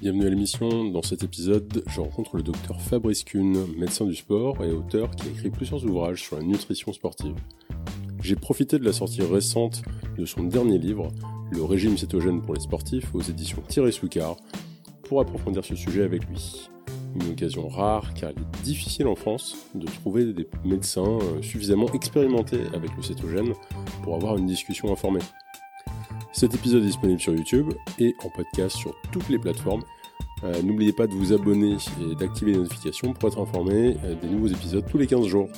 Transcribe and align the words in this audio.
Bienvenue 0.00 0.28
à 0.28 0.30
l'émission. 0.30 0.84
Dans 0.84 1.02
cet 1.02 1.24
épisode, 1.24 1.84
je 1.86 2.00
rencontre 2.00 2.38
le 2.38 2.42
docteur 2.42 2.80
Fabrice 2.80 3.22
Kuhn, 3.22 3.66
médecin 3.76 4.06
du 4.06 4.14
sport 4.14 4.64
et 4.64 4.70
auteur 4.70 5.10
qui 5.10 5.28
a 5.28 5.30
écrit 5.30 5.50
plusieurs 5.50 5.84
ouvrages 5.84 6.22
sur 6.22 6.38
la 6.38 6.42
nutrition 6.42 6.90
sportive. 6.94 7.34
J'ai 8.22 8.34
profité 8.34 8.78
de 8.78 8.84
la 8.86 8.94
sortie 8.94 9.20
récente 9.20 9.82
de 10.16 10.24
son 10.24 10.44
dernier 10.44 10.78
livre, 10.78 11.08
Le 11.52 11.62
régime 11.64 11.98
cétogène 11.98 12.40
pour 12.40 12.54
les 12.54 12.60
sportifs, 12.60 13.14
aux 13.14 13.20
éditions 13.20 13.60
Thierry 13.68 13.92
Soucard, 13.92 14.36
pour 15.02 15.20
approfondir 15.20 15.66
ce 15.66 15.74
sujet 15.74 16.02
avec 16.02 16.26
lui. 16.30 16.70
Une 17.16 17.32
occasion 17.32 17.68
rare 17.68 18.14
car 18.14 18.30
il 18.30 18.38
est 18.38 18.64
difficile 18.64 19.06
en 19.06 19.16
France 19.16 19.54
de 19.74 19.84
trouver 19.84 20.32
des 20.32 20.48
médecins 20.64 21.18
euh, 21.20 21.42
suffisamment 21.42 21.92
expérimentés 21.92 22.62
avec 22.72 22.96
le 22.96 23.02
cétogène 23.02 23.52
pour 24.02 24.14
avoir 24.14 24.38
une 24.38 24.46
discussion 24.46 24.90
informée. 24.90 25.20
Cet 26.40 26.54
épisode 26.54 26.82
est 26.84 26.86
disponible 26.86 27.20
sur 27.20 27.34
YouTube 27.34 27.74
et 27.98 28.16
en 28.24 28.30
podcast 28.30 28.74
sur 28.74 28.98
toutes 29.12 29.28
les 29.28 29.38
plateformes. 29.38 29.82
Euh, 30.42 30.62
n'oubliez 30.62 30.94
pas 30.94 31.06
de 31.06 31.12
vous 31.12 31.34
abonner 31.34 31.76
et 32.00 32.14
d'activer 32.14 32.52
les 32.52 32.56
notifications 32.56 33.12
pour 33.12 33.28
être 33.28 33.38
informé 33.38 33.98
euh, 34.02 34.14
des 34.14 34.26
nouveaux 34.26 34.46
épisodes 34.46 34.82
tous 34.90 34.96
les 34.96 35.06
15 35.06 35.26
jours. 35.26 35.50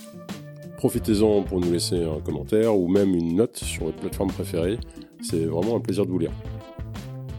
Profitez-en 0.79 1.45
pour 1.45 1.61
nous 1.61 1.71
laisser 1.71 2.03
un 2.03 2.19
commentaire 2.19 2.77
ou 2.77 2.89
même 2.89 3.15
une 3.15 3.37
note 3.37 3.59
sur 3.59 3.85
votre 3.85 3.99
plateforme 3.99 4.33
préférée. 4.33 4.77
C'est 5.21 5.45
vraiment 5.45 5.77
un 5.77 5.81
plaisir 5.81 6.05
de 6.05 6.11
vous 6.11 6.19
lire. 6.19 6.33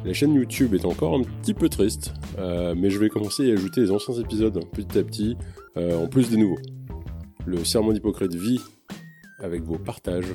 La 0.05 0.14
chaîne 0.14 0.36
YouTube 0.36 0.73
est 0.73 0.86
encore 0.86 1.14
un 1.14 1.23
petit 1.23 1.53
peu 1.53 1.67
triste, 1.67 2.14
euh, 2.38 2.75
mais 2.78 2.89
je 2.89 2.98
vais 2.98 3.09
commencer 3.09 3.52
à 3.52 3.55
ajouter 3.55 3.81
les 3.81 3.91
anciens 3.91 4.14
épisodes 4.14 4.58
petit 4.72 4.98
à 4.98 5.03
petit, 5.03 5.36
en 5.75 6.08
plus 6.08 6.30
des 6.30 6.38
nouveaux. 6.38 6.62
Le 7.45 7.66
serment 7.66 7.91
d'Hippocrate 7.91 8.36
vit 8.36 8.62
avec 9.39 9.64
vos 9.64 9.78
partages, 9.78 10.34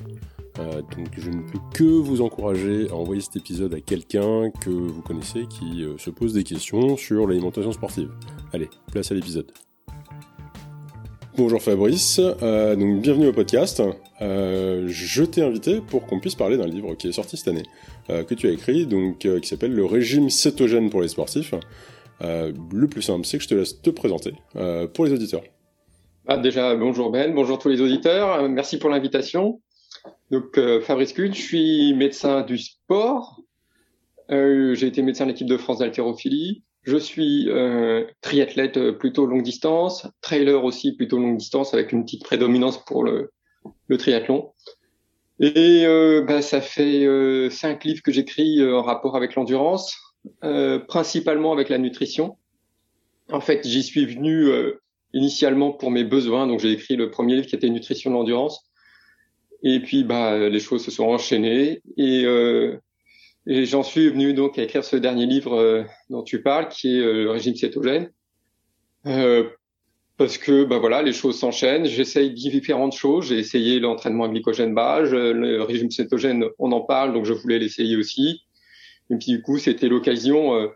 euh, 0.58 0.82
donc 0.96 1.08
je 1.16 1.30
ne 1.30 1.42
peux 1.42 1.58
que 1.72 1.84
vous 1.84 2.20
encourager 2.20 2.88
à 2.90 2.94
envoyer 2.94 3.20
cet 3.20 3.36
épisode 3.36 3.74
à 3.74 3.80
quelqu'un 3.80 4.50
que 4.60 4.70
vous 4.70 5.02
connaissez 5.02 5.46
qui 5.46 5.84
euh, 5.84 5.96
se 5.98 6.10
pose 6.10 6.32
des 6.32 6.42
questions 6.42 6.96
sur 6.96 7.26
l'alimentation 7.26 7.70
sportive. 7.72 8.10
Allez, 8.52 8.68
place 8.90 9.12
à 9.12 9.14
l'épisode. 9.14 9.52
Bonjour 11.36 11.62
Fabrice, 11.62 12.20
euh, 12.42 12.74
donc 12.74 13.00
bienvenue 13.00 13.28
au 13.28 13.32
podcast. 13.32 13.80
je 14.20 15.24
t'ai 15.24 15.42
invité 15.42 15.80
pour 15.80 16.06
qu'on 16.06 16.18
puisse 16.18 16.34
parler 16.34 16.56
d'un 16.56 16.66
livre 16.66 16.94
qui 16.94 17.08
est 17.08 17.12
sorti 17.12 17.36
cette 17.36 17.48
année, 17.48 17.62
que 18.08 18.34
tu 18.34 18.48
as 18.48 18.50
écrit, 18.50 18.86
donc 18.86 19.18
qui 19.18 19.48
s'appelle 19.48 19.72
Le 19.72 19.84
régime 19.84 20.30
cétogène 20.30 20.90
pour 20.90 21.02
les 21.02 21.08
sportifs. 21.08 21.54
le 22.20 22.86
plus 22.88 23.02
simple, 23.02 23.24
c'est 23.24 23.38
que 23.38 23.44
je 23.44 23.48
te 23.48 23.54
laisse 23.54 23.80
te 23.80 23.90
présenter 23.90 24.32
pour 24.94 25.04
les 25.04 25.12
auditeurs. 25.12 25.42
Ah, 26.26 26.38
déjà, 26.38 26.74
bonjour 26.74 27.12
Ben, 27.12 27.32
bonjour 27.32 27.60
tous 27.60 27.68
les 27.68 27.80
auditeurs, 27.80 28.48
merci 28.48 28.80
pour 28.80 28.90
l'invitation. 28.90 29.60
Donc 30.30 30.58
euh, 30.58 30.80
Fabrice 30.80 31.12
Kuhn, 31.12 31.32
je 31.32 31.40
suis 31.40 31.94
médecin 31.94 32.42
du 32.42 32.58
sport. 32.58 33.40
Euh, 34.30 34.74
j'ai 34.74 34.86
été 34.86 35.00
médecin 35.02 35.24
de 35.24 35.30
l'équipe 35.30 35.46
de 35.46 35.56
France 35.56 35.78
d'haltérophilie. 35.78 36.62
Je 36.82 36.96
suis 36.96 37.48
euh, 37.48 38.04
triathlète 38.20 38.76
euh, 38.76 38.92
plutôt 38.92 39.26
longue 39.26 39.42
distance, 39.42 40.06
trailer 40.20 40.64
aussi 40.64 40.96
plutôt 40.96 41.18
longue 41.18 41.38
distance 41.38 41.74
avec 41.74 41.92
une 41.92 42.04
petite 42.04 42.24
prédominance 42.24 42.84
pour 42.84 43.04
le, 43.04 43.32
le 43.88 43.96
triathlon. 43.96 44.52
Et 45.40 45.84
euh, 45.86 46.22
bah, 46.22 46.42
ça 46.42 46.60
fait 46.60 47.04
euh, 47.04 47.48
cinq 47.48 47.84
livres 47.84 48.02
que 48.02 48.12
j'écris 48.12 48.62
en 48.62 48.82
rapport 48.82 49.16
avec 49.16 49.34
l'endurance, 49.34 49.96
principalement 50.88 51.52
avec 51.52 51.68
la 51.68 51.78
nutrition. 51.78 52.36
En 53.30 53.40
fait, 53.40 53.66
j'y 53.66 53.82
suis 53.82 54.04
venu 54.04 54.50
initialement 55.14 55.72
pour 55.72 55.90
mes 55.90 56.04
besoins, 56.04 56.46
donc 56.46 56.60
j'ai 56.60 56.72
écrit 56.72 56.96
le 56.96 57.10
premier 57.10 57.36
livre 57.36 57.46
qui 57.46 57.54
était 57.54 57.70
Nutrition 57.70 58.10
de 58.10 58.16
l'endurance. 58.16 58.67
Et 59.62 59.80
puis, 59.80 60.04
bah, 60.04 60.48
les 60.48 60.60
choses 60.60 60.84
se 60.84 60.90
sont 60.90 61.04
enchaînées 61.04 61.82
et, 61.96 62.24
euh, 62.24 62.76
et 63.46 63.64
j'en 63.64 63.82
suis 63.82 64.08
venu 64.08 64.34
donc 64.34 64.58
à 64.58 64.62
écrire 64.62 64.84
ce 64.84 64.94
dernier 64.94 65.26
livre 65.26 65.54
euh, 65.54 65.82
dont 66.10 66.22
tu 66.22 66.42
parles, 66.42 66.68
qui 66.68 66.96
est 66.96 67.00
euh, 67.00 67.24
le 67.24 67.30
régime 67.30 67.56
cétogène, 67.56 68.10
euh, 69.06 69.48
parce 70.16 70.38
que 70.38 70.64
bah 70.64 70.78
voilà, 70.78 71.02
les 71.02 71.12
choses 71.12 71.38
s'enchaînent. 71.38 71.86
J'essaye 71.86 72.32
différentes 72.32 72.94
choses. 72.94 73.28
J'ai 73.28 73.38
essayé 73.38 73.80
l'entraînement 73.80 74.24
à 74.24 74.28
glycogène 74.28 74.74
bas, 74.74 75.00
le 75.00 75.62
régime 75.62 75.90
cétogène, 75.90 76.44
on 76.58 76.72
en 76.72 76.82
parle, 76.82 77.12
donc 77.12 77.24
je 77.24 77.32
voulais 77.32 77.58
l'essayer 77.58 77.96
aussi. 77.96 78.42
Et 79.10 79.16
puis 79.16 79.32
du 79.32 79.42
coup, 79.42 79.58
c'était 79.58 79.88
l'occasion 79.88 80.54
euh, 80.54 80.68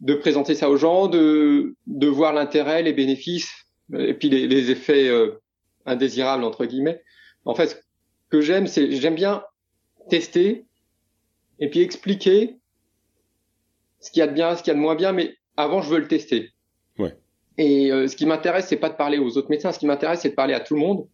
de 0.00 0.14
présenter 0.14 0.54
ça 0.54 0.70
aux 0.70 0.76
gens, 0.76 1.08
de, 1.08 1.74
de 1.86 2.06
voir 2.06 2.32
l'intérêt, 2.32 2.82
les 2.82 2.92
bénéfices, 2.92 3.52
et 3.96 4.14
puis 4.14 4.28
les, 4.28 4.46
les 4.48 4.70
effets 4.70 5.10
indésirables 5.84 6.42
entre 6.42 6.64
guillemets 6.64 7.02
en 7.46 7.54
fait, 7.54 7.68
ce 7.68 7.76
que 8.28 8.40
j'aime, 8.40 8.66
c'est 8.66 8.90
j'aime 8.92 9.14
bien 9.14 9.42
tester 10.10 10.66
et 11.58 11.70
puis 11.70 11.80
expliquer 11.80 12.56
ce 14.00 14.10
qu'il 14.10 14.20
y 14.20 14.22
a 14.22 14.26
de 14.26 14.34
bien, 14.34 14.54
ce 14.56 14.62
qu'il 14.62 14.72
y 14.72 14.72
a 14.72 14.74
de 14.74 14.80
moins 14.80 14.94
bien, 14.94 15.12
mais 15.12 15.34
avant, 15.56 15.80
je 15.80 15.88
veux 15.88 15.98
le 15.98 16.08
tester. 16.08 16.50
Ouais. 16.98 17.16
Et 17.56 17.90
euh, 17.90 18.08
ce 18.08 18.16
qui 18.16 18.26
m'intéresse, 18.26 18.66
c'est 18.68 18.76
pas 18.76 18.90
de 18.90 18.96
parler 18.96 19.18
aux 19.18 19.38
autres 19.38 19.48
médecins. 19.48 19.72
Ce 19.72 19.78
qui 19.78 19.86
m'intéresse, 19.86 20.20
c'est 20.20 20.30
de 20.30 20.34
parler 20.34 20.54
à 20.54 20.60
tout 20.60 20.74
le 20.74 20.80
monde. 20.80 21.06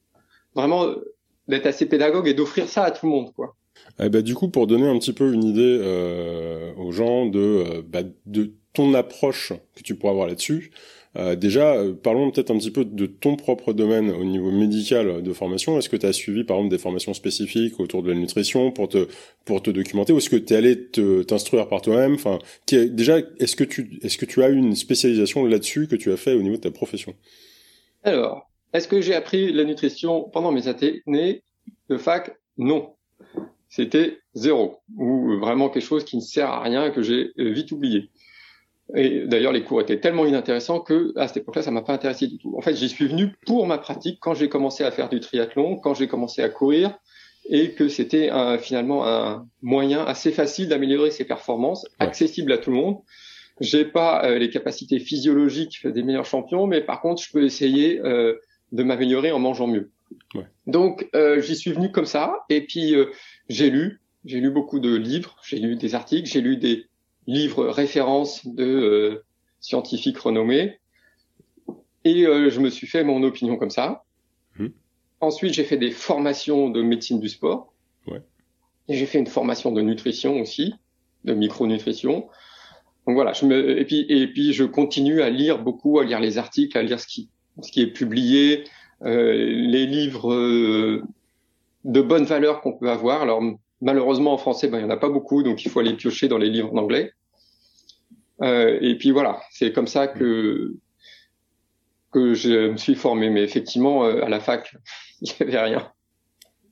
Vraiment, 0.54 0.84
euh, 0.84 1.14
d'être 1.48 1.66
assez 1.66 1.86
pédagogue 1.86 2.26
et 2.26 2.34
d'offrir 2.34 2.68
ça 2.68 2.84
à 2.84 2.90
tout 2.90 3.06
le 3.06 3.12
monde, 3.12 3.32
quoi. 3.34 3.54
Eh 4.00 4.08
ben, 4.08 4.22
du 4.22 4.34
coup, 4.34 4.48
pour 4.48 4.66
donner 4.66 4.88
un 4.88 4.98
petit 4.98 5.12
peu 5.12 5.32
une 5.32 5.44
idée 5.44 5.78
euh, 5.80 6.74
aux 6.74 6.92
gens 6.92 7.26
de, 7.26 7.82
bah, 7.88 8.02
de 8.26 8.52
ton 8.72 8.94
approche 8.94 9.52
que 9.74 9.82
tu 9.82 9.94
pourras 9.94 10.12
avoir 10.12 10.26
là-dessus, 10.26 10.70
euh, 11.16 11.36
déjà, 11.36 11.74
euh, 11.74 11.92
parlons 11.92 12.30
peut-être 12.30 12.50
un 12.50 12.56
petit 12.56 12.70
peu 12.70 12.84
de 12.86 13.04
ton 13.06 13.36
propre 13.36 13.72
domaine 13.74 14.10
au 14.10 14.24
niveau 14.24 14.50
médical 14.50 15.22
de 15.22 15.32
formation. 15.32 15.78
Est-ce 15.78 15.90
que 15.90 15.96
tu 15.96 16.06
as 16.06 16.12
suivi 16.12 16.44
par 16.44 16.56
exemple 16.56 16.70
des 16.70 16.78
formations 16.78 17.12
spécifiques 17.12 17.78
autour 17.80 18.02
de 18.02 18.10
la 18.10 18.18
nutrition 18.18 18.72
pour 18.72 18.88
te 18.88 19.08
pour 19.44 19.62
te 19.62 19.70
documenter 19.70 20.14
ou 20.14 20.18
est-ce 20.18 20.30
que 20.30 20.36
tu 20.36 20.54
es 20.54 20.56
allé 20.56 20.88
t'instruire 21.26 21.68
par 21.68 21.82
toi-même? 21.82 22.14
Enfin, 22.14 22.38
déjà, 22.66 23.18
est-ce 23.38 23.56
que 23.56 23.64
tu 23.64 23.98
est-ce 24.02 24.16
que 24.16 24.24
tu 24.24 24.42
as 24.42 24.48
une 24.48 24.74
spécialisation 24.74 25.44
là-dessus 25.44 25.86
que 25.86 25.96
tu 25.96 26.10
as 26.12 26.16
fait 26.16 26.32
au 26.32 26.42
niveau 26.42 26.56
de 26.56 26.62
ta 26.62 26.70
profession? 26.70 27.14
Alors, 28.04 28.50
est-ce 28.72 28.88
que 28.88 29.02
j'ai 29.02 29.14
appris 29.14 29.52
la 29.52 29.64
nutrition 29.64 30.30
pendant 30.32 30.50
mes 30.50 30.66
années 30.66 31.42
de 31.90 31.98
fac? 31.98 32.34
Non. 32.56 32.94
C'était 33.68 34.18
zéro, 34.34 34.80
ou 34.98 35.38
vraiment 35.38 35.70
quelque 35.70 35.84
chose 35.84 36.04
qui 36.04 36.16
ne 36.16 36.20
sert 36.20 36.48
à 36.50 36.62
rien 36.62 36.90
que 36.90 37.02
j'ai 37.02 37.32
vite 37.38 37.72
oublié. 37.72 38.10
Et 38.94 39.26
d'ailleurs, 39.26 39.52
les 39.52 39.62
cours 39.62 39.80
étaient 39.80 40.00
tellement 40.00 40.26
inintéressants 40.26 40.80
que 40.80 41.12
à 41.16 41.28
cette 41.28 41.38
époque-là, 41.38 41.62
ça 41.62 41.70
m'a 41.70 41.82
pas 41.82 41.94
intéressé 41.94 42.26
du 42.26 42.38
tout. 42.38 42.54
En 42.56 42.60
fait, 42.60 42.74
j'y 42.74 42.88
suis 42.88 43.06
venu 43.06 43.34
pour 43.46 43.66
ma 43.66 43.78
pratique 43.78 44.18
quand 44.20 44.34
j'ai 44.34 44.48
commencé 44.48 44.84
à 44.84 44.90
faire 44.90 45.08
du 45.08 45.20
triathlon, 45.20 45.76
quand 45.76 45.94
j'ai 45.94 46.08
commencé 46.08 46.42
à 46.42 46.48
courir, 46.48 46.98
et 47.48 47.72
que 47.72 47.88
c'était 47.88 48.30
finalement 48.60 49.06
un 49.06 49.46
moyen 49.62 50.04
assez 50.04 50.30
facile 50.30 50.68
d'améliorer 50.68 51.10
ses 51.10 51.24
performances, 51.24 51.86
accessible 51.98 52.52
à 52.52 52.58
tout 52.58 52.70
le 52.70 52.76
monde. 52.76 52.98
J'ai 53.60 53.84
pas 53.84 54.24
euh, 54.24 54.38
les 54.38 54.50
capacités 54.50 54.98
physiologiques 54.98 55.86
des 55.86 56.02
meilleurs 56.02 56.24
champions, 56.24 56.66
mais 56.66 56.80
par 56.80 57.00
contre, 57.00 57.22
je 57.22 57.30
peux 57.30 57.44
essayer 57.44 58.00
euh, 58.00 58.34
de 58.72 58.82
m'améliorer 58.82 59.30
en 59.30 59.38
mangeant 59.38 59.66
mieux. 59.66 59.90
Ouais. 60.34 60.46
Donc, 60.66 61.08
euh, 61.14 61.40
j'y 61.40 61.54
suis 61.54 61.72
venu 61.72 61.90
comme 61.90 62.06
ça, 62.06 62.44
et 62.48 62.62
puis 62.62 62.94
euh, 62.94 63.06
j'ai 63.48 63.70
lu, 63.70 64.00
j'ai 64.24 64.40
lu 64.40 64.50
beaucoup 64.50 64.80
de 64.80 64.94
livres, 64.94 65.36
j'ai 65.44 65.58
lu 65.58 65.76
des 65.76 65.94
articles, 65.94 66.28
j'ai 66.28 66.40
lu 66.40 66.56
des 66.56 66.86
livres 67.26 67.66
références 67.66 68.46
de 68.46 68.64
euh, 68.64 69.24
scientifiques 69.60 70.18
renommés. 70.18 70.78
Et 72.04 72.26
euh, 72.26 72.50
je 72.50 72.60
me 72.60 72.68
suis 72.68 72.86
fait 72.86 73.04
mon 73.04 73.22
opinion 73.22 73.56
comme 73.56 73.70
ça. 73.70 74.04
Mmh. 74.58 74.68
Ensuite, 75.20 75.54
j'ai 75.54 75.64
fait 75.64 75.76
des 75.76 75.90
formations 75.90 76.68
de 76.68 76.82
médecine 76.82 77.20
du 77.20 77.28
sport. 77.28 77.72
Ouais. 78.06 78.20
Et 78.88 78.96
j'ai 78.96 79.06
fait 79.06 79.18
une 79.18 79.26
formation 79.26 79.70
de 79.70 79.80
nutrition 79.80 80.40
aussi, 80.40 80.74
de 81.24 81.34
micronutrition. 81.34 82.28
Donc 83.06 83.16
voilà, 83.16 83.32
je 83.32 83.46
me, 83.46 83.78
et 83.78 83.84
puis 83.84 84.06
et 84.08 84.26
puis 84.28 84.52
je 84.52 84.64
continue 84.64 85.22
à 85.22 85.30
lire 85.30 85.60
beaucoup, 85.60 85.98
à 85.98 86.04
lire 86.04 86.20
les 86.20 86.38
articles, 86.38 86.76
à 86.78 86.82
lire 86.82 87.00
ce 87.00 87.06
qui 87.06 87.28
ce 87.60 87.70
qui 87.70 87.82
est 87.82 87.88
publié, 87.88 88.64
euh, 89.02 89.32
les 89.34 89.86
livres 89.86 90.32
euh, 90.32 91.02
de 91.84 92.00
bonne 92.00 92.24
valeur 92.24 92.60
qu'on 92.60 92.72
peut 92.72 92.90
avoir. 92.90 93.22
Alors 93.22 93.42
Malheureusement, 93.82 94.32
en 94.32 94.38
français, 94.38 94.68
ben, 94.68 94.78
il 94.78 94.84
n'y 94.84 94.86
en 94.86 94.94
a 94.94 94.96
pas 94.96 95.08
beaucoup, 95.08 95.42
donc 95.42 95.64
il 95.64 95.70
faut 95.70 95.80
aller 95.80 95.94
piocher 95.94 96.28
dans 96.28 96.38
les 96.38 96.48
livres 96.48 96.72
en 96.72 96.78
anglais. 96.78 97.12
Euh, 98.40 98.78
et 98.80 98.96
puis 98.96 99.10
voilà, 99.10 99.40
c'est 99.50 99.72
comme 99.72 99.88
ça 99.88 100.06
que 100.06 100.74
que 102.12 102.34
je 102.34 102.70
me 102.70 102.76
suis 102.76 102.94
formé. 102.94 103.28
Mais 103.28 103.42
effectivement, 103.42 104.04
euh, 104.04 104.22
à 104.22 104.28
la 104.28 104.38
fac, 104.38 104.72
il 105.20 105.28
n'y 105.28 105.48
avait 105.48 105.58
rien. 105.58 105.88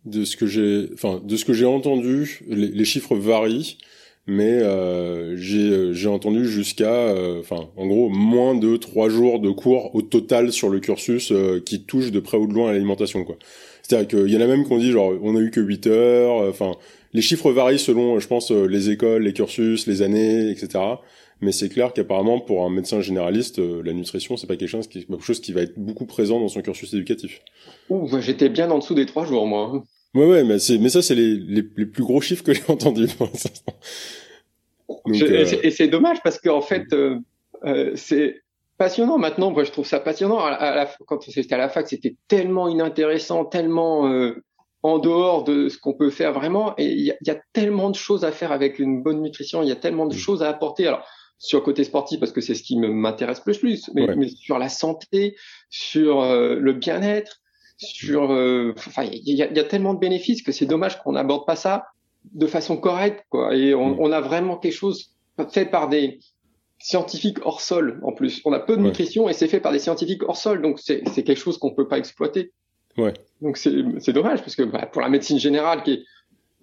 De 0.05 0.25
ce 0.25 0.37
que 0.37 0.47
j'ai, 0.47 0.89
enfin, 0.95 1.21
de 1.23 1.37
ce 1.37 1.45
que 1.45 1.53
j'ai 1.53 1.67
entendu, 1.67 2.41
les, 2.47 2.85
chiffres 2.85 3.17
varient, 3.17 3.77
mais 4.27 4.63
euh, 4.63 5.35
j'ai 5.37 6.09
entendu 6.09 6.49
jusqu'à, 6.49 7.13
enfin, 7.39 7.69
en 7.77 7.87
gros, 7.87 8.09
moins 8.09 8.55
de 8.55 8.77
trois 8.77 9.11
jours 9.11 9.41
de 9.41 9.51
cours 9.51 9.95
au 9.95 10.01
total 10.01 10.53
sur 10.53 10.71
le 10.71 10.81
cursus 10.81 11.35
qui 11.67 11.85
touche 11.85 12.13
de 12.13 12.21
près 12.21 12.39
ou 12.39 12.47
de 12.47 12.55
loin 12.55 12.71
à 12.71 12.73
l'alimentation, 12.73 13.25
quoi. 13.25 13.37
C'est-à-dire 13.83 14.09
qu'il 14.09 14.33
y 14.33 14.37
en 14.37 14.41
a 14.41 14.47
même 14.47 14.65
qui 14.65 14.73
ont 14.73 14.79
dit 14.79 14.93
genre 14.93 15.13
on 15.21 15.37
a 15.37 15.41
eu 15.41 15.51
que 15.51 15.61
8 15.61 15.87
heures, 15.89 16.49
enfin 16.49 16.77
les 17.13 17.23
chiffres 17.23 17.51
varient 17.51 17.79
selon, 17.79 18.19
je 18.19 18.29
pense, 18.29 18.51
euh, 18.53 18.67
les 18.67 18.91
écoles, 18.91 19.23
les 19.23 19.33
cursus, 19.33 19.87
les 19.87 20.03
années, 20.03 20.51
etc. 20.51 20.85
Mais 21.41 21.53
c'est 21.53 21.69
clair 21.69 21.93
qu'apparemment, 21.93 22.41
pour 22.41 22.65
un 22.65 22.71
médecin 22.71 23.01
généraliste, 23.01 23.59
euh, 23.59 23.83
la 23.85 23.93
nutrition, 23.93 24.37
c'est 24.37 24.47
pas 24.47 24.57
quelque 24.57 24.69
chose, 24.69 24.87
qui, 24.87 25.07
quelque 25.07 25.25
chose 25.25 25.41
qui 25.41 25.53
va 25.53 25.63
être 25.63 25.79
beaucoup 25.79 26.07
présent 26.07 26.39
dans 26.39 26.49
son 26.49 26.61
cursus 26.61 26.93
éducatif. 26.93 27.41
Ouh, 27.89 28.09
j'étais 28.21 28.49
bien 28.49 28.71
en 28.71 28.79
dessous 28.79 28.95
des 28.95 29.07
trois 29.07 29.25
jours, 29.25 29.47
moi. 29.47 29.85
Ouais, 30.15 30.27
ouais, 30.27 30.45
mais 30.45 30.57
mais 30.81 30.89
ça, 30.89 31.03
c'est 31.03 31.15
les, 31.15 31.37
les, 31.37 31.65
les, 31.77 31.87
plus 31.87 32.03
gros 32.03 32.21
chiffres 32.21 32.43
que 32.43 32.53
j'ai 32.53 32.63
entendus. 32.69 33.09
Et 35.07 35.71
c'est 35.71 35.89
dommage 35.89 36.19
parce 36.23 36.39
qu'en 36.39 36.61
fait, 36.61 36.85
c'est 37.95 38.43
passionnant 38.77 39.19
maintenant. 39.19 39.53
Moi, 39.53 39.65
je 39.65 39.71
trouve 39.71 39.87
ça 39.87 40.01
passionnant. 40.01 40.41
À, 40.41 40.89
quand 41.07 41.23
c'était 41.23 41.55
à 41.55 41.59
la 41.59 41.69
fac, 41.69 41.89
c'était 41.89 42.17
tellement 42.27 42.69
inintéressant, 42.69 43.45
tellement 43.45 44.33
en 44.83 44.99
dehors 44.99 45.45
de 45.45 45.69
ce 45.69 45.79
qu'on 45.79 45.95
peut 45.95 46.11
faire 46.11 46.33
vraiment. 46.33 46.75
Et 46.79 46.87
il 46.87 47.05
y, 47.05 47.31
a, 47.31 47.37
tellement 47.53 47.91
de 47.91 47.97
choses 47.97 48.25
à 48.25 48.33
faire 48.33 48.53
avec 48.53 48.79
une 48.79 49.03
bonne 49.03 49.21
nutrition. 49.23 49.63
Il 49.63 49.69
y 49.69 49.73
a 49.73 49.77
tellement 49.77 50.07
de 50.07 50.15
choses 50.15 50.43
à 50.43 50.49
apporter. 50.49 50.87
Alors 50.87 51.05
sur 51.43 51.59
le 51.59 51.65
côté 51.65 51.85
sportif 51.85 52.21
parce 52.21 52.33
que 52.33 52.43
c'est 52.43 52.55
ce 52.55 52.63
qui 52.63 52.77
m'intéresse 52.77 53.41
plus 53.41 53.57
plus, 53.57 53.91
mais, 53.95 54.07
mais, 54.15 54.29
sur 54.29 54.59
la 54.59 54.69
santé, 54.69 55.37
sur 55.71 56.23
le 56.23 56.73
bien-être, 56.75 57.41
sur, 57.81 58.33
euh, 58.33 58.75
enfin, 58.77 59.05
il 59.05 59.29
y, 59.29 59.37
y 59.37 59.43
a, 59.43 59.65
tellement 59.65 59.95
de 59.95 59.99
bénéfices 59.99 60.43
que 60.43 60.53
c'est 60.53 60.67
dommage 60.67 61.03
qu'on 61.03 61.13
n'aborde 61.13 61.47
pas 61.47 61.57
ça 61.57 61.87
de 62.33 62.47
façon 62.47 62.77
correcte, 62.77 63.25
quoi. 63.31 63.57
Et 63.57 63.75
on, 63.75 64.01
on, 64.01 64.13
a 64.13 64.21
vraiment 64.21 64.59
quelque 64.59 64.75
chose 64.75 65.15
fait 65.51 65.65
par 65.65 65.89
des 65.89 66.19
scientifiques 66.79 67.39
hors 67.45 67.63
sol, 67.63 68.01
en 68.03 68.13
plus. 68.13 68.43
On 68.45 68.53
a 68.53 68.61
peu 68.61 68.77
de 68.77 68.83
nutrition 68.83 69.29
et 69.29 69.33
c'est 69.33 69.49
fait 69.49 69.61
par 69.61 69.73
des 69.73 69.79
scientifiques 69.79 70.23
hors 70.29 70.37
sol, 70.37 70.61
donc 70.61 70.79
c'est 70.79 71.03
quelque 71.03 71.39
chose 71.39 71.59
qu'on 71.59 71.75
peut 71.75 71.89
pas 71.89 71.99
exploiter. 71.99 72.53
Ouais. 72.97 73.15
Donc 73.41 73.57
c'est 73.57 74.13
dommage 74.13 74.41
parce 74.41 74.57
que 74.57 74.63
bah, 74.63 74.87
pour 74.87 75.03
la 75.03 75.09
médecine 75.09 75.39
générale, 75.39 75.83
qui 75.83 75.93
est 75.93 76.05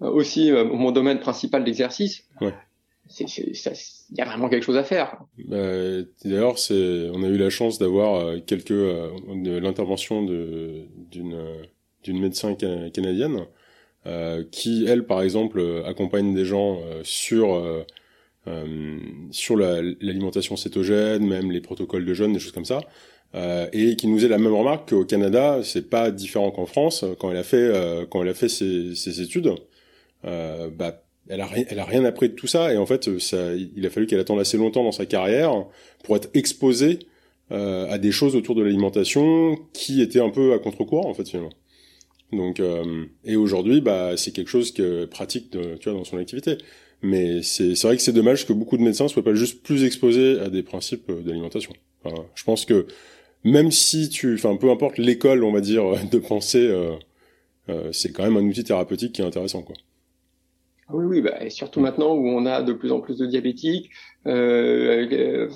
aussi 0.00 0.50
euh, 0.52 0.64
mon 0.64 0.92
domaine 0.92 1.20
principal 1.20 1.64
d'exercice, 1.64 2.24
ouais 2.40 2.54
il 3.20 4.16
y 4.16 4.20
a 4.20 4.24
vraiment 4.24 4.48
quelque 4.48 4.64
chose 4.64 4.76
à 4.76 4.84
faire. 4.84 5.18
Bah, 5.38 6.02
D'ailleurs, 6.24 6.58
c'est, 6.58 7.08
on 7.12 7.22
a 7.22 7.28
eu 7.28 7.36
la 7.38 7.50
chance 7.50 7.78
d'avoir 7.78 8.16
euh, 8.16 8.38
quelques 8.44 8.70
euh, 8.70 9.10
de 9.34 9.56
l'intervention 9.58 10.22
d'une 10.22 11.36
d'une 12.04 12.20
médecin 12.20 12.54
canadienne 12.54 13.46
euh, 14.06 14.44
qui, 14.52 14.86
elle, 14.86 15.04
par 15.04 15.20
exemple, 15.20 15.82
accompagne 15.84 16.32
des 16.32 16.44
gens 16.44 16.80
sur 17.02 17.84
euh, 18.46 18.98
sur 19.30 19.56
l'alimentation 19.56 20.56
cétogène, 20.56 21.26
même 21.26 21.50
les 21.50 21.60
protocoles 21.60 22.04
de 22.04 22.14
jeûne, 22.14 22.32
des 22.32 22.38
choses 22.38 22.52
comme 22.52 22.64
ça. 22.64 22.80
Euh, 23.34 23.68
et 23.72 23.96
qui 23.96 24.06
nous 24.06 24.24
est 24.24 24.28
la 24.28 24.38
même 24.38 24.54
remarque 24.54 24.90
qu'au 24.90 25.04
Canada, 25.04 25.60
c'est 25.62 25.90
pas 25.90 26.10
différent 26.10 26.50
qu'en 26.50 26.66
France. 26.66 27.04
Quand 27.18 27.30
elle 27.30 27.36
a 27.36 27.42
fait 27.42 27.72
quand 28.10 28.22
elle 28.22 28.30
a 28.30 28.34
fait 28.34 28.48
ses, 28.48 28.94
ses 28.94 29.20
études, 29.20 29.52
bah 30.24 31.02
elle 31.28 31.40
a, 31.40 31.46
rien, 31.46 31.64
elle 31.68 31.78
a 31.78 31.84
rien 31.84 32.04
appris 32.04 32.28
de 32.28 32.34
tout 32.34 32.46
ça 32.46 32.72
et 32.72 32.76
en 32.76 32.86
fait 32.86 33.18
ça, 33.18 33.54
il 33.54 33.84
a 33.84 33.90
fallu 33.90 34.06
qu'elle 34.06 34.20
attende 34.20 34.40
assez 34.40 34.56
longtemps 34.56 34.84
dans 34.84 34.92
sa 34.92 35.06
carrière 35.06 35.52
pour 36.04 36.16
être 36.16 36.30
exposée 36.34 37.00
euh, 37.50 37.88
à 37.90 37.98
des 37.98 38.12
choses 38.12 38.36
autour 38.36 38.54
de 38.54 38.62
l'alimentation 38.62 39.58
qui 39.72 40.00
étaient 40.02 40.20
un 40.20 40.30
peu 40.30 40.52
à 40.52 40.58
contre-courant 40.58 41.08
en 41.08 41.14
fait 41.14 41.28
finalement. 41.28 41.52
Donc 42.32 42.60
euh, 42.60 43.04
et 43.24 43.36
aujourd'hui 43.36 43.80
bah 43.80 44.16
c'est 44.16 44.32
quelque 44.32 44.48
chose 44.48 44.72
que 44.72 45.04
pratique 45.04 45.52
de, 45.52 45.76
tu 45.76 45.88
vois 45.88 45.98
dans 45.98 46.04
son 46.04 46.18
activité. 46.18 46.56
Mais 47.00 47.42
c'est 47.42 47.80
vrai 47.82 47.96
que 47.96 48.02
c'est 48.02 48.12
dommage 48.12 48.44
que 48.44 48.52
beaucoup 48.52 48.76
de 48.76 48.82
médecins 48.82 49.06
soient 49.06 49.22
pas 49.22 49.34
juste 49.34 49.62
plus 49.62 49.84
exposés 49.84 50.40
à 50.40 50.48
des 50.48 50.64
principes 50.64 51.12
d'alimentation. 51.24 51.72
Je 52.34 52.44
pense 52.44 52.64
que 52.64 52.86
même 53.44 53.70
si 53.70 54.08
tu 54.08 54.34
enfin 54.34 54.56
peu 54.56 54.70
importe 54.70 54.98
l'école 54.98 55.44
on 55.44 55.52
va 55.52 55.60
dire 55.60 55.84
de 56.10 56.18
pensée 56.18 56.66
euh, 56.66 56.92
euh, 57.68 57.90
c'est 57.92 58.12
quand 58.12 58.24
même 58.24 58.36
un 58.36 58.48
outil 58.48 58.64
thérapeutique 58.64 59.12
qui 59.12 59.22
est 59.22 59.26
intéressant 59.26 59.62
quoi. 59.62 59.74
Ah 60.90 60.94
oui, 60.94 61.04
oui, 61.04 61.20
bah, 61.20 61.44
et 61.44 61.50
surtout 61.50 61.80
maintenant 61.80 62.14
où 62.14 62.26
on 62.28 62.46
a 62.46 62.62
de 62.62 62.72
plus 62.72 62.92
en 62.92 63.00
plus 63.00 63.18
de 63.18 63.26
diabétiques, 63.26 63.90
euh, 64.26 65.06
euh 65.12 65.48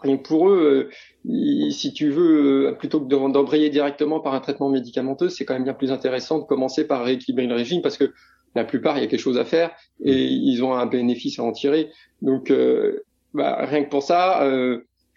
rien 0.00 0.16
pour 0.16 0.48
eux, 0.50 0.90
euh, 1.26 1.70
si 1.70 1.92
tu 1.94 2.10
veux, 2.10 2.66
euh, 2.68 2.72
plutôt 2.72 3.00
que 3.00 3.08
d'embrayer 3.08 3.70
directement 3.70 4.20
par 4.20 4.34
un 4.34 4.40
traitement 4.40 4.68
médicamenteux, 4.68 5.28
c'est 5.28 5.44
quand 5.44 5.54
même 5.54 5.64
bien 5.64 5.74
plus 5.74 5.92
intéressant 5.92 6.40
de 6.40 6.44
commencer 6.44 6.86
par 6.86 7.04
rééquilibrer 7.04 7.46
le 7.46 7.54
régime 7.54 7.82
parce 7.82 7.96
que 7.96 8.12
la 8.56 8.64
plupart, 8.64 8.98
il 8.98 9.02
y 9.02 9.04
a 9.04 9.06
quelque 9.06 9.20
chose 9.20 9.38
à 9.38 9.44
faire 9.44 9.70
et 10.02 10.24
ils 10.24 10.62
ont 10.62 10.74
un 10.74 10.86
bénéfice 10.86 11.38
à 11.38 11.44
en 11.44 11.52
tirer. 11.52 11.90
Donc, 12.20 12.52
bah, 13.32 13.64
rien 13.64 13.82
que 13.82 13.88
pour 13.88 14.02
ça, 14.02 14.46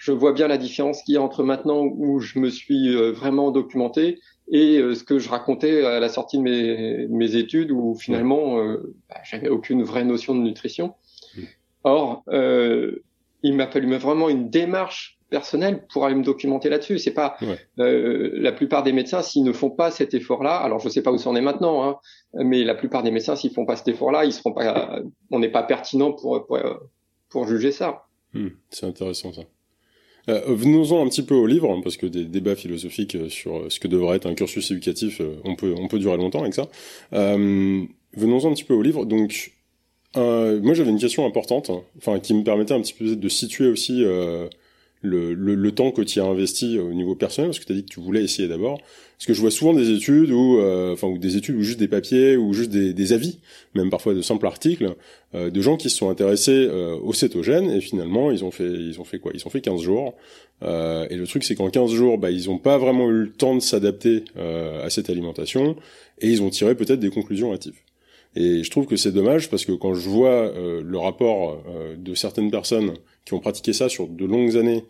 je 0.07 0.13
vois 0.13 0.31
bien 0.31 0.47
la 0.47 0.57
différence 0.57 1.03
qu'il 1.03 1.15
y 1.15 1.17
a 1.17 1.21
entre 1.21 1.43
maintenant 1.43 1.83
où 1.83 2.19
je 2.21 2.39
me 2.39 2.49
suis 2.49 2.95
vraiment 3.11 3.51
documenté 3.51 4.19
et 4.49 4.77
euh, 4.77 4.95
ce 4.95 5.03
que 5.03 5.19
je 5.19 5.27
racontais 5.29 5.83
à 5.85 5.99
la 5.99 6.07
sortie 6.07 6.37
de 6.37 6.43
mes, 6.43 7.07
mes 7.09 7.35
études 7.35 7.71
où 7.71 7.93
finalement 7.95 8.59
euh, 8.59 8.95
bah, 9.09 9.17
j'avais 9.25 9.49
aucune 9.49 9.83
vraie 9.83 10.05
notion 10.05 10.33
de 10.33 10.39
nutrition. 10.39 10.95
Mm. 11.35 11.41
Or, 11.83 12.23
euh, 12.29 13.03
il 13.43 13.53
m'a 13.53 13.67
fallu 13.67 13.93
vraiment 13.97 14.29
une 14.29 14.49
démarche 14.49 15.19
personnelle 15.29 15.85
pour 15.91 16.05
aller 16.05 16.15
me 16.15 16.23
documenter 16.23 16.69
là-dessus. 16.69 16.99
C'est 16.99 17.13
pas 17.13 17.35
euh, 17.79 18.31
la 18.35 18.53
plupart 18.53 18.83
des 18.83 18.93
médecins 18.93 19.21
s'ils 19.21 19.43
ne 19.43 19.51
font 19.51 19.69
pas 19.69 19.91
cet 19.91 20.13
effort-là. 20.13 20.55
Alors 20.55 20.79
je 20.79 20.87
sais 20.87 21.01
pas 21.01 21.11
où 21.11 21.17
ça 21.17 21.29
en 21.29 21.35
est 21.35 21.41
maintenant, 21.41 21.83
hein, 21.83 21.97
mais 22.33 22.63
la 22.63 22.75
plupart 22.75 23.03
des 23.03 23.11
médecins 23.11 23.35
s'ils 23.35 23.51
font 23.51 23.65
pas 23.65 23.75
cet 23.75 23.89
effort-là, 23.89 24.23
ils 24.23 24.31
seront 24.31 24.53
pas, 24.53 25.01
on 25.31 25.39
n'est 25.39 25.51
pas 25.51 25.63
pertinent 25.63 26.13
pour, 26.13 26.45
pour 26.47 26.57
pour 27.29 27.45
juger 27.45 27.73
ça. 27.73 28.05
Mm. 28.33 28.47
C'est 28.69 28.85
intéressant 28.85 29.33
ça. 29.33 29.41
Euh, 30.29 30.41
venons-en 30.47 31.05
un 31.05 31.07
petit 31.07 31.23
peu 31.23 31.35
au 31.35 31.47
livre, 31.47 31.79
parce 31.81 31.97
que 31.97 32.05
des 32.05 32.25
débats 32.25 32.55
philosophiques 32.55 33.15
euh, 33.15 33.29
sur 33.29 33.57
euh, 33.57 33.69
ce 33.69 33.79
que 33.79 33.87
devrait 33.87 34.17
être 34.17 34.25
un 34.25 34.35
cursus 34.35 34.71
éducatif, 34.71 35.21
on 35.45 35.55
peut 35.55 35.73
on 35.77 35.87
peut 35.87 35.99
durer 35.99 36.17
longtemps 36.17 36.41
avec 36.41 36.53
ça. 36.53 36.67
venons-en 37.11 38.49
un 38.49 38.53
petit 38.53 38.63
peu 38.63 38.73
au 38.73 38.81
livre. 38.81 39.05
Donc, 39.05 39.53
moi 40.15 40.73
j'avais 40.73 40.89
une 40.89 40.99
question 40.99 41.25
importante, 41.25 41.71
enfin 41.97 42.19
qui 42.19 42.33
me 42.33 42.43
permettait 42.43 42.73
un 42.73 42.81
petit 42.81 42.93
peu 42.93 43.15
de 43.15 43.29
situer 43.29 43.67
aussi 43.67 43.99
le, 44.01 44.49
le, 45.01 45.33
le, 45.33 45.71
temps 45.71 45.91
que 45.91 46.01
tu 46.01 46.19
as 46.19 46.25
investi 46.25 46.79
au 46.79 46.93
niveau 46.93 47.15
personnel, 47.15 47.49
parce 47.49 47.59
que 47.59 47.65
tu 47.65 47.71
as 47.71 47.75
dit 47.75 47.83
que 47.83 47.89
tu 47.89 47.99
voulais 47.99 48.23
essayer 48.23 48.47
d'abord. 48.47 48.79
Parce 49.17 49.25
que 49.25 49.33
je 49.33 49.41
vois 49.41 49.49
souvent 49.49 49.73
des 49.73 49.89
études 49.89 50.29
ou 50.29 50.59
euh, 50.59 50.93
enfin 50.93 51.07
ou 51.07 51.17
des 51.17 51.37
études 51.37 51.55
ou 51.55 51.63
juste 51.63 51.79
des 51.79 51.87
papiers 51.87 52.37
ou 52.37 52.53
juste 52.53 52.69
des, 52.69 53.13
avis, 53.13 53.39
même 53.73 53.89
parfois 53.89 54.13
de 54.13 54.21
simples 54.21 54.45
articles, 54.45 54.93
euh, 55.33 55.49
de 55.49 55.59
gens 55.59 55.75
qui 55.75 55.89
se 55.89 55.97
sont 55.97 56.11
intéressés 56.11 56.67
euh, 56.69 56.95
au 57.01 57.13
cétogène 57.13 57.71
et 57.71 57.81
finalement 57.81 58.29
ils 58.29 58.45
ont 58.45 58.51
fait 58.51 58.69
ils 58.69 59.01
ont 59.01 59.03
fait 59.03 59.17
quoi? 59.17 59.31
Ils 59.33 59.41
ont 59.47 59.49
fait 59.49 59.61
15 59.61 59.81
jours. 59.81 60.13
et 60.61 61.15
le 61.15 61.25
truc 61.25 61.43
c'est 61.43 61.55
qu'en 61.55 61.71
15 61.71 61.91
jours, 61.91 62.19
bah 62.19 62.29
ils 62.29 62.51
ont 62.51 62.59
pas 62.59 62.77
vraiment 62.77 63.09
eu 63.09 63.23
le 63.23 63.31
temps 63.31 63.55
de 63.55 63.59
s'adapter 63.59 64.23
à 64.35 64.89
cette 64.91 65.09
alimentation 65.09 65.75
et 66.21 66.29
ils 66.29 66.43
ont 66.43 66.51
tiré 66.51 66.75
peut-être 66.75 66.99
des 66.99 67.09
conclusions 67.09 67.53
hâtives. 67.53 67.79
Et 68.35 68.63
je 68.63 68.69
trouve 68.69 68.85
que 68.85 68.97
c'est 68.97 69.11
dommage 69.11 69.49
parce 69.49 69.65
que 69.65 69.71
quand 69.71 69.95
je 69.95 70.07
vois 70.09 70.53
le 70.55 70.97
rapport 70.97 71.63
de 71.97 72.13
certaines 72.13 72.51
personnes 72.51 72.93
qui 73.25 73.33
ont 73.33 73.39
pratiqué 73.39 73.73
ça 73.73 73.89
sur 73.89 74.07
de 74.07 74.25
longues 74.25 74.57
années 74.57 74.83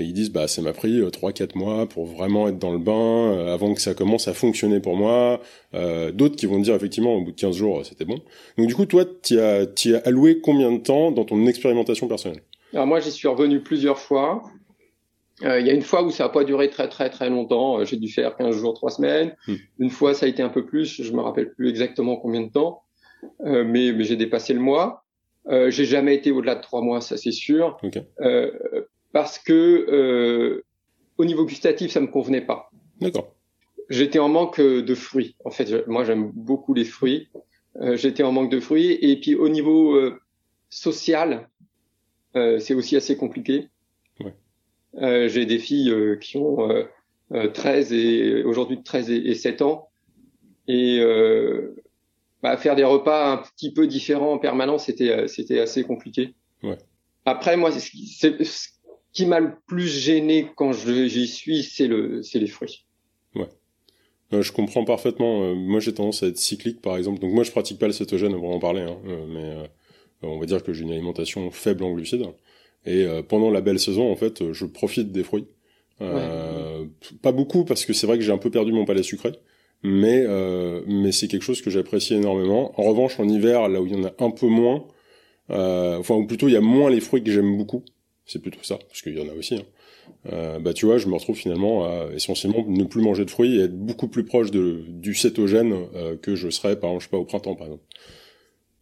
et 0.00 0.04
ils 0.04 0.12
disent 0.12 0.32
bah 0.32 0.48
ça 0.48 0.62
m'a 0.62 0.72
pris 0.72 1.00
euh, 1.00 1.10
trois 1.10 1.32
quatre 1.32 1.54
mois 1.54 1.86
pour 1.86 2.06
vraiment 2.06 2.48
être 2.48 2.58
dans 2.58 2.72
le 2.72 2.78
bain 2.78 3.32
euh, 3.32 3.52
avant 3.52 3.74
que 3.74 3.80
ça 3.80 3.94
commence 3.94 4.28
à 4.28 4.34
fonctionner 4.34 4.80
pour 4.80 4.96
moi. 4.96 5.40
Euh, 5.74 6.10
d'autres 6.10 6.36
qui 6.36 6.46
vont 6.46 6.58
dire 6.58 6.74
effectivement 6.74 7.14
au 7.14 7.22
bout 7.22 7.32
de 7.32 7.40
15 7.40 7.54
jours 7.54 7.84
c'était 7.84 8.04
bon. 8.04 8.20
Donc 8.56 8.66
du 8.66 8.74
coup 8.74 8.86
toi 8.86 9.04
tu 9.22 9.38
as 9.38 9.60
as 9.62 9.96
alloué 10.04 10.40
combien 10.40 10.72
de 10.72 10.78
temps 10.78 11.10
dans 11.10 11.24
ton 11.24 11.46
expérimentation 11.46 12.08
personnelle? 12.08 12.42
Alors 12.72 12.86
moi 12.86 13.00
j'y 13.00 13.10
suis 13.10 13.28
revenu 13.28 13.60
plusieurs 13.60 13.98
fois. 13.98 14.42
Il 15.42 15.66
y 15.66 15.70
a 15.70 15.72
une 15.72 15.80
fois 15.80 16.02
où 16.02 16.10
ça 16.10 16.26
a 16.26 16.28
pas 16.28 16.44
duré 16.44 16.68
très 16.68 16.86
très 16.88 17.08
très 17.08 17.30
longtemps. 17.30 17.82
J'ai 17.84 17.96
dû 17.96 18.08
faire 18.08 18.36
15 18.36 18.54
jours 18.56 18.74
trois 18.74 18.90
semaines. 18.90 19.34
Hmm. 19.46 19.54
une 19.78 19.90
fois 19.90 20.12
ça 20.12 20.26
a 20.26 20.28
été 20.28 20.42
un 20.42 20.50
peu 20.50 20.66
plus. 20.66 21.02
Je 21.02 21.12
me 21.12 21.20
rappelle 21.20 21.52
plus 21.54 21.70
exactement 21.70 22.16
combien 22.16 22.42
de 22.42 22.50
temps. 22.50 22.82
Mais, 23.42 23.92
mais 23.92 24.04
j'ai 24.04 24.16
dépassé 24.16 24.52
le 24.52 24.60
mois. 24.60 25.04
J'ai 25.48 25.84
jamais 25.86 26.14
été 26.14 26.30
au-delà 26.30 26.56
de 26.56 26.60
trois 26.60 26.82
mois, 26.82 27.00
ça 27.00 27.16
c'est 27.16 27.32
sûr, 27.32 27.78
euh, 28.20 28.50
parce 29.12 29.38
que 29.38 29.52
euh, 29.52 30.64
au 31.18 31.24
niveau 31.24 31.44
gustatif, 31.44 31.90
ça 31.90 32.00
me 32.00 32.06
convenait 32.06 32.44
pas. 32.44 32.70
D'accord. 33.00 33.34
J'étais 33.88 34.18
en 34.18 34.28
manque 34.28 34.60
de 34.60 34.94
fruits. 34.94 35.36
En 35.44 35.50
fait, 35.50 35.86
moi 35.88 36.04
j'aime 36.04 36.30
beaucoup 36.34 36.74
les 36.74 36.84
fruits. 36.84 37.28
Euh, 37.80 37.96
J'étais 37.96 38.22
en 38.22 38.32
manque 38.32 38.50
de 38.50 38.60
fruits 38.60 38.98
et 39.00 39.18
puis 39.20 39.34
au 39.34 39.48
niveau 39.48 39.94
euh, 39.94 40.20
social, 40.68 41.48
euh, 42.36 42.58
c'est 42.58 42.74
aussi 42.74 42.96
assez 42.96 43.16
compliqué. 43.16 43.68
Ouais. 44.20 45.28
J'ai 45.28 45.46
des 45.46 45.58
filles 45.58 45.94
qui 46.20 46.36
ont 46.36 46.68
13 47.30 47.92
et 47.92 48.42
aujourd'hui 48.44 48.82
13 48.82 49.10
et, 49.10 49.30
et 49.30 49.34
7 49.34 49.62
ans 49.62 49.90
et 50.70 51.00
euh, 51.00 51.74
bah, 52.42 52.56
faire 52.56 52.76
des 52.76 52.84
repas 52.84 53.32
un 53.32 53.38
petit 53.38 53.72
peu 53.72 53.86
différents 53.86 54.32
en 54.34 54.38
permanence, 54.38 54.84
c'était 54.86 55.10
euh, 55.10 55.26
c'était 55.26 55.58
assez 55.58 55.82
compliqué. 55.82 56.34
Ouais. 56.62 56.78
Après, 57.24 57.56
moi, 57.56 57.72
ce 57.72 58.68
qui 59.12 59.26
m'a 59.26 59.40
le 59.40 59.52
plus 59.66 59.88
gêné 59.88 60.48
quand 60.56 60.72
j'y 60.72 61.26
suis, 61.26 61.62
c'est 61.62 61.86
le 61.86 62.22
c'est 62.22 62.38
les 62.38 62.46
fruits. 62.46 62.84
Ouais. 63.34 63.48
Euh, 64.32 64.42
je 64.42 64.52
comprends 64.52 64.84
parfaitement. 64.84 65.42
Euh, 65.42 65.54
moi, 65.54 65.80
j'ai 65.80 65.92
tendance 65.92 66.22
à 66.22 66.28
être 66.28 66.38
cyclique, 66.38 66.80
par 66.80 66.96
exemple. 66.96 67.20
Donc 67.20 67.32
moi, 67.32 67.42
je 67.42 67.50
pratique 67.50 67.78
pas 67.78 67.86
le 67.86 67.92
cétogène, 67.92 68.34
on 68.34 68.40
va 68.40 68.48
en 68.48 68.60
parler, 68.60 68.82
hein, 68.82 68.98
mais 69.28 69.56
on 70.22 70.38
va 70.38 70.46
dire 70.46 70.62
que 70.62 70.72
j'ai 70.72 70.82
une 70.82 70.92
alimentation 70.92 71.50
faible 71.50 71.84
en 71.84 71.92
glucides. 71.92 72.26
Et 72.86 73.06
pendant 73.28 73.50
la 73.50 73.60
belle 73.60 73.78
saison, 73.78 74.10
en 74.10 74.16
fait, 74.16 74.52
je 74.52 74.64
profite 74.64 75.12
des 75.12 75.24
fruits. 75.24 75.48
Ouais. 76.00 76.88
Pas 77.20 77.32
beaucoup 77.32 77.64
parce 77.64 77.84
que 77.84 77.92
c'est 77.92 78.06
vrai 78.06 78.16
que 78.16 78.24
j'ai 78.24 78.32
un 78.32 78.38
peu 78.38 78.50
perdu 78.50 78.72
mon 78.72 78.86
palais 78.86 79.02
sucré 79.02 79.32
mais 79.82 80.24
euh, 80.26 80.82
mais 80.86 81.12
c'est 81.12 81.28
quelque 81.28 81.42
chose 81.42 81.62
que 81.62 81.70
j'apprécie 81.70 82.14
énormément. 82.14 82.78
En 82.80 82.84
revanche, 82.84 83.18
en 83.18 83.28
hiver, 83.28 83.68
là 83.68 83.80
où 83.80 83.86
il 83.86 83.92
y 83.96 84.00
en 84.00 84.04
a 84.04 84.12
un 84.18 84.30
peu 84.30 84.46
moins, 84.46 84.84
euh, 85.50 85.98
enfin 85.98 86.14
ou 86.16 86.26
plutôt 86.26 86.48
il 86.48 86.52
y 86.52 86.56
a 86.56 86.60
moins 86.60 86.90
les 86.90 87.00
fruits 87.00 87.22
que 87.22 87.30
j'aime 87.30 87.56
beaucoup. 87.56 87.84
C'est 88.30 88.40
plutôt 88.40 88.62
ça, 88.62 88.76
parce 88.76 89.02
qu'il 89.02 89.18
y 89.18 89.20
en 89.20 89.28
a 89.28 89.34
aussi. 89.34 89.56
Hein. 89.56 89.64
Euh, 90.32 90.60
bah 90.60 90.72
tu 90.72 90.86
vois, 90.86 90.98
je 90.98 91.08
me 91.08 91.14
retrouve 91.14 91.36
finalement 91.36 91.84
à 91.84 92.06
essentiellement 92.14 92.64
ne 92.64 92.84
plus 92.84 93.02
manger 93.02 93.24
de 93.24 93.30
fruits 93.30 93.58
et 93.58 93.64
être 93.64 93.76
beaucoup 93.76 94.06
plus 94.06 94.24
proche 94.24 94.52
de 94.52 94.84
du 94.86 95.14
cétogène 95.14 95.74
euh, 95.96 96.16
que 96.16 96.36
je 96.36 96.48
serais 96.48 96.78
par 96.78 96.90
exemple, 96.90 97.02
je 97.02 97.06
sais 97.06 97.10
pas 97.10 97.16
au 97.18 97.24
printemps 97.24 97.56
par 97.56 97.66
exemple. 97.66 97.82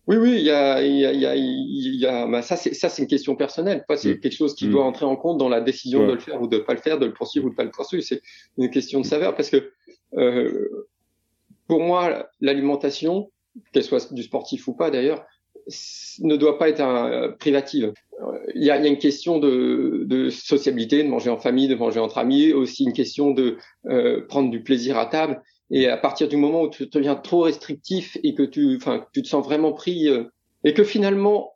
Oui, 0.07 0.17
oui, 0.17 0.35
il 0.37 0.43
y 0.43 0.51
a, 0.51 0.83
il 0.83 0.97
y 0.97 1.07
a, 1.07 1.13
il 1.13 1.21
y 1.21 1.27
a, 1.27 1.35
il 1.35 1.95
y 1.97 2.07
a 2.07 2.27
bah, 2.27 2.43
ça, 2.43 2.57
c'est 2.57 2.75
ça, 2.75 2.91
c'est 2.91 3.03
une 3.03 3.09
question 3.09 3.37
personnelle. 3.37 3.85
C'est 3.97 4.17
mm. 4.17 4.21
quelque 4.21 4.37
chose 4.37 4.55
qui 4.55 4.67
mm. 4.67 4.71
doit 4.71 4.85
entrer 4.85 5.07
en 5.07 5.17
compte 5.17 5.39
dans 5.39 5.49
la 5.49 5.63
décision 5.63 6.07
de 6.07 6.13
le 6.13 6.19
faire 6.19 6.43
ou 6.43 6.47
de 6.47 6.59
pas 6.59 6.75
le 6.75 6.81
faire, 6.81 6.99
de 6.99 7.07
le 7.07 7.15
poursuivre 7.15 7.47
ou 7.47 7.51
de 7.51 7.55
pas 7.55 7.65
le 7.65 7.71
poursuivre. 7.71 8.03
C'est 8.03 8.21
une 8.59 8.71
question 8.71 9.01
de 9.01 9.07
saveur 9.07 9.35
parce 9.35 9.49
que 9.49 9.73
euh, 10.17 10.89
pour 11.67 11.81
moi, 11.81 12.29
l'alimentation, 12.43 13.31
qu'elle 13.73 13.85
soit 13.85 14.13
du 14.13 14.23
sportif 14.23 14.69
ou 14.69 14.75
pas 14.75 14.91
d'ailleurs, 14.91 15.25
ne 16.21 16.37
doit 16.37 16.59
pas 16.59 16.69
être 16.69 16.81
un, 16.81 17.11
euh, 17.11 17.29
privative. 17.33 17.93
Il 18.55 18.65
y, 18.65 18.71
a, 18.71 18.77
il 18.79 18.83
y 18.83 18.87
a, 18.87 18.89
une 18.89 18.99
question 18.99 19.39
de, 19.39 20.05
de, 20.07 20.31
sociabilité, 20.31 21.03
de 21.03 21.09
manger 21.09 21.31
en 21.31 21.37
famille, 21.37 21.69
de 21.69 21.75
manger 21.75 22.01
entre 22.01 22.19
amis, 22.19 22.53
aussi 22.53 22.85
une 22.85 22.93
question 22.93 23.31
de 23.31 23.59
euh, 23.87 24.27
prendre 24.27 24.51
du 24.51 24.63
plaisir 24.63 24.99
à 24.99 25.07
table. 25.07 25.43
Et 25.71 25.87
à 25.87 25.97
partir 25.97 26.29
du 26.29 26.37
moment 26.37 26.63
où 26.63 26.71
tu 26.71 26.87
deviens 26.87 27.15
trop 27.15 27.43
restrictif 27.43 28.17
et 28.25 28.35
que 28.35 28.43
tu, 28.43 28.77
enfin, 28.77 29.07
tu 29.13 29.23
te 29.23 29.29
sens 29.29 29.45
vraiment 29.45 29.73
pris 29.73 30.09
euh, 30.09 30.25
et 30.65 30.75
que 30.75 30.83
finalement 30.83 31.55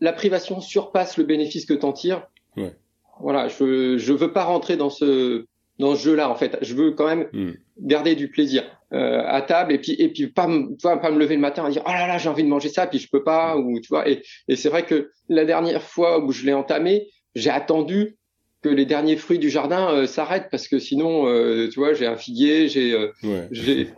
la 0.00 0.12
privation 0.12 0.60
surpasse 0.60 1.16
le 1.16 1.24
bénéfice 1.24 1.64
que 1.66 1.74
t'en 1.74 1.92
tires. 1.92 2.26
Ouais. 2.56 2.76
Voilà, 3.20 3.48
je 3.48 3.96
je 3.96 4.12
veux 4.12 4.32
pas 4.32 4.44
rentrer 4.44 4.76
dans 4.76 4.90
ce 4.90 5.46
dans 5.78 5.94
ce 5.94 6.02
jeu-là 6.02 6.28
en 6.30 6.34
fait. 6.34 6.58
Je 6.60 6.74
veux 6.74 6.92
quand 6.92 7.06
même 7.06 7.28
hmm. 7.32 7.52
garder 7.78 8.14
du 8.14 8.28
plaisir 8.28 8.64
euh, 8.94 9.22
à 9.26 9.42
table 9.42 9.72
et 9.72 9.78
puis 9.78 9.92
et 9.98 10.08
puis 10.08 10.28
pas 10.28 10.46
me, 10.46 10.76
pas 10.80 11.10
me 11.10 11.18
lever 11.18 11.34
le 11.34 11.40
matin 11.40 11.68
et 11.68 11.72
dire 11.72 11.82
oh 11.84 11.90
là 11.90 12.06
là 12.06 12.16
j'ai 12.18 12.28
envie 12.28 12.44
de 12.44 12.48
manger 12.48 12.68
ça 12.68 12.86
puis 12.86 12.98
je 12.98 13.08
peux 13.10 13.22
pas 13.22 13.56
ou 13.56 13.80
tu 13.80 13.88
vois 13.88 14.08
et 14.08 14.22
et 14.48 14.56
c'est 14.56 14.68
vrai 14.68 14.84
que 14.84 15.10
la 15.28 15.44
dernière 15.44 15.82
fois 15.82 16.24
où 16.24 16.32
je 16.32 16.46
l'ai 16.46 16.52
entamé, 16.52 17.08
j'ai 17.34 17.50
attendu 17.50 18.16
que 18.64 18.70
les 18.70 18.86
derniers 18.86 19.16
fruits 19.16 19.38
du 19.38 19.50
jardin 19.50 19.92
euh, 19.92 20.06
s'arrêtent 20.06 20.48
parce 20.50 20.68
que 20.68 20.78
sinon, 20.78 21.28
euh, 21.28 21.68
tu 21.68 21.78
vois, 21.78 21.92
j'ai 21.92 22.06
un 22.06 22.16
figuier, 22.16 22.66
j'ai 22.66 22.94
euh, 22.94 23.12
j'ai 23.50 23.90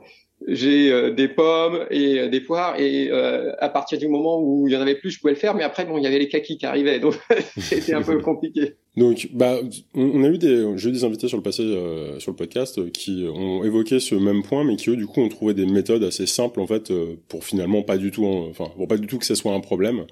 j'ai 0.47 1.12
des 1.12 1.29
pommes 1.29 1.87
et 1.91 2.29
des 2.29 2.41
poires 2.41 2.79
et 2.79 3.11
à 3.11 3.69
partir 3.69 3.99
du 3.99 4.09
moment 4.09 4.41
où 4.41 4.69
il 4.69 4.75
y 4.75 4.76
en 4.76 4.81
avait 4.81 4.95
plus, 4.95 5.11
je 5.11 5.21
pouvais 5.21 5.33
le 5.33 5.38
faire. 5.38 5.55
Mais 5.55 5.65
après, 5.65 5.85
bon, 5.85 5.99
il 5.99 6.05
y 6.05 6.07
avait 6.07 6.19
les 6.19 6.29
kakis 6.29 6.59
qui 6.59 6.67
arrivaient, 6.67 7.00
donc 7.00 7.15
c'était 7.59 7.95
un 7.95 8.03
peu 8.03 8.19
compliqué. 8.21 8.75
Donc, 8.97 9.29
bah, 9.33 9.59
on 9.95 10.25
a 10.25 10.29
eu 10.29 10.38
des, 10.38 10.67
j'ai 10.76 10.88
eu 10.88 10.93
des 10.93 11.05
invités 11.05 11.29
sur 11.29 11.37
le 11.37 11.43
passé 11.43 11.62
sur 12.19 12.31
le 12.31 12.37
podcast 12.37 12.91
qui 12.93 13.26
ont 13.29 13.65
évoqué 13.65 14.00
ce 14.00 14.15
même 14.15 14.43
point, 14.43 14.65
mais 14.65 14.76
qui 14.76 14.91
eux, 14.91 14.97
du 14.97 15.07
coup, 15.07 15.21
ont 15.21 15.29
trouvé 15.29 15.53
des 15.55 15.67
méthodes 15.67 16.05
assez 16.05 16.26
simples 16.26 16.61
en 16.61 16.67
fait 16.67 16.93
pour 17.29 17.45
finalement 17.45 17.83
pas 17.83 17.99
du 17.99 18.11
tout, 18.11 18.25
enfin, 18.25 18.71
pour 18.76 18.88
pas 18.88 18.97
du 18.97 19.07
tout 19.07 19.19
que 19.19 19.26
ça 19.26 19.35
soit 19.35 19.53
un 19.53 19.61
problème 19.61 20.07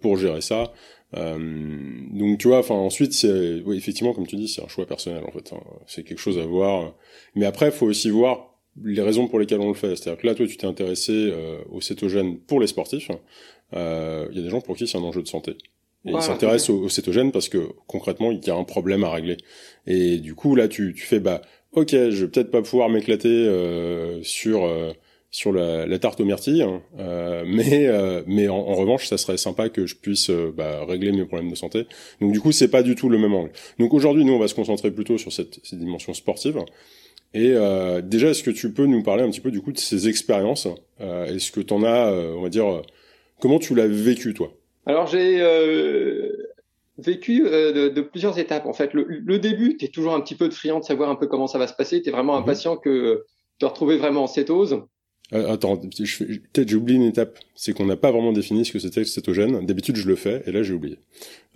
pour 0.00 0.16
gérer 0.16 0.40
ça. 0.40 0.72
Euh, 1.14 1.38
donc 2.12 2.38
tu 2.38 2.48
vois, 2.48 2.58
enfin 2.58 2.74
ensuite 2.74 3.12
c'est, 3.12 3.62
oui, 3.66 3.76
effectivement 3.76 4.14
comme 4.14 4.26
tu 4.26 4.36
dis, 4.36 4.48
c'est 4.48 4.62
un 4.62 4.68
choix 4.68 4.86
personnel 4.86 5.22
en 5.26 5.30
fait. 5.30 5.52
Hein. 5.52 5.60
C'est 5.86 6.04
quelque 6.04 6.18
chose 6.18 6.38
à 6.38 6.46
voir. 6.46 6.94
Mais 7.34 7.46
après, 7.46 7.70
faut 7.70 7.86
aussi 7.86 8.10
voir 8.10 8.51
les 8.82 9.02
raisons 9.02 9.28
pour 9.28 9.38
lesquelles 9.38 9.60
on 9.60 9.68
le 9.68 9.74
fait. 9.74 9.96
C'est-à-dire 9.96 10.20
que 10.20 10.26
là, 10.26 10.34
toi, 10.34 10.46
tu 10.46 10.56
t'es 10.56 10.66
intéressé 10.66 11.12
euh, 11.12 11.58
au 11.70 11.80
cétogène 11.80 12.38
pour 12.38 12.60
les 12.60 12.66
sportifs. 12.66 13.10
Euh, 13.74 14.26
il 14.30 14.36
y 14.36 14.40
a 14.40 14.44
des 14.44 14.50
gens 14.50 14.60
pour 14.60 14.76
qui 14.76 14.86
c'est 14.86 14.98
un 14.98 15.02
enjeu 15.02 15.22
de 15.22 15.28
santé. 15.28 15.56
Et 16.04 16.10
ils 16.10 16.22
s'intéressent 16.22 16.70
au, 16.70 16.88
cétogène 16.88 17.30
parce 17.30 17.48
que 17.48 17.68
concrètement, 17.86 18.32
il 18.32 18.44
y 18.44 18.50
a 18.50 18.56
un 18.56 18.64
problème 18.64 19.04
à 19.04 19.10
régler. 19.10 19.36
Et 19.86 20.18
du 20.18 20.34
coup, 20.34 20.56
là, 20.56 20.66
tu, 20.66 20.94
tu 20.94 21.04
fais, 21.04 21.20
bah, 21.20 21.42
ok, 21.72 21.90
je 21.90 22.24
vais 22.24 22.28
peut-être 22.28 22.50
pas 22.50 22.60
pouvoir 22.60 22.88
m'éclater 22.88 23.28
euh, 23.28 24.20
sur 24.24 24.66
sur 25.32 25.50
la, 25.50 25.86
la, 25.86 25.98
tarte 25.98 26.20
aux 26.20 26.24
myrtilles, 26.24 26.62
hein. 26.62 26.82
euh, 26.98 27.42
mais 27.48 27.86
euh, 27.88 28.22
mais 28.26 28.48
en, 28.48 28.62
revanche, 28.62 29.08
ça 29.08 29.16
serait 29.16 29.38
sympa 29.38 29.70
que 29.70 29.86
je 29.86 29.96
puisse 29.96 30.30
euh, 30.30 30.52
bah, 30.54 30.84
régler 30.84 31.10
mes 31.10 31.24
problèmes 31.24 31.50
de 31.50 31.56
santé. 31.56 31.86
Donc 32.20 32.32
du 32.32 32.40
coup, 32.40 32.52
c'est 32.52 32.68
pas 32.68 32.82
du 32.82 32.94
tout 32.94 33.08
le 33.08 33.18
même 33.18 33.34
angle. 33.34 33.50
Donc 33.78 33.94
aujourd'hui, 33.94 34.24
nous, 34.24 34.34
on 34.34 34.38
va 34.38 34.46
se 34.46 34.54
concentrer 34.54 34.90
plutôt 34.90 35.18
sur 35.18 35.32
cette, 35.32 35.58
cette 35.64 35.78
dimension 35.78 36.12
sportive. 36.12 36.58
Et 37.34 37.54
déjà, 38.02 38.28
est-ce 38.28 38.42
que 38.42 38.50
tu 38.50 38.72
peux 38.72 38.86
nous 38.86 39.02
parler 39.02 39.22
un 39.22 39.30
petit 39.30 39.40
peu 39.40 39.50
du 39.50 39.62
coup 39.62 39.72
de 39.72 39.78
ces 39.78 40.08
expériences 40.08 40.68
Est-ce 41.00 41.50
que 41.50 41.60
tu 41.60 41.72
en 41.72 41.82
as, 41.82 42.12
on 42.12 42.42
va 42.42 42.48
dire, 42.50 42.82
comment 43.40 43.58
tu 43.58 43.74
l'as 43.74 43.86
vécu 43.86 44.34
toi? 44.34 44.52
Alors 44.84 45.06
j'ai 45.06 45.40
vécu 46.98 47.40
de, 47.40 47.88
de, 47.88 48.00
plusieurs 48.02 48.38
étapes. 48.38 48.66
En 48.66 48.74
fait, 48.74 48.92
le, 48.92 49.06
le 49.08 49.38
début, 49.38 49.76
tu 49.76 49.86
es 49.86 49.88
toujours 49.88 50.14
un 50.14 50.20
petit 50.20 50.34
peu 50.34 50.48
de 50.48 50.54
friand 50.54 50.80
de 50.80 50.84
savoir 50.84 51.08
un 51.08 51.14
peu 51.16 51.26
comment 51.26 51.46
ça 51.46 51.58
va 51.58 51.66
se 51.66 51.74
passer. 51.74 52.02
Tu 52.02 52.10
es 52.10 52.12
vraiment 52.12 52.34
mhm. 52.34 52.42
impatient 52.42 52.76
que 52.76 53.24
te 53.58 53.66
retrouver 53.66 53.96
vraiment 53.96 54.24
en 54.24 54.26
cétose. 54.26 54.82
Euh, 55.32 55.50
attends, 55.50 55.76
peut-être 55.76 56.68
j'ai 56.68 56.76
oublié 56.76 56.98
une 56.98 57.06
étape, 57.06 57.38
c'est 57.54 57.72
qu'on 57.72 57.86
n'a 57.86 57.96
pas 57.96 58.10
vraiment 58.10 58.32
défini 58.32 58.64
ce 58.64 58.72
que 58.72 58.78
c'était 58.78 59.00
le 59.00 59.06
cétogène. 59.06 59.64
D'habitude 59.64 59.96
je 59.96 60.06
le 60.06 60.16
fais, 60.16 60.42
et 60.46 60.52
là 60.52 60.62
j'ai 60.62 60.74
oublié. 60.74 60.98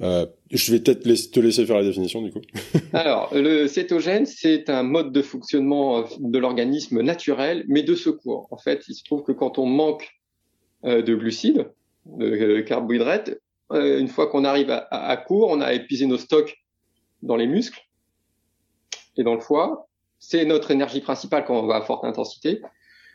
Euh, 0.02 0.26
je 0.50 0.72
vais 0.72 0.80
peut-être 0.80 1.02
te 1.02 1.40
laisser 1.40 1.64
faire 1.64 1.76
la 1.76 1.82
définition 1.82 2.20
du 2.20 2.30
coup. 2.30 2.42
Alors, 2.92 3.30
le 3.34 3.66
cétogène, 3.66 4.26
c'est 4.26 4.68
un 4.68 4.82
mode 4.82 5.12
de 5.12 5.22
fonctionnement 5.22 5.98
euh, 5.98 6.02
de 6.18 6.38
l'organisme 6.38 7.00
naturel, 7.00 7.64
mais 7.68 7.82
de 7.82 7.94
secours. 7.94 8.48
En 8.50 8.58
fait, 8.58 8.84
il 8.88 8.94
se 8.94 9.04
trouve 9.04 9.22
que 9.22 9.32
quand 9.32 9.58
on 9.58 9.66
manque 9.66 10.10
euh, 10.84 11.02
de 11.02 11.14
glucides, 11.14 11.70
de 12.04 12.60
carbohydrates, 12.60 13.30
une 13.72 14.06
fois 14.06 14.28
qu'on 14.28 14.44
arrive 14.44 14.70
à, 14.70 14.86
à, 14.90 15.16
court, 15.16 15.48
on 15.50 15.60
a 15.60 15.72
épuisé 15.72 16.06
nos 16.06 16.18
stocks 16.18 16.56
dans 17.22 17.34
les 17.34 17.48
muscles 17.48 17.80
et 19.16 19.24
dans 19.24 19.34
le 19.34 19.40
foie. 19.40 19.88
C'est 20.20 20.44
notre 20.44 20.70
énergie 20.70 21.00
principale 21.00 21.44
quand 21.44 21.58
on 21.58 21.66
va 21.66 21.76
à 21.76 21.82
forte 21.82 22.04
intensité. 22.04 22.60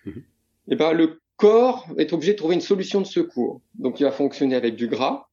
Mhm 0.05 0.23
eh 0.67 0.75
ben, 0.75 0.93
le 0.93 1.21
corps 1.37 1.87
est 1.97 2.13
obligé 2.13 2.33
de 2.33 2.37
trouver 2.37 2.55
une 2.55 2.61
solution 2.61 3.01
de 3.01 3.05
secours. 3.05 3.61
Donc, 3.75 3.99
il 3.99 4.03
va 4.03 4.11
fonctionner 4.11 4.55
avec 4.55 4.75
du 4.75 4.87
gras. 4.87 5.27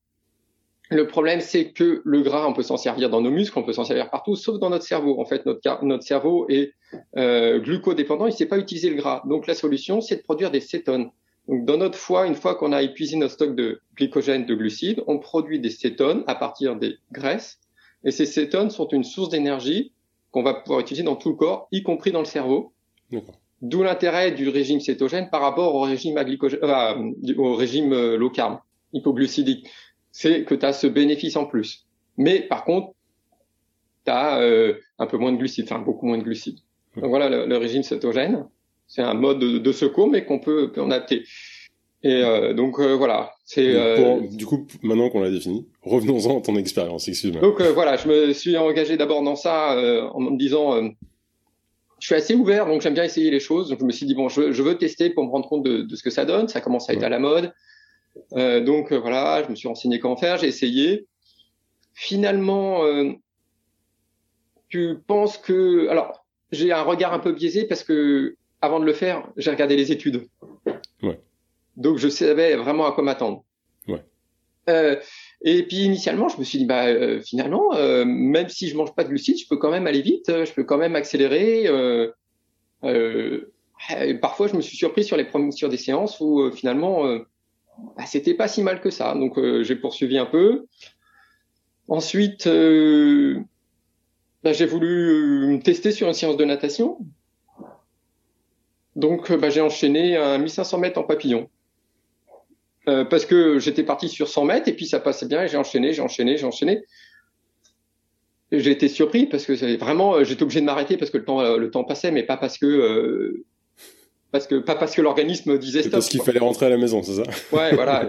Le 0.91 1.07
problème, 1.07 1.41
c'est 1.41 1.71
que 1.71 2.01
le 2.05 2.23
gras, 2.23 2.47
on 2.47 2.55
peut 2.55 2.63
s'en 2.63 2.79
servir 2.79 3.11
dans 3.11 3.21
nos 3.21 3.31
muscles, 3.31 3.59
on 3.59 3.63
peut 3.63 3.75
s'en 3.75 3.85
servir 3.85 4.09
partout, 4.11 4.37
sauf 4.37 4.59
dans 4.59 4.71
notre 4.71 4.85
cerveau. 4.85 5.21
En 5.21 5.27
fait, 5.27 5.45
notre, 5.45 5.85
notre 5.85 6.03
cerveau 6.03 6.47
est 6.49 6.73
euh, 7.17 7.59
glucodépendant, 7.61 8.27
il 8.27 8.31
ne 8.31 8.37
sait 8.37 8.47
pas 8.47 8.59
utiliser 8.59 8.89
le 8.89 8.97
gras. 8.97 9.23
Donc, 9.27 9.47
la 9.47 9.55
solution, 9.55 10.01
c'est 10.01 10.17
de 10.17 10.23
produire 10.23 10.51
des 10.51 10.61
cétones. 10.61 11.11
Donc, 11.47 11.67
dans 11.67 11.77
notre 11.77 11.99
foie, 11.99 12.27
une 12.27 12.35
fois 12.35 12.55
qu'on 12.55 12.73
a 12.73 12.83
épuisé 12.83 13.17
notre 13.17 13.35
stock 13.35 13.55
de 13.55 13.81
glycogène, 13.97 14.47
de 14.47 14.55
glucides, 14.55 15.03
on 15.07 15.19
produit 15.19 15.61
des 15.61 15.71
cétones 15.71 16.25
à 16.27 16.35
partir 16.35 16.77
des 16.77 16.97
graisses. 17.13 17.59
Et 18.05 18.11
ces 18.11 18.27
cétones 18.27 18.71
sont 18.71 18.89
une 18.89 19.05
source 19.05 19.29
d'énergie 19.29 19.93
qu'on 20.31 20.43
va 20.43 20.55
pouvoir 20.55 20.81
utiliser 20.81 21.03
dans 21.03 21.17
tout 21.17 21.31
le 21.31 21.37
corps, 21.37 21.69
y 21.73 21.83
compris 21.83 22.13
dans 22.13 22.21
le 22.21 22.27
cerveau. 22.27 22.73
D'où 23.61 23.83
l'intérêt 23.83 24.31
du 24.31 24.49
régime 24.49 24.81
cétogène 24.81 25.31
par 25.31 25.41
rapport 25.41 25.75
au 25.75 25.81
régime, 25.81 26.17
euh, 26.17 27.13
au 27.37 27.55
régime 27.55 27.93
euh, 27.93 28.17
low 28.17 28.31
carb, 28.31 28.61
hypoglucidique. 28.93 29.69
C'est 30.13 30.45
que 30.45 30.55
tu 30.55 30.65
as 30.65 30.73
ce 30.73 30.87
bénéfice 30.87 31.37
en 31.37 31.47
plus. 31.47 31.87
Mais 32.17 32.41
par 32.41 32.65
contre, 32.65 32.93
tu 34.05 34.11
as 34.11 34.41
euh, 34.41 34.75
un 34.99 35.07
peu 35.07 35.17
moins 35.17 35.33
de 35.33 35.37
glucides, 35.37 35.65
enfin 35.65 35.79
beaucoup 35.79 36.07
moins 36.07 36.19
de 36.19 36.23
glucides. 36.23 36.59
Donc 36.97 37.11
voilà, 37.11 37.29
le, 37.47 37.57
régime 37.57 37.83
cétogène, 37.83 38.47
c'est 38.89 39.03
un 39.03 39.15
mode 39.15 39.39
de, 39.39 39.73
secours, 39.73 40.09
mais 40.09 40.25
qu'on 40.25 40.41
peut, 40.41 40.73
peut 40.73 40.81
en 40.81 40.91
adapter. 40.91 41.25
Et 42.03 42.23
donc 42.57 42.81
voilà, 42.81 43.33
c'est. 43.45 43.73
du 44.33 44.47
coup, 44.47 44.67
maintenant 44.83 45.11
qu'on 45.11 45.21
l'a 45.21 45.31
défini, 45.31 45.69
revenons-en 45.83 46.39
à 46.39 46.41
ton 46.41 46.57
expérience. 46.57 47.07
Excuse-moi. 47.07 47.41
Donc 47.41 47.61
voilà, 47.61 47.97
je 47.97 48.09
me 48.09 48.33
suis 48.33 48.57
engagé 48.57 48.97
d'abord 48.97 49.23
dans 49.23 49.37
ça 49.37 49.77
en 50.13 50.21
me 50.21 50.37
disant 50.37 50.91
je 51.99 52.07
suis 52.07 52.15
assez 52.15 52.35
ouvert, 52.35 52.67
donc 52.67 52.81
j'aime 52.81 52.95
bien 52.95 53.05
essayer 53.05 53.31
les 53.31 53.41
choses. 53.41 53.71
Donc 53.71 53.81
je 53.81 53.85
me 53.85 53.93
suis 53.93 54.07
dit 54.07 54.15
bon, 54.15 54.29
je, 54.29 54.53
je 54.53 54.63
veux 54.63 54.79
tester 54.79 55.11
pour 55.11 55.25
me 55.25 55.31
rendre 55.31 55.49
compte 55.49 55.65
de, 55.65 55.83
de, 55.83 55.97
ce 55.97 56.03
que 56.03 56.11
ça 56.11 56.25
donne. 56.25 56.49
Ça 56.49 56.61
commence 56.61 56.89
à 56.89 56.95
être 56.95 57.03
à 57.03 57.09
la 57.09 57.19
mode. 57.19 57.53
Euh, 58.35 58.61
donc 58.61 58.93
euh, 58.93 58.99
voilà, 58.99 59.43
je 59.45 59.51
me 59.51 59.55
suis 59.55 59.69
renseigné 59.69 59.99
comment 59.99 60.17
faire, 60.17 60.39
j'ai 60.39 60.49
essayé. 60.49 61.07
Finalement, 61.95 62.85
euh, 62.85 63.13
tu 64.69 64.97
penses 65.07 65.39
que 65.39 65.89
alors 65.89 66.25
j'ai 66.53 66.73
un 66.73 66.83
regard 66.83 67.13
un 67.13 67.19
peu 67.19 67.33
biaisé 67.33 67.65
parce 67.65 67.85
que 67.85 68.37
avant 68.61 68.81
de 68.81 68.85
le 68.85 68.93
faire, 68.93 69.29
j'ai 69.37 69.51
regardé 69.51 69.77
les 69.77 69.93
études. 69.93 70.27
Ouais. 71.03 71.21
Donc 71.77 71.99
je 71.99 72.09
savais 72.09 72.57
vraiment 72.57 72.87
à 72.87 72.93
quoi 72.93 73.05
m'attendre. 73.05 73.45
Ouais. 73.87 74.03
Et 75.43 75.63
puis 75.63 75.79
initialement, 75.79 76.29
je 76.29 76.39
me 76.39 76.45
suis 76.45 76.59
dit, 76.59 76.67
bah 76.67 76.85
finalement, 77.23 77.71
même 78.05 78.51
si 78.51 78.69
je 78.69 78.77
mange 78.77 78.95
pas 78.95 79.03
de 79.03 79.09
glucides, 79.09 79.39
je 79.39 79.49
peux 79.49 79.57
quand 79.57 79.71
même 79.71 79.87
aller 79.87 80.03
vite, 80.03 80.27
je 80.29 80.53
peux 80.53 80.65
quand 80.65 80.77
même 80.77 80.95
accélérer. 80.95 81.67
Parfois, 82.83 84.49
je 84.49 84.57
me 84.57 84.61
suis 84.61 84.77
surpris 84.77 85.05
sur 85.05 85.17
les 85.17 85.27
sur 85.53 85.71
des 85.71 85.79
séances 85.79 86.21
où 86.21 86.51
finalement, 86.51 87.19
bah, 87.97 88.07
c'était 88.07 88.35
pas 88.35 88.49
si 88.49 88.63
mal 88.63 88.81
que 88.81 88.91
ça. 88.91 89.15
Donc, 89.15 89.39
j'ai 89.63 89.77
poursuivi 89.77 90.19
un 90.19 90.27
peu. 90.27 90.67
Ensuite, 91.89 92.47
bah, 94.45 94.53
j'ai 94.53 94.67
voulu 94.67 95.47
me 95.49 95.63
tester 95.63 95.91
sur 95.91 96.09
une 96.09 96.15
séance 96.15 96.37
de 96.37 96.45
natation. 96.45 96.99
Donc, 98.97 99.33
bah, 99.33 99.51
j'ai 99.51 99.61
enchaîné 99.61 100.17
un 100.17 100.39
1500 100.39 100.79
mètres 100.79 100.99
en 100.99 101.05
papillon. 101.05 101.49
Euh, 102.89 103.05
parce 103.05 103.27
que 103.27 103.59
j'étais 103.59 103.83
parti 103.83 104.09
sur 104.09 104.29
100 104.29 104.45
mètres 104.45 104.69
et 104.69 104.73
puis 104.73 104.87
ça 104.87 104.99
passait 104.99 105.27
bien 105.27 105.43
et 105.43 105.49
j'ai 105.49 105.59
enchaîné, 105.59 105.93
j'ai 105.93 106.01
enchaîné, 106.01 106.39
j'ai 106.39 106.47
enchaîné. 106.47 106.85
J'ai 108.51 108.71
été 108.71 108.89
surpris 108.89 109.27
parce 109.27 109.45
que 109.45 109.77
vraiment 109.77 110.15
euh, 110.15 110.25
j'étais 110.25 110.43
obligé 110.43 110.61
de 110.61 110.65
m'arrêter 110.65 110.97
parce 110.97 111.11
que 111.11 111.19
le 111.19 111.25
temps 111.25 111.41
euh, 111.41 111.59
le 111.59 111.71
temps 111.71 111.85
passait, 111.85 112.11
mais 112.11 112.23
pas 112.23 112.39
parce 112.39 112.57
que 112.57 113.45
parce 114.33 114.47
que 114.47 114.57
pas 114.57 114.75
parce 114.75 114.95
que 114.95 115.03
l'organisme 115.03 115.59
disait 115.59 115.81
stop. 115.81 115.93
Parce 115.93 116.09
qu'il 116.09 116.21
fallait 116.21 116.39
rentrer 116.39 116.67
à 116.67 116.69
la 116.69 116.77
maison, 116.77 117.03
c'est 117.03 117.15
ça 117.15 117.23
Ouais, 117.53 117.75
voilà. 117.75 118.09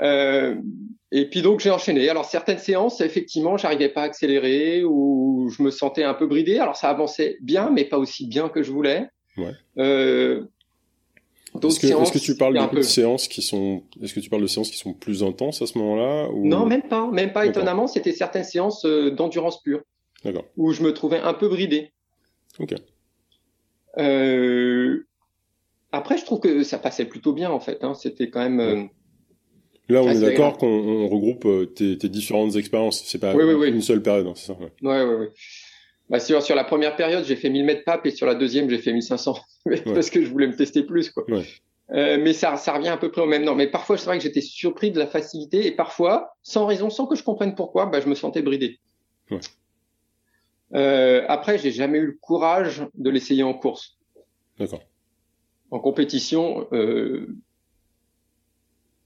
et 1.12 1.28
puis 1.28 1.42
donc 1.42 1.60
j'ai 1.60 1.70
enchaîné. 1.70 2.08
Alors 2.08 2.24
certaines 2.24 2.58
séances, 2.58 3.00
effectivement, 3.00 3.56
j'arrivais 3.56 3.88
pas 3.88 4.02
à 4.02 4.04
accélérer 4.04 4.84
ou 4.84 5.50
je 5.56 5.62
me 5.62 5.70
sentais 5.70 6.04
un 6.04 6.14
peu 6.14 6.26
bridé. 6.26 6.58
Alors 6.58 6.76
ça 6.76 6.88
avançait 6.88 7.36
bien, 7.42 7.70
mais 7.70 7.84
pas 7.84 7.98
aussi 7.98 8.26
bien 8.26 8.48
que 8.48 8.62
je 8.62 8.72
voulais. 8.72 9.06
Ouais. 9.36 9.52
Est-ce 11.54 11.80
que, 11.80 11.86
est 11.86 12.12
que, 12.12 12.18
tu 12.18 12.36
parles 12.36 12.58
de 12.72 12.82
séances 12.82 13.28
qui 13.28 13.42
sont, 13.42 13.82
est-ce 14.02 14.14
que 14.14 14.20
tu 14.20 14.30
parles 14.30 14.42
de 14.42 14.46
séances 14.46 14.70
qui 14.70 14.78
sont 14.78 14.94
plus 14.94 15.22
intenses 15.22 15.60
à 15.60 15.66
ce 15.66 15.76
moment-là 15.78 16.30
ou... 16.30 16.46
Non, 16.46 16.64
même 16.64 16.82
pas, 16.82 17.10
même 17.10 17.32
pas. 17.32 17.44
Étonnamment, 17.44 17.86
c'était 17.86 18.12
certaines 18.12 18.44
séances 18.44 18.84
euh, 18.86 19.10
d'endurance 19.10 19.62
pure. 19.62 19.82
D'accord. 20.24 20.44
Où 20.56 20.72
je 20.72 20.82
me 20.82 20.94
trouvais 20.94 21.18
un 21.18 21.34
peu 21.34 21.48
bridé. 21.48 21.92
Ok. 22.58 22.74
Euh... 23.98 25.04
Après, 25.92 26.16
je 26.16 26.24
trouve 26.24 26.40
que 26.40 26.62
ça 26.62 26.78
passait 26.78 27.04
plutôt 27.04 27.32
bien 27.32 27.50
en 27.50 27.60
fait. 27.60 27.84
Hein. 27.84 27.94
C'était 27.94 28.30
quand 28.30 28.40
même. 28.40 28.60
Euh, 28.60 28.82
Là, 29.88 30.02
on 30.02 30.08
est 30.08 30.20
d'accord 30.20 30.56
qu'on 30.56 31.06
regroupe 31.06 31.44
euh, 31.44 31.66
tes, 31.66 31.98
tes, 31.98 32.08
différentes 32.08 32.56
expériences. 32.56 33.02
C'est 33.04 33.18
pas 33.18 33.34
une 33.34 33.82
seule 33.82 34.02
période, 34.02 34.26
hein, 34.26 34.32
c'est 34.34 34.46
ça. 34.46 34.56
Ouais, 34.58 34.70
ouais, 34.80 35.14
ouais. 35.14 35.30
Bah, 36.08 36.20
sur, 36.20 36.42
sur 36.42 36.54
la 36.54 36.64
première 36.64 36.96
période, 36.96 37.24
j'ai 37.24 37.36
fait 37.36 37.50
1000 37.50 37.64
mètres 37.64 37.84
pape 37.84 38.06
et 38.06 38.10
sur 38.10 38.26
la 38.26 38.34
deuxième, 38.34 38.70
j'ai 38.70 38.78
fait 38.78 38.92
1500 38.92 39.34
parce 39.84 40.10
que 40.10 40.22
je 40.22 40.30
voulais 40.30 40.46
me 40.46 40.56
tester 40.56 40.82
plus, 40.82 41.10
quoi. 41.10 41.24
Euh, 41.90 42.18
mais 42.20 42.32
ça, 42.32 42.56
ça 42.56 42.72
revient 42.72 42.88
à 42.88 42.96
peu 42.96 43.10
près 43.10 43.22
au 43.22 43.26
même 43.26 43.44
nom. 43.44 43.54
Mais 43.54 43.66
parfois, 43.66 43.98
c'est 43.98 44.06
vrai 44.06 44.18
que 44.18 44.22
j'étais 44.22 44.40
surpris 44.40 44.90
de 44.92 44.98
la 44.98 45.06
facilité 45.06 45.66
et 45.66 45.72
parfois, 45.72 46.36
sans 46.42 46.66
raison, 46.66 46.90
sans 46.90 47.06
que 47.06 47.16
je 47.16 47.22
comprenne 47.22 47.54
pourquoi, 47.54 47.86
bah, 47.86 48.00
je 48.00 48.08
me 48.08 48.14
sentais 48.14 48.42
bridé. 48.42 48.78
Euh, 50.74 51.24
après, 51.28 51.58
j'ai 51.58 51.70
jamais 51.70 51.98
eu 51.98 52.06
le 52.06 52.18
courage 52.20 52.86
de 52.94 53.10
l'essayer 53.10 53.42
en 53.42 53.54
course. 53.54 53.98
D'accord. 54.58 54.80
En 55.72 55.80
compétition, 55.80 56.68
euh, 56.74 57.26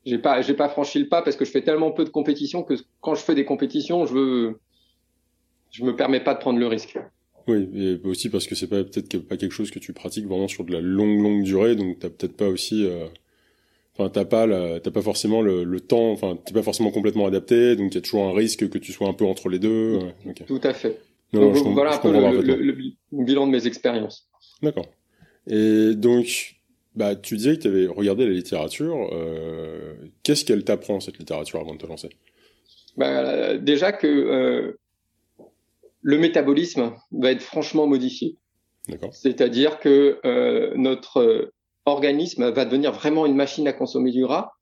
j'ai 0.05 0.19
pas, 0.19 0.43
j'ai 0.43 0.55
pas 0.55 0.69
franchi 0.69 0.99
le 0.99 1.09
pas 1.09 1.23
parce 1.23 1.37
que 1.37 1.45
je 1.45 1.53
fais 1.53 1.63
tellement 1.63 1.93
peu 1.93 2.05
de 2.05 2.11
compétitions 2.11 2.65
que 2.65 2.75
quand 3.01 3.15
je 3.15 3.23
fais 3.23 3.37
des 3.37 3.45
compétitions, 3.45 4.05
je 4.05 4.13
veux, 4.13 4.61
je 5.71 5.85
me 5.85 5.95
permets 5.95 6.19
pas 6.19 6.35
de 6.35 6.41
prendre 6.41 6.59
le 6.59 6.67
risque. 6.67 6.99
Oui, 7.47 7.69
et 7.73 8.01
aussi 8.05 8.31
parce 8.31 8.49
que 8.49 8.57
c'est 8.57 8.67
pas 8.67 8.83
peut-être 8.83 9.17
pas 9.19 9.37
quelque 9.37 9.53
chose 9.53 9.71
que 9.71 9.79
tu 9.79 9.93
pratiques 9.93 10.27
vraiment 10.27 10.49
sur 10.49 10.65
de 10.65 10.73
la 10.73 10.81
longue 10.81 11.23
longue 11.23 11.45
durée, 11.45 11.77
donc 11.77 12.01
t'as 12.01 12.11
peut-être 12.11 12.37
pas 12.37 12.49
aussi, 12.49 12.85
euh... 12.85 13.07
enfin 13.97 14.11
t'as 14.11 14.25
pas 14.25 14.49
t'as 14.81 14.91
pas 14.91 15.03
forcément 15.03 15.43
le, 15.43 15.63
le 15.63 15.81
temps, 15.81 16.11
enfin 16.11 16.37
t'es 16.45 16.53
pas 16.53 16.65
forcément 16.65 16.91
complètement 16.91 17.27
adapté, 17.27 17.77
donc 17.77 17.93
il 17.93 17.95
y 17.95 17.99
a 17.99 18.01
toujours 18.01 18.25
un 18.25 18.35
risque 18.35 18.69
que 18.69 18.79
tu 18.79 18.91
sois 18.91 19.07
un 19.07 19.15
peu 19.15 19.25
entre 19.25 19.49
les 19.49 19.61
deux. 19.61 20.01
Tout 20.49 20.61
à 20.65 20.75
fait. 20.75 20.99
donc, 21.33 21.55
voilà 21.75 21.95
un 21.95 21.99
peu 21.99 22.11
le, 22.11 22.77
bilan 23.13 23.47
de 23.47 23.53
mes 23.53 23.69
expériences. 23.69 24.29
D'accord. 24.63 24.87
Et 25.49 25.95
donc, 25.95 26.56
bah, 26.97 27.15
tu 27.15 27.37
disais 27.37 27.57
que 27.57 27.63
tu 27.63 27.69
avais 27.69 27.87
regardé 27.87 28.25
la 28.27 28.33
littérature. 28.33 29.11
Euh, 29.13 29.95
Qu'est-ce 30.23 30.45
qu'elle 30.45 30.65
t'apprend 30.65 30.99
cette 30.99 31.19
littérature 31.19 31.61
avant 31.61 31.75
de 31.75 31.79
te 31.79 31.87
lancer? 31.87 32.09
Bah, 32.97 33.59
Déjà 33.59 33.93
que 33.93 34.07
euh, 34.07 34.79
le 36.01 36.19
métabolisme 36.19 36.95
va 37.13 37.33
être 37.33 37.43
franchement 37.43 37.87
modifié. 37.87 38.37
C'est-à-dire 39.11 39.81
que 39.81 40.21
euh, 40.25 40.73
notre 40.77 41.51
organisme 41.87 42.51
va 42.51 42.65
devenir 42.65 42.93
vraiment 42.93 43.27
une 43.27 43.35
machine 43.35 43.69
à 43.69 43.73
consommer 43.73 44.11
du 44.13 44.23
gras. 44.23 44.53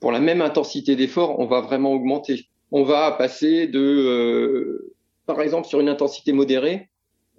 Pour 0.00 0.12
la 0.12 0.20
même 0.20 0.40
intensité 0.40 0.96
d'effort, 0.96 1.38
on 1.40 1.46
va 1.46 1.60
vraiment 1.60 1.92
augmenter. 1.92 2.46
On 2.70 2.84
va 2.84 3.12
passer 3.12 3.66
de, 3.66 4.94
par 5.26 5.40
exemple, 5.40 5.66
sur 5.66 5.80
une 5.80 5.88
intensité 5.88 6.32
modérée. 6.32 6.88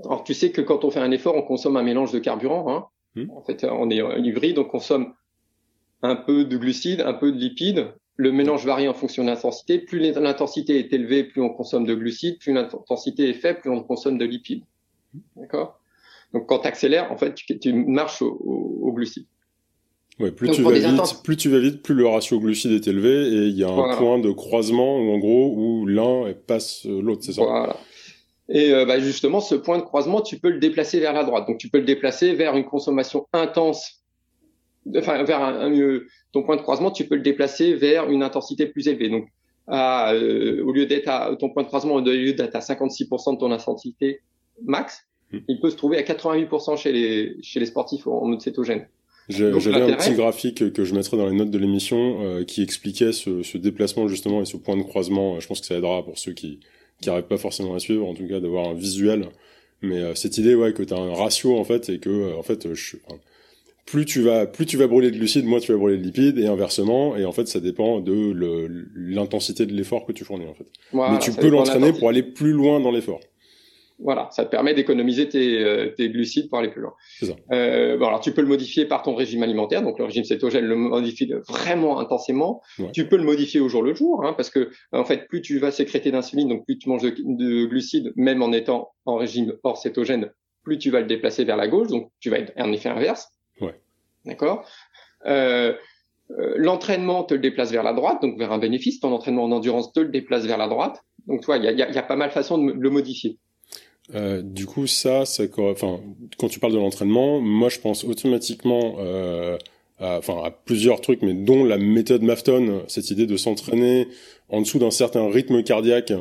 Alors 0.04 0.24
tu 0.24 0.34
sais 0.34 0.52
que 0.52 0.62
quand 0.62 0.84
on 0.84 0.92
fait 0.92 1.00
un 1.00 1.12
effort, 1.12 1.36
on 1.36 1.44
consomme 1.44 1.78
un 1.78 1.84
mélange 1.84 2.12
de 2.12 2.20
carburant. 2.20 2.70
Hein. 2.70 2.88
Hmm. 3.18 3.32
En 3.32 3.42
fait, 3.42 3.66
on 3.70 3.90
est 3.90 4.02
hybride, 4.20 4.60
on 4.60 4.64
consomme 4.64 5.14
un 6.04 6.16
peu 6.16 6.46
de 6.46 6.58
glucides, 6.58 7.02
un 7.02 7.14
peu 7.14 7.32
de 7.32 7.38
lipides, 7.38 7.88
le 8.18 8.32
mélange 8.32 8.66
varie 8.66 8.88
en 8.88 8.94
fonction 8.94 9.24
de 9.24 9.30
l'intensité. 9.30 9.78
Plus 9.78 10.00
l'intensité 10.00 10.80
est 10.80 10.92
élevée, 10.92 11.24
plus 11.24 11.42
on 11.42 11.50
consomme 11.50 11.86
de 11.86 11.94
glucides. 11.94 12.40
Plus 12.40 12.52
l'intensité 12.52 13.30
est 13.30 13.34
faible, 13.34 13.62
plus 13.62 13.70
on 13.70 13.84
consomme 13.84 14.18
de 14.18 14.26
lipides. 14.26 14.64
D'accord? 15.36 15.80
Donc 16.34 16.48
quand 16.48 16.60
tu 16.60 16.68
accélères, 16.68 17.12
en 17.12 17.18
fait, 17.18 17.36
tu, 17.36 17.74
marches 17.74 18.22
au. 18.22 18.96
Ouais, 20.20 20.32
plus 20.32 20.50
tu 20.50 20.64
vas 20.64 20.72
vite, 20.72 21.22
plus 21.24 21.38
tu 21.38 21.50
vas 21.50 21.60
vite, 21.60 21.84
plus 21.84 21.94
le 21.94 22.08
ratio 22.08 22.40
glucides 22.40 22.72
est 22.72 22.88
élevé 22.88 23.28
et 23.28 23.48
il 23.48 23.56
y 23.56 23.64
a 23.64 23.70
un 23.70 23.96
point 23.98 24.18
de 24.18 24.32
croisement 24.32 24.98
où 24.98 25.12
en 25.12 25.20
gros 25.20 25.54
où 25.56 25.86
l'un 25.86 26.34
passe 26.48 26.86
l'autre, 26.86 27.24
c'est 27.24 27.34
ça? 27.34 27.44
Voilà. 27.44 27.78
Et 28.50 28.72
euh, 28.74 28.86
bah 28.86 29.00
justement, 29.00 29.40
ce 29.40 29.56
point 29.56 29.78
de 29.78 29.84
croisement, 29.84 30.22
tu 30.22 30.40
peux 30.40 30.50
le 30.50 30.60
déplacer 30.60 31.00
vers 31.00 31.14
la 31.14 31.24
droite. 31.24 31.48
Donc 31.48 31.58
tu 31.58 31.70
peux 31.70 31.80
le 31.80 31.86
déplacer 31.86 32.34
vers 32.34 32.56
une 32.56 32.66
consommation 32.66 33.28
intense 33.34 33.98
enfin 34.96 35.24
vers 35.24 35.42
un, 35.42 35.72
un, 35.74 36.00
ton 36.32 36.44
point 36.44 36.56
de 36.56 36.62
croisement, 36.62 36.92
tu 36.92 37.06
peux 37.06 37.16
le 37.16 37.22
déplacer 37.22 37.74
vers 37.74 38.10
une 38.10 38.24
intensité 38.24 38.66
plus 38.68 38.88
élevée. 38.88 39.10
Donc, 39.10 39.28
à, 39.68 40.14
euh, 40.14 40.64
au 40.64 40.72
lieu 40.72 40.86
d'être 40.86 41.10
à 41.10 41.36
ton 41.38 41.50
point 41.50 41.64
de 41.64 41.68
croisement, 41.68 41.96
au 41.96 42.02
lieu 42.02 42.34
d'être 42.34 42.56
à 42.56 42.60
56% 42.60 43.34
de 43.34 43.40
ton 43.40 43.52
intensité 43.52 44.22
max, 44.64 45.06
hmm. 45.32 45.40
il 45.48 45.60
peut 45.60 45.70
se 45.70 45.76
trouver 45.76 45.98
à 45.98 46.04
88% 46.04 46.78
chez 46.78 46.92
les 46.92 47.36
chez 47.42 47.60
les 47.60 47.66
sportifs 47.66 48.08
en 48.08 48.26
mode 48.26 48.42
cétogène. 48.42 48.88
J'avais 49.30 49.82
un 49.82 49.98
petit 49.98 50.14
graphique 50.14 50.72
que 50.72 50.86
je 50.86 50.96
mettrai 50.96 51.18
dans 51.18 51.28
les 51.28 51.36
notes 51.36 51.52
de 51.52 51.58
l'émission 51.58 52.22
euh, 52.22 52.46
qui 52.46 52.64
expliquait 52.64 53.12
ce, 53.12 53.44
ce, 53.44 53.58
déplacement 53.58 54.08
justement 54.08 54.42
et 54.42 54.46
ce 54.46 54.56
point 54.56 54.78
de 54.78 54.84
croisement. 54.84 55.42
Je 55.42 55.48
pense 55.48 55.60
que 55.60 55.66
ça 55.66 55.76
aidera 55.76 56.02
pour 56.06 56.18
ceux 56.18 56.32
qui 56.32 56.62
qui 57.02 57.10
n'arrivent 57.10 57.28
pas 57.28 57.38
forcément 57.38 57.76
à 57.76 57.80
suivre, 57.80 58.08
en 58.08 58.14
tout 58.14 58.28
cas 58.28 58.40
d'avoir 58.40 58.70
un 58.70 58.74
visuel. 58.74 59.28
Mais 59.82 60.00
euh, 60.00 60.16
cette 60.16 60.38
idée, 60.38 60.56
ouais, 60.56 60.74
que 60.74 60.84
tu 60.84 60.94
as 60.94 60.98
un 60.98 61.14
ratio 61.14 61.58
en 61.58 61.64
fait 61.64 61.90
et 61.90 62.00
que 62.00 62.36
en 62.36 62.44
fait, 62.44 62.74
je, 62.74 62.98
plus 63.88 64.06
tu 64.06 64.22
vas 64.22 64.46
plus 64.46 64.66
tu 64.66 64.78
vas 64.78 64.86
brûler 64.86 65.10
de 65.12 65.18
glucides, 65.18 65.46
moins 65.46 65.60
tu 65.60 65.72
vas 65.72 65.78
brûler 65.78 65.98
de 65.98 66.04
lipides 66.04 66.38
et 66.38 66.46
inversement 66.48 67.16
et 67.16 67.26
en 67.26 67.32
fait 67.32 67.48
ça 67.48 67.60
dépend 67.60 68.02
de 68.02 68.68
l'intensité 68.96 69.66
de 69.66 69.74
l'effort 69.74 70.06
que 70.06 70.12
tu 70.12 70.26
fournis 70.26 70.46
en 70.46 70.54
fait. 70.54 70.68
Mais 70.94 71.20
tu 71.20 71.32
peux 71.32 71.50
l'entraîner 71.50 71.94
pour 71.94 72.10
aller 72.10 72.22
plus 72.22 72.52
loin 72.52 72.80
dans 72.80 72.92
l'effort. 72.92 73.22
Voilà, 74.00 74.30
ça 74.32 74.46
te 74.46 74.52
permet 74.52 74.76
d'économiser 74.76 75.28
tes, 75.28 75.64
euh, 75.64 75.94
tes, 75.96 76.10
glucides 76.10 76.50
pour 76.50 76.60
aller 76.60 76.70
plus 76.70 76.82
loin. 76.82 76.94
Ça. 77.20 77.34
Euh, 77.52 77.98
bon, 77.98 78.08
alors 78.08 78.20
tu 78.20 78.32
peux 78.32 78.42
le 78.42 78.48
modifier 78.48 78.86
par 78.86 79.02
ton 79.02 79.16
régime 79.16 79.42
alimentaire, 79.42 79.82
donc 79.82 79.98
le 79.98 80.06
régime 80.06 80.24
cétogène 80.24 80.66
le 80.66 80.76
modifie 80.76 81.32
vraiment 81.48 82.00
intensément. 82.00 82.62
Tu 82.94 83.08
peux 83.08 83.18
le 83.18 83.24
modifier 83.24 83.60
au 83.60 83.70
jour 83.70 83.82
le 83.82 83.96
jour, 83.96 84.24
hein, 84.24 84.34
parce 84.34 84.52
que 84.52 84.70
en 84.92 85.04
fait, 85.04 85.28
plus 85.28 85.42
tu 85.42 85.58
vas 85.58 85.72
sécréter 85.72 86.12
d'insuline, 86.12 86.48
donc 86.48 86.66
plus 86.66 86.78
tu 86.78 86.90
manges 86.90 87.02
de, 87.02 87.10
de, 87.18 87.66
glucides, 87.66 88.14
même 88.16 88.44
en 88.44 88.52
étant 88.52 88.92
en 89.06 89.16
régime 89.16 89.54
hors 89.64 89.78
cétogène, 89.78 90.32
plus 90.64 90.78
tu 90.78 90.92
vas 90.92 91.00
le 91.00 91.08
déplacer 91.08 91.44
vers 91.44 91.58
la 91.58 91.68
gauche, 91.68 91.88
donc 91.88 92.12
tu 92.20 92.30
vas 92.30 92.38
être 92.38 92.54
un 92.56 92.72
effet 92.72 92.90
inverse. 92.90 93.30
D'accord? 94.26 94.68
Euh, 95.26 95.74
euh, 96.32 96.54
L'entraînement 96.58 97.24
te 97.24 97.34
le 97.34 97.40
déplace 97.40 97.72
vers 97.72 97.84
la 97.84 97.94
droite, 97.94 98.22
donc 98.22 98.38
vers 98.38 98.52
un 98.52 98.58
bénéfice. 98.58 99.00
Ton 99.00 99.14
entraînement 99.14 99.46
en 99.46 99.52
endurance 99.52 99.94
te 99.94 100.02
le 100.02 100.10
déplace 100.10 100.46
vers 100.46 100.58
la 100.58 100.68
droite. 100.68 101.04
Donc, 101.28 101.42
tu 101.42 101.46
vois, 101.46 101.58
il 101.58 101.64
y 101.64 101.68
a, 101.68 101.72
y 101.72 101.98
a, 101.98 102.04
pas 102.04 102.16
mal 102.16 102.30
de 102.30 102.34
façons 102.34 102.58
de 102.58 102.72
le 102.72 102.90
modifier. 102.90 103.38
Euh, 104.16 104.42
du 104.42 104.66
coup, 104.66 104.88
ça, 104.88 105.26
c'est 105.26 105.52
enfin, 105.60 106.00
quand 106.38 106.48
tu 106.48 106.60
parles 106.60 106.74
de 106.74 106.78
l'entraînement, 106.78 107.42
moi, 107.42 107.70
je 107.70 107.80
pense 107.80 108.04
automatiquement, 108.06 108.96
euh, 109.00 109.58
à, 110.00 110.18
enfin, 110.18 110.42
à 110.44 110.52
plusieurs 110.52 111.02
trucs, 111.02 111.22
mais 111.22 111.34
dont 111.34 111.64
la 111.66 111.78
méthode 111.78 112.22
Mafton, 112.24 112.84
cette 112.88 113.12
idée 113.12 113.26
de 113.26 113.38
s'entraîner 113.38 114.08
en 114.50 114.62
dessous 114.62 114.80
d'un 114.80 114.92
certain 114.92 115.30
rythme 115.30 115.62
cardiaque, 115.64 116.14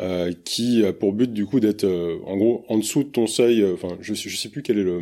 euh, 0.00 0.32
qui 0.44 0.84
a 0.84 0.92
pour 0.92 1.12
but 1.12 1.32
du 1.32 1.46
coup 1.46 1.60
d'être, 1.60 1.84
euh, 1.84 2.18
en 2.26 2.36
gros, 2.36 2.64
en 2.68 2.78
dessous 2.78 3.02
de 3.04 3.08
ton 3.08 3.26
seuil. 3.26 3.64
Enfin, 3.72 3.96
je, 4.00 4.14
je 4.14 4.36
sais 4.36 4.48
plus 4.48 4.62
quel 4.62 4.78
est 4.78 4.82
le 4.84 5.00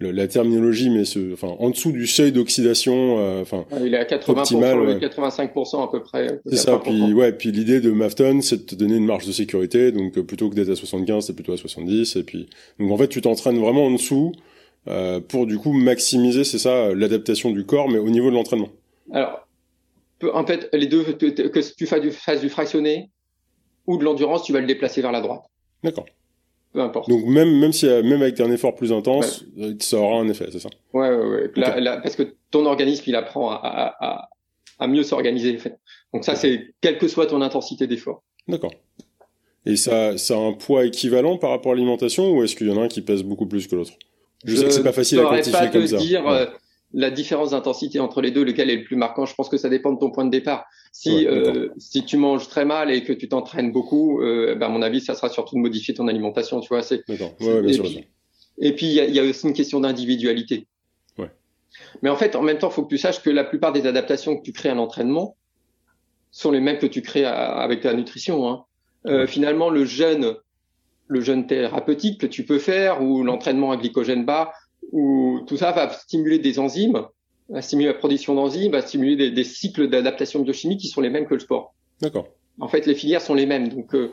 la 0.00 0.28
terminologie, 0.28 0.90
mais 0.90 1.04
ce, 1.04 1.32
enfin, 1.32 1.54
en 1.58 1.70
dessous 1.70 1.92
du 1.92 2.06
seuil 2.06 2.32
d'oxydation, 2.32 3.18
euh, 3.18 3.42
enfin, 3.42 3.64
il 3.80 3.94
est 3.94 3.98
à 3.98 4.04
80%, 4.04 4.38
optimal, 4.38 4.98
85% 4.98 5.84
à 5.84 5.90
peu 5.90 6.02
près. 6.02 6.40
C'est 6.46 6.56
ça. 6.56 6.78
Puis 6.78 7.12
ouais, 7.12 7.32
puis 7.32 7.52
l'idée 7.52 7.80
de 7.80 7.90
Mafton, 7.90 8.40
c'est 8.42 8.56
de 8.56 8.62
te 8.62 8.74
donner 8.74 8.96
une 8.96 9.06
marge 9.06 9.26
de 9.26 9.32
sécurité. 9.32 9.92
Donc 9.92 10.18
euh, 10.18 10.22
plutôt 10.22 10.50
que 10.50 10.54
d'être 10.54 10.70
à 10.70 10.76
75, 10.76 11.26
c'est 11.26 11.32
plutôt 11.32 11.52
à 11.52 11.56
70. 11.56 12.16
Et 12.16 12.22
puis 12.22 12.48
donc 12.78 12.90
en 12.90 12.96
fait, 12.96 13.08
tu 13.08 13.20
t'entraînes 13.20 13.58
vraiment 13.58 13.86
en 13.86 13.92
dessous 13.92 14.32
euh, 14.88 15.20
pour 15.20 15.46
du 15.46 15.58
coup 15.58 15.72
maximiser, 15.72 16.44
c'est 16.44 16.58
ça, 16.58 16.94
l'adaptation 16.94 17.50
du 17.50 17.64
corps, 17.64 17.88
mais 17.88 17.98
au 17.98 18.10
niveau 18.10 18.30
de 18.30 18.34
l'entraînement. 18.34 18.68
Alors, 19.12 19.46
en 20.32 20.46
fait, 20.46 20.68
les 20.72 20.86
deux, 20.86 21.04
que 21.04 21.74
tu 21.74 21.86
fasses 21.86 22.00
du, 22.00 22.10
fasses 22.10 22.40
du 22.40 22.48
fractionné 22.48 23.10
ou 23.86 23.96
de 23.96 24.04
l'endurance, 24.04 24.42
tu 24.42 24.52
vas 24.52 24.60
le 24.60 24.66
déplacer 24.66 25.02
vers 25.02 25.12
la 25.12 25.20
droite. 25.20 25.42
D'accord 25.82 26.06
peu 26.74 26.82
importe. 26.82 27.08
Donc 27.08 27.24
même 27.24 27.58
même 27.58 27.72
si 27.72 27.86
même 27.86 28.20
avec 28.20 28.38
un 28.40 28.50
effort 28.50 28.74
plus 28.74 28.92
intense, 28.92 29.44
ça 29.80 29.96
aura 29.96 30.20
un 30.20 30.28
effet, 30.28 30.48
c'est 30.52 30.58
ça? 30.58 30.68
Ouais 30.92 31.08
ouais 31.08 31.50
ouais. 31.56 31.80
Là, 31.80 32.00
parce 32.02 32.16
que 32.16 32.34
ton 32.50 32.66
organisme 32.66 33.04
il 33.06 33.14
apprend 33.14 33.50
à, 33.50 33.94
à, 34.00 34.28
à 34.78 34.86
mieux 34.86 35.04
s'organiser 35.04 35.54
en 35.56 35.60
fait. 35.60 35.78
Donc 36.12 36.24
ça 36.24 36.34
c'est 36.34 36.74
quelle 36.80 36.98
que 36.98 37.08
soit 37.08 37.26
ton 37.26 37.40
intensité 37.40 37.86
d'effort. 37.86 38.22
D'accord. 38.48 38.74
Et 39.64 39.76
ça 39.76 40.18
ça 40.18 40.34
a 40.34 40.38
un 40.38 40.52
poids 40.52 40.84
équivalent 40.84 41.38
par 41.38 41.50
rapport 41.50 41.72
à 41.72 41.74
l'alimentation 41.76 42.32
ou 42.32 42.42
est-ce 42.42 42.56
qu'il 42.56 42.66
y 42.66 42.70
en 42.70 42.78
a 42.78 42.84
un 42.84 42.88
qui 42.88 43.00
pèse 43.00 43.22
beaucoup 43.22 43.46
plus 43.46 43.66
que 43.66 43.76
l'autre? 43.76 43.92
Je, 44.44 44.56
sais 44.56 44.64
que 44.64 44.70
c'est 44.72 44.82
pas 44.82 44.92
facile 44.92 45.20
à 45.20 45.24
quantifier 45.24 45.52
pas 45.52 45.68
comme 45.68 45.86
ça. 45.86 45.96
Dire, 45.96 46.28
euh, 46.28 46.44
la 46.94 47.10
différence 47.10 47.50
d'intensité 47.50 47.98
entre 47.98 48.20
les 48.20 48.30
deux, 48.30 48.44
lequel 48.44 48.70
est 48.70 48.76
le 48.76 48.84
plus 48.84 48.96
marquant 48.96 49.26
Je 49.26 49.34
pense 49.34 49.48
que 49.48 49.56
ça 49.56 49.68
dépend 49.68 49.92
de 49.92 49.98
ton 49.98 50.10
point 50.10 50.24
de 50.24 50.30
départ. 50.30 50.64
Si 50.92 51.26
euh, 51.26 51.68
si 51.76 52.04
tu 52.04 52.16
manges 52.16 52.48
très 52.48 52.64
mal 52.64 52.90
et 52.90 53.02
que 53.02 53.12
tu 53.12 53.28
t'entraînes 53.28 53.72
beaucoup, 53.72 54.22
euh, 54.22 54.54
ben 54.54 54.66
à 54.66 54.68
mon 54.68 54.80
avis, 54.80 55.00
ça 55.00 55.14
sera 55.14 55.28
surtout 55.28 55.56
de 55.56 55.60
modifier 55.60 55.92
ton 55.92 56.06
alimentation. 56.06 56.60
Tu 56.60 56.68
vois, 56.68 56.82
c'est. 56.82 57.02
Ouais, 57.08 57.16
bien 57.16 57.66
et, 57.66 57.72
sûr, 57.72 57.82
puis, 57.82 58.06
et 58.58 58.72
puis 58.74 58.86
il 58.86 58.92
y 58.92 59.00
a, 59.00 59.06
y 59.06 59.18
a, 59.18 59.24
aussi 59.24 59.46
une 59.46 59.54
question 59.54 59.80
d'individualité. 59.80 60.68
Ouais. 61.18 61.30
Mais 62.02 62.10
en 62.10 62.16
fait, 62.16 62.36
en 62.36 62.42
même 62.42 62.58
temps, 62.58 62.70
il 62.70 62.72
faut 62.72 62.84
que 62.84 62.88
tu 62.88 62.98
saches 62.98 63.20
que 63.22 63.30
la 63.30 63.44
plupart 63.44 63.72
des 63.72 63.86
adaptations 63.86 64.36
que 64.36 64.42
tu 64.42 64.52
crées 64.52 64.68
à 64.70 64.74
l'entraînement 64.74 65.36
sont 66.30 66.52
les 66.52 66.60
mêmes 66.60 66.78
que 66.78 66.86
tu 66.86 67.02
crées 67.02 67.24
avec 67.24 67.80
ta 67.80 67.92
nutrition. 67.92 68.48
Hein. 68.48 68.64
Euh, 69.06 69.26
finalement, 69.26 69.68
le 69.68 69.84
jeûne, 69.84 70.36
le 71.08 71.20
jeûne 71.20 71.46
thérapeutique 71.46 72.20
que 72.20 72.26
tu 72.26 72.44
peux 72.44 72.58
faire 72.58 73.02
ou 73.02 73.22
l'entraînement 73.24 73.72
à 73.72 73.76
glycogène 73.76 74.24
bas 74.24 74.52
ou 74.92 75.40
tout 75.46 75.56
ça 75.56 75.72
va 75.72 75.90
stimuler 75.90 76.38
des 76.38 76.58
enzymes 76.58 77.06
va 77.48 77.62
stimuler 77.62 77.88
la 77.88 77.94
production 77.94 78.34
d'enzymes, 78.34 78.72
va 78.72 78.82
stimuler 78.82 79.16
des, 79.16 79.30
des 79.30 79.44
cycles 79.44 79.88
d'adaptation 79.88 80.40
biochimique 80.40 80.80
qui 80.80 80.88
sont 80.88 81.00
les 81.00 81.10
mêmes 81.10 81.26
que 81.26 81.34
le 81.34 81.40
sport. 81.40 81.74
D'accord. 82.00 82.28
En 82.60 82.68
fait, 82.68 82.86
les 82.86 82.94
filières 82.94 83.20
sont 83.20 83.34
les 83.34 83.46
mêmes. 83.46 83.68
Donc, 83.68 83.94
euh, 83.94 84.12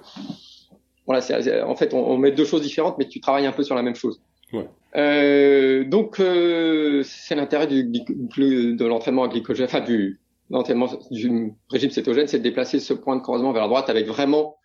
voilà, 1.06 1.22
c'est, 1.22 1.62
en 1.62 1.76
fait, 1.76 1.94
on, 1.94 2.00
on, 2.00 2.18
met 2.18 2.32
deux 2.32 2.46
choses 2.46 2.62
différentes, 2.62 2.98
mais 2.98 3.08
tu 3.08 3.20
travailles 3.20 3.46
un 3.46 3.52
peu 3.52 3.64
sur 3.64 3.76
la 3.76 3.84
même 3.84 3.96
chose. 3.96 4.22
Ouais. 4.54 4.68
Euh, 4.96 5.86
donc, 5.86 6.20
euh, 6.20 7.04
c'est 7.06 7.36
l'intérêt 7.36 7.68
du, 7.68 7.86
du, 7.86 8.76
de 8.76 8.86
l'entraînement 8.86 9.24
à 9.24 9.28
glycogène, 9.30 9.66
enfin 9.66 9.82
du 9.82 10.20
l'entraînement 10.50 10.90
du 11.12 11.54
régime 11.70 11.92
cétogène, 11.92 12.28
c'est 12.28 12.40
de 12.40 12.44
déplacer 12.44 12.82
ce 12.82 12.94
point 12.94 13.16
de 13.16 13.22
croisement 13.22 13.54
vers 13.54 13.62
la 13.62 13.70
droite 13.70 13.90
avec 13.90 14.06
vraiment 14.06 14.58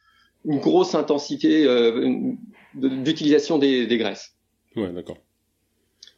une 0.45 0.59
grosse 0.59 0.97
intensité 0.97 1.65
euh, 1.65 2.33
d'utilisation 2.75 3.59
des, 3.59 3.87
des 3.87 3.97
graisses. 3.97 4.35
Ouais, 4.75 4.91
d'accord. 4.93 5.17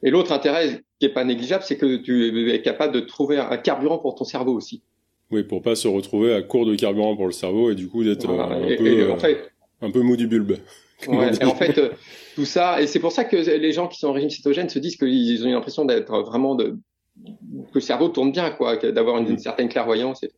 Et 0.02 0.10
l'autre 0.10 0.32
intérêt 0.32 0.82
qui 1.00 1.06
est 1.06 1.12
pas 1.12 1.24
négligeable, 1.24 1.64
c'est 1.66 1.76
que 1.76 1.96
tu 1.96 2.50
es 2.50 2.62
capable 2.62 2.94
de 2.94 3.00
trouver 3.00 3.38
un 3.38 3.56
carburant 3.56 3.98
pour 3.98 4.14
ton 4.14 4.24
cerveau 4.24 4.52
aussi. 4.54 4.82
Oui, 5.30 5.42
pour 5.42 5.60
pas 5.62 5.74
se 5.74 5.88
retrouver 5.88 6.32
à 6.34 6.42
court 6.42 6.64
de 6.66 6.74
carburant 6.74 7.14
pour 7.16 7.26
le 7.26 7.32
cerveau 7.32 7.70
et 7.70 7.74
du 7.74 7.88
coup 7.88 8.02
d'être 8.04 8.26
Voilà. 8.26 8.54
un, 8.56 8.66
Et- 8.68 8.76
peu, 8.76 8.86
et 8.86 9.00
euh, 9.02 9.12
en 9.12 9.18
fait, 9.18 9.50
un 9.82 9.90
peu 9.90 10.00
mou 10.02 10.16
du 10.16 10.26
bulbe. 10.26 10.56
Ouais, 11.06 11.30
et 11.40 11.44
en 11.44 11.54
fait, 11.54 11.78
euh, 11.78 11.90
tout 12.34 12.44
ça, 12.44 12.82
et 12.82 12.88
c'est 12.88 12.98
pour 12.98 13.12
ça 13.12 13.24
que 13.24 13.36
les 13.36 13.72
gens 13.72 13.86
qui 13.86 14.00
sont 14.00 14.08
en 14.08 14.12
régime 14.12 14.30
cétogène 14.30 14.68
se 14.68 14.80
disent 14.80 14.96
qu'ils 14.96 15.46
ont 15.46 15.50
l'impression 15.52 15.84
d'être 15.84 16.12
vraiment 16.22 16.56
de, 16.56 16.76
que 17.24 17.74
le 17.74 17.80
cerveau 17.80 18.08
tourne 18.08 18.32
bien, 18.32 18.50
quoi, 18.50 18.76
d'avoir 18.76 19.18
une, 19.18 19.32
Mm. 19.34 19.38
certaine 19.38 19.68
clairvoyance. 19.68 20.24
et 20.24 20.28
tout. 20.28 20.34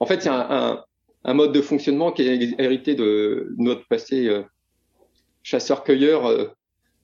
En 0.00 0.06
fait, 0.06 0.20
c'est 0.22 0.28
un, 0.28 0.46
un, 0.50 0.84
un 1.24 1.34
mode 1.34 1.52
de 1.52 1.60
fonctionnement 1.60 2.10
qui 2.10 2.22
est 2.22 2.54
hérité 2.58 2.96
de 2.96 3.54
notre 3.58 3.86
passé 3.86 4.26
euh, 4.26 4.42
chasseur-cueilleur 5.44 6.26
euh, 6.26 6.46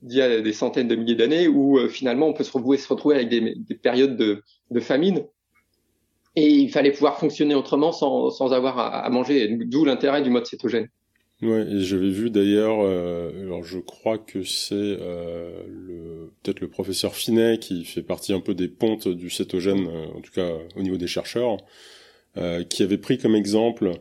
d'il 0.06 0.18
y 0.18 0.22
a 0.22 0.40
des 0.40 0.52
centaines 0.52 0.88
de 0.88 0.94
milliers 0.94 1.16
d'années, 1.16 1.48
où 1.48 1.78
euh, 1.78 1.88
finalement 1.88 2.28
on 2.28 2.32
peut 2.32 2.44
se 2.44 2.52
retrouver, 2.52 3.16
avec 3.16 3.28
des, 3.28 3.54
des 3.56 3.74
périodes 3.74 4.16
de, 4.16 4.80
famine. 4.80 5.24
Et 6.36 6.48
il 6.48 6.70
fallait 6.70 6.92
pouvoir 6.92 7.18
fonctionner 7.18 7.54
autrement 7.54 7.92
sans, 7.92 8.30
sans 8.30 8.52
avoir 8.52 8.78
à, 8.78 9.08
manger, 9.10 9.48
d'où 9.48 9.84
l'intérêt 9.84 10.22
du 10.22 10.30
mode 10.30 10.46
cétogène. 10.46 10.88
Ouais, 11.42 11.66
et 11.68 11.80
j'avais 11.80 12.10
vu 12.10 12.30
d'ailleurs, 12.30 12.78
euh, 12.80 13.30
alors 13.42 13.62
je 13.62 13.78
crois 13.78 14.16
que 14.16 14.42
c'est 14.42 14.74
euh, 14.74 16.28
peut-être 16.42 16.60
le 16.60 16.68
professeur 16.68 17.14
Finet 17.14 17.58
qui 17.58 17.84
fait 17.84 18.02
partie 18.02 18.32
un 18.32 18.40
peu 18.40 18.54
des 18.54 18.68
pontes 18.68 19.08
du 19.08 19.28
cétogène, 19.28 19.86
en 20.14 20.20
tout 20.20 20.32
cas 20.32 20.50
au 20.76 20.82
niveau 20.82 20.96
des 20.96 21.06
chercheurs, 21.06 21.58
qui 22.68 22.82
avait 22.82 22.98
pris 22.98 23.16
comme 23.16 23.34
exemple 23.34 23.92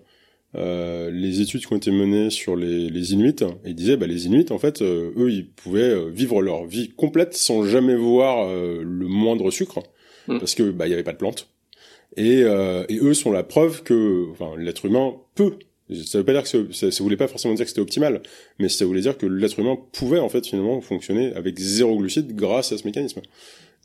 euh, 0.56 1.12
les 1.12 1.42
études 1.42 1.62
qui 1.66 1.74
ont 1.74 1.78
été 1.78 1.92
menées 1.92 2.30
sur 2.30 2.56
les, 2.56 2.90
les 2.90 3.14
Inuits, 3.14 3.44
et 3.66 3.70
il 3.70 3.76
disait 3.76 3.98
bah 3.98 4.08
les 4.08 4.26
Inuits 4.28 4.52
en 4.52 4.58
fait, 4.58 4.82
euh, 4.82 5.12
eux 5.18 5.32
ils 5.32 5.48
pouvaient 5.48 5.82
euh, 5.82 6.10
vivre 6.10 6.42
leur 6.42 6.66
vie 6.66 6.90
complète 6.90 7.34
sans 7.34 7.66
jamais 7.66 7.96
voir 7.96 8.48
euh, 8.48 8.82
le 8.84 9.08
moindre 9.08 9.52
sucre, 9.52 9.84
Mm. 10.28 10.40
parce 10.40 10.56
que 10.56 10.72
bah 10.72 10.88
il 10.88 10.90
y 10.90 10.94
avait 10.94 11.04
pas 11.04 11.14
de 11.14 11.18
plantes, 11.18 11.50
et, 12.18 12.42
euh, 12.44 12.84
et 12.90 12.98
eux 12.98 13.14
sont 13.14 13.32
la 13.32 13.44
preuve 13.44 13.84
que 13.84 14.28
enfin 14.32 14.54
l'être 14.58 14.86
humain 14.86 15.14
peut 15.36 15.54
ça 16.04 16.18
veut 16.18 16.24
pas 16.24 16.34
dire 16.34 16.44
que 16.44 16.74
ça, 16.74 16.90
ça 16.90 17.04
voulait 17.04 17.16
pas 17.16 17.28
forcément 17.28 17.54
dire 17.54 17.64
que 17.64 17.70
c'était 17.70 17.82
optimal, 17.82 18.24
mais 18.58 18.70
ça 18.70 18.86
voulait 18.86 19.02
dire 19.02 19.18
que 19.20 19.28
l'être 19.28 19.60
humain 19.60 19.78
pouvait 19.92 20.18
en 20.18 20.30
fait 20.30 20.44
finalement 20.48 20.82
fonctionner 20.82 21.32
avec 21.36 21.60
zéro 21.60 21.96
glucide 21.98 22.36
grâce 22.36 22.72
à 22.72 22.80
ce 22.80 22.86
mécanisme. 22.86 23.22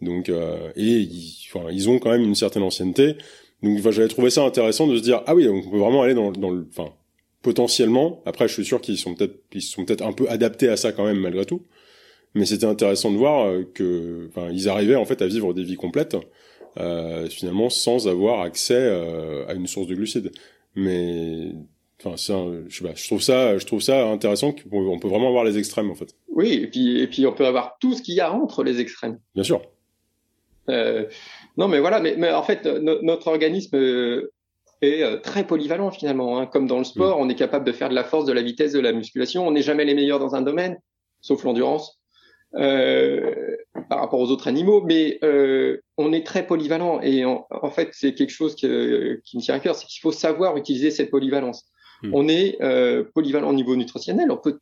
Donc 0.00 0.30
euh, 0.30 0.70
et 0.76 1.00
ils, 1.00 1.36
enfin, 1.52 1.66
ils 1.70 1.90
ont 1.90 1.98
quand 1.98 2.10
même 2.10 2.22
une 2.22 2.34
certaine 2.34 2.62
ancienneté. 2.62 3.16
Donc 3.62 3.78
enfin, 3.78 3.90
j'avais 3.90 4.08
trouvé 4.08 4.30
ça 4.30 4.42
intéressant 4.44 4.86
de 4.86 4.96
se 4.96 5.02
dire 5.02 5.22
ah 5.26 5.34
oui 5.34 5.48
on 5.48 5.62
peut 5.68 5.78
vraiment 5.78 6.02
aller 6.02 6.14
dans, 6.14 6.32
dans 6.32 6.50
le 6.50 6.66
enfin 6.70 6.92
potentiellement. 7.42 8.22
Après 8.26 8.48
je 8.48 8.54
suis 8.54 8.64
sûr 8.64 8.80
qu'ils 8.80 8.98
sont 8.98 9.14
peut-être 9.14 9.40
ils 9.52 9.62
sont 9.62 9.84
peut-être 9.84 10.02
un 10.04 10.12
peu 10.12 10.28
adaptés 10.28 10.68
à 10.68 10.76
ça 10.76 10.92
quand 10.92 11.04
même 11.04 11.18
malgré 11.20 11.44
tout. 11.44 11.62
Mais 12.34 12.46
c'était 12.46 12.66
intéressant 12.66 13.10
de 13.10 13.16
voir 13.16 13.46
euh, 13.46 13.64
que 13.74 14.28
enfin 14.28 14.50
ils 14.52 14.68
arrivaient 14.68 14.94
en 14.96 15.04
fait 15.04 15.20
à 15.22 15.26
vivre 15.26 15.52
des 15.52 15.64
vies 15.64 15.76
complètes 15.76 16.16
euh, 16.78 17.26
finalement 17.28 17.68
sans 17.70 18.06
avoir 18.08 18.40
accès 18.42 18.74
euh, 18.76 19.44
à 19.48 19.54
une 19.54 19.66
source 19.66 19.86
de 19.88 19.94
glucides. 19.94 20.30
Mais 20.74 21.52
Enfin, 22.02 22.16
c'est 22.16 22.32
un- 22.32 22.62
je 22.66 22.78
sais 22.78 22.82
pas, 22.84 22.94
je 22.94 23.06
trouve 23.06 23.20
ça, 23.20 23.58
je 23.58 23.66
trouve 23.66 23.82
ça 23.82 24.06
intéressant 24.08 24.52
qu'on 24.52 24.86
on 24.88 24.98
peut 24.98 25.08
vraiment 25.08 25.28
avoir 25.28 25.44
les 25.44 25.58
extrêmes 25.58 25.90
en 25.90 25.94
fait. 25.94 26.14
Oui, 26.30 26.54
et 26.54 26.66
puis, 26.66 26.98
et 26.98 27.06
puis 27.06 27.26
on 27.26 27.32
peut 27.34 27.44
avoir 27.44 27.76
tout 27.78 27.92
ce 27.92 28.00
qu'il 28.00 28.14
y 28.14 28.20
a 28.20 28.32
entre 28.32 28.62
les 28.64 28.80
extrêmes. 28.80 29.18
Bien 29.34 29.44
sûr. 29.44 29.60
Euh, 30.70 31.04
non, 31.56 31.68
mais 31.68 31.80
voilà, 31.80 32.00
mais, 32.00 32.14
mais 32.16 32.32
en 32.32 32.42
fait, 32.42 32.64
no- 32.66 33.02
notre 33.02 33.28
organisme 33.28 33.76
euh, 33.76 34.32
est 34.82 35.02
euh, 35.02 35.16
très 35.18 35.44
polyvalent 35.46 35.90
finalement. 35.90 36.38
Hein. 36.38 36.46
Comme 36.46 36.66
dans 36.66 36.78
le 36.78 36.84
sport, 36.84 37.18
on 37.18 37.28
est 37.28 37.34
capable 37.34 37.64
de 37.64 37.72
faire 37.72 37.88
de 37.88 37.94
la 37.94 38.04
force, 38.04 38.24
de 38.24 38.32
la 38.32 38.42
vitesse, 38.42 38.72
de 38.72 38.80
la 38.80 38.92
musculation. 38.92 39.46
On 39.46 39.50
n'est 39.50 39.62
jamais 39.62 39.84
les 39.84 39.94
meilleurs 39.94 40.18
dans 40.18 40.34
un 40.34 40.42
domaine, 40.42 40.78
sauf 41.20 41.44
l'endurance, 41.44 42.00
euh, 42.56 43.56
par 43.88 44.00
rapport 44.00 44.20
aux 44.20 44.30
autres 44.30 44.48
animaux. 44.48 44.82
Mais 44.82 45.18
euh, 45.22 45.78
on 45.96 46.12
est 46.12 46.26
très 46.26 46.46
polyvalent 46.46 47.00
et 47.02 47.24
en, 47.24 47.46
en 47.50 47.70
fait, 47.70 47.90
c'est 47.92 48.14
quelque 48.14 48.30
chose 48.30 48.54
qui, 48.54 48.66
euh, 48.66 49.20
qui 49.24 49.36
me 49.36 49.42
tient 49.42 49.54
à 49.54 49.60
cœur, 49.60 49.74
c'est 49.74 49.86
qu'il 49.86 50.00
faut 50.00 50.12
savoir 50.12 50.56
utiliser 50.56 50.90
cette 50.90 51.10
polyvalence. 51.10 51.66
Mm. 52.02 52.14
On 52.14 52.28
est 52.28 52.56
euh, 52.62 53.04
polyvalent 53.14 53.50
au 53.50 53.54
niveau 53.54 53.76
nutritionnel, 53.76 54.30
on 54.30 54.38
peut 54.38 54.58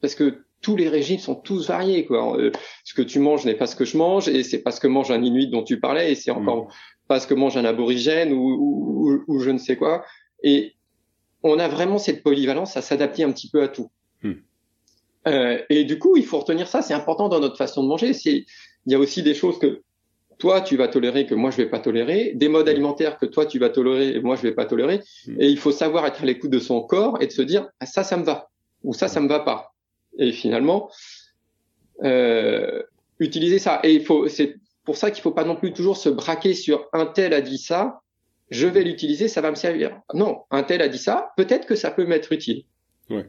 parce 0.00 0.14
que 0.14 0.38
tous 0.62 0.76
les 0.76 0.88
régimes 0.88 1.18
sont 1.18 1.34
tous 1.34 1.68
variés. 1.68 2.04
Quoi. 2.06 2.36
Euh, 2.38 2.50
ce 2.84 2.94
que 2.94 3.02
tu 3.02 3.18
manges 3.18 3.44
n'est 3.44 3.54
pas 3.54 3.66
ce 3.66 3.76
que 3.76 3.84
je 3.84 3.96
mange, 3.96 4.28
et 4.28 4.42
c'est 4.42 4.58
pas 4.62 4.70
ce 4.70 4.80
que 4.80 4.86
mange 4.88 5.10
un 5.10 5.22
Inuit 5.22 5.48
dont 5.48 5.62
tu 5.62 5.80
parlais, 5.80 6.12
et 6.12 6.14
c'est 6.14 6.30
encore 6.30 6.72
pas 7.08 7.18
ce 7.20 7.26
que 7.26 7.34
mange 7.34 7.56
un 7.56 7.64
aborigène 7.64 8.32
ou, 8.32 8.50
ou, 8.50 9.10
ou- 9.10 9.24
ou 9.26 9.40
je 9.40 9.50
ne 9.50 9.58
sais 9.58 9.76
quoi. 9.76 10.04
Et 10.42 10.74
on 11.42 11.58
a 11.58 11.68
vraiment 11.68 11.98
cette 11.98 12.22
polyvalence 12.22 12.76
à 12.76 12.82
s'adapter 12.82 13.24
un 13.24 13.32
petit 13.32 13.48
peu 13.50 13.62
à 13.62 13.68
tout. 13.68 13.90
Hmm. 14.22 14.32
Euh, 15.26 15.58
et 15.70 15.84
du 15.84 15.98
coup, 15.98 16.16
il 16.16 16.24
faut 16.24 16.38
retenir 16.38 16.68
ça. 16.68 16.82
C'est 16.82 16.94
important 16.94 17.28
dans 17.28 17.40
notre 17.40 17.56
façon 17.56 17.82
de 17.82 17.88
manger. 17.88 18.12
Il 18.24 18.44
y 18.86 18.94
a 18.94 18.98
aussi 18.98 19.22
des 19.22 19.34
choses 19.34 19.58
que 19.58 19.82
toi 20.38 20.62
tu 20.62 20.76
vas 20.78 20.88
tolérer 20.88 21.26
que 21.26 21.34
moi 21.34 21.50
je 21.50 21.58
vais 21.58 21.68
pas 21.68 21.80
tolérer, 21.80 22.32
des 22.34 22.48
modes 22.48 22.66
alimentaires 22.68 23.18
que 23.18 23.26
toi 23.26 23.44
tu 23.44 23.58
vas 23.58 23.68
tolérer 23.68 24.16
et 24.16 24.20
moi 24.20 24.36
je 24.36 24.42
vais 24.42 24.54
pas 24.54 24.64
tolérer. 24.64 25.00
Et 25.38 25.48
il 25.48 25.58
faut 25.58 25.72
savoir 25.72 26.06
être 26.06 26.22
à 26.22 26.26
l'écoute 26.26 26.50
de 26.50 26.58
son 26.58 26.80
corps 26.80 27.20
et 27.20 27.26
de 27.26 27.32
se 27.32 27.42
dire 27.42 27.68
ah, 27.78 27.84
ça 27.86 28.04
ça 28.04 28.16
me 28.16 28.24
va 28.24 28.48
ou 28.82 28.94
ça 28.94 29.08
ça 29.08 29.20
me 29.20 29.28
va 29.28 29.40
pas. 29.40 29.69
Et 30.18 30.32
finalement 30.32 30.90
euh, 32.02 32.82
utiliser 33.18 33.58
ça. 33.58 33.80
Et 33.84 33.94
il 33.94 34.04
faut 34.04 34.28
c'est 34.28 34.56
pour 34.84 34.96
ça 34.96 35.10
qu'il 35.10 35.22
faut 35.22 35.30
pas 35.32 35.44
non 35.44 35.56
plus 35.56 35.72
toujours 35.72 35.96
se 35.96 36.08
braquer 36.08 36.54
sur 36.54 36.88
un 36.92 37.06
tel 37.06 37.32
a 37.34 37.40
dit 37.40 37.58
ça, 37.58 38.00
je 38.50 38.66
vais 38.66 38.82
l'utiliser, 38.82 39.28
ça 39.28 39.40
va 39.40 39.50
me 39.50 39.56
servir. 39.56 40.00
Non, 40.14 40.42
un 40.50 40.62
tel 40.62 40.82
a 40.82 40.88
dit 40.88 40.98
ça, 40.98 41.32
peut-être 41.36 41.66
que 41.66 41.76
ça 41.76 41.90
peut 41.90 42.06
m'être 42.06 42.32
utile. 42.32 42.64
Ouais. 43.08 43.26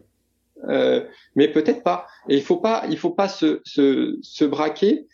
Euh, 0.69 1.05
mais 1.35 1.47
peut-être 1.47 1.83
pas. 1.83 2.07
Et 2.29 2.35
il 2.35 2.43
faut 2.43 2.57
pas, 2.57 2.85
il 2.89 2.97
faut 2.97 3.11
pas 3.11 3.27
se, 3.27 3.61
se, 3.65 4.17
se 4.21 4.45
braquer. 4.45 5.07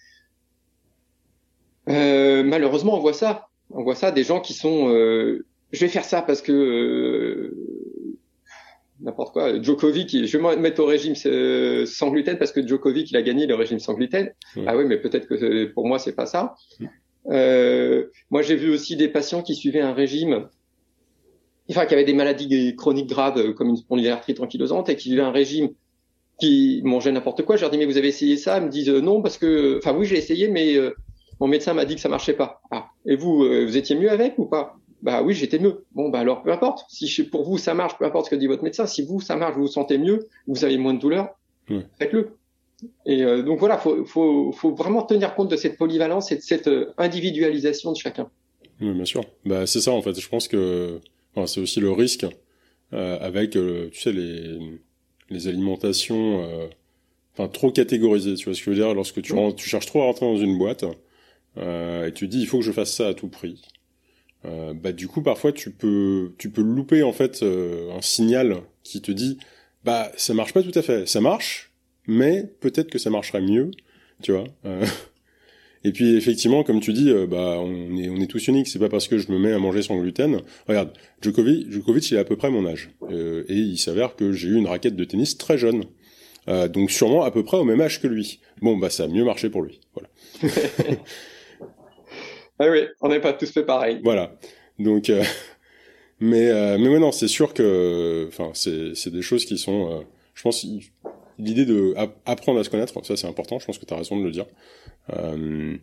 Euh, 1.89 2.43
malheureusement, 2.43 2.95
on 2.95 2.99
voit 2.99 3.13
ça. 3.13 3.47
On 3.71 3.83
voit 3.83 3.95
ça 3.95 4.11
des 4.11 4.23
gens 4.23 4.39
qui 4.39 4.53
sont. 4.53 4.89
euh, 4.89 5.45
je 5.71 5.79
vais 5.81 5.89
faire 5.89 6.05
ça 6.05 6.21
parce 6.21 6.41
que 6.41 6.51
euh, 6.51 7.55
n'importe 9.01 9.33
quoi. 9.33 9.61
Djokovic, 9.61 10.13
il- 10.13 10.27
je 10.27 10.37
vais 10.37 10.43
me 10.43 10.61
mettre 10.61 10.81
au 10.81 10.85
régime 10.85 11.13
euh, 11.25 11.85
sans 11.85 12.09
gluten 12.11 12.37
parce 12.37 12.51
que 12.51 12.65
Djokovic, 12.65 13.11
il 13.11 13.17
a 13.17 13.21
gagné 13.21 13.45
le 13.45 13.55
régime 13.55 13.79
sans 13.79 13.93
gluten. 13.93 14.31
Ah 14.67 14.75
oui, 14.77 14.85
mais 14.85 14.97
peut-être 14.97 15.27
que 15.27 15.35
euh, 15.35 15.71
pour 15.73 15.87
moi, 15.87 15.99
c'est 15.99 16.15
pas 16.15 16.25
ça. 16.25 16.55
Euh, 17.29 18.07
moi, 18.29 18.41
j'ai 18.41 18.55
vu 18.55 18.69
aussi 18.71 18.95
des 18.95 19.07
patients 19.07 19.41
qui 19.43 19.55
suivaient 19.55 19.81
un 19.81 19.93
régime, 19.93 20.47
enfin, 21.69 21.85
qui 21.85 21.93
avaient 21.93 22.05
des 22.05 22.13
maladies 22.13 22.75
chroniques 22.75 23.09
graves 23.09 23.53
comme 23.53 23.69
une 23.69 23.75
spondylarthrite 23.77 24.39
ankylosante 24.39 24.89
et 24.89 24.95
qui 24.95 25.09
suivaient 25.09 25.21
un 25.23 25.31
régime 25.31 25.69
qui 26.39 26.81
mangeaient 26.83 27.11
n'importe 27.11 27.43
quoi. 27.43 27.55
Je 27.57 27.61
leur 27.61 27.71
dis, 27.71 27.77
mais 27.77 27.85
vous 27.85 27.97
avez 27.97 28.07
essayé 28.09 28.37
ça? 28.37 28.57
Ils 28.59 28.65
me 28.65 28.69
disent, 28.69 28.89
non, 28.89 29.21
parce 29.21 29.37
que, 29.37 29.79
enfin, 29.79 29.95
oui, 29.97 30.05
j'ai 30.05 30.17
essayé, 30.17 30.47
mais 30.47 30.75
euh, 30.75 30.95
mon 31.39 31.47
médecin 31.47 31.73
m'a 31.73 31.85
dit 31.85 31.95
que 31.95 32.01
ça 32.01 32.09
marchait 32.09 32.33
pas. 32.33 32.61
Ah, 32.71 32.87
et 33.05 33.15
vous, 33.15 33.39
vous 33.39 33.77
étiez 33.77 33.95
mieux 33.95 34.09
avec 34.11 34.37
ou 34.37 34.45
pas? 34.45 34.75
Bah 35.03 35.21
oui, 35.21 35.33
j'étais 35.33 35.59
mieux. 35.59 35.85
Bon, 35.93 36.09
bah 36.09 36.19
alors, 36.19 36.41
peu 36.41 36.51
importe. 36.51 36.85
Si 36.89 37.07
je- 37.07 37.21
pour 37.21 37.43
vous 37.43 37.57
ça 37.57 37.73
marche, 37.73 37.97
peu 37.97 38.05
importe 38.05 38.25
ce 38.25 38.31
que 38.31 38.35
dit 38.35 38.47
votre 38.47 38.63
médecin. 38.63 38.87
Si 38.87 39.03
vous 39.03 39.21
ça 39.21 39.35
marche, 39.35 39.55
vous 39.55 39.61
vous 39.61 39.67
sentez 39.67 39.97
mieux, 39.97 40.27
vous 40.47 40.65
avez 40.65 40.77
moins 40.77 40.93
de 40.93 40.99
douleur, 40.99 41.29
Ouais. 41.69 41.85
faites-le. 41.99 42.31
Et 43.05 43.23
euh, 43.23 43.41
donc 43.43 43.59
voilà, 43.59 43.77
faut, 43.77 44.05
faut, 44.05 44.51
faut 44.51 44.73
vraiment 44.75 45.01
tenir 45.03 45.33
compte 45.35 45.49
de 45.49 45.55
cette 45.55 45.77
polyvalence 45.77 46.31
et 46.31 46.35
de 46.37 46.41
cette 46.41 46.67
euh, 46.67 46.93
individualisation 46.97 47.91
de 47.91 47.97
chacun. 47.97 48.29
Oui, 48.81 48.91
bien 48.91 49.05
sûr. 49.05 49.23
Bah, 49.45 49.65
c'est 49.65 49.81
ça, 49.81 49.91
en 49.91 50.01
fait. 50.01 50.19
Je 50.19 50.29
pense 50.29 50.47
que 50.47 50.99
enfin, 51.35 51.47
c'est 51.47 51.59
aussi 51.59 51.79
le 51.79 51.91
risque 51.91 52.25
euh, 52.93 53.17
avec, 53.19 53.55
euh, 53.55 53.89
tu 53.91 53.99
sais, 54.01 54.11
les, 54.11 54.57
les 55.29 55.47
alimentations 55.47 56.43
enfin, 57.33 57.47
trop 57.47 57.71
catégorisées. 57.71 58.35
Tu 58.35 58.45
vois 58.45 58.53
ce 58.53 58.59
que 58.59 58.65
je 58.65 58.69
veux 58.71 58.75
dire? 58.85 58.93
Lorsque 58.93 59.21
tu, 59.21 59.33
rentres- 59.33 59.55
tu 59.57 59.67
cherches 59.69 59.87
trop 59.87 60.01
à 60.01 60.05
rentrer 60.05 60.25
dans 60.25 60.37
une 60.37 60.57
boîte 60.57 60.85
et 61.57 62.11
tu 62.13 62.27
dis, 62.27 62.41
il 62.41 62.47
faut 62.47 62.59
que 62.59 62.63
je 62.65 62.71
fasse 62.71 62.93
ça 62.93 63.07
à 63.07 63.13
tout 63.15 63.27
prix. 63.29 63.61
Euh, 64.47 64.73
bah, 64.73 64.91
du 64.91 65.07
coup, 65.07 65.21
parfois, 65.21 65.51
tu 65.51 65.71
peux, 65.71 66.33
tu 66.37 66.49
peux 66.49 66.61
louper, 66.61 67.03
en 67.03 67.11
fait, 67.13 67.43
euh, 67.43 67.91
un 67.95 68.01
signal 68.01 68.57
qui 68.83 69.01
te 69.01 69.11
dit, 69.11 69.37
bah, 69.83 70.11
ça 70.17 70.33
marche 70.33 70.53
pas 70.53 70.63
tout 70.63 70.77
à 70.77 70.81
fait. 70.81 71.07
Ça 71.07 71.21
marche, 71.21 71.71
mais 72.07 72.43
peut-être 72.61 72.89
que 72.89 72.97
ça 72.99 73.09
marcherait 73.09 73.41
mieux, 73.41 73.71
tu 74.21 74.31
vois 74.31 74.45
Euh, 74.65 74.85
Et 75.83 75.91
puis 75.91 76.15
effectivement, 76.15 76.63
comme 76.63 76.79
tu 76.81 76.91
dis, 76.91 77.09
euh, 77.11 77.27
bah 77.27 77.57
on 77.59 77.95
est 77.97 78.09
on 78.09 78.17
est 78.17 78.27
tous 78.27 78.47
uniques. 78.47 78.67
C'est 78.67 78.79
pas 78.79 78.89
parce 78.89 79.07
que 79.07 79.17
je 79.19 79.31
me 79.31 79.37
mets 79.39 79.53
à 79.53 79.59
manger 79.59 79.81
sans 79.83 79.97
gluten. 79.97 80.41
Regarde, 80.67 80.91
Djokovic, 81.21 81.71
Djokovic, 81.71 82.09
il 82.11 82.17
a 82.17 82.21
à 82.21 82.23
peu 82.25 82.35
près 82.35 82.49
mon 82.49 82.65
âge, 82.65 82.89
Euh, 83.11 83.43
et 83.47 83.55
il 83.55 83.77
s'avère 83.77 84.15
que 84.15 84.31
j'ai 84.33 84.49
eu 84.49 84.55
une 84.55 84.67
raquette 84.67 84.95
de 84.95 85.03
tennis 85.05 85.37
très 85.37 85.57
jeune, 85.57 85.85
donc 86.73 86.91
sûrement 86.91 87.23
à 87.23 87.31
peu 87.31 87.43
près 87.43 87.57
au 87.57 87.63
même 87.63 87.79
âge 87.81 88.01
que 88.01 88.07
lui. 88.07 88.39
Bon, 88.61 88.75
bah 88.77 88.89
ça 88.89 89.03
a 89.03 89.07
mieux 89.07 89.23
marché 89.23 89.49
pour 89.49 89.61
lui. 89.61 89.79
Voilà. 89.93 90.09
Ah 92.59 92.69
oui, 92.69 92.81
on 93.01 93.09
n'est 93.09 93.19
pas 93.19 93.33
tous 93.33 93.51
fait 93.51 93.63
pareil. 93.63 93.99
Voilà. 94.03 94.31
Donc, 94.79 95.09
euh, 95.09 95.23
mais 96.19 96.49
euh, 96.49 96.77
mais 96.77 96.99
non, 96.99 97.11
c'est 97.11 97.27
sûr 97.27 97.53
que, 97.53 98.25
enfin, 98.27 98.51
c'est 98.53 99.09
des 99.09 99.21
choses 99.21 99.45
qui 99.45 99.57
sont, 99.57 99.91
euh, 99.91 100.01
je 100.33 100.41
pense, 100.41 100.65
l'idée 101.37 101.65
de 101.65 101.93
apprendre 102.25 102.59
à 102.59 102.63
se 102.63 102.69
connaître, 102.69 102.93
ça 103.05 103.15
c'est 103.15 103.27
important. 103.27 103.59
Je 103.59 103.65
pense 103.65 103.77
que 103.77 103.85
tu 103.85 103.93
as 103.93 103.97
raison 103.97 104.17
de 104.17 104.23
le 104.23 104.31
dire. 104.31 104.45
Euh, 105.13 105.75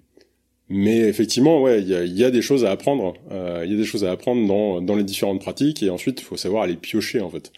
mais 0.68 0.98
effectivement, 1.00 1.60
ouais, 1.62 1.82
il 1.82 1.88
y 1.88 1.94
a, 1.94 2.04
y 2.04 2.24
a, 2.24 2.30
des 2.30 2.40
choses 2.40 2.64
à 2.64 2.70
apprendre. 2.70 3.14
Il 3.30 3.70
y 3.70 3.74
a 3.74 3.76
des 3.76 3.84
choses 3.84 4.04
à 4.04 4.10
apprendre 4.10 4.46
dans 4.48 4.80
dans 4.80 4.96
les 4.96 5.04
différentes 5.04 5.40
pratiques 5.40 5.82
et 5.82 5.90
ensuite 5.90 6.20
il 6.20 6.24
faut 6.24 6.36
savoir 6.36 6.62
aller 6.62 6.76
piocher 6.76 7.20
en 7.20 7.30
fait. 7.30 7.52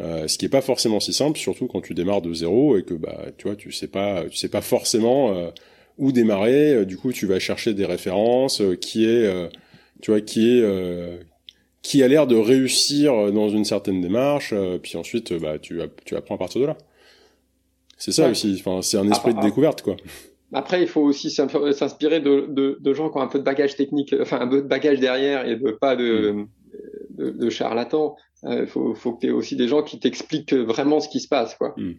Euh, 0.00 0.28
ce 0.28 0.38
qui 0.38 0.46
est 0.46 0.48
pas 0.48 0.60
forcément 0.60 1.00
si 1.00 1.12
simple, 1.12 1.38
surtout 1.38 1.66
quand 1.66 1.80
tu 1.80 1.92
démarres 1.92 2.22
de 2.22 2.32
zéro 2.32 2.76
et 2.76 2.84
que 2.84 2.94
bah 2.94 3.26
tu 3.36 3.48
vois 3.48 3.56
tu 3.56 3.72
sais 3.72 3.88
pas 3.88 4.24
tu 4.30 4.36
sais 4.36 4.48
pas 4.48 4.60
forcément 4.60 5.34
euh, 5.34 5.50
où 5.98 6.12
démarrer. 6.12 6.74
Euh, 6.74 6.84
du 6.84 6.96
coup, 6.96 7.12
tu 7.12 7.26
vas 7.26 7.38
chercher 7.38 7.74
des 7.74 7.84
références 7.84 8.62
qui 8.80 9.04
est 9.04 9.50
tu 10.00 10.10
vois 10.10 10.20
qui 10.20 10.58
est 10.58 10.64
qui 11.82 12.02
a 12.02 12.08
l'air 12.08 12.26
de 12.26 12.36
réussir 12.36 13.32
dans 13.32 13.48
une 13.48 13.64
certaine 13.64 14.00
démarche. 14.00 14.54
puis 14.82 14.96
ensuite, 14.96 15.32
bah 15.32 15.58
tu 15.58 15.80
tu 16.04 16.16
apprends 16.16 16.36
à 16.36 16.38
partir 16.38 16.60
de 16.60 16.66
là. 16.66 16.76
C'est 17.96 18.12
ça 18.12 18.28
aussi. 18.28 18.56
Enfin, 18.60 18.80
c'est 18.82 18.98
un 18.98 19.10
esprit 19.10 19.34
de 19.34 19.40
découverte 19.40 19.82
quoi. 19.82 19.96
Après, 20.52 20.80
il 20.80 20.88
faut 20.88 21.02
aussi 21.02 21.30
s'inspirer 21.30 22.20
de, 22.20 22.46
de, 22.48 22.78
de, 22.80 22.94
gens 22.94 23.10
qui 23.10 23.18
ont 23.18 23.20
un 23.20 23.26
peu 23.26 23.38
de 23.38 23.44
bagage 23.44 23.76
technique, 23.76 24.14
enfin 24.18 24.40
un 24.40 24.48
peu 24.48 24.62
de 24.62 24.66
bagage 24.66 24.98
derrière 24.98 25.46
et 25.46 25.56
de 25.56 25.72
pas 25.72 25.94
de, 25.94 26.30
mm. 26.30 26.48
de, 27.18 27.30
de 27.30 27.50
charlatans. 27.50 28.16
Il 28.44 28.48
euh, 28.50 28.66
faut, 28.66 28.94
faut 28.94 29.12
que 29.12 29.20
tu 29.20 29.26
aies 29.26 29.30
aussi 29.30 29.56
des 29.56 29.68
gens 29.68 29.82
qui 29.82 29.98
t'expliquent 29.98 30.54
vraiment 30.54 31.00
ce 31.00 31.08
qui 31.08 31.20
se 31.20 31.28
passe, 31.28 31.54
quoi. 31.54 31.74
Hmm. 31.76 31.94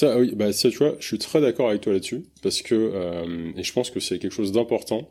Ça, 0.00 0.18
oui, 0.18 0.32
bah 0.34 0.50
ça, 0.54 0.70
tu 0.70 0.78
vois, 0.78 0.96
je 0.98 1.06
suis 1.06 1.18
très 1.18 1.42
d'accord 1.42 1.68
avec 1.68 1.82
toi 1.82 1.92
là-dessus, 1.92 2.22
parce 2.42 2.62
que 2.62 2.74
euh, 2.74 3.52
et 3.54 3.62
je 3.62 3.70
pense 3.70 3.90
que 3.90 4.00
c'est 4.00 4.18
quelque 4.18 4.32
chose 4.32 4.50
d'important, 4.50 5.10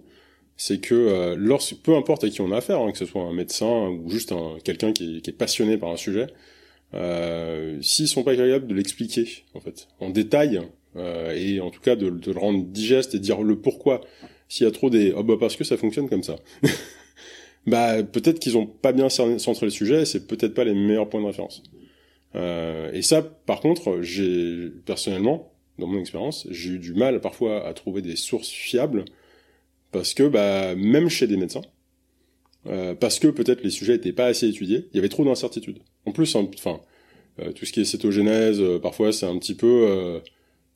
c'est 0.58 0.80
que 0.80 0.96
euh, 0.96 1.36
lorsque, 1.38 1.76
peu 1.76 1.96
importe 1.96 2.24
à 2.24 2.30
qui 2.32 2.42
on 2.42 2.52
a 2.52 2.58
affaire, 2.58 2.82
hein, 2.82 2.92
que 2.92 2.98
ce 2.98 3.06
soit 3.06 3.22
un 3.22 3.32
médecin 3.32 3.88
ou 3.90 4.10
juste 4.10 4.32
un 4.32 4.58
quelqu'un 4.64 4.92
qui, 4.92 5.22
qui, 5.22 5.30
est 5.30 5.34
passionné 5.34 5.78
par 5.78 5.90
un 5.90 5.96
sujet, 5.96 6.26
euh, 6.96 7.78
s'ils 7.84 8.08
sont 8.08 8.24
pas 8.24 8.36
capables 8.36 8.66
de 8.66 8.74
l'expliquer, 8.74 9.28
en 9.54 9.60
fait, 9.60 9.90
en 10.00 10.10
détail, 10.10 10.60
euh, 10.96 11.36
et 11.36 11.60
en 11.60 11.70
tout 11.70 11.82
cas 11.82 11.96
de, 11.96 12.10
de, 12.10 12.32
le 12.32 12.40
rendre 12.40 12.66
digeste 12.66 13.14
et 13.14 13.20
dire 13.20 13.44
le 13.44 13.60
pourquoi. 13.60 14.02
S'il 14.48 14.66
y 14.66 14.68
a 14.68 14.72
trop 14.72 14.90
des, 14.90 15.14
oh 15.16 15.22
bah 15.22 15.36
parce 15.40 15.56
que 15.56 15.64
ça 15.64 15.78
fonctionne 15.78 16.10
comme 16.10 16.24
ça. 16.24 16.38
bah 17.68 18.02
peut-être 18.02 18.40
qu'ils 18.40 18.58
ont 18.58 18.66
pas 18.66 18.92
bien 18.92 19.08
centré 19.10 19.68
le 19.68 19.70
sujet, 19.70 20.06
c'est 20.06 20.26
peut-être 20.26 20.56
pas 20.56 20.64
les 20.64 20.74
meilleurs 20.74 21.10
points 21.10 21.22
de 21.22 21.28
référence. 21.28 21.62
Euh, 22.36 22.92
et 22.94 23.02
ça, 23.02 23.22
par 23.22 23.60
contre, 23.60 24.02
j'ai 24.02 24.70
personnellement, 24.86 25.52
dans 25.78 25.88
mon 25.88 26.00
expérience, 26.00 26.48
j'ai 26.52 26.72
eu 26.72 26.80
du 26.80 26.94
mal 26.94 27.22
parfois 27.22 27.66
à 27.66 27.74
trouver 27.74 28.02
des 28.02 28.16
sources 28.16 28.50
fiables 28.50 29.06
parce 29.92 30.14
que 30.14 30.28
bah 30.28 30.76
même 30.76 31.10
chez 31.10 31.28
des 31.28 31.38
médecins, 31.38 31.64
euh, 32.68 32.94
parce 32.94 33.20
que 33.20 33.28
peut-être 33.28 33.64
les 33.64 33.70
sujets 33.70 33.96
étaient 33.96 34.14
pas 34.14 34.28
assez 34.28 34.48
étudiés, 34.48 34.88
il 34.94 34.98
y 34.98 35.00
avait 35.00 35.10
trop 35.10 35.26
d'incertitudes. 35.26 35.80
En 36.06 36.12
plus, 36.12 36.36
enfin, 36.36 36.82
euh, 37.40 37.52
tout 37.54 37.66
ce 37.66 37.74
qui 37.74 37.82
est 37.82 37.86
cétogénèse, 37.86 38.62
euh, 38.62 38.80
parfois 38.80 39.12
c'est 39.12 39.26
un 39.26 39.38
petit 39.40 39.56
peu 39.56 39.86
euh, 39.88 40.20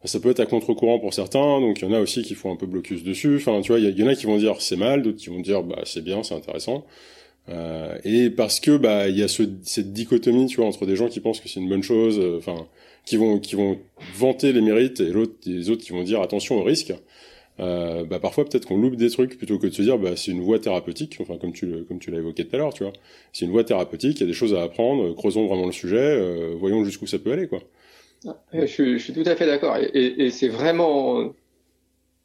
ça 0.05 0.19
peut 0.19 0.29
être 0.29 0.39
à 0.39 0.45
contre-courant 0.45 0.99
pour 0.99 1.13
certains, 1.13 1.61
donc 1.61 1.81
il 1.81 1.85
y 1.85 1.87
en 1.87 1.93
a 1.93 1.99
aussi 1.99 2.23
qui 2.23 2.35
font 2.35 2.51
un 2.51 2.55
peu 2.57 2.65
blocus 2.65 3.03
dessus. 3.03 3.37
Enfin, 3.37 3.61
tu 3.61 3.71
vois, 3.71 3.79
il 3.79 3.97
y, 3.97 4.03
en 4.03 4.07
a 4.07 4.15
qui 4.15 4.25
vont 4.25 4.37
dire 4.37 4.61
c'est 4.61 4.75
mal, 4.75 5.01
d'autres 5.01 5.17
qui 5.17 5.29
vont 5.29 5.39
dire 5.39 5.63
bah 5.63 5.81
c'est 5.85 6.03
bien, 6.03 6.23
c'est 6.23 6.35
intéressant. 6.35 6.85
Euh, 7.49 7.97
et 8.05 8.29
parce 8.29 8.59
que 8.59 8.77
bah 8.77 9.09
il 9.09 9.17
y 9.17 9.23
a 9.23 9.27
ce, 9.27 9.43
cette 9.63 9.91
dichotomie, 9.93 10.47
tu 10.47 10.57
vois, 10.57 10.65
entre 10.65 10.85
des 10.85 10.95
gens 10.95 11.09
qui 11.09 11.19
pensent 11.19 11.41
que 11.41 11.49
c'est 11.49 11.59
une 11.59 11.69
bonne 11.69 11.83
chose, 11.83 12.19
euh, 12.19 12.37
enfin, 12.37 12.67
qui 13.05 13.17
vont 13.17 13.39
qui 13.39 13.55
vont 13.55 13.79
vanter 14.15 14.53
les 14.53 14.61
mérites 14.61 15.01
et 15.01 15.09
l'autre, 15.09 15.33
les 15.45 15.69
autres 15.69 15.83
qui 15.83 15.91
vont 15.91 16.03
dire 16.03 16.21
attention 16.21 16.57
au 16.57 16.63
risque. 16.63 16.93
Euh, 17.59 18.03
bah 18.05 18.19
parfois 18.19 18.45
peut-être 18.45 18.65
qu'on 18.65 18.77
loupe 18.77 18.95
des 18.95 19.11
trucs 19.11 19.37
plutôt 19.37 19.59
que 19.59 19.67
de 19.67 19.73
se 19.73 19.83
dire 19.83 19.99
bah 19.99 20.15
c'est 20.15 20.31
une 20.31 20.41
voie 20.41 20.57
thérapeutique 20.57 21.19
enfin 21.21 21.37
comme 21.37 21.53
tu 21.53 21.83
comme 21.87 21.99
tu 21.99 22.09
l'as 22.09 22.17
évoqué 22.17 22.45
tout 22.45 22.55
à 22.55 22.57
l'heure 22.57 22.73
tu 22.73 22.81
vois 22.81 22.93
c'est 23.31 23.45
une 23.45 23.51
voie 23.51 23.63
thérapeutique 23.63 24.17
il 24.17 24.21
y 24.21 24.23
a 24.23 24.25
des 24.25 24.33
choses 24.33 24.55
à 24.55 24.63
apprendre 24.63 25.13
creusons 25.13 25.45
vraiment 25.45 25.67
le 25.67 25.71
sujet 25.71 25.97
euh, 25.99 26.55
voyons 26.57 26.83
jusqu'où 26.83 27.05
ça 27.05 27.19
peut 27.19 27.31
aller 27.31 27.47
quoi 27.47 27.59
je, 28.53 28.65
je, 28.65 28.97
suis 28.97 29.13
tout 29.13 29.23
à 29.25 29.35
fait 29.35 29.45
d'accord. 29.45 29.77
Et, 29.77 29.85
et, 29.93 30.25
et 30.25 30.29
c'est 30.31 30.47
vraiment 30.47 31.33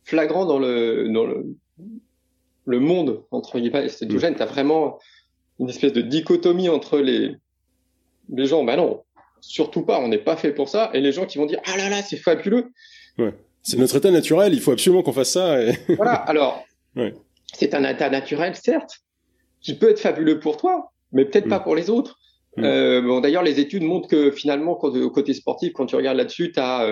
flagrant 0.04 0.46
dans 0.46 0.58
le, 0.58 1.08
dans 1.12 1.24
le, 1.24 1.56
le 2.68 2.80
monde, 2.80 3.22
entre 3.30 3.58
guillemets, 3.58 3.88
cétogène. 3.88 4.34
Mm. 4.34 4.36
Tu 4.36 4.42
as 4.42 4.46
vraiment 4.46 4.98
une 5.58 5.70
espèce 5.70 5.92
de 5.92 6.02
dichotomie 6.02 6.68
entre 6.68 6.98
les, 6.98 7.34
les 8.28 8.46
gens, 8.46 8.62
bah 8.62 8.76
non, 8.76 9.02
surtout 9.40 9.82
pas, 9.82 10.00
on 10.00 10.08
n'est 10.08 10.18
pas 10.18 10.36
fait 10.36 10.52
pour 10.52 10.68
ça, 10.68 10.90
et 10.92 11.00
les 11.00 11.12
gens 11.12 11.24
qui 11.24 11.38
vont 11.38 11.46
dire, 11.46 11.60
ah 11.66 11.76
là 11.76 11.88
là, 11.88 12.02
c'est 12.02 12.18
fabuleux. 12.18 12.72
Ouais. 13.16 13.32
C'est 13.62 13.78
notre 13.78 13.96
état 13.96 14.10
naturel, 14.10 14.54
il 14.54 14.60
faut 14.60 14.72
absolument 14.72 15.02
qu'on 15.02 15.12
fasse 15.12 15.32
ça. 15.32 15.62
Et... 15.62 15.72
voilà, 15.96 16.12
alors, 16.12 16.64
ouais. 16.94 17.14
c'est 17.54 17.74
un 17.74 17.84
état 17.88 18.10
naturel, 18.10 18.54
certes, 18.54 19.00
qui 19.60 19.74
peut 19.74 19.90
être 19.90 20.00
fabuleux 20.00 20.38
pour 20.38 20.58
toi, 20.58 20.92
mais 21.12 21.24
peut-être 21.24 21.46
mm. 21.46 21.50
pas 21.50 21.60
pour 21.60 21.74
les 21.74 21.88
autres. 21.88 22.18
Mm. 22.58 22.64
Euh, 22.64 23.00
bon, 23.00 23.20
d'ailleurs, 23.20 23.42
les 23.42 23.60
études 23.60 23.82
montrent 23.82 24.08
que 24.08 24.30
finalement, 24.30 24.74
quand, 24.74 24.94
au 24.94 25.10
côté 25.10 25.32
sportif, 25.32 25.72
quand 25.72 25.86
tu 25.86 25.96
regardes 25.96 26.18
là-dessus, 26.18 26.52
tu 26.52 26.60
as, 26.60 26.84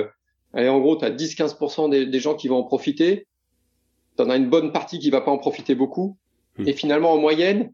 euh, 0.57 0.69
en 0.69 0.81
gros, 0.81 0.97
tu 0.97 1.05
as 1.05 1.11
10-15% 1.11 1.91
des, 1.91 2.07
des, 2.07 2.21
gens 2.21 2.35
qui 2.35 2.49
vont 2.49 2.57
en 2.57 2.65
profiter. 2.65 3.27
Tu 4.17 4.23
en 4.23 4.31
as 4.31 4.37
une 4.37 4.49
bonne 4.49 4.73
partie 4.73 4.99
qui 4.99 5.11
va 5.11 5.21
pas 5.21 5.31
en 5.31 5.39
profiter 5.39 5.75
beaucoup. 5.75 6.17
Mm. 6.59 6.69
Et 6.69 6.73
finalement, 6.73 7.13
en 7.13 7.19
moyenne, 7.19 7.73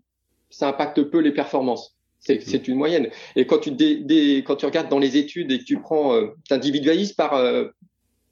ça 0.50 0.68
impacte 0.68 1.02
peu 1.02 1.18
les 1.18 1.33
performances. 1.33 1.96
C'est 2.20 2.38
mm. 2.46 2.70
une 2.70 2.76
moyenne. 2.76 3.09
Et 3.37 3.46
quand 3.46 3.59
tu, 3.59 3.70
dé, 3.70 4.44
quand 4.46 4.57
tu 4.57 4.66
regardes 4.66 4.88
dans 4.88 4.98
les 4.98 5.16
études 5.16 5.50
et 5.52 5.59
que 5.59 5.64
tu 5.64 5.81
prends, 5.81 6.14
euh, 6.14 6.28
t'individualises 6.48 7.12
par, 7.12 7.35
euh, 7.35 7.68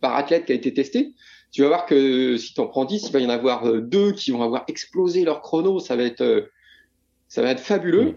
par 0.01 0.16
athlète 0.16 0.46
qui 0.46 0.53
a 0.53 0.55
été 0.55 0.73
testé, 0.73 1.12
tu 1.53 1.62
vas 1.62 1.68
voir 1.68 1.87
que 1.87 2.37
si 2.37 2.55
tu 2.55 2.61
en 2.61 2.66
prends 2.66 2.85
10, 2.85 3.07
il 3.09 3.12
va 3.12 3.18
y 3.18 3.27
en 3.27 3.31
avoir 3.31 3.66
euh, 3.66 3.81
deux 3.81 4.12
qui 4.12 4.31
vont 4.31 4.42
avoir 4.42 4.64
explosé 4.68 5.25
leur 5.25 5.42
chrono. 5.42 5.81
Ça 5.81 5.96
va 5.96 6.05
être, 6.05 6.20
euh, 6.20 6.42
ça 7.29 7.42
va 7.42 7.51
être 7.51 7.61
fabuleux 7.61 8.16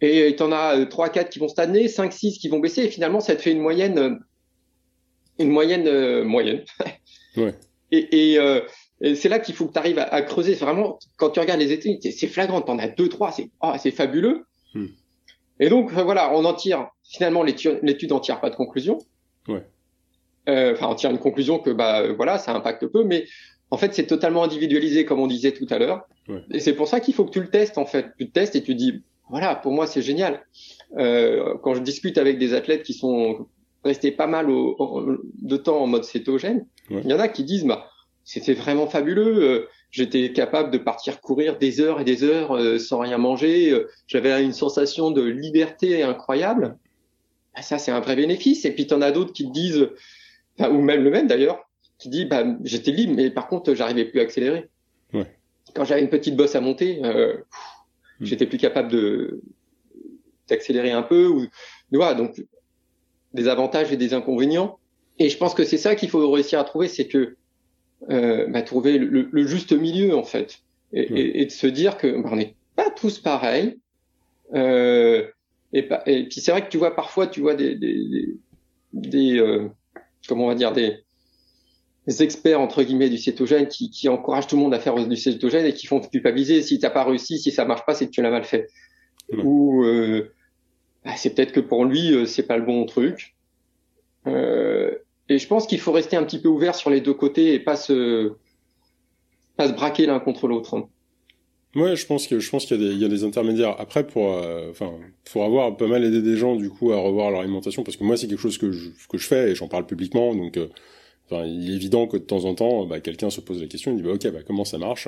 et 0.00 0.34
tu 0.36 0.42
en 0.42 0.52
as 0.52 0.86
3 0.86 1.06
euh, 1.06 1.10
4 1.10 1.30
qui 1.30 1.38
vont 1.38 1.48
stagner, 1.48 1.88
5 1.88 2.12
6 2.12 2.38
qui 2.38 2.48
vont 2.48 2.58
baisser 2.58 2.84
et 2.84 2.88
finalement 2.88 3.20
ça 3.20 3.36
te 3.36 3.42
fait 3.42 3.52
une 3.52 3.60
moyenne 3.60 3.98
euh, 3.98 4.14
une 5.38 5.50
moyenne 5.50 5.86
euh, 5.86 6.24
moyenne. 6.24 6.64
ouais. 7.36 7.54
Et, 7.92 8.32
et, 8.32 8.38
euh, 8.38 8.60
et 8.60 8.62
c'est 9.02 9.28
là 9.28 9.38
qu'il 9.38 9.54
faut 9.54 9.66
que 9.66 9.72
tu 9.72 9.78
arrives 9.78 9.98
à, 9.98 10.04
à, 10.04 10.22
creuser 10.22 10.54
vraiment 10.54 10.98
quand 11.16 11.30
tu 11.30 11.40
regardes 11.40 11.60
les 11.60 11.72
études, 11.72 12.00
c'est 12.02 12.26
flagrant, 12.26 12.60
tu 12.60 12.70
en 12.70 12.78
as 12.78 12.88
2 12.88 13.08
3, 13.08 13.32
c'est 13.32 13.50
oh, 13.62 13.72
c'est 13.78 13.90
fabuleux. 13.90 14.44
Hmm. 14.74 14.86
Et 15.58 15.68
donc 15.68 15.92
voilà, 15.92 16.34
on 16.34 16.44
en 16.44 16.54
tire 16.54 16.88
finalement 17.04 17.42
l'étude 17.42 18.12
en 18.12 18.20
tire 18.20 18.40
pas 18.40 18.50
de 18.50 18.56
conclusion. 18.56 18.98
Ouais. 19.48 19.64
Enfin, 20.46 20.88
on 20.88 20.94
tire 20.94 21.10
une 21.10 21.18
conclusion 21.18 21.58
que 21.58 21.70
bah 21.70 22.12
voilà, 22.12 22.38
ça 22.38 22.52
impacte 22.54 22.86
peu, 22.86 23.04
mais 23.04 23.24
en 23.70 23.76
fait, 23.76 23.94
c'est 23.94 24.06
totalement 24.06 24.42
individualisé, 24.42 25.04
comme 25.04 25.20
on 25.20 25.26
disait 25.26 25.52
tout 25.52 25.66
à 25.70 25.78
l'heure. 25.78 26.02
Ouais. 26.28 26.42
Et 26.50 26.60
c'est 26.60 26.72
pour 26.74 26.88
ça 26.88 27.00
qu'il 27.00 27.14
faut 27.14 27.24
que 27.24 27.30
tu 27.30 27.40
le 27.40 27.48
testes, 27.48 27.78
en 27.78 27.86
fait. 27.86 28.06
Tu 28.18 28.24
le 28.24 28.30
testes 28.30 28.56
et 28.56 28.62
tu 28.62 28.74
dis, 28.74 29.02
voilà, 29.28 29.54
pour 29.54 29.72
moi, 29.72 29.86
c'est 29.86 30.02
génial. 30.02 30.44
Euh, 30.98 31.54
quand 31.62 31.74
je 31.74 31.80
discute 31.80 32.18
avec 32.18 32.38
des 32.38 32.52
athlètes 32.52 32.82
qui 32.82 32.94
sont 32.94 33.46
restés 33.84 34.10
pas 34.10 34.26
mal 34.26 34.50
au, 34.50 35.18
de 35.40 35.56
temps 35.56 35.80
en 35.80 35.86
mode 35.86 36.04
cétogène, 36.04 36.66
il 36.90 37.06
y 37.06 37.14
en 37.14 37.20
a 37.20 37.28
qui 37.28 37.44
disent, 37.44 37.64
bah, 37.64 37.89
c'était 38.32 38.54
vraiment 38.54 38.86
fabuleux. 38.86 39.42
Euh, 39.42 39.68
j'étais 39.90 40.32
capable 40.32 40.70
de 40.70 40.78
partir 40.78 41.20
courir 41.20 41.58
des 41.58 41.80
heures 41.80 42.00
et 42.00 42.04
des 42.04 42.22
heures 42.22 42.56
euh, 42.56 42.78
sans 42.78 42.98
rien 43.00 43.18
manger. 43.18 43.70
Euh, 43.70 43.88
j'avais 44.06 44.42
une 44.42 44.52
sensation 44.52 45.10
de 45.10 45.22
liberté 45.22 46.02
incroyable. 46.02 46.76
Bah, 47.54 47.62
ça, 47.62 47.78
c'est 47.78 47.90
un 47.90 48.00
vrai 48.00 48.16
bénéfice. 48.16 48.64
Et 48.64 48.72
puis, 48.72 48.86
tu 48.86 48.94
en 48.94 49.02
as 49.02 49.10
d'autres 49.10 49.32
qui 49.32 49.46
te 49.46 49.52
disent, 49.52 49.88
ou 50.58 50.80
même 50.80 51.02
le 51.02 51.10
même 51.10 51.26
d'ailleurs, 51.26 51.68
qui 51.98 52.08
dit, 52.08 52.24
bah, 52.24 52.44
j'étais 52.62 52.92
libre, 52.92 53.14
mais 53.16 53.30
par 53.30 53.48
contre, 53.48 53.74
j'arrivais 53.74 54.04
plus 54.04 54.20
à 54.20 54.22
accélérer. 54.22 54.68
Ouais. 55.12 55.26
Quand 55.74 55.84
j'avais 55.84 56.00
une 56.00 56.08
petite 56.08 56.36
bosse 56.36 56.54
à 56.54 56.60
monter, 56.60 57.00
euh, 57.04 57.34
Hmm. 58.20 58.26
j'étais 58.26 58.46
plus 58.46 58.58
capable 58.58 58.90
de 58.90 59.40
d'accélérer 60.48 60.90
un 60.90 61.02
peu 61.02 61.26
ou 61.26 61.46
voilà 61.92 62.14
donc 62.14 62.44
des 63.32 63.48
avantages 63.48 63.92
et 63.92 63.96
des 63.96 64.14
inconvénients 64.14 64.78
et 65.18 65.28
je 65.28 65.36
pense 65.38 65.54
que 65.54 65.64
c'est 65.64 65.78
ça 65.78 65.94
qu'il 65.94 66.10
faut 66.10 66.30
réussir 66.30 66.58
à 66.58 66.64
trouver 66.64 66.88
c'est 66.88 67.06
que 67.06 67.36
euh, 68.08 68.46
bah, 68.46 68.62
trouver 68.62 68.98
le, 68.98 69.28
le, 69.30 69.46
juste 69.46 69.72
milieu 69.72 70.16
en 70.16 70.24
fait 70.24 70.60
et, 70.92 71.12
hmm. 71.12 71.16
et, 71.16 71.42
et 71.42 71.46
de 71.46 71.50
se 71.50 71.66
dire 71.66 71.98
que 71.98 72.22
bah, 72.22 72.30
on 72.32 72.36
n'est 72.36 72.54
pas 72.76 72.90
tous 72.90 73.18
pareils 73.18 73.78
euh, 74.54 75.26
et, 75.72 75.88
et 76.06 76.24
puis 76.24 76.40
c'est 76.40 76.50
vrai 76.50 76.64
que 76.64 76.70
tu 76.70 76.78
vois 76.78 76.96
parfois 76.96 77.26
tu 77.26 77.40
vois 77.40 77.54
des 77.54 77.74
des, 77.76 78.08
des, 78.08 78.28
des 78.92 79.38
euh, 79.38 79.68
comment 80.26 80.46
on 80.46 80.48
va 80.48 80.54
dire 80.54 80.72
des 80.72 81.04
experts 82.18 82.60
entre 82.60 82.82
guillemets 82.82 83.08
du 83.08 83.18
cétogène 83.18 83.68
qui, 83.68 83.90
qui 83.90 84.08
encouragent 84.08 84.48
tout 84.48 84.56
le 84.56 84.62
monde 84.62 84.74
à 84.74 84.80
faire 84.80 84.94
du 84.94 85.16
cétogène 85.16 85.66
et 85.66 85.74
qui 85.74 85.86
font 85.86 86.00
culpabiliser 86.00 86.62
si 86.62 86.78
t'as 86.78 86.90
pas 86.90 87.04
réussi, 87.04 87.38
si 87.38 87.52
ça 87.52 87.64
marche 87.64 87.86
pas, 87.86 87.94
c'est 87.94 88.06
que 88.06 88.10
tu 88.10 88.22
l'as 88.22 88.30
mal 88.30 88.44
fait. 88.44 88.68
Ou 89.44 89.84
euh, 89.84 90.32
bah, 91.04 91.12
c'est 91.16 91.34
peut-être 91.34 91.52
que 91.52 91.60
pour 91.60 91.84
lui 91.84 92.12
euh, 92.12 92.26
c'est 92.26 92.42
pas 92.42 92.56
le 92.56 92.64
bon 92.64 92.84
truc. 92.84 93.36
Euh, 94.26 94.90
et 95.30 95.38
je 95.38 95.46
pense 95.46 95.66
qu'il 95.66 95.78
faut 95.78 95.92
rester 95.92 96.16
un 96.16 96.24
petit 96.24 96.40
peu 96.40 96.48
ouvert 96.48 96.74
sur 96.74 96.90
les 96.90 97.00
deux 97.00 97.14
côtés 97.14 97.54
et 97.54 97.60
pas 97.60 97.76
se 97.76 98.32
pas 99.56 99.68
se 99.68 99.72
braquer 99.72 100.06
l'un 100.06 100.18
contre 100.18 100.48
l'autre. 100.48 100.88
Ouais, 101.76 101.94
je 101.94 102.04
pense 102.04 102.26
que 102.26 102.40
je 102.40 102.50
pense 102.50 102.66
qu'il 102.66 102.82
y, 102.82 102.98
y, 102.98 103.04
a 103.04 103.08
des 103.08 103.22
intermédiaires. 103.22 103.76
Après, 103.78 104.04
pour 104.04 104.34
euh, 104.34 104.70
enfin 104.70 104.92
pour 105.30 105.44
avoir 105.44 105.76
pas 105.76 105.86
mal 105.86 106.04
aidé 106.04 106.20
des 106.20 106.36
gens 106.36 106.56
du 106.56 106.68
coup 106.68 106.90
à 106.90 106.96
revoir 106.96 107.30
leur 107.30 107.40
alimentation, 107.40 107.84
parce 107.84 107.96
que 107.96 108.02
moi 108.02 108.16
c'est 108.16 108.26
quelque 108.26 108.40
chose 108.40 108.58
que 108.58 108.72
je 108.72 108.90
que 109.08 109.18
je 109.18 109.26
fais 109.26 109.52
et 109.52 109.54
j'en 109.54 109.68
parle 109.68 109.86
publiquement, 109.86 110.34
donc 110.34 110.58
il 111.30 111.70
est 111.70 111.76
évident 111.76 112.08
que 112.08 112.16
de 112.16 112.24
temps 112.24 112.44
en 112.44 112.54
temps, 112.54 112.86
bah, 112.86 112.98
quelqu'un 112.98 113.30
se 113.30 113.40
pose 113.40 113.60
la 113.60 113.68
question, 113.68 113.92
il 113.92 113.98
dit 113.98 114.02
bah, 114.02 114.14
ok, 114.14 114.32
bah, 114.32 114.40
comment 114.44 114.64
ça 114.64 114.78
marche? 114.78 115.06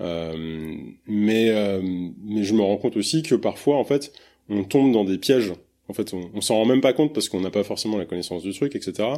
Mais 0.00 1.00
mais 1.06 2.42
je 2.44 2.54
me 2.54 2.60
rends 2.60 2.76
compte 2.76 2.98
aussi 2.98 3.22
que 3.22 3.34
parfois 3.34 3.78
en 3.78 3.84
fait 3.84 4.12
on 4.50 4.64
tombe 4.64 4.92
dans 4.92 5.04
des 5.04 5.16
pièges 5.16 5.54
en 5.88 5.92
fait, 5.92 6.12
on, 6.14 6.30
on 6.34 6.40
s'en 6.40 6.56
rend 6.56 6.64
même 6.64 6.80
pas 6.80 6.92
compte 6.92 7.12
parce 7.12 7.28
qu'on 7.28 7.40
n'a 7.40 7.50
pas 7.50 7.62
forcément 7.62 7.96
la 7.96 8.04
connaissance 8.04 8.42
du 8.42 8.52
truc, 8.52 8.74
etc. 8.74 9.08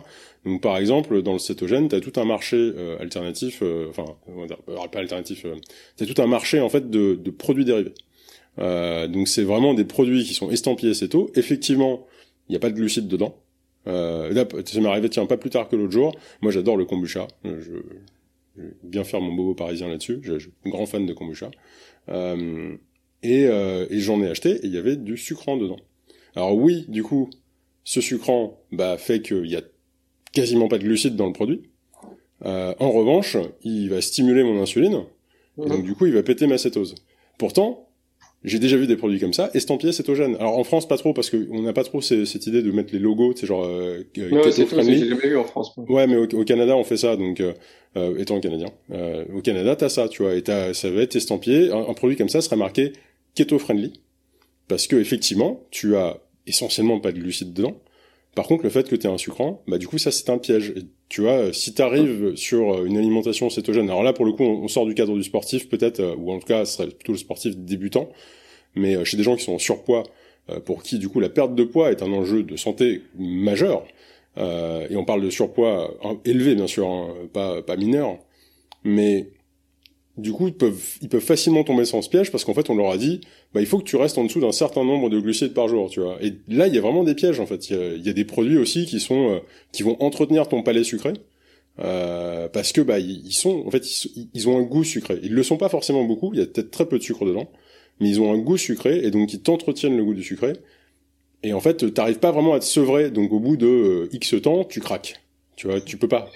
Donc, 0.44 0.60
par 0.60 0.76
exemple, 0.76 1.22
dans 1.22 1.32
le 1.32 1.38
cétogène, 1.38 1.88
t'as 1.88 2.00
tout 2.00 2.12
un 2.20 2.24
marché 2.24 2.56
euh, 2.56 2.98
alternatif, 3.00 3.60
euh, 3.62 3.88
enfin, 3.88 4.04
euh, 4.28 4.46
pas 4.88 4.98
alternatif, 4.98 5.46
t'as 5.96 6.06
tout 6.06 6.20
un 6.20 6.26
marché 6.26 6.60
en 6.60 6.68
fait 6.68 6.90
de, 6.90 7.14
de 7.14 7.30
produits 7.30 7.64
dérivés. 7.64 7.94
donc, 8.58 9.28
c'est 9.28 9.44
vraiment 9.44 9.74
des 9.74 9.84
produits 9.84 10.24
qui 10.24 10.34
sont 10.34 10.50
estampillés 10.50 10.94
céto. 10.94 11.30
Effectivement, 11.34 12.06
il 12.48 12.52
n'y 12.52 12.56
a 12.56 12.60
pas 12.60 12.70
de 12.70 12.74
glucides 12.74 13.08
dedans. 13.08 13.34
Euh, 13.86 14.32
là, 14.32 14.46
ça 14.66 14.80
m'est 14.80 14.88
arrivé, 14.88 15.08
tiens, 15.08 15.26
pas 15.26 15.36
plus 15.36 15.50
tard 15.50 15.68
que 15.68 15.76
l'autre 15.76 15.92
jour. 15.92 16.14
Moi, 16.42 16.52
j'adore 16.52 16.76
le 16.76 16.84
kombucha. 16.84 17.28
Je, 17.44 17.60
je, 17.60 17.72
vais 18.62 18.70
bien 18.82 19.04
faire 19.04 19.20
mon 19.20 19.32
bobo 19.32 19.54
parisien 19.54 19.88
là-dessus. 19.88 20.18
Je, 20.22 20.38
suis 20.38 20.50
un 20.66 20.70
grand 20.70 20.86
fan 20.86 21.06
de 21.06 21.12
kombucha. 21.14 21.50
Euh, 22.10 22.76
et, 23.22 23.42
et 23.42 23.98
j'en 23.98 24.22
ai 24.22 24.28
acheté 24.28 24.50
et 24.50 24.60
il 24.66 24.72
y 24.72 24.78
avait 24.78 24.96
du 24.96 25.16
sucrant 25.16 25.56
dedans. 25.56 25.78
Alors 26.36 26.54
oui, 26.54 26.84
du 26.88 27.02
coup, 27.02 27.30
ce 27.84 28.00
sucrant 28.00 28.60
bah, 28.72 28.96
fait 28.98 29.20
qu'il 29.22 29.46
y 29.46 29.56
a 29.56 29.62
quasiment 30.32 30.68
pas 30.68 30.78
de 30.78 30.84
glucides 30.84 31.16
dans 31.16 31.26
le 31.26 31.32
produit. 31.32 31.62
Euh, 32.44 32.74
en 32.78 32.92
revanche, 32.92 33.36
il 33.62 33.88
va 33.90 34.00
stimuler 34.00 34.44
mon 34.44 34.62
insuline, 34.62 35.04
et 35.62 35.68
donc 35.68 35.82
du 35.82 35.94
coup, 35.94 36.06
il 36.06 36.12
va 36.12 36.22
péter 36.22 36.46
ma 36.46 36.58
cétose. 36.58 36.94
Pourtant, 37.36 37.88
j'ai 38.44 38.60
déjà 38.60 38.76
vu 38.76 38.86
des 38.86 38.96
produits 38.96 39.18
comme 39.18 39.32
ça, 39.32 39.50
estampillés 39.54 39.92
cétogènes. 39.92 40.36
Alors 40.36 40.56
en 40.58 40.64
France, 40.64 40.86
pas 40.86 40.96
trop, 40.96 41.12
parce 41.12 41.28
qu'on 41.28 41.62
n'a 41.62 41.72
pas 41.72 41.82
trop 41.82 42.00
cette 42.00 42.46
idée 42.46 42.62
de 42.62 42.70
mettre 42.70 42.92
les 42.92 43.00
logos, 43.00 43.34
c'est 43.34 43.46
genre 43.46 43.64
euh, 43.64 44.04
keto 44.12 44.66
friendly. 44.66 44.98
J'ai 44.98 45.08
jamais 45.08 45.28
vu 45.28 45.36
en 45.36 45.44
France. 45.44 45.74
Ouais, 45.88 46.06
mais 46.06 46.16
au, 46.16 46.44
Canada, 46.44 46.76
on 46.76 46.84
fait 46.84 46.96
ça, 46.96 47.16
donc 47.16 47.40
euh, 47.40 47.52
euh 47.96 48.16
étant 48.18 48.38
canadien, 48.38 48.68
euh, 48.92 49.24
au 49.34 49.40
Canada, 49.40 49.74
t'as 49.74 49.88
ça, 49.88 50.08
tu 50.08 50.22
vois, 50.22 50.34
et 50.34 50.44
ça 50.46 50.90
va 50.90 51.02
être 51.02 51.16
estampillé. 51.16 51.72
Un, 51.72 51.88
un, 51.88 51.94
produit 51.94 52.16
comme 52.16 52.28
ça 52.28 52.40
sera 52.40 52.54
marqué 52.54 52.92
keto 53.34 53.58
friendly, 53.58 53.92
parce 54.68 54.86
que 54.86 54.96
effectivement, 54.96 55.66
tu 55.70 55.96
as 55.96 56.18
essentiellement 56.46 57.00
pas 57.00 57.12
de 57.12 57.18
glucides 57.18 57.52
dedans. 57.52 57.76
Par 58.34 58.46
contre, 58.46 58.62
le 58.62 58.70
fait 58.70 58.88
que 58.88 58.94
tu 58.94 59.06
aies 59.06 59.10
un 59.10 59.18
sucrant, 59.18 59.62
bah 59.66 59.78
du 59.78 59.88
coup 59.88 59.98
ça 59.98 60.12
c'est 60.12 60.30
un 60.30 60.38
piège. 60.38 60.72
Et 60.76 60.82
tu 61.08 61.22
vois, 61.22 61.52
si 61.52 61.74
tu 61.74 61.82
arrives 61.82 62.36
sur 62.36 62.72
euh, 62.72 62.84
une 62.84 62.96
alimentation 62.96 63.50
cétogène, 63.50 63.88
alors 63.88 64.02
là 64.02 64.12
pour 64.12 64.26
le 64.26 64.32
coup 64.32 64.44
on, 64.44 64.68
sort 64.68 64.86
du 64.86 64.94
cadre 64.94 65.16
du 65.16 65.24
sportif 65.24 65.68
peut-être, 65.68 66.00
euh, 66.00 66.14
ou 66.16 66.30
en 66.30 66.38
tout 66.38 66.46
cas 66.46 66.64
ce 66.64 66.76
serait 66.76 66.88
plutôt 66.88 67.12
le 67.12 67.18
sportif 67.18 67.56
débutant, 67.56 68.10
mais 68.76 68.96
euh, 68.96 69.04
chez 69.04 69.16
des 69.16 69.22
gens 69.22 69.34
qui 69.34 69.44
sont 69.44 69.54
en 69.54 69.58
surpoids, 69.58 70.04
pour 70.64 70.82
qui 70.82 70.98
du 70.98 71.10
coup 71.10 71.20
la 71.20 71.28
perte 71.28 71.54
de 71.54 71.62
poids 71.62 71.90
est 71.90 72.02
un 72.02 72.10
enjeu 72.10 72.42
de 72.42 72.56
santé 72.56 73.02
majeur, 73.18 73.84
et 74.38 74.96
on 74.96 75.04
parle 75.04 75.20
de 75.20 75.28
surpoids 75.28 75.92
élevé 76.24 76.54
bien 76.54 76.66
sûr, 76.66 76.88
hein, 76.88 77.12
pas, 77.34 77.60
pas 77.60 77.76
mineur, 77.76 78.18
mais 78.82 79.28
du 80.18 80.32
coup, 80.32 80.48
ils 80.48 80.54
peuvent, 80.54 80.98
ils 81.00 81.08
peuvent 81.08 81.22
facilement 81.22 81.64
tomber 81.64 81.84
sans 81.84 82.02
ce 82.02 82.10
piège 82.10 82.30
parce 82.30 82.44
qu'en 82.44 82.54
fait, 82.54 82.68
on 82.70 82.74
leur 82.74 82.90
a 82.90 82.98
dit, 82.98 83.20
bah, 83.54 83.60
il 83.60 83.66
faut 83.66 83.78
que 83.78 83.84
tu 83.84 83.96
restes 83.96 84.18
en 84.18 84.24
dessous 84.24 84.40
d'un 84.40 84.52
certain 84.52 84.84
nombre 84.84 85.08
de 85.08 85.18
glucides 85.20 85.54
par 85.54 85.68
jour, 85.68 85.88
tu 85.88 86.00
vois. 86.00 86.18
Et 86.20 86.34
là, 86.48 86.66
il 86.66 86.74
y 86.74 86.78
a 86.78 86.80
vraiment 86.80 87.04
des 87.04 87.14
pièges, 87.14 87.40
en 87.40 87.46
fait. 87.46 87.70
Il 87.70 88.02
y 88.04 88.10
a, 88.10 88.12
des 88.12 88.24
produits 88.24 88.58
aussi 88.58 88.84
qui 88.84 89.00
sont, 89.00 89.30
euh, 89.30 89.38
qui 89.72 89.82
vont 89.84 89.96
entretenir 90.00 90.48
ton 90.48 90.62
palais 90.62 90.84
sucré. 90.84 91.12
Euh, 91.80 92.48
parce 92.48 92.72
que 92.72 92.80
bah 92.80 92.98
ils 92.98 93.30
sont 93.30 93.62
en 93.64 93.70
fait 93.70 93.86
ils, 94.34 94.48
ont 94.48 94.58
un 94.58 94.62
goût 94.62 94.82
sucré. 94.82 95.20
Ils 95.22 95.32
le 95.32 95.44
sont 95.44 95.56
pas 95.56 95.68
forcément 95.68 96.02
beaucoup, 96.02 96.32
il 96.34 96.40
y 96.40 96.42
a 96.42 96.46
peut-être 96.46 96.72
très 96.72 96.86
peu 96.86 96.98
de 96.98 97.02
sucre 97.04 97.24
dedans, 97.24 97.48
mais 98.00 98.08
ils 98.08 98.20
ont 98.20 98.32
un 98.32 98.38
goût 98.38 98.56
sucré 98.56 98.98
et 99.04 99.12
donc 99.12 99.32
ils 99.32 99.40
t'entretiennent 99.40 99.96
le 99.96 100.04
goût 100.04 100.14
du 100.14 100.24
sucré. 100.24 100.54
Et 101.44 101.52
en 101.52 101.60
fait, 101.60 101.94
t'arrives 101.94 102.18
pas 102.18 102.32
vraiment 102.32 102.54
à 102.54 102.58
te 102.58 102.64
sevrer, 102.64 103.12
donc 103.12 103.32
au 103.32 103.38
bout 103.38 103.56
de 103.56 103.66
euh, 103.66 104.08
X 104.12 104.34
temps, 104.42 104.64
tu 104.64 104.80
craques. 104.80 105.20
Tu 105.54 105.68
vois, 105.68 105.80
tu 105.80 105.96
peux 105.96 106.08
pas. 106.08 106.30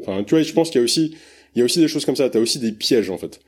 Enfin, 0.00 0.22
tu 0.24 0.34
vois, 0.34 0.42
je 0.42 0.52
pense 0.52 0.70
qu'il 0.70 0.80
y 0.80 0.82
a 0.82 0.84
aussi 0.84 1.16
il 1.56 1.60
y 1.60 1.62
a 1.62 1.64
aussi 1.64 1.80
des 1.80 1.88
choses 1.88 2.04
comme 2.04 2.16
ça. 2.16 2.28
Tu 2.30 2.36
as 2.36 2.40
aussi 2.40 2.58
des 2.58 2.70
pièges, 2.70 3.10
en 3.10 3.16
fait. 3.16 3.40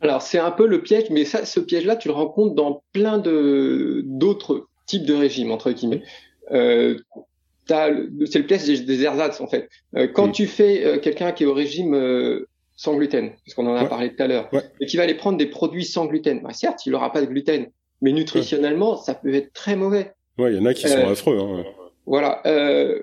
Alors, 0.00 0.22
c'est 0.22 0.38
un 0.38 0.52
peu 0.52 0.66
le 0.66 0.82
piège, 0.82 1.10
mais 1.10 1.24
ça, 1.24 1.44
ce 1.44 1.58
piège-là, 1.58 1.96
tu 1.96 2.08
le 2.08 2.14
rencontres 2.14 2.54
dans 2.54 2.82
plein 2.92 3.18
de 3.18 4.02
d'autres 4.04 4.68
types 4.86 5.04
de 5.04 5.14
régimes, 5.14 5.50
entre 5.50 5.72
guillemets. 5.72 6.02
Euh, 6.52 6.96
c'est 7.68 8.38
le 8.38 8.46
piège 8.46 8.64
des, 8.64 8.80
des 8.80 9.02
ersatz, 9.02 9.40
en 9.40 9.48
fait. 9.48 9.68
Euh, 9.96 10.06
quand 10.06 10.30
tu 10.30 10.46
fais 10.46 10.84
euh, 10.84 10.98
quelqu'un 10.98 11.32
qui 11.32 11.42
est 11.42 11.46
au 11.46 11.54
régime 11.54 11.94
euh, 11.94 12.46
sans 12.76 12.94
gluten, 12.94 13.32
parce 13.44 13.54
qu'on 13.54 13.66
en 13.66 13.74
a 13.74 13.84
parlé 13.86 14.14
tout 14.14 14.22
à 14.22 14.28
l'heure, 14.28 14.48
et 14.80 14.86
qui 14.86 14.96
va 14.96 15.02
aller 15.02 15.14
prendre 15.14 15.36
des 15.36 15.46
produits 15.46 15.84
sans 15.84 16.06
gluten, 16.06 16.42
bah, 16.42 16.52
certes, 16.52 16.86
il 16.86 16.92
n'aura 16.92 17.12
pas 17.12 17.20
de 17.20 17.26
gluten, 17.26 17.66
mais 18.00 18.12
nutritionnellement, 18.12 18.96
ça 18.96 19.14
peut 19.14 19.34
être 19.34 19.52
très 19.52 19.74
mauvais. 19.74 20.12
Ouais, 20.38 20.52
il 20.52 20.58
y 20.58 20.60
en 20.60 20.66
a 20.66 20.74
qui 20.74 20.88
sont 20.88 21.08
affreux. 21.08 21.38
Hein. 21.40 21.64
Voilà. 22.04 22.42
Euh, 22.46 23.00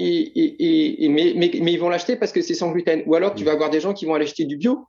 et, 0.00 1.04
et, 1.04 1.08
mais, 1.08 1.32
mais, 1.36 1.50
mais, 1.60 1.72
ils 1.72 1.78
vont 1.78 1.88
l'acheter 1.88 2.16
parce 2.16 2.32
que 2.32 2.42
c'est 2.42 2.54
sans 2.54 2.70
gluten. 2.70 3.02
Ou 3.06 3.14
alors 3.14 3.34
tu 3.34 3.44
vas 3.44 3.52
avoir 3.52 3.70
des 3.70 3.80
gens 3.80 3.94
qui 3.94 4.06
vont 4.06 4.14
aller 4.14 4.24
acheter 4.24 4.44
du 4.44 4.56
bio 4.56 4.86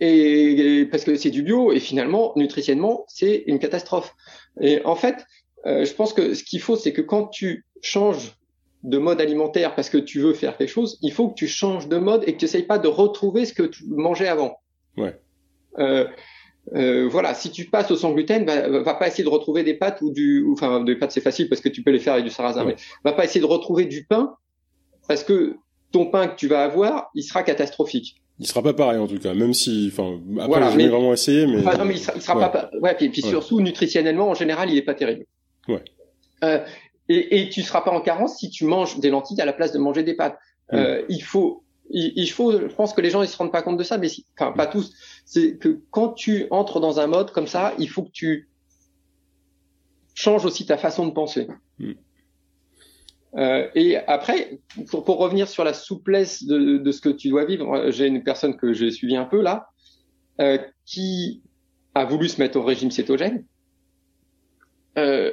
et 0.00 0.88
parce 0.90 1.04
que 1.04 1.14
c'est 1.16 1.30
du 1.30 1.42
bio 1.42 1.70
et 1.72 1.78
finalement 1.78 2.32
nutritionnellement 2.36 3.04
c'est 3.08 3.44
une 3.46 3.58
catastrophe. 3.58 4.14
Et 4.60 4.84
en 4.84 4.96
fait, 4.96 5.24
euh, 5.66 5.84
je 5.84 5.92
pense 5.92 6.12
que 6.12 6.34
ce 6.34 6.42
qu'il 6.44 6.60
faut 6.60 6.76
c'est 6.76 6.92
que 6.92 7.02
quand 7.02 7.26
tu 7.26 7.64
changes 7.82 8.36
de 8.82 8.98
mode 8.98 9.20
alimentaire 9.20 9.74
parce 9.74 9.90
que 9.90 9.98
tu 9.98 10.20
veux 10.20 10.34
faire 10.34 10.56
quelque 10.56 10.70
chose, 10.70 10.98
il 11.02 11.12
faut 11.12 11.28
que 11.28 11.34
tu 11.34 11.46
changes 11.46 11.88
de 11.88 11.98
mode 11.98 12.24
et 12.26 12.32
que 12.32 12.38
tu 12.38 12.44
n'essayes 12.44 12.64
pas 12.64 12.78
de 12.78 12.88
retrouver 12.88 13.44
ce 13.44 13.52
que 13.52 13.62
tu 13.62 13.84
mangeais 13.86 14.28
avant. 14.28 14.56
Ouais. 14.96 15.16
Euh, 15.78 16.06
euh, 16.74 17.08
voilà, 17.08 17.34
si 17.34 17.50
tu 17.50 17.66
passes 17.66 17.90
au 17.90 17.96
sans 17.96 18.12
gluten, 18.12 18.44
bah, 18.44 18.68
va 18.68 18.94
pas 18.94 19.08
essayer 19.08 19.24
de 19.24 19.28
retrouver 19.28 19.64
des 19.64 19.74
pâtes 19.74 20.00
ou 20.00 20.10
du, 20.10 20.46
enfin 20.52 20.82
des 20.82 20.94
pâtes 20.96 21.10
c'est 21.10 21.20
facile 21.20 21.48
parce 21.48 21.60
que 21.60 21.68
tu 21.68 21.82
peux 21.82 21.90
les 21.90 21.98
faire 21.98 22.14
avec 22.14 22.24
du 22.24 22.30
sarrasin, 22.30 22.64
mais 22.64 22.76
va 23.04 23.12
pas 23.12 23.24
essayer 23.24 23.40
de 23.40 23.46
retrouver 23.46 23.84
du 23.84 24.04
pain 24.04 24.34
parce 25.08 25.24
que 25.24 25.56
ton 25.90 26.06
pain 26.06 26.28
que 26.28 26.36
tu 26.36 26.46
vas 26.46 26.62
avoir, 26.62 27.10
il 27.14 27.22
sera 27.22 27.42
catastrophique. 27.42 28.16
Il 28.38 28.46
sera 28.46 28.62
pas 28.62 28.72
pareil 28.72 28.98
en 28.98 29.06
tout 29.06 29.18
cas, 29.18 29.34
même 29.34 29.54
si, 29.54 29.90
enfin, 29.92 30.18
après 30.36 30.46
voilà, 30.46 30.70
j'ai 30.70 30.88
vraiment 30.88 31.12
essayé, 31.12 31.46
mais. 31.46 31.62
non, 31.62 31.84
mais 31.84 31.94
il 31.94 32.00
sera, 32.00 32.12
il 32.16 32.22
sera 32.22 32.50
pas, 32.50 32.70
ouais, 32.80 32.94
puis, 32.94 33.08
puis 33.08 33.22
surtout 33.22 33.60
nutritionnellement 33.60 34.28
en 34.28 34.34
général, 34.34 34.70
il 34.70 34.76
est 34.76 34.82
pas 34.82 34.94
terrible. 34.94 35.26
Ouais. 35.68 35.82
Euh, 36.44 36.64
et, 37.08 37.40
et 37.40 37.48
tu 37.50 37.62
seras 37.62 37.82
pas 37.82 37.90
en 37.90 38.00
carence 38.00 38.38
si 38.38 38.50
tu 38.50 38.64
manges 38.64 38.98
des 38.98 39.10
lentilles 39.10 39.40
à 39.40 39.44
la 39.44 39.52
place 39.52 39.72
de 39.72 39.78
manger 39.78 40.02
des 40.02 40.14
pâtes. 40.14 40.38
Euh, 40.72 41.02
il 41.08 41.22
faut, 41.22 41.64
il, 41.90 42.26
faut, 42.30 42.52
je 42.52 42.74
pense 42.74 42.94
que 42.94 43.00
les 43.00 43.10
gens 43.10 43.22
ils 43.22 43.28
se 43.28 43.36
rendent 43.36 43.52
pas 43.52 43.62
compte 43.62 43.76
de 43.76 43.82
ça, 43.82 43.98
mais 43.98 44.08
enfin 44.38 44.52
pas 44.52 44.66
tous. 44.66 44.94
C'est 45.24 45.56
que 45.56 45.80
quand 45.90 46.10
tu 46.10 46.46
entres 46.50 46.80
dans 46.80 47.00
un 47.00 47.06
mode 47.06 47.30
comme 47.30 47.46
ça, 47.46 47.74
il 47.78 47.88
faut 47.88 48.02
que 48.02 48.10
tu 48.10 48.48
changes 50.14 50.44
aussi 50.44 50.66
ta 50.66 50.76
façon 50.76 51.06
de 51.06 51.12
penser. 51.12 51.48
Mm. 51.78 51.92
Euh, 53.34 53.68
et 53.74 53.96
après, 53.96 54.60
pour, 54.90 55.04
pour, 55.04 55.18
revenir 55.18 55.48
sur 55.48 55.64
la 55.64 55.72
souplesse 55.72 56.44
de, 56.44 56.76
de, 56.76 56.92
ce 56.92 57.00
que 57.00 57.08
tu 57.08 57.30
dois 57.30 57.46
vivre, 57.46 57.90
j'ai 57.90 58.06
une 58.06 58.22
personne 58.22 58.56
que 58.58 58.74
j'ai 58.74 58.90
suivi 58.90 59.16
un 59.16 59.24
peu 59.24 59.40
là, 59.40 59.68
euh, 60.40 60.58
qui 60.84 61.42
a 61.94 62.04
voulu 62.04 62.28
se 62.28 62.38
mettre 62.40 62.58
au 62.58 62.62
régime 62.62 62.90
cétogène, 62.90 63.46
euh, 64.98 65.32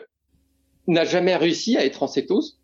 n'a 0.88 1.04
jamais 1.04 1.36
réussi 1.36 1.78
à 1.78 1.86
être 1.86 2.04
en 2.04 2.08
cétose 2.08 2.60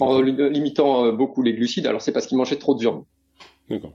en 0.00 0.20
limitant 0.20 1.06
euh, 1.06 1.12
beaucoup 1.12 1.42
les 1.42 1.54
glucides. 1.54 1.86
Alors 1.86 2.02
c'est 2.02 2.12
parce 2.12 2.26
qu'il 2.26 2.38
mangeait 2.38 2.56
trop 2.56 2.74
de 2.74 2.80
viande. 2.80 3.04
D'accord. 3.68 3.94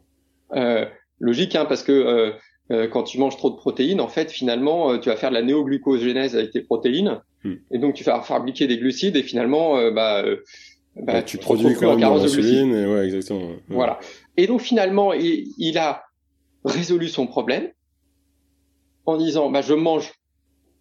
Euh, 0.55 0.85
logique, 1.19 1.55
hein, 1.55 1.65
parce 1.65 1.83
que 1.83 1.91
euh, 1.91 2.31
euh, 2.31 2.33
quand 2.69 3.03
tu 3.03 3.19
manges 3.19 3.37
trop 3.37 3.49
de 3.49 3.55
protéines, 3.55 4.01
en 4.01 4.07
fait, 4.07 4.31
finalement, 4.31 4.91
euh, 4.91 4.97
tu 4.97 5.09
vas 5.09 5.15
faire 5.15 5.29
de 5.29 5.35
la 5.35 5.41
néoglucogénèse 5.41 6.35
avec 6.35 6.51
tes 6.51 6.61
protéines, 6.61 7.21
hmm. 7.43 7.53
et 7.71 7.77
donc 7.77 7.93
tu 7.93 8.03
vas 8.03 8.21
fabriquer 8.21 8.67
des 8.67 8.77
glucides, 8.77 9.15
et 9.15 9.23
finalement, 9.23 9.91
bah, 9.91 10.23
bah, 10.95 11.23
tu, 11.23 11.37
produis 11.37 11.75
quand 11.75 11.97
même 11.97 11.97
de 11.97 12.21
l'insuline, 12.21 12.73
et 12.73 12.85
ouais, 12.85 13.05
exactement. 13.05 13.51
Voilà. 13.67 13.99
Et 14.37 14.47
donc 14.47 14.61
finalement, 14.61 15.13
il, 15.13 15.51
il, 15.57 15.77
a 15.77 16.03
résolu 16.63 17.07
son 17.07 17.27
problème 17.27 17.71
en 19.05 19.17
disant, 19.17 19.49
bah, 19.49 19.61
je 19.61 19.73
mange 19.73 20.13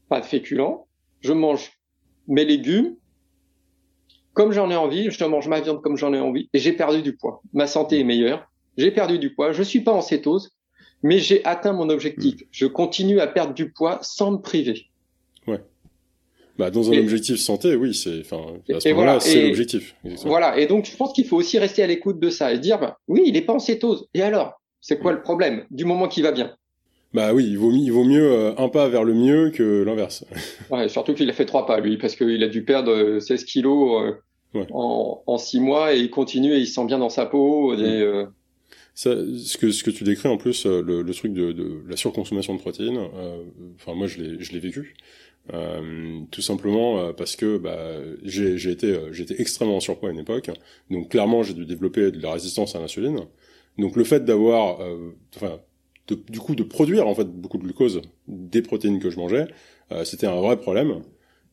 pas 0.08 0.20
de 0.20 0.26
féculents, 0.26 0.86
je 1.20 1.32
mange 1.32 1.72
mes 2.28 2.44
légumes, 2.44 2.96
comme 4.34 4.52
j'en 4.52 4.70
ai 4.70 4.76
envie, 4.76 5.10
je 5.10 5.24
mange 5.24 5.48
ma 5.48 5.60
viande 5.60 5.82
comme 5.82 5.96
j'en 5.96 6.12
ai 6.12 6.20
envie, 6.20 6.48
et 6.52 6.58
j'ai 6.58 6.72
perdu 6.72 7.02
du 7.02 7.16
poids. 7.16 7.42
Ma 7.52 7.66
santé 7.66 8.00
est 8.00 8.04
meilleure, 8.04 8.46
j'ai 8.76 8.90
perdu 8.90 9.18
du 9.18 9.34
poids, 9.34 9.52
je 9.52 9.62
suis 9.62 9.80
pas 9.80 9.92
en 9.92 10.00
cétose, 10.00 10.50
mais 11.02 11.18
j'ai 11.18 11.44
atteint 11.44 11.72
mon 11.72 11.88
objectif. 11.90 12.40
Hmm. 12.40 12.46
Je 12.50 12.66
continue 12.66 13.20
à 13.20 13.26
perdre 13.26 13.54
du 13.54 13.70
poids 13.70 13.98
sans 14.02 14.32
me 14.32 14.38
priver. 14.38 14.86
Ouais. 15.46 15.60
Bah, 16.58 16.70
dans 16.70 16.90
un 16.90 16.98
objectif 16.98 17.36
santé, 17.36 17.74
oui, 17.76 17.94
c'est, 17.94 18.20
enfin, 18.20 18.42
à 18.72 18.80
ce 18.80 18.88
moment-là, 18.90 19.20
c'est 19.20 19.48
l'objectif. 19.48 19.94
Voilà. 20.24 20.58
Et 20.58 20.66
donc, 20.66 20.84
je 20.84 20.96
pense 20.96 21.12
qu'il 21.12 21.26
faut 21.26 21.36
aussi 21.36 21.58
rester 21.58 21.82
à 21.82 21.86
l'écoute 21.86 22.20
de 22.20 22.30
ça 22.30 22.52
et 22.52 22.58
dire, 22.58 22.78
bah, 22.78 22.98
oui, 23.08 23.22
il 23.26 23.36
est 23.36 23.42
pas 23.42 23.54
en 23.54 23.58
cétose. 23.58 24.08
Et 24.14 24.22
alors? 24.22 24.60
C'est 24.80 24.98
quoi 24.98 25.12
hmm. 25.12 25.16
le 25.16 25.22
problème? 25.22 25.64
Du 25.70 25.84
moment 25.84 26.08
qu'il 26.08 26.24
va 26.24 26.32
bien. 26.32 26.54
Bah 27.14 27.34
oui, 27.34 27.46
il 27.46 27.58
vaut, 27.58 27.70
il 27.72 27.90
vaut 27.90 28.04
mieux 28.04 28.32
euh, 28.32 28.54
un 28.56 28.68
pas 28.68 28.88
vers 28.88 29.04
le 29.04 29.14
mieux 29.14 29.50
que 29.50 29.82
l'inverse. 29.82 30.24
ouais, 30.70 30.88
surtout 30.88 31.14
qu'il 31.14 31.28
a 31.28 31.32
fait 31.32 31.44
trois 31.44 31.66
pas, 31.66 31.78
lui, 31.78 31.98
parce 31.98 32.16
qu'il 32.16 32.42
a 32.42 32.48
dû 32.48 32.64
perdre 32.64 33.18
16 33.18 33.42
euh, 33.42 33.44
kilos 33.44 34.02
euh, 34.54 34.64
en, 34.70 35.22
en 35.26 35.38
six 35.38 35.60
mois 35.60 35.94
et 35.94 35.98
il 35.98 36.10
continue 36.10 36.54
et 36.54 36.58
il 36.58 36.66
se 36.66 36.74
sent 36.74 36.86
bien 36.86 36.98
dans 36.98 37.10
sa 37.10 37.26
peau. 37.26 37.74
Et, 37.74 38.04
hmm. 38.04 38.32
Ça, 38.94 39.14
ce 39.14 39.56
que 39.56 39.70
ce 39.70 39.82
que 39.82 39.90
tu 39.90 40.04
décris 40.04 40.28
en 40.28 40.36
plus, 40.36 40.66
euh, 40.66 40.82
le, 40.82 41.02
le 41.02 41.14
truc 41.14 41.32
de, 41.32 41.52
de, 41.52 41.82
la 41.88 41.96
surconsommation 41.96 42.54
de 42.54 42.60
protéines. 42.60 42.98
Euh, 42.98 43.42
enfin, 43.76 43.94
moi, 43.94 44.06
je 44.06 44.20
l'ai 44.20 44.42
je 44.42 44.52
l'ai 44.52 44.58
vécu. 44.58 44.94
Euh, 45.52 46.20
tout 46.30 46.40
simplement 46.40 47.00
euh, 47.00 47.12
parce 47.12 47.34
que 47.34 47.58
bah, 47.58 47.98
j'ai 48.22 48.58
j'ai 48.58 48.70
été 48.70 48.96
j'étais 49.10 49.40
extrêmement 49.40 49.78
en 49.78 49.80
surpoids 49.80 50.10
à 50.10 50.12
une 50.12 50.18
époque. 50.18 50.50
Donc 50.90 51.08
clairement, 51.10 51.42
j'ai 51.42 51.54
dû 51.54 51.64
développer 51.64 52.10
de 52.10 52.20
la 52.20 52.32
résistance 52.32 52.76
à 52.76 52.80
l'insuline. 52.80 53.20
Donc 53.78 53.96
le 53.96 54.04
fait 54.04 54.24
d'avoir, 54.24 54.80
enfin, 55.34 55.60
du 56.28 56.38
coup 56.38 56.54
de 56.54 56.62
produire 56.62 57.08
en 57.08 57.14
fait 57.14 57.24
beaucoup 57.24 57.56
de 57.56 57.62
glucose 57.62 58.02
des 58.28 58.60
protéines 58.60 59.00
que 59.00 59.08
je 59.10 59.16
mangeais, 59.16 59.46
c'était 60.04 60.26
un 60.26 60.40
vrai 60.40 60.58
problème. 60.58 61.02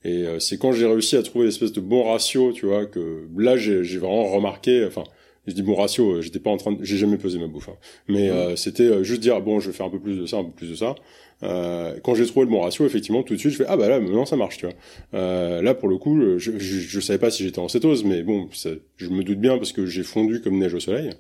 Et 0.04 0.26
c'est 0.40 0.58
quand 0.58 0.74
j'ai 0.74 0.86
réussi 0.86 1.16
à 1.16 1.24
trouver 1.24 1.46
l'espèce 1.46 1.72
de 1.72 1.80
bon 1.80 2.04
ratio, 2.04 2.52
tu 2.52 2.66
vois, 2.66 2.86
que 2.86 3.28
là 3.38 3.56
j'ai 3.56 3.82
vraiment 3.98 4.30
remarqué, 4.30 4.86
enfin 4.86 5.06
je 5.48 5.54
dis 5.54 5.64
bon 5.64 5.76
ratio, 5.76 6.16
euh, 6.16 6.22
j'étais 6.22 6.40
pas 6.40 6.50
en 6.50 6.58
train, 6.58 6.72
de... 6.74 6.84
j'ai 6.84 6.98
jamais 6.98 7.18
pesé 7.18 7.40
ma 7.40 7.48
bouffe, 7.48 7.70
hein. 7.70 7.78
mais 8.08 8.30
euh, 8.30 8.56
c'était 8.56 8.84
euh, 8.84 9.04
juste 9.04 9.22
dire 9.22 9.42
bon, 9.42 9.60
je 9.60 9.70
vais 9.70 9.76
faire 9.76 9.86
un 9.86 9.90
peu 9.90 10.00
plus 10.00 10.18
de 10.18 10.26
ça, 10.26 10.38
un 10.38 10.44
peu 10.44 10.52
plus 10.52 10.70
de 10.70 10.76
ça. 10.76 10.96
Euh, 11.42 11.98
quand 12.04 12.16
j'ai 12.16 12.26
trouvé 12.26 12.46
le 12.46 12.52
bon 12.52 12.62
ratio, 12.62 12.86
effectivement, 12.86 13.24
tout 13.24 13.34
de 13.34 13.40
suite, 13.40 13.54
je 13.54 13.58
fais 13.58 13.66
ah 13.68 13.78
bah 13.78 13.88
là, 13.88 14.00
maintenant 14.00 14.26
ça 14.26 14.36
marche, 14.36 14.58
tu 14.58 14.66
vois. 14.66 14.76
Euh, 15.14 15.62
là, 15.62 15.74
pour 15.74 15.88
le 15.88 15.98
coup, 15.98 16.20
je, 16.38 16.58
je, 16.58 16.80
je 16.80 17.00
savais 17.00 17.20
pas 17.20 17.32
si 17.32 17.44
j'étais 17.44 17.60
en 17.60 17.70
cétose, 17.70 18.04
mais 18.04 18.24
bon, 18.24 18.50
ça, 18.52 18.72
je 18.98 19.10
me 19.10 19.24
doute 19.24 19.40
bien 19.40 19.58
parce 19.58 19.72
que 19.72 19.86
j'ai 19.86 20.04
fondu 20.04 20.42
comme 20.42 20.58
neige 20.58 20.74
au 20.74 20.80
soleil. 20.80 21.12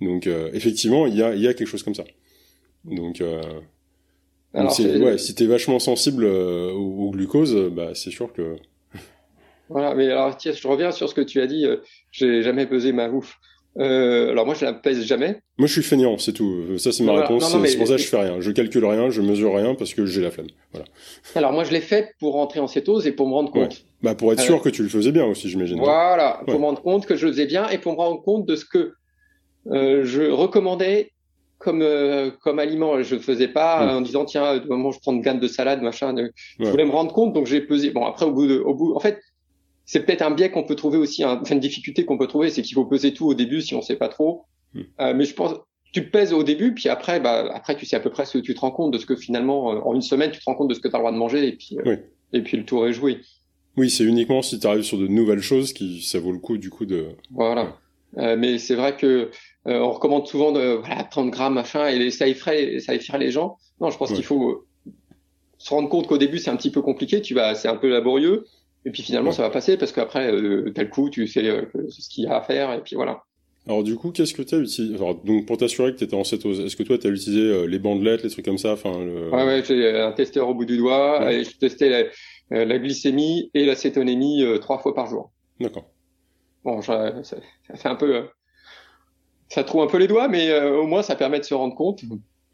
Donc 0.00 0.26
effectivement, 0.26 1.06
il 1.06 1.14
y 1.14 1.22
a, 1.22 1.34
y 1.34 1.46
a 1.46 1.54
quelque 1.54 1.68
chose 1.68 1.82
comme 1.82 1.94
ça. 1.94 2.04
Donc, 2.84 3.22
Alors, 4.54 4.80
ouais, 4.80 5.18
si 5.18 5.34
t'es 5.34 5.46
vachement 5.46 5.78
sensible 5.78 6.24
au, 6.24 7.06
au, 7.06 7.10
glucose, 7.10 7.54
bah 7.70 7.90
c'est 7.94 8.10
sûr 8.10 8.32
que. 8.32 8.56
Voilà, 9.68 9.94
mais 9.94 10.06
alors 10.06 10.36
tiens, 10.36 10.52
je 10.52 10.66
reviens 10.66 10.90
sur 10.90 11.08
ce 11.08 11.14
que 11.14 11.20
tu 11.20 11.40
as 11.40 11.46
dit. 11.46 11.66
j'ai 12.10 12.42
jamais 12.42 12.66
pesé 12.66 12.92
ma 12.92 13.08
bouffe. 13.08 13.38
Euh, 13.78 14.30
alors 14.30 14.46
moi 14.46 14.54
je 14.54 14.64
la 14.64 14.72
pèse 14.72 15.04
jamais. 15.04 15.40
Moi 15.56 15.68
je 15.68 15.72
suis 15.72 15.82
feignant, 15.82 16.18
c'est 16.18 16.32
tout. 16.32 16.78
Ça 16.78 16.90
c'est 16.90 17.04
ma 17.04 17.20
réponse. 17.20 17.44
C'est 17.66 17.78
pour 17.78 17.86
ça 17.86 17.96
que 17.96 18.02
je 18.02 18.08
fais 18.08 18.20
rien. 18.20 18.40
Je 18.40 18.50
calcule 18.50 18.84
rien, 18.84 19.10
je 19.10 19.20
mesure 19.20 19.54
rien 19.54 19.74
parce 19.74 19.94
que 19.94 20.06
j'ai 20.06 20.22
la 20.22 20.30
flemme. 20.30 20.48
Voilà. 20.72 20.86
Alors 21.36 21.52
moi 21.52 21.64
je 21.64 21.70
l'ai 21.70 21.80
fait 21.80 22.14
pour 22.18 22.32
rentrer 22.32 22.60
en 22.60 22.66
cétose 22.66 23.06
et 23.06 23.12
pour 23.12 23.28
me 23.28 23.34
rendre 23.34 23.52
compte. 23.52 23.84
Bah 24.02 24.14
pour 24.14 24.32
être 24.32 24.40
sûr 24.40 24.56
euh, 24.56 24.60
que 24.60 24.68
tu 24.70 24.82
le 24.82 24.88
faisais 24.88 25.12
bien 25.12 25.24
aussi, 25.24 25.48
j'imagine. 25.48 25.78
Voilà, 25.78 26.40
pour 26.46 26.58
me 26.58 26.64
rendre 26.64 26.82
compte 26.82 27.06
que 27.06 27.14
je 27.14 27.26
le 27.26 27.32
faisais 27.32 27.46
bien 27.46 27.68
et 27.68 27.78
pour 27.78 27.92
me 27.92 27.98
rendre 27.98 28.22
compte 28.22 28.46
de 28.46 28.56
ce 28.56 28.64
que 28.64 28.94
euh, 29.70 30.04
je 30.04 30.22
recommandais 30.30 31.12
comme 31.58 31.86
comme 32.42 32.58
aliment. 32.58 33.00
Je 33.02 33.18
faisais 33.18 33.48
pas 33.48 33.94
en 33.94 34.00
disant 34.00 34.24
tiens, 34.24 34.58
de 34.58 34.66
moment 34.66 34.90
je 34.90 34.98
prends 34.98 35.12
une 35.12 35.20
gamme 35.20 35.38
de 35.38 35.48
salade 35.48 35.80
machin. 35.80 36.12
Je 36.58 36.68
voulais 36.68 36.86
me 36.86 36.90
rendre 36.90 37.12
compte 37.12 37.34
donc 37.34 37.46
j'ai 37.46 37.60
pesé. 37.60 37.90
Bon 37.90 38.04
après 38.04 38.26
au 38.26 38.32
bout 38.32 38.48
de 38.48 38.58
au 38.58 38.74
bout 38.74 38.96
en 38.96 39.00
fait 39.00 39.20
c'est 39.90 40.06
peut-être 40.06 40.22
un 40.22 40.30
biais 40.30 40.52
qu'on 40.52 40.62
peut 40.62 40.76
trouver 40.76 40.98
aussi, 40.98 41.24
hein, 41.24 41.40
enfin 41.42 41.56
une 41.56 41.60
difficulté 41.60 42.04
qu'on 42.04 42.16
peut 42.16 42.28
trouver, 42.28 42.48
c'est 42.50 42.62
qu'il 42.62 42.74
faut 42.74 42.84
peser 42.84 43.12
tout 43.12 43.26
au 43.26 43.34
début 43.34 43.60
si 43.60 43.74
on 43.74 43.82
sait 43.82 43.96
pas 43.96 44.06
trop. 44.06 44.44
Hmm. 44.72 44.82
Euh, 45.00 45.14
mais 45.14 45.24
je 45.24 45.34
pense, 45.34 45.52
tu 45.92 46.08
pèses 46.08 46.32
au 46.32 46.44
début, 46.44 46.74
puis 46.74 46.88
après, 46.88 47.18
bah, 47.18 47.50
après 47.52 47.74
tu 47.74 47.86
sais 47.86 47.96
à 47.96 48.00
peu 48.00 48.08
près 48.08 48.24
ce 48.24 48.38
que 48.38 48.44
tu 48.44 48.54
te 48.54 48.60
rends 48.60 48.70
compte 48.70 48.92
de 48.92 48.98
ce 48.98 49.06
que 49.06 49.16
finalement, 49.16 49.72
euh, 49.72 49.80
en 49.80 49.96
une 49.96 50.00
semaine, 50.00 50.30
tu 50.30 50.38
te 50.38 50.44
rends 50.44 50.54
compte 50.54 50.68
de 50.68 50.74
ce 50.74 50.80
que 50.80 50.86
tu 50.86 50.94
as 50.94 50.98
le 50.98 51.02
droit 51.02 51.10
de 51.10 51.16
manger, 51.16 51.44
et 51.44 51.56
puis, 51.56 51.76
euh, 51.84 51.96
et 52.32 52.40
puis 52.40 52.56
le 52.56 52.64
tour 52.64 52.86
est 52.86 52.92
joué. 52.92 53.18
Oui, 53.76 53.90
c'est 53.90 54.04
uniquement 54.04 54.42
si 54.42 54.60
tu 54.60 54.66
arrives 54.68 54.84
sur 54.84 54.96
de 54.96 55.08
nouvelles 55.08 55.42
choses 55.42 55.72
qui 55.72 56.00
ça 56.02 56.20
vaut 56.20 56.30
le 56.30 56.38
coup 56.38 56.56
du 56.56 56.70
coup 56.70 56.86
de. 56.86 57.08
Voilà. 57.32 57.76
mais 58.16 58.58
c'est 58.58 58.76
vrai 58.76 58.96
que 58.96 59.32
on 59.64 59.90
recommande 59.90 60.28
souvent 60.28 60.52
de 60.52 60.74
voilà 60.74 61.02
30 61.02 61.32
grammes 61.32 61.54
machin 61.54 61.88
et 61.88 62.12
ça 62.12 62.28
effraie 62.28 62.78
ça 62.78 62.94
effraie 62.94 63.18
les 63.18 63.32
gens. 63.32 63.56
Non, 63.80 63.90
je 63.90 63.98
pense 63.98 64.12
qu'il 64.12 64.22
faut 64.22 64.66
se 65.58 65.70
rendre 65.70 65.88
compte 65.88 66.06
qu'au 66.06 66.18
début 66.18 66.38
c'est 66.38 66.50
un 66.50 66.56
petit 66.56 66.70
peu 66.70 66.80
compliqué, 66.80 67.20
tu 67.22 67.34
vas 67.34 67.56
c'est 67.56 67.68
un 67.68 67.76
peu 67.76 67.88
laborieux. 67.88 68.46
Et 68.86 68.90
puis 68.90 69.02
finalement, 69.02 69.30
ça 69.30 69.42
va 69.42 69.50
passer 69.50 69.76
parce 69.76 69.92
qu'après, 69.92 70.32
euh, 70.32 70.70
tel 70.74 70.88
coup, 70.88 71.10
tu 71.10 71.26
sais 71.26 71.46
euh, 71.46 71.62
ce 71.88 72.08
qu'il 72.08 72.24
y 72.24 72.26
a 72.26 72.36
à 72.36 72.42
faire 72.42 72.72
et 72.72 72.80
puis 72.80 72.96
voilà. 72.96 73.24
Alors 73.66 73.82
du 73.82 73.94
coup, 73.96 74.10
qu'est-ce 74.10 74.32
que 74.32 74.42
tu 74.42 74.54
as 74.54 74.58
utilisé 74.58 74.94
Alors, 74.94 75.14
donc 75.16 75.44
pour 75.46 75.58
t'assurer 75.58 75.92
que 75.92 75.98
tu 75.98 76.04
étais 76.04 76.16
en 76.16 76.24
cétose, 76.24 76.60
est-ce 76.60 76.76
que 76.76 76.82
toi 76.82 76.96
tu 76.96 77.06
as 77.06 77.10
utilisé 77.10 77.42
euh, 77.42 77.66
les 77.66 77.78
bandelettes, 77.78 78.22
les 78.22 78.30
trucs 78.30 78.44
comme 78.44 78.58
ça 78.58 78.72
enfin 78.72 79.04
le... 79.04 79.28
Ouais 79.30 79.44
ouais, 79.44 79.62
j'ai 79.66 80.00
un 80.00 80.12
testeur 80.12 80.48
au 80.48 80.54
bout 80.54 80.64
du 80.64 80.78
doigt 80.78 81.30
et 81.30 81.44
je 81.44 81.58
testais 81.58 81.90
la, 81.90 81.98
euh, 82.56 82.64
la 82.64 82.78
glycémie 82.78 83.50
et 83.52 83.66
la 83.66 83.74
cétonémie 83.74 84.44
trois 84.62 84.78
fois 84.78 84.94
par 84.94 85.08
jour. 85.08 85.30
D'accord. 85.60 85.90
Bon, 86.64 86.80
ça, 86.80 87.22
ça, 87.22 87.36
fait 87.74 87.88
un 87.88 87.96
peu 87.96 88.24
ça 89.48 89.62
trouve 89.62 89.82
un 89.82 89.88
peu 89.88 89.98
les 89.98 90.06
doigts 90.06 90.28
mais 90.28 90.58
au 90.58 90.86
moins 90.86 91.02
ça 91.02 91.16
permet 91.16 91.38
de 91.38 91.44
se 91.44 91.54
rendre 91.54 91.74
compte. 91.74 92.00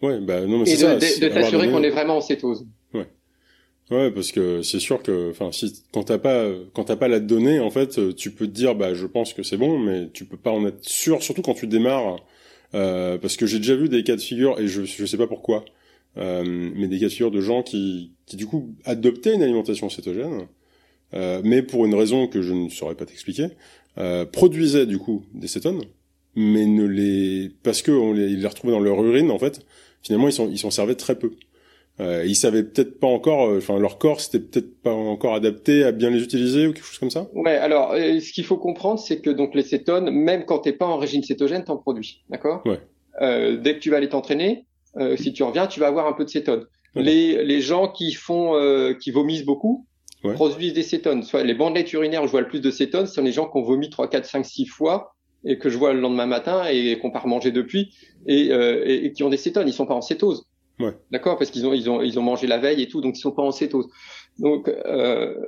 Ouais, 0.03 0.21
bah 0.21 0.41
non 0.41 0.59
mais 0.59 0.67
c'est 0.67 0.77
ça. 0.77 0.95
Et 0.95 0.97
de, 0.97 1.29
de 1.29 1.29
t'assurer 1.33 1.71
qu'on 1.71 1.85
est 1.85 1.91
vraiment 1.91 2.17
en 2.17 2.21
cétose. 2.21 2.67
Ouais. 3.91 4.11
Parce 4.11 4.33
que 4.33 4.63
c'est 4.63 4.81
sûr 4.81 5.03
que, 5.03 5.31
enfin, 5.31 5.53
si 5.53 5.83
quand 5.93 6.05
t'as 6.05 6.19
pas, 6.19 6.47
quand 6.75 6.85
t'as 6.85 6.97
pas 6.97 7.09
la 7.09 7.21
donnée, 7.21 7.61
en 7.61 7.71
fait, 7.71 8.15
tu 8.17 8.31
peux 8.33 8.47
te 8.47 8.53
dire, 8.53 8.75
bah, 8.75 8.95
je 8.95 9.07
pense 9.07 9.33
que 9.33 9.43
c'est 9.43 9.57
bon, 9.57 9.79
mais 9.79 10.09
tu 10.13 10.25
peux 10.25 10.37
pas 10.37 10.51
en 10.51 10.67
être 10.67 10.85
sûr, 10.85 11.23
surtout 11.23 11.43
quand 11.43 11.55
tu 11.55 11.67
démarres, 11.67 12.17
euh, 12.75 13.17
parce 13.19 13.37
que 13.37 13.47
j'ai 13.47 13.59
déjà 13.59 13.77
vu 13.77 13.89
des 13.89 14.03
cas 14.03 14.17
de 14.17 14.21
figure 14.21 14.59
et 14.59 14.67
je, 14.67 14.85
je 14.85 15.07
sais 15.07 15.17
pas 15.17 15.29
pourquoi, 15.29 15.65
euh, 16.19 16.43
mais 16.75 16.89
des 16.89 16.99
cas 16.99 17.07
de 17.07 17.11
figure 17.13 17.31
de 17.31 17.41
gens 17.41 17.63
qui, 17.63 18.13
qui 18.27 18.37
du 18.37 18.47
coup 18.47 18.75
adoptaient 18.85 19.35
une 19.35 19.43
alimentation 19.43 19.89
cétogène, 19.89 20.49
euh, 21.15 21.41
mais 21.45 21.63
pour 21.63 21.87
une 21.87 21.95
raison 21.95 22.27
que 22.27 22.43
je 22.43 22.53
ne 22.53 22.69
saurais 22.69 22.97
pas 22.97 23.07
t'expliquer, 23.07 23.49
euh, 23.99 24.25
produisaient 24.27 24.87
du 24.87 24.99
coup 24.99 25.25
des 25.35 25.47
cétones, 25.49 25.83
mais 26.35 26.67
ne 26.67 26.85
les, 26.85 27.51
parce 27.63 27.83
que 27.83 27.93
on 27.93 28.13
les, 28.13 28.27
ils 28.33 28.41
les 28.41 28.49
retrouvaient 28.49 28.73
dans 28.73 28.81
leur 28.81 29.03
urine, 29.03 29.31
en 29.31 29.39
fait, 29.39 29.65
finalement 30.03 30.29
ils 30.29 30.59
s'en 30.59 30.71
servaient 30.71 30.97
très 30.97 31.17
peu. 31.19 31.33
Euh, 31.99 32.25
ils 32.27 32.37
savaient 32.37 32.63
peut-être 32.63 33.01
pas 33.01 33.07
encore, 33.07 33.49
euh, 33.49 33.59
enfin 33.59 33.79
leur 33.79 33.97
corps 33.97 34.21
c'était 34.21 34.41
peut-être 34.41 34.83
pas 34.83 34.93
encore 34.93 35.35
adapté 35.35 35.83
à 35.83 35.93
bien 35.93 36.11
les 36.11 36.23
utiliser 36.23 36.67
ou 36.67 36.75
quelque 36.75 36.85
chose 36.85 36.99
comme 36.99 37.11
ça. 37.11 37.27
Ouais, 37.35 37.57
alors 37.57 37.93
euh, 37.93 38.21
ce 38.21 38.33
qu'il 38.33 38.45
faut 38.45 38.59
comprendre 38.59 38.99
c'est 38.99 39.23
que 39.23 39.31
donc 39.31 39.55
les 39.55 39.63
cétones, 39.63 40.11
même 40.11 40.45
quand 40.45 40.59
t'es 40.59 40.75
pas 40.75 40.85
en 40.85 40.99
régime 40.99 41.23
cétogène, 41.23 41.65
t'en 41.65 41.79
produis, 41.79 42.23
d'accord? 42.29 42.63
Ouais. 42.67 42.81
Euh, 43.23 43.57
dès 43.57 43.75
que 43.75 43.79
tu 43.79 43.89
vas 43.91 43.97
aller 43.97 44.11
t'entraîner, 44.11 44.67
euh, 44.99 45.17
si 45.17 45.33
tu 45.33 45.43
reviens, 45.43 45.67
tu 45.67 45.81
vas 45.81 45.87
avoir 45.87 46.07
un 46.07 46.13
peu 46.13 46.25
de 46.25 46.31
cétones. 46.31 46.67
Les 46.95 47.45
les 47.45 47.61
gens 47.61 47.89
qui 47.89 48.13
font, 48.13 48.55
qui 48.99 49.11
vomissent 49.11 49.45
beaucoup, 49.45 49.87
ouais. 50.25 50.33
produisent 50.33 50.73
des 50.73 50.83
cétones. 50.83 51.23
Soit 51.23 51.45
les 51.45 51.53
bandelettes 51.53 51.93
urinaires 51.93 52.23
où 52.23 52.27
je 52.27 52.31
vois 52.31 52.41
le 52.41 52.49
plus 52.49 52.61
de 52.61 52.71
cétones, 52.71 53.07
ce 53.07 53.15
sont 53.15 53.23
les 53.23 53.33
gens 53.33 53.47
qui 53.51 53.59
ont 53.59 53.63
vomi 53.63 53.91
3, 53.91 54.09
4, 54.09 54.25
5, 54.25 54.47
6 54.47 54.67
fois 54.67 55.15
et 55.45 55.59
que 55.59 55.69
je 55.69 55.77
vois 55.77 55.93
le 55.93 56.01
lendemain 56.01 56.25
matin 56.25 56.65
et 56.65 56.99
qu'on 56.99 57.11
pas 57.11 57.19
remangé 57.19 57.51
depuis 57.51 57.93
et, 58.27 58.47
et, 58.47 59.05
et 59.05 59.13
qui 59.13 59.25
ont 59.25 59.29
des 59.29 59.37
cétones. 59.37 59.69
Ils 59.69 59.75
sont 59.75 59.85
pas 59.85 59.95
en 59.95 60.01
cétose. 60.01 60.47
Ouais. 60.79 60.95
D'accord 61.11 61.39
Parce 61.39 61.51
qu'ils 61.51 61.67
ont, 61.67 61.73
ils 61.73 61.89
ont, 61.89 62.03
ils 62.03 62.19
ont 62.19 62.23
mangé 62.23 62.47
la 62.47 62.59
veille 62.59 62.83
et 62.83 62.89
tout, 62.89 63.01
donc 63.01 63.17
ils 63.17 63.21
sont 63.21 63.33
pas 63.33 63.43
en 63.43 63.51
cétose. 63.51 63.89
Donc, 64.39 64.69
euh, 64.69 65.47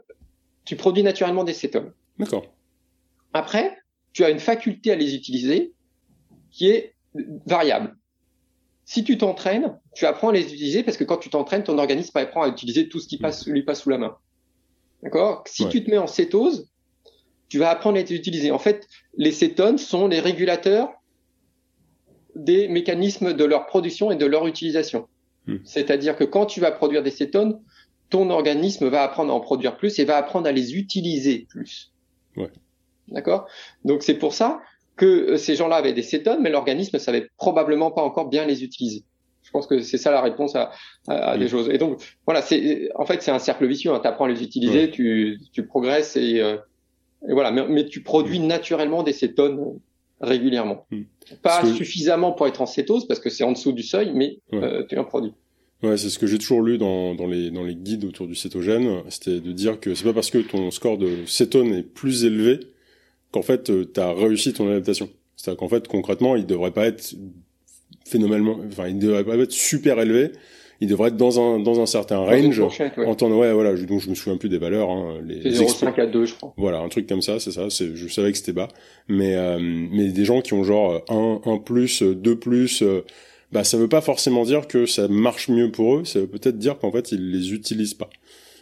tu 0.65 0.77
produis 0.77 1.03
naturellement 1.03 1.45
des 1.45 1.53
cétones. 1.53 1.93
D'accord. 2.19 2.45
Après, 3.33 3.77
tu 4.13 4.25
as 4.25 4.31
une 4.31 4.39
faculté 4.39 4.91
à 4.91 4.97
les 4.97 5.15
utiliser 5.15 5.75
qui 6.51 6.69
est 6.69 6.95
variable. 7.47 7.97
Si 8.85 9.05
tu 9.05 9.19
t'entraînes, 9.19 9.79
tu 9.95 10.07
apprends 10.07 10.31
à 10.31 10.33
les 10.33 10.53
utiliser 10.55 10.83
parce 10.83 10.97
que 10.97 11.05
quand 11.05 11.19
tu 11.19 11.29
t'entraînes, 11.29 11.63
ton 11.63 11.77
organisme 11.77 12.17
apprend 12.17 12.43
à 12.43 12.49
utiliser 12.49 12.89
tout 12.89 13.01
ce 13.01 13.07
qui 13.07 13.19
passe, 13.19 13.47
lui 13.47 13.63
passe 13.63 13.83
sous 13.83 13.91
la 13.91 13.99
main. 13.99 14.17
D'accord? 15.03 15.45
Si 15.47 15.65
ouais. 15.65 15.69
tu 15.69 15.85
te 15.85 15.91
mets 15.91 15.99
en 15.99 16.07
cétose, 16.07 16.71
tu 17.49 17.59
vas 17.59 17.71
apprendre 17.71 17.99
à 17.99 18.03
les 18.03 18.15
utiliser. 18.15 18.51
En 18.51 18.59
fait, 18.59 18.87
les 19.17 19.33
cétones 19.33 19.79
sont 19.79 20.09
les 20.09 20.21
régulateurs 20.21 20.91
des 22.35 22.69
mécanismes 22.69 23.35
de 23.35 23.45
leur 23.45 23.67
production 23.67 24.11
et 24.11 24.17
de 24.17 24.27
leur 24.27 24.47
utilisation. 24.47 25.09
Hmm. 25.49 25.57
C'est-à-dire 25.65 26.15
que 26.15 26.25
quand 26.25 26.47
tu 26.47 26.61
vas 26.61 26.71
produire 26.71 27.03
des 27.03 27.11
cétones, 27.11 27.59
ton 28.11 28.31
organisme 28.31 28.89
va 28.89 29.03
apprendre 29.03 29.33
à 29.33 29.35
en 29.35 29.41
produire 29.41 29.77
plus 29.77 29.99
et 29.99 30.05
va 30.05 30.17
apprendre 30.17 30.47
à 30.47 30.53
les 30.53 30.77
utiliser 30.77 31.47
plus. 31.49 31.93
Ouais. 32.37 32.51
D'accord? 33.09 33.49
Donc 33.85 34.03
c'est 34.03 34.15
pour 34.15 34.35
ça 34.35 34.61
que 34.97 35.07
euh, 35.07 35.37
ces 35.37 35.57
gens-là 35.57 35.77
avaient 35.77 35.95
des 35.95 36.03
cétones, 36.03 36.41
mais 36.43 36.51
l'organisme 36.51 36.97
ne 36.97 37.01
savait 37.01 37.29
probablement 37.39 37.91
pas 37.91 38.03
encore 38.03 38.29
bien 38.29 38.45
les 38.45 38.63
utiliser. 38.63 39.05
Je 39.43 39.51
pense 39.51 39.67
que 39.67 39.81
c'est 39.81 39.97
ça 39.97 40.11
la 40.11 40.21
réponse 40.21 40.55
à, 40.57 40.71
à, 41.09 41.15
à 41.15 41.37
mmh. 41.37 41.41
des 41.41 41.49
choses. 41.49 41.71
Et 41.71 41.79
donc 41.79 42.03
voilà, 42.27 42.43
c'est 42.43 42.91
en 42.95 43.07
fait 43.07 43.23
c'est 43.23 43.31
un 43.31 43.39
cercle 43.39 43.67
vicieux. 43.67 43.93
Hein. 43.93 44.01
Tu 44.03 44.09
apprends 44.09 44.27
à 44.27 44.29
les 44.29 44.43
utiliser, 44.43 44.83
ouais. 44.83 44.91
tu, 44.91 45.41
tu 45.53 45.67
progresses 45.67 46.17
et, 46.17 46.41
euh, 46.43 46.57
et 47.27 47.33
voilà. 47.33 47.51
Mais, 47.51 47.67
mais, 47.67 47.87
tu 47.87 48.03
produis 48.03 48.41
naturellement 48.41 49.03
des 49.03 49.15
cétones 49.15 49.79
régulièrement. 50.21 50.87
Mmh. 50.91 51.03
Pas 51.43 51.63
que... 51.63 51.73
suffisamment 51.73 52.33
pour 52.33 52.47
être 52.47 52.61
en 52.61 52.67
cétose 52.67 53.07
parce 53.07 53.21
que 53.21 53.31
c'est 53.31 53.45
en 53.45 53.53
dessous 53.53 53.73
du 53.73 53.83
seuil, 53.83 54.13
mais 54.15 54.39
ouais. 54.53 54.63
euh, 54.63 54.85
tu 54.89 54.99
en 54.99 55.05
produis. 55.05 55.33
Ouais, 55.83 55.97
c'est 55.97 56.11
ce 56.11 56.19
que 56.19 56.27
j'ai 56.27 56.39
toujours 56.39 56.63
lu 56.63 56.77
dans, 56.77 57.15
dans, 57.15 57.29
les, 57.29 57.51
dans 57.51 57.63
les 57.63 57.77
guides 57.77 58.05
autour 58.05 58.27
du 58.27 58.35
cétogène, 58.35 59.03
c'était 59.11 59.39
de 59.39 59.53
dire 59.53 59.79
que 59.79 59.95
c'est 59.95 60.05
pas 60.05 60.13
parce 60.13 60.31
que 60.31 60.39
ton 60.39 60.73
score 60.73 60.99
de 60.99 61.25
cétone 61.27 61.73
est 61.73 61.85
plus 61.85 62.25
élevé 62.25 62.59
qu'en 63.31 63.43
fait 63.43 63.71
euh, 63.71 63.89
tu 63.93 64.01
as 64.01 64.13
réussi 64.13 64.53
ton 64.53 64.69
adaptation. 64.69 65.09
C'est-à-dire 65.37 65.59
qu'en 65.59 65.69
fait 65.69 65.87
concrètement, 65.87 66.35
il 66.35 66.47
devrait 66.47 66.73
pas 66.73 66.87
être 66.87 67.15
phénoménalement, 68.05 68.59
enfin 68.67 68.89
il 68.89 68.99
devrait 68.99 69.25
pas 69.25 69.37
être 69.37 69.53
super 69.53 70.01
élevé, 70.01 70.33
il 70.81 70.89
devrait 70.89 71.09
être 71.09 71.17
dans 71.17 71.41
un 71.41 71.59
dans 71.59 71.81
un 71.81 71.87
certain 71.87 72.19
range 72.19 72.61
ouais. 72.61 73.07
en 73.07 73.15
temps 73.15 73.31
ouais 73.31 73.53
voilà, 73.53 73.75
donc 73.75 74.01
je 74.01 74.09
me 74.09 74.15
souviens 74.15 74.37
plus 74.37 74.49
des 74.49 74.59
valeurs 74.59 74.91
hein, 74.91 75.19
les 75.25 75.41
0,5 75.51 76.01
à 76.01 76.07
2 76.07 76.25
je 76.25 76.35
crois. 76.35 76.55
Voilà, 76.57 76.79
un 76.79 76.89
truc 76.89 77.07
comme 77.09 77.23
ça, 77.23 77.41
c'est 77.41 77.51
ça, 77.51 77.71
c'est 77.71 77.95
je 77.95 78.09
savais 78.09 78.33
que 78.33 78.39
c'était 78.39 78.53
bas, 78.53 78.69
mais 79.09 79.35
euh, 79.35 79.59
mais 79.61 80.09
des 80.09 80.25
gens 80.25 80.41
qui 80.41 80.55
ont 80.55 80.63
genre 80.63 81.03
1 81.09 81.41
1 81.45 81.59
plus, 81.59 82.03
2 82.03 82.39
plus 82.39 82.83
euh, 82.83 83.05
bah 83.53 83.65
ça 83.65 83.77
veut 83.77 83.89
pas 83.89 84.01
forcément 84.01 84.45
dire 84.45 84.67
que 84.67 84.87
ça 84.87 85.09
marche 85.09 85.49
mieux 85.49 85.71
pour 85.71 85.97
eux, 85.97 86.05
ça 86.05 86.21
veut 86.21 86.27
peut-être 86.27 86.59
dire 86.59 86.79
qu'en 86.79 86.93
fait 86.93 87.13
ils 87.13 87.31
les 87.31 87.53
utilisent 87.53 87.95
pas. 87.95 88.11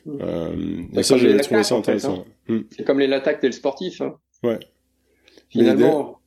Mmh. 0.07 0.19
Euh, 0.21 0.83
et 0.95 1.03
ça 1.03 1.17
j'avais 1.17 1.39
trouvé 1.41 1.65
ça 1.65 1.75
intéressant. 1.75 2.13
En 2.13 2.17
fait, 2.17 2.53
hein. 2.53 2.55
mmh. 2.55 2.61
C'est 2.77 2.85
comme 2.85 3.01
les 3.01 3.09
l'attaque 3.09 3.43
et 3.43 3.47
le 3.49 3.53
sportif. 3.53 4.01
Hein. 4.01 4.17
Ouais. 4.43 4.59
Finalement. 5.49 6.21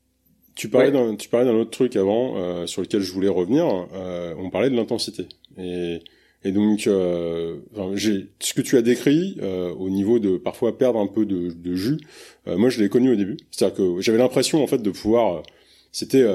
Tu 0.56 0.68
parlais 0.68 0.92
ouais. 0.92 1.12
d'un 1.12 1.16
tu 1.16 1.30
parlais 1.30 1.46
d'un 1.46 1.56
autre 1.56 1.70
truc 1.70 1.96
avant 1.96 2.36
euh, 2.36 2.68
sur 2.68 2.82
lequel 2.82 3.00
je 3.00 3.14
voulais 3.14 3.30
revenir. 3.30 3.88
Euh, 3.94 4.34
on 4.38 4.50
parlait 4.50 4.70
de 4.70 4.76
l'intensité 4.76 5.26
et 5.60 6.51
donc 6.51 6.88
euh, 6.88 7.57
ce 8.39 8.53
que 8.53 8.62
tu 8.62 8.78
as 8.78 8.82
décrit 8.82 9.38
euh, 9.41 9.74
au 9.74 9.89
niveau 9.89 10.20
de 10.20 10.38
parfois 10.38 10.78
perdre 10.78 10.99
un 10.99 11.07
peu 11.07 11.26
de, 11.26 11.76
jus. 11.76 11.97
Euh, 12.47 12.57
moi 12.57 12.70
je 12.70 12.82
l'ai 12.82 12.89
connu 12.89 13.12
au 13.12 13.16
début, 13.16 13.38
c'est-à-dire 13.51 13.78
que 13.78 14.01
j'avais 14.01 14.18
l'impression 14.18 14.64
en 14.64 14.68
fait 14.68 14.82
de 14.82 14.91
pouvoir 14.91 15.43
c'était 15.91 16.26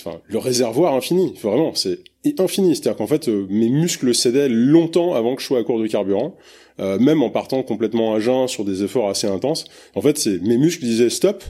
enfin, 0.00 0.20
le 0.26 0.38
réservoir 0.38 0.94
infini, 0.94 1.34
vraiment, 1.40 1.74
c'est 1.74 2.00
infini. 2.38 2.74
C'est-à-dire 2.74 2.96
qu'en 2.96 3.06
fait, 3.06 3.28
mes 3.28 3.68
muscles 3.68 4.14
cédaient 4.14 4.48
longtemps 4.48 5.14
avant 5.14 5.34
que 5.34 5.42
je 5.42 5.46
sois 5.46 5.58
à 5.58 5.62
court 5.62 5.80
de 5.80 5.86
carburant, 5.86 6.36
même 6.78 7.22
en 7.22 7.30
partant 7.30 7.62
complètement 7.62 8.14
à 8.14 8.20
jeun 8.20 8.48
sur 8.48 8.64
des 8.64 8.82
efforts 8.82 9.08
assez 9.08 9.26
intenses. 9.26 9.64
En 9.94 10.00
fait, 10.00 10.26
mes 10.42 10.56
muscles 10.56 10.84
disaient 10.84 11.10
stop. 11.10 11.44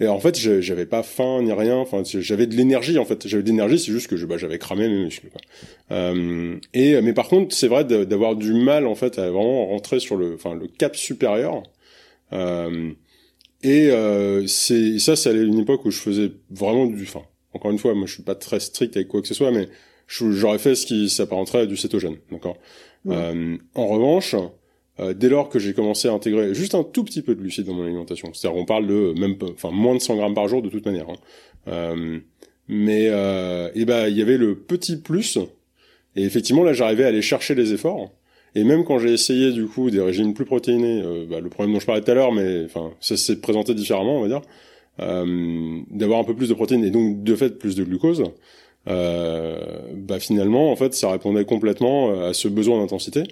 Et 0.00 0.06
en 0.06 0.20
fait, 0.20 0.36
j'avais 0.36 0.86
pas 0.86 1.02
faim 1.02 1.42
ni 1.42 1.52
rien. 1.52 1.76
Enfin, 1.76 2.02
j'avais 2.04 2.46
de 2.46 2.54
l'énergie. 2.54 2.98
En 2.98 3.04
fait, 3.04 3.26
j'avais 3.26 3.42
de 3.42 3.48
l'énergie. 3.48 3.78
C'est 3.78 3.92
juste 3.92 4.06
que 4.06 4.14
bah, 4.24 4.36
j'avais 4.36 4.58
cramé 4.58 4.88
mes 4.88 5.04
muscles. 5.04 5.28
Quoi. 5.30 5.40
Euh, 5.90 6.56
et 6.72 7.00
mais 7.00 7.12
par 7.12 7.28
contre, 7.28 7.54
c'est 7.54 7.68
vrai 7.68 7.84
d'avoir 7.84 8.36
du 8.36 8.52
mal 8.52 8.86
en 8.86 8.94
fait 8.94 9.18
à 9.18 9.30
vraiment 9.30 9.66
rentrer 9.66 9.98
sur 9.98 10.16
le, 10.16 10.34
enfin, 10.34 10.54
le 10.54 10.68
cap 10.68 10.94
supérieur. 10.94 11.62
Euh, 12.32 12.92
et 13.62 13.90
euh, 13.90 14.46
c'est 14.46 14.98
ça, 14.98 15.16
c'est 15.16 15.34
une 15.34 15.58
époque 15.58 15.84
où 15.84 15.90
je 15.90 15.98
faisais 15.98 16.30
vraiment 16.50 16.86
du, 16.86 17.02
enfin, 17.02 17.22
encore 17.52 17.70
une 17.70 17.78
fois, 17.78 17.94
moi 17.94 18.06
je 18.06 18.14
suis 18.14 18.22
pas 18.22 18.34
très 18.34 18.60
strict 18.60 18.96
avec 18.96 19.08
quoi 19.08 19.20
que 19.20 19.28
ce 19.28 19.34
soit, 19.34 19.50
mais 19.50 19.68
j'aurais 20.06 20.58
fait 20.58 20.74
ce 20.74 20.86
qui 20.86 21.10
s'apparenterait 21.10 21.62
à 21.62 21.66
du 21.66 21.76
cétogène, 21.76 22.16
d'accord? 22.30 22.56
Euh, 23.08 23.56
en 23.74 23.86
revanche, 23.86 24.34
euh, 25.00 25.14
dès 25.14 25.28
lors 25.28 25.48
que 25.48 25.58
j'ai 25.58 25.74
commencé 25.74 26.08
à 26.08 26.12
intégrer 26.12 26.54
juste 26.54 26.74
un 26.74 26.82
tout 26.82 27.04
petit 27.04 27.22
peu 27.22 27.34
de 27.34 27.40
glucides 27.40 27.66
dans 27.66 27.74
mon 27.74 27.84
alimentation, 27.84 28.30
c'est-à-dire 28.34 28.58
on 28.58 28.64
parle 28.64 28.86
de 28.86 29.14
même, 29.18 29.36
enfin 29.52 29.70
moins 29.70 29.94
de 29.94 30.00
100 30.00 30.16
grammes 30.16 30.34
par 30.34 30.48
jour 30.48 30.60
de 30.60 30.68
toute 30.68 30.84
manière, 30.86 31.08
hein, 31.08 31.16
euh, 31.68 32.18
mais 32.66 33.08
euh, 33.08 33.70
et 33.74 33.84
ben 33.84 34.08
il 34.08 34.16
y 34.16 34.22
avait 34.22 34.36
le 34.36 34.56
petit 34.56 34.96
plus, 34.96 35.38
et 36.16 36.24
effectivement 36.24 36.64
là 36.64 36.72
j'arrivais 36.72 37.04
à 37.04 37.08
aller 37.08 37.22
chercher 37.22 37.54
les 37.54 37.72
efforts. 37.72 38.10
Et 38.54 38.64
même 38.64 38.84
quand 38.84 38.98
j'ai 38.98 39.12
essayé 39.12 39.52
du 39.52 39.66
coup 39.66 39.90
des 39.90 40.00
régimes 40.00 40.34
plus 40.34 40.46
protéinés, 40.46 41.02
euh, 41.04 41.26
bah, 41.30 41.38
le 41.38 41.48
problème 41.48 41.74
dont 41.74 41.80
je 41.80 41.86
parlais 41.86 42.00
tout 42.02 42.10
à 42.10 42.14
l'heure, 42.14 42.32
mais 42.32 42.64
enfin 42.64 42.90
ça 42.98 43.16
s'est 43.16 43.40
présenté 43.40 43.74
différemment, 43.74 44.18
on 44.18 44.22
va 44.22 44.28
dire 44.28 44.42
d'avoir 44.98 46.18
un 46.18 46.24
peu 46.24 46.34
plus 46.34 46.48
de 46.48 46.54
protéines 46.54 46.84
et 46.84 46.90
donc 46.90 47.22
de 47.22 47.36
fait 47.36 47.56
plus 47.56 47.76
de 47.76 47.84
glucose, 47.84 48.24
euh, 48.88 49.60
bah 49.94 50.18
finalement 50.18 50.72
en 50.72 50.76
fait 50.76 50.92
ça 50.92 51.08
répondait 51.08 51.44
complètement 51.44 52.20
à 52.20 52.32
ce 52.32 52.48
besoin 52.48 52.80
d'intensité. 52.80 53.22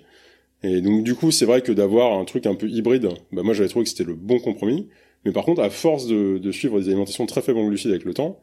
Et 0.66 0.80
donc 0.80 1.04
du 1.04 1.14
coup 1.14 1.30
c'est 1.30 1.44
vrai 1.44 1.62
que 1.62 1.72
d'avoir 1.72 2.18
un 2.18 2.24
truc 2.24 2.46
un 2.46 2.54
peu 2.54 2.68
hybride, 2.68 3.08
bah 3.32 3.42
moi 3.42 3.54
j'avais 3.54 3.68
trouvé 3.68 3.84
que 3.84 3.90
c'était 3.90 4.04
le 4.04 4.14
bon 4.14 4.38
compromis. 4.38 4.88
Mais 5.24 5.32
par 5.32 5.44
contre 5.44 5.62
à 5.62 5.70
force 5.70 6.06
de, 6.06 6.38
de 6.38 6.52
suivre 6.52 6.80
des 6.80 6.88
alimentations 6.88 7.26
très 7.26 7.42
faibles 7.42 7.58
en 7.58 7.66
glucides 7.66 7.90
avec 7.90 8.04
le 8.04 8.14
temps, 8.14 8.40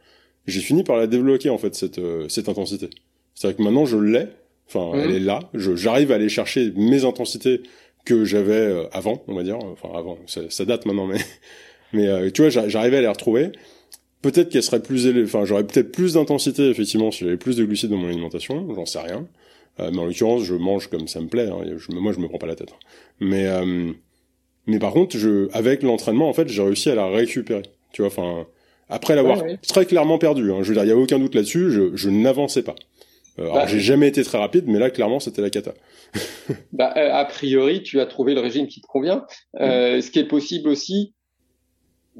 j'ai 0.48 0.62
fini 0.62 0.84
par 0.84 0.98
la 0.98 1.08
débloquer 1.08 1.50
en 1.50 1.58
fait 1.58 1.76
cette 1.76 2.00
euh, 2.00 2.28
cette 2.30 2.50
intensité. 2.50 2.90
C'est-à-dire 3.36 3.58
que 3.58 3.64
maintenant 3.64 3.86
je 3.86 3.98
l'ai, 3.98 4.28
enfin 4.68 4.92
elle 4.96 5.12
est 5.12 5.20
là, 5.20 5.40
j'arrive 5.54 6.12
à 6.12 6.16
aller 6.16 6.30
chercher 6.30 6.72
mes 6.76 7.06
intensités 7.06 7.62
que 8.06 8.26
j'avais 8.26 8.54
euh, 8.54 8.88
avant, 8.92 9.24
on 9.28 9.36
va 9.36 9.44
dire, 9.44 9.58
enfin 9.58 9.90
avant, 9.98 10.18
ça, 10.28 10.42
ça 10.50 10.66
date 10.66 10.86
maintenant, 10.86 11.08
mais 11.08 11.20
mais 11.94 12.08
euh, 12.08 12.30
tu 12.32 12.42
vois, 12.42 12.50
j'arrivais 12.50 12.98
à 12.98 13.02
les 13.02 13.08
retrouver. 13.08 13.52
Peut-être 14.22 14.50
qu'elle 14.50 14.64
serait 14.64 14.82
plus 14.82 15.06
élevée, 15.08 15.24
enfin 15.24 15.44
j'aurais 15.44 15.66
peut-être 15.66 15.92
plus 15.92 16.14
d'intensité 16.14 16.70
effectivement 16.70 17.12
si 17.12 17.26
j'avais 17.26 17.38
plus 17.38 17.58
de 17.58 17.66
glucides 17.66 17.90
dans 17.90 17.98
mon 17.98 18.08
alimentation, 18.08 18.74
j'en 18.74 18.86
sais 18.86 19.00
rien. 19.00 19.28
Euh, 19.80 19.90
mais 19.92 20.00
en 20.00 20.06
l'occurrence, 20.06 20.44
je 20.44 20.56
mange 20.56 20.88
comme 20.88 21.08
ça 21.08 21.20
me 21.20 21.28
plaît. 21.28 21.50
Hein, 21.50 21.64
je, 21.78 21.92
moi, 21.96 22.14
je 22.14 22.20
me 22.20 22.28
prends 22.28 22.38
pas 22.38 22.48
la 22.48 22.56
tête. 22.56 22.72
Hein. 22.72 22.86
Mais 23.20 23.48
euh, 23.48 23.92
mais 24.68 24.80
par 24.80 24.94
contre, 24.94 25.18
je 25.18 25.50
avec 25.54 25.84
l'entraînement, 25.84 26.30
en 26.30 26.34
fait, 26.34 26.48
j'ai 26.48 26.62
réussi 26.62 26.90
à 26.90 26.96
la 26.96 27.08
récupérer. 27.08 27.64
Tu 27.92 28.02
vois, 28.02 28.08
enfin 28.10 28.46
après 28.90 29.16
l'avoir 29.16 29.42
très 29.68 29.86
clairement 29.86 30.18
perdu. 30.18 30.52
Hein, 30.52 30.60
je 30.62 30.70
veux 30.70 30.74
dire, 30.76 30.84
il 30.84 30.90
y 30.90 30.92
a 30.92 30.98
aucun 30.98 31.20
doute 31.20 31.36
là-dessus. 31.36 31.72
Je, 31.72 31.96
je 31.96 32.10
n'avançais 32.10 32.64
pas. 32.64 32.76
Euh, 33.40 33.46
bah, 33.46 33.54
alors 33.54 33.68
j'ai 33.68 33.80
jamais 33.80 34.08
été 34.08 34.24
très 34.24 34.38
rapide, 34.38 34.66
mais 34.68 34.80
là 34.80 34.90
clairement 34.90 35.20
c'était 35.20 35.42
la 35.42 35.50
cata. 35.50 35.74
bah, 36.72 36.94
a 36.96 37.26
priori, 37.26 37.84
tu 37.84 38.00
as 38.00 38.06
trouvé 38.06 38.34
le 38.34 38.42
régime 38.42 38.68
qui 38.68 38.82
te 38.82 38.88
convient. 38.88 39.26
Euh, 39.60 40.02
Ce 40.02 40.12
qui 40.12 40.20
est 40.20 40.28
possible 40.28 40.70
aussi, 40.70 41.14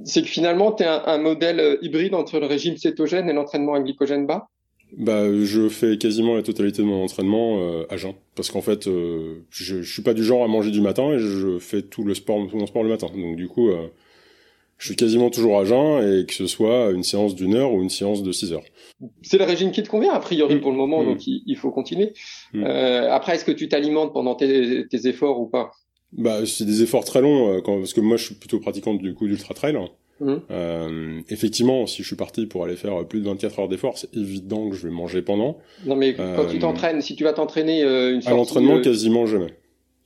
c'est 0.04 0.24
que 0.24 0.28
finalement, 0.28 0.72
tu 0.72 0.84
es 0.84 0.88
un, 0.88 1.18
modèle 1.20 1.60
euh, 1.60 1.78
hybride 1.82 2.16
entre 2.16 2.40
le 2.40 2.48
régime 2.48 2.78
cétogène 2.78 3.30
et 3.30 3.34
l'entraînement 3.34 3.76
à 3.76 3.80
glycogène 3.80 4.26
bas 4.26 4.48
bah, 4.98 5.26
je 5.44 5.70
fais 5.70 5.98
quasiment 5.98 6.36
la 6.36 6.44
totalité 6.44 6.82
de 6.82 6.88
mon 6.88 7.04
entraînement 7.04 7.60
euh, 7.60 7.86
à 7.90 7.98
jeun, 7.98 8.14
parce 8.36 8.52
qu'en 8.52 8.62
fait, 8.62 8.88
euh, 8.88 9.44
je, 9.50 9.82
je 9.82 9.94
suis 9.94 10.02
pas 10.02 10.14
du 10.14 10.24
genre 10.24 10.44
à 10.44 10.48
manger 10.48 10.72
du 10.72 10.82
matin 10.82 11.12
et 11.12 11.20
je 11.20 11.60
fais 11.60 11.82
tout 11.82 12.04
le 12.04 12.14
sport, 12.14 12.48
tout 12.50 12.58
mon 12.58 12.68
sport 12.68 12.84
le 12.84 12.90
matin. 12.90 13.08
Donc 13.16 13.36
du 13.36 13.48
coup, 13.48 13.70
je 14.78 14.86
suis 14.86 14.96
quasiment 14.96 15.30
toujours 15.30 15.60
à 15.60 15.66
jeun 15.66 16.02
et 16.02 16.26
que 16.26 16.34
ce 16.34 16.48
soit 16.48 16.92
une 16.92 17.04
séance 17.04 17.36
d'une 17.36 17.56
heure 17.56 17.74
ou 17.74 17.82
une 17.82 17.90
séance 17.90 18.24
de 18.24 18.32
six 18.32 18.54
heures. 18.54 18.64
C'est 19.22 19.38
le 19.38 19.46
régime 19.46 19.72
qui 19.72 19.84
te 19.84 19.90
convient 19.90 20.14
a 20.14 20.20
priori 20.20 20.56
mmh. 20.56 20.62
pour 20.62 20.72
le 20.72 20.78
moment, 20.78 21.04
mmh. 21.04 21.06
donc 21.06 21.28
il, 21.28 21.56
faut 21.56 21.72
continuer. 21.72 22.14
Mmh. 22.54 22.64
après, 22.64 23.36
est-ce 23.36 23.46
que 23.46 23.52
tu 23.52 23.68
t'alimentes 23.68 24.14
pendant 24.14 24.36
tes, 24.36 24.88
tes 24.88 25.08
efforts 25.08 25.40
ou 25.40 25.48
pas? 25.48 25.72
Bah, 26.18 26.46
c'est 26.46 26.66
des 26.66 26.84
efforts 26.84 27.06
très 27.06 27.22
longs, 27.22 27.54
euh, 27.54 27.62
quand, 27.62 27.80
parce 27.80 27.94
que 27.94 28.02
moi, 28.02 28.18
je 28.18 28.26
suis 28.26 28.36
plutôt 28.36 28.60
pratiquant 28.60 28.94
du 28.94 29.14
coup 29.16 29.28
d'ultra 29.28 29.54
trail. 29.54 29.78
Mmh. 30.24 30.42
Euh, 30.52 31.22
effectivement, 31.30 31.86
si 31.86 32.02
je 32.02 32.08
suis 32.08 32.16
parti 32.16 32.46
pour 32.46 32.64
aller 32.64 32.78
faire 32.78 33.06
plus 33.06 33.20
de 33.20 33.26
24 33.26 33.60
heures 33.60 33.68
d'efforts, 33.68 33.98
c'est 33.98 34.16
évident 34.16 34.70
que 34.70 34.76
je 34.76 34.88
vais 34.88 34.94
manger 34.94 35.22
pendant. 35.22 35.58
Non, 35.86 35.98
mais 35.98 36.16
quand 36.16 36.46
tu 36.50 36.58
euh, 36.58 36.60
t'entraînes, 36.60 37.02
si 37.02 37.16
tu 37.16 37.26
vas 37.26 37.34
t'entraîner 37.34 37.84
euh, 37.84 38.14
une 38.14 38.22
sortie, 38.22 38.34
À 38.34 38.38
l'entraînement, 38.38 38.82
quasiment 38.82 39.26
jamais. 39.26 39.54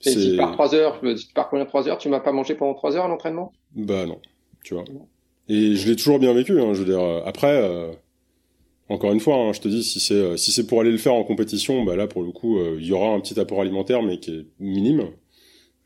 Et 0.04 0.10
si 0.10 0.30
tu 0.30 0.36
pars 0.36 0.52
3 0.52 0.74
heures, 0.74 1.00
si 1.16 1.28
tu 1.28 1.34
pars 1.34 1.48
combien 1.48 1.64
3 1.64 1.88
heures, 1.88 1.98
tu 1.98 2.08
m'as 2.08 2.20
pas 2.20 2.32
mangé 2.32 2.56
pendant 2.56 2.74
3 2.74 2.96
heures 2.96 3.04
à 3.04 3.08
l'entraînement? 3.08 3.52
Bah 3.76 4.06
non, 4.06 4.20
tu 4.64 4.74
vois. 4.74 4.84
Et 5.48 5.76
je 5.76 5.88
l'ai 5.88 5.96
toujours 5.96 6.18
bien 6.18 6.34
vécu, 6.34 6.60
hein, 6.60 6.74
je 6.74 6.82
veux 6.82 6.92
dire. 6.92 7.22
Après, 7.24 7.64
encore 8.88 9.12
une 9.12 9.20
fois, 9.20 9.36
hein, 9.36 9.52
je 9.52 9.60
te 9.60 9.68
dis, 9.68 9.84
si 9.84 10.00
c'est 10.00 10.36
si 10.36 10.50
c'est 10.50 10.66
pour 10.66 10.80
aller 10.80 10.92
le 10.92 10.98
faire 10.98 11.14
en 11.14 11.22
compétition, 11.22 11.84
bah 11.84 11.94
là, 11.94 12.08
pour 12.08 12.22
le 12.22 12.32
coup, 12.32 12.58
il 12.76 12.84
y 12.84 12.92
aura 12.92 13.10
un 13.10 13.20
petit 13.20 13.38
apport 13.38 13.60
alimentaire, 13.60 14.02
mais 14.02 14.18
qui 14.18 14.32
est 14.32 14.46
minime. 14.58 15.10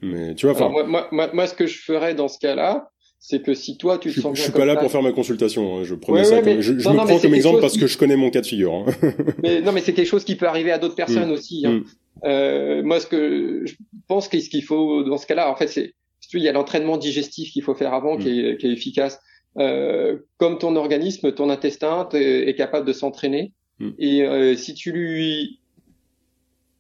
Mais 0.01 0.35
tu 0.35 0.47
vois, 0.47 0.55
enfin. 0.55 0.69
Moi, 0.69 1.09
moi, 1.13 1.31
moi, 1.33 1.47
ce 1.47 1.55
que 1.55 1.67
je 1.67 1.79
ferais 1.79 2.15
dans 2.15 2.29
ce 2.29 2.39
cas-là, 2.39 2.92
c'est 3.25 3.41
que 3.41 3.55
si 3.55 3.77
toi 3.79 3.99
tu 3.99 4.13
te 4.13 4.21
sens 4.21 4.37
je 4.37 4.43
suis 4.43 4.53
pas 4.53 4.65
là 4.65 4.75
pour 4.75 4.91
faire 4.91 5.01
ma 5.01 5.13
consultation 5.13 5.79
hein, 5.79 5.85
je 5.85 5.95
promets 5.95 6.25
ça 6.25 6.43
je, 6.43 6.61
je 6.61 6.73
me 6.73 7.07
prends 7.07 7.19
comme 7.21 7.35
exemple 7.35 7.61
parce 7.61 7.79
que 7.79 7.87
je 7.87 7.97
connais 7.97 8.17
mon 8.17 8.31
cas 8.31 8.41
de 8.41 8.47
figure 8.47 8.75
hein. 8.75 8.87
mais 9.43 9.61
non 9.61 9.71
mais 9.71 9.81
c'est 9.81 9.93
quelque 9.93 10.09
chose 10.09 10.25
qui 10.25 10.35
peut 10.35 10.49
arriver 10.49 10.73
à 10.73 10.79
d'autres 10.79 10.97
personnes 10.97 11.31
mm. 11.31 11.33
aussi 11.33 11.65
hein. 11.65 11.73
Mm. 11.73 11.85
Euh, 12.25 12.83
moi 12.83 12.99
ce 12.99 13.07
que 13.07 13.63
je 13.65 13.75
pense 14.09 14.27
que 14.27 14.41
ce 14.41 14.51
qu'il 14.51 14.65
faut 14.65 15.05
dans 15.05 15.19
ce 15.19 15.27
cas-là 15.27 15.51
en 15.51 15.55
fait 15.55 15.69
c'est 15.69 15.95
il 16.35 16.43
y 16.43 16.49
a 16.49 16.53
l'entraînement 16.53 16.97
digestif 16.97 17.53
qu'il 17.53 17.63
faut 17.63 17.75
faire 17.75 17.95
avant 17.95 18.17
qui, 18.17 18.41
est, 18.41 18.55
mm. 18.55 18.57
qui, 18.57 18.67
est, 18.67 18.73
efficace 18.73 19.21
euh, 19.59 20.19
comme 20.39 20.59
ton 20.59 20.75
organisme 20.75 21.31
ton 21.31 21.49
intestin 21.49 22.09
est 22.15 22.57
capable 22.57 22.87
de 22.87 22.93
s'entraîner 22.93 23.53
et 23.99 24.23
euh, 24.23 24.57
si 24.57 24.75
tu 24.75 24.93
lui 24.93 25.61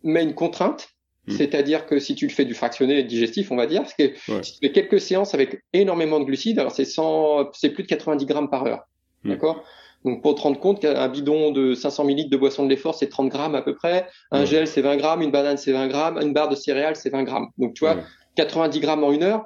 mets 0.03 0.25
une 0.25 0.35
contrainte 0.35 0.89
Hmm. 1.27 1.33
C'est-à-dire 1.33 1.87
que 1.87 2.01
si 2.01 2.15
tu 2.15 2.27
le 2.27 2.33
fais 2.33 2.45
du 2.45 2.55
fractionné 2.55 3.05
digestif, 3.05 3.53
on 3.53 3.57
va 3.57 3.67
dire, 3.67 3.83
parce 3.83 3.95
que 3.95 4.13
si 4.43 4.55
tu 4.55 4.59
fais 4.61 4.73
quelques 4.73 5.01
séances 5.01 5.35
avec 5.35 5.63
énormément 5.73 6.19
de 6.19 6.25
glucides, 6.25 6.59
alors 6.59 6.73
c'est 6.73 6.85
100, 6.85 7.53
c'est 7.53 7.71
plus 7.71 7.85
de 7.85 7.89
90 7.89 8.27
grammes 8.27 8.51
par 8.51 8.67
heure, 8.67 8.89
hmm. 9.25 9.31
d'accord? 9.31 9.65
Donc 10.05 10.21
pour 10.21 10.35
te 10.35 10.41
rendre 10.41 10.59
compte 10.59 10.81
qu'un 10.81 11.09
bidon 11.09 11.53
de 11.53 11.75
500 11.75 12.09
ml 12.09 12.29
de 12.29 12.37
boisson 12.37 12.65
de 12.65 12.69
l'effort, 12.69 12.97
c'est 12.97 13.09
30 13.09 13.29
grammes 13.29 13.55
à 13.55 13.63
peu 13.63 13.77
près. 13.77 14.09
Un 14.33 14.45
gel, 14.45 14.67
c'est 14.67 14.83
20 14.83 14.97
grammes. 14.97 15.23
Une 15.23 15.31
banane, 15.31 15.57
c'est 15.57 15.71
20 15.71 15.87
grammes. 15.87 16.19
Une 16.21 16.33
barre 16.33 16.49
de 16.49 16.57
céréales, 16.57 16.97
c'est 16.97 17.11
20 17.11 17.23
grammes. 17.23 17.47
Donc 17.57 17.75
tu 17.75 17.85
vois, 17.85 17.99
90 18.35 18.81
grammes 18.81 19.05
en 19.05 19.13
une 19.13 19.23
heure, 19.23 19.45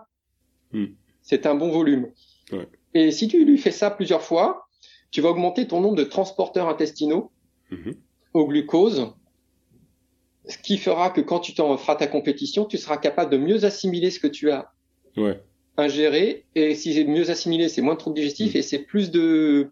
hmm. 0.73 0.87
c'est 1.23 1.45
un 1.45 1.55
bon 1.55 1.69
volume. 1.69 2.09
Et 2.95 3.11
si 3.11 3.29
tu 3.29 3.45
lui 3.45 3.59
fais 3.59 3.71
ça 3.71 3.91
plusieurs 3.91 4.23
fois, 4.23 4.67
tu 5.11 5.21
vas 5.21 5.29
augmenter 5.29 5.67
ton 5.67 5.81
nombre 5.83 5.97
de 5.97 6.05
transporteurs 6.05 6.69
intestinaux 6.69 7.31
au 8.33 8.47
glucose 8.47 9.13
ce 10.49 10.59
qui 10.59 10.79
fera 10.79 11.11
que 11.11 11.21
quand 11.21 11.41
tu 11.41 11.55
t'en 11.55 11.77
feras 11.77 11.97
ta 11.97 12.07
compétition, 12.07 12.65
tu 12.65 12.79
seras 12.79 12.97
capable 12.97 13.33
de 13.33 13.37
mieux 13.37 13.65
assimiler 13.65 14.11
ce 14.11 14.21
que 14.21 14.29
tu 14.29 14.51
as 14.51 14.71
ouais. 15.17 15.41
ingéré. 15.77 16.45
Et 16.55 16.75
si 16.75 16.95
c'est 16.95 17.05
mieux 17.05 17.31
assimilé, 17.31 17.69
c'est 17.69 17.83
moins 17.83 17.95
de 17.95 17.99
troubles 17.99 18.17
digestifs 18.17 18.55
mm. 18.55 18.59
et 18.59 18.63
c'est 18.63 18.79
plus 18.79 19.11
de 19.11 19.71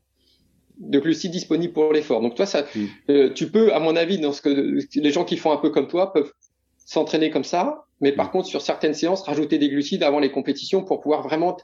de 0.79 0.99
glucides 0.99 1.31
disponibles 1.31 1.72
pour 1.72 1.93
l'effort. 1.93 2.20
Donc 2.20 2.35
toi, 2.35 2.47
ça, 2.47 2.62
mm. 2.62 2.87
euh, 3.11 3.33
tu 3.33 3.49
peux, 3.49 3.72
à 3.72 3.79
mon 3.79 3.95
avis, 3.95 4.18
dans 4.18 4.33
ce 4.33 4.43
que 4.43 4.79
les 4.97 5.11
gens 5.12 5.25
qui 5.25 5.37
font 5.37 5.53
un 5.53 5.57
peu 5.57 5.70
comme 5.70 5.87
toi 5.87 6.12
peuvent 6.12 6.33
s'entraîner 6.85 7.31
comme 7.31 7.45
ça, 7.45 7.87
mais 8.01 8.11
par 8.11 8.29
mm. 8.29 8.31
contre 8.31 8.49
sur 8.49 8.61
certaines 8.61 8.95
séances, 8.95 9.22
rajouter 9.22 9.59
des 9.59 9.68
glucides 9.68 10.03
avant 10.03 10.18
les 10.18 10.33
compétitions 10.33 10.83
pour 10.83 11.01
pouvoir 11.01 11.22
vraiment, 11.22 11.57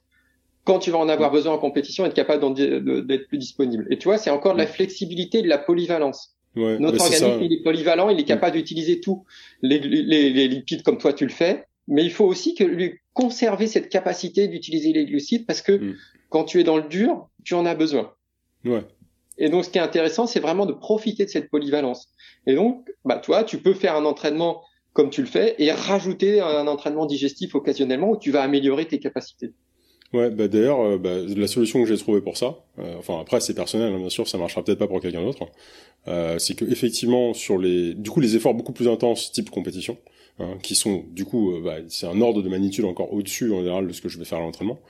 quand 0.62 0.78
tu 0.78 0.92
vas 0.92 0.98
en 0.98 1.08
avoir 1.08 1.32
besoin 1.32 1.54
en 1.54 1.58
compétition, 1.58 2.06
être 2.06 2.14
capable 2.14 2.54
d'être 2.54 3.26
plus 3.26 3.38
disponible. 3.38 3.88
Et 3.90 3.98
tu 3.98 4.06
vois, 4.06 4.18
c'est 4.18 4.30
encore 4.30 4.52
de 4.52 4.58
la 4.58 4.68
flexibilité, 4.68 5.42
de 5.42 5.48
la 5.48 5.58
polyvalence. 5.58 6.36
Notre 6.56 7.00
organisme, 7.00 7.42
il 7.42 7.52
est 7.52 7.62
polyvalent, 7.62 8.08
il 8.10 8.18
est 8.18 8.24
capable 8.24 8.56
d'utiliser 8.56 9.00
tous 9.00 9.24
les, 9.62 9.78
les, 9.78 10.30
les, 10.30 10.48
lipides 10.48 10.82
comme 10.82 10.98
toi 10.98 11.12
tu 11.12 11.24
le 11.24 11.30
fais, 11.30 11.66
mais 11.86 12.04
il 12.04 12.10
faut 12.10 12.24
aussi 12.24 12.54
que 12.54 12.64
lui 12.64 12.98
conserver 13.12 13.66
cette 13.66 13.88
capacité 13.88 14.48
d'utiliser 14.48 14.92
les 14.92 15.06
glucides 15.06 15.46
parce 15.46 15.62
que 15.62 15.72
mm. 15.72 15.96
quand 16.28 16.44
tu 16.44 16.60
es 16.60 16.64
dans 16.64 16.76
le 16.76 16.88
dur, 16.88 17.28
tu 17.44 17.54
en 17.54 17.66
as 17.66 17.74
besoin. 17.74 18.12
Ouais. 18.64 18.84
Et 19.38 19.48
donc, 19.48 19.64
ce 19.64 19.70
qui 19.70 19.78
est 19.78 19.82
intéressant, 19.82 20.26
c'est 20.26 20.40
vraiment 20.40 20.66
de 20.66 20.72
profiter 20.72 21.24
de 21.24 21.30
cette 21.30 21.50
polyvalence. 21.50 22.08
Et 22.46 22.54
donc, 22.54 22.90
bah, 23.04 23.16
toi, 23.16 23.42
tu 23.42 23.58
peux 23.58 23.72
faire 23.72 23.96
un 23.96 24.04
entraînement 24.04 24.62
comme 24.92 25.08
tu 25.08 25.22
le 25.22 25.26
fais 25.26 25.54
et 25.58 25.72
rajouter 25.72 26.40
un 26.40 26.66
entraînement 26.66 27.06
digestif 27.06 27.54
occasionnellement 27.54 28.10
où 28.10 28.16
tu 28.18 28.32
vas 28.32 28.42
améliorer 28.42 28.86
tes 28.86 28.98
capacités. 28.98 29.52
Ouais, 30.12 30.28
bah 30.30 30.48
d'ailleurs, 30.48 30.80
euh, 30.80 30.98
bah, 30.98 31.18
la 31.24 31.46
solution 31.46 31.80
que 31.80 31.88
j'ai 31.88 31.96
trouvée 31.96 32.20
pour 32.20 32.36
ça, 32.36 32.64
euh, 32.80 32.96
enfin 32.98 33.20
après 33.20 33.40
c'est 33.40 33.54
personnel, 33.54 33.92
hein, 33.92 33.98
bien 33.98 34.08
sûr, 34.08 34.26
ça 34.26 34.38
marchera 34.38 34.64
peut-être 34.64 34.80
pas 34.80 34.88
pour 34.88 35.00
quelqu'un 35.00 35.22
d'autre, 35.22 35.46
euh, 36.08 36.36
c'est 36.40 36.54
que 36.54 36.64
effectivement 36.64 37.32
sur 37.32 37.58
les, 37.58 37.94
du 37.94 38.10
coup 38.10 38.18
les 38.18 38.34
efforts 38.34 38.54
beaucoup 38.54 38.72
plus 38.72 38.88
intenses 38.88 39.30
type 39.30 39.50
compétition, 39.50 39.98
hein, 40.40 40.58
qui 40.64 40.74
sont 40.74 41.04
du 41.12 41.24
coup, 41.24 41.52
bah, 41.64 41.76
c'est 41.86 42.06
un 42.06 42.20
ordre 42.20 42.42
de 42.42 42.48
magnitude 42.48 42.86
encore 42.86 43.12
au-dessus 43.12 43.52
en 43.52 43.58
général 43.60 43.86
de 43.86 43.92
ce 43.92 44.00
que 44.00 44.08
je 44.08 44.18
vais 44.18 44.24
faire 44.24 44.38
à 44.38 44.40
l'entraînement, 44.40 44.80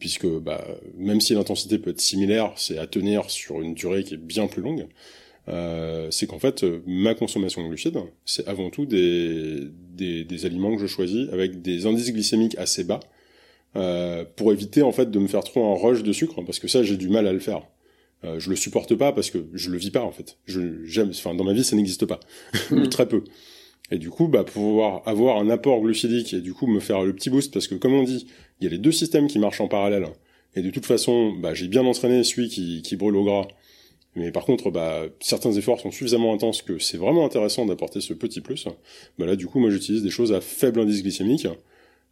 puisque 0.00 0.26
bah, 0.26 0.66
même 0.96 1.20
si 1.20 1.34
l'intensité 1.34 1.78
peut 1.78 1.90
être 1.90 2.00
similaire, 2.00 2.52
c'est 2.56 2.78
à 2.78 2.88
tenir 2.88 3.30
sur 3.30 3.62
une 3.62 3.74
durée 3.74 4.02
qui 4.02 4.14
est 4.14 4.16
bien 4.16 4.48
plus 4.48 4.62
longue. 4.62 4.88
c'est 6.10 6.26
qu'en 6.26 6.40
fait 6.40 6.64
ma 6.86 7.14
consommation 7.14 7.62
de 7.62 7.68
glucides, 7.68 8.00
c'est 8.24 8.48
avant 8.48 8.70
tout 8.70 8.84
des, 8.84 9.60
des, 9.94 10.24
des 10.24 10.46
aliments 10.46 10.74
que 10.74 10.82
je 10.82 10.88
choisis 10.88 11.28
avec 11.32 11.62
des 11.62 11.86
indices 11.86 12.12
glycémiques 12.12 12.56
assez 12.58 12.82
bas 12.82 12.98
euh, 13.76 14.24
pour 14.36 14.52
éviter 14.52 14.82
en 14.82 14.92
fait 14.92 15.10
de 15.10 15.18
me 15.18 15.26
faire 15.26 15.42
trop 15.42 15.64
un 15.72 15.78
rush 15.78 16.02
de 16.02 16.12
sucre 16.12 16.42
parce 16.44 16.58
que 16.58 16.68
ça 16.68 16.82
j'ai 16.82 16.96
du 16.96 17.08
mal 17.08 17.26
à 17.26 17.32
le 17.32 17.38
faire. 17.38 17.62
Euh, 18.24 18.38
je 18.38 18.50
le 18.50 18.56
supporte 18.56 18.94
pas 18.94 19.12
parce 19.12 19.30
que 19.30 19.46
je 19.52 19.70
le 19.70 19.78
vis 19.78 19.90
pas 19.90 20.02
en 20.02 20.12
fait. 20.12 20.38
Je 20.44 20.84
j'aime 20.84 21.10
enfin 21.10 21.34
dans 21.34 21.44
ma 21.44 21.52
vie 21.52 21.64
ça 21.64 21.76
n'existe 21.76 22.06
pas 22.06 22.20
ou 22.70 22.86
très 22.88 23.08
peu. 23.08 23.24
Et 23.90 23.98
du 23.98 24.10
coup 24.10 24.28
bah 24.28 24.44
pouvoir 24.44 25.02
avoir 25.06 25.38
un 25.38 25.50
apport 25.50 25.80
glucidique 25.80 26.34
et 26.34 26.40
du 26.40 26.52
coup 26.52 26.66
me 26.66 26.80
faire 26.80 27.02
le 27.02 27.14
petit 27.14 27.30
boost 27.30 27.52
parce 27.52 27.66
que 27.66 27.74
comme 27.74 27.94
on 27.94 28.02
dit, 28.02 28.26
il 28.60 28.64
y 28.64 28.66
a 28.66 28.70
les 28.70 28.78
deux 28.78 28.92
systèmes 28.92 29.26
qui 29.26 29.38
marchent 29.38 29.60
en 29.60 29.68
parallèle. 29.68 30.06
Et 30.54 30.60
de 30.60 30.70
toute 30.70 30.84
façon, 30.84 31.32
bah 31.32 31.54
j'ai 31.54 31.68
bien 31.68 31.84
entraîné 31.84 32.24
celui 32.24 32.48
qui 32.48 32.82
qui 32.82 32.96
brûle 32.96 33.16
au 33.16 33.24
gras. 33.24 33.46
Mais 34.14 34.30
par 34.30 34.44
contre, 34.44 34.70
bah, 34.70 35.04
certains 35.20 35.52
efforts 35.52 35.80
sont 35.80 35.90
suffisamment 35.90 36.34
intenses 36.34 36.60
que 36.62 36.78
c'est 36.78 36.98
vraiment 36.98 37.24
intéressant 37.24 37.64
d'apporter 37.64 38.00
ce 38.00 38.12
petit 38.12 38.40
plus. 38.40 38.68
Bah 39.18 39.24
là, 39.24 39.36
du 39.36 39.46
coup, 39.46 39.58
moi, 39.58 39.70
j'utilise 39.70 40.02
des 40.02 40.10
choses 40.10 40.32
à 40.32 40.40
faible 40.40 40.80
indice 40.80 41.02
glycémique, 41.02 41.46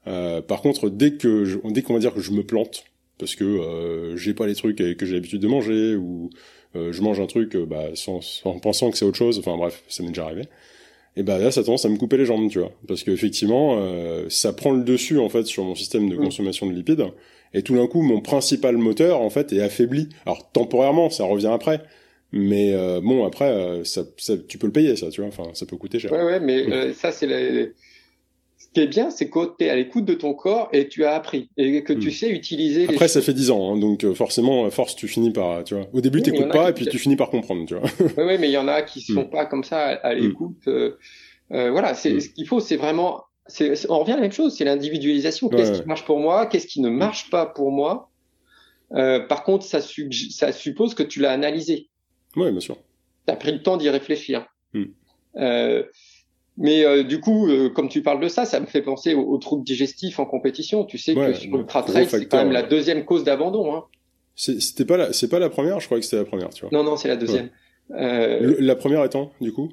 euh, 0.06 0.40
par 0.40 0.62
contre, 0.62 0.88
dès 0.88 1.12
que 1.12 1.44
je, 1.44 1.58
dès 1.70 1.82
qu'on 1.82 1.94
va 1.94 2.00
dire 2.00 2.14
que 2.14 2.20
je 2.20 2.32
me 2.32 2.42
plante 2.42 2.84
parce 3.18 3.34
que 3.34 3.44
euh, 3.44 4.16
j'ai 4.16 4.32
pas 4.34 4.46
les 4.46 4.54
trucs 4.54 4.76
que 4.76 5.06
j'ai 5.06 5.14
l'habitude 5.14 5.42
de 5.42 5.48
manger 5.48 5.94
ou 5.94 6.30
euh, 6.76 6.92
je 6.92 7.02
mange 7.02 7.20
un 7.20 7.26
truc 7.26 7.56
euh, 7.56 7.66
bah, 7.66 7.86
sans, 7.94 8.20
en 8.44 8.58
pensant 8.58 8.90
que 8.90 8.98
c'est 8.98 9.04
autre 9.04 9.16
chose, 9.16 9.38
enfin 9.38 9.56
bref, 9.56 9.82
ça 9.88 10.02
m'est 10.02 10.10
déjà 10.10 10.24
arrivé. 10.24 10.42
Et 11.16 11.24
bah 11.24 11.38
là, 11.38 11.50
ça 11.50 11.64
tendance 11.64 11.84
à 11.84 11.88
me 11.88 11.96
couper 11.96 12.16
les 12.16 12.24
jambes, 12.24 12.48
tu 12.48 12.60
vois, 12.60 12.72
parce 12.86 13.02
que 13.02 13.10
effectivement, 13.10 13.78
euh, 13.80 14.26
ça 14.28 14.52
prend 14.52 14.70
le 14.70 14.84
dessus 14.84 15.18
en 15.18 15.28
fait 15.28 15.44
sur 15.44 15.64
mon 15.64 15.74
système 15.74 16.08
de 16.08 16.14
mm. 16.14 16.22
consommation 16.22 16.66
de 16.66 16.72
lipides, 16.72 17.04
et 17.52 17.62
tout 17.62 17.74
d'un 17.74 17.88
coup, 17.88 18.02
mon 18.02 18.20
principal 18.20 18.76
moteur 18.76 19.20
en 19.20 19.30
fait 19.30 19.52
est 19.52 19.60
affaibli. 19.60 20.08
Alors 20.24 20.50
temporairement, 20.52 21.10
ça 21.10 21.24
revient 21.24 21.50
après, 21.52 21.82
mais 22.30 22.72
euh, 22.74 23.00
bon 23.00 23.26
après, 23.26 23.80
ça, 23.82 24.04
ça, 24.16 24.34
tu 24.38 24.56
peux 24.56 24.68
le 24.68 24.72
payer, 24.72 24.94
ça, 24.94 25.10
tu 25.10 25.20
vois, 25.20 25.28
enfin, 25.28 25.50
ça 25.54 25.66
peut 25.66 25.76
coûter 25.76 25.98
cher. 25.98 26.12
Ouais, 26.12 26.22
ouais, 26.22 26.38
mais 26.38 26.92
ça 26.92 27.10
c'est 27.10 27.26
ce 28.60 28.68
qui 28.74 28.80
est 28.80 28.86
bien, 28.86 29.10
c'est 29.10 29.30
que 29.30 29.56
tu 29.58 29.64
es 29.64 29.70
à 29.70 29.74
l'écoute 29.74 30.04
de 30.04 30.12
ton 30.12 30.34
corps 30.34 30.68
et 30.72 30.86
tu 30.86 31.06
as 31.06 31.14
appris 31.14 31.48
et 31.56 31.82
que 31.82 31.94
tu 31.94 32.08
hmm. 32.08 32.12
sais 32.12 32.28
utiliser. 32.28 32.86
Après, 32.88 33.08
ça 33.08 33.22
fait 33.22 33.32
dix 33.32 33.50
ans, 33.50 33.72
hein, 33.72 33.78
donc 33.78 34.04
euh, 34.04 34.12
forcément, 34.14 34.66
à 34.66 34.70
force, 34.70 34.94
tu 34.94 35.08
finis 35.08 35.32
par, 35.32 35.64
tu 35.64 35.74
vois. 35.74 35.86
Au 35.94 36.02
début, 36.02 36.20
tu 36.20 36.30
t'écoutes 36.30 36.52
pas 36.52 36.68
et 36.68 36.74
puis 36.74 36.86
tu 36.86 36.98
finis 36.98 37.16
par 37.16 37.30
comprendre, 37.30 37.64
tu 37.66 37.74
vois. 37.74 37.88
oui, 38.00 38.24
oui, 38.24 38.36
mais 38.38 38.48
il 38.48 38.52
y 38.52 38.58
en 38.58 38.68
a 38.68 38.82
qui 38.82 39.00
sont 39.00 39.24
hmm. 39.24 39.30
pas 39.30 39.46
comme 39.46 39.64
ça 39.64 39.86
à, 39.86 40.14
hmm. 40.14 40.18
l'écoute. 40.18 40.68
Euh, 40.68 40.98
euh, 41.52 41.70
voilà, 41.70 41.94
c'est 41.94 42.20
ce 42.20 42.28
qu'il 42.28 42.46
faut, 42.46 42.60
c'est 42.60 42.76
vraiment, 42.76 43.24
on 43.88 43.98
revient 43.98 44.12
à 44.12 44.16
la 44.16 44.22
même 44.22 44.32
chose, 44.32 44.54
c'est 44.54 44.64
l'individualisation. 44.64 45.48
Qu'est-ce 45.48 45.80
qui 45.80 45.88
marche 45.88 46.04
pour 46.04 46.20
moi 46.20 46.44
Qu'est-ce 46.44 46.66
qui 46.66 46.82
ne 46.82 46.90
marche 46.90 47.30
pas 47.30 47.46
pour 47.46 47.72
moi 47.72 48.10
Par 48.90 49.42
contre, 49.42 49.64
ça, 49.64 49.80
ça 49.80 50.52
suppose 50.52 50.94
que 50.94 51.02
tu 51.02 51.20
l'as 51.20 51.32
analysé. 51.32 51.88
Oui, 52.36 52.50
bien 52.50 52.60
sûr. 52.60 52.76
Tu 53.26 53.32
as 53.32 53.36
pris 53.36 53.52
le 53.52 53.62
temps 53.62 53.78
d'y 53.78 53.88
réfléchir. 53.88 54.46
Euh, 55.36 55.84
mais 56.56 56.84
euh, 56.84 57.02
du 57.02 57.20
coup, 57.20 57.48
euh, 57.48 57.70
comme 57.70 57.88
tu 57.88 58.02
parles 58.02 58.20
de 58.20 58.28
ça, 58.28 58.44
ça 58.44 58.60
me 58.60 58.66
fait 58.66 58.82
penser 58.82 59.14
aux, 59.14 59.38
troubles 59.38 59.64
digestifs 59.64 60.18
en 60.18 60.26
compétition. 60.26 60.84
Tu 60.84 60.98
sais 60.98 61.14
que 61.14 61.32
sur 61.32 61.56
le 61.56 61.64
trail, 61.64 62.06
c'est 62.08 62.26
quand 62.26 62.38
même 62.38 62.52
la 62.52 62.62
deuxième 62.62 63.04
cause 63.04 63.24
d'abandon. 63.24 63.74
Hein. 63.74 63.84
C'était 64.34 64.84
pas 64.84 64.96
la, 64.96 65.12
c'est 65.12 65.28
pas 65.28 65.38
la 65.38 65.50
première. 65.50 65.80
Je 65.80 65.86
croyais 65.86 66.00
que 66.00 66.06
c'était 66.06 66.22
la 66.22 66.28
première, 66.28 66.50
tu 66.50 66.62
vois. 66.62 66.70
Non, 66.72 66.84
non, 66.84 66.96
c'est 66.96 67.08
la 67.08 67.16
deuxième. 67.16 67.50
Euh, 67.92 68.56
la 68.58 68.76
première 68.76 69.04
étant, 69.04 69.32
du 69.40 69.52
coup? 69.52 69.70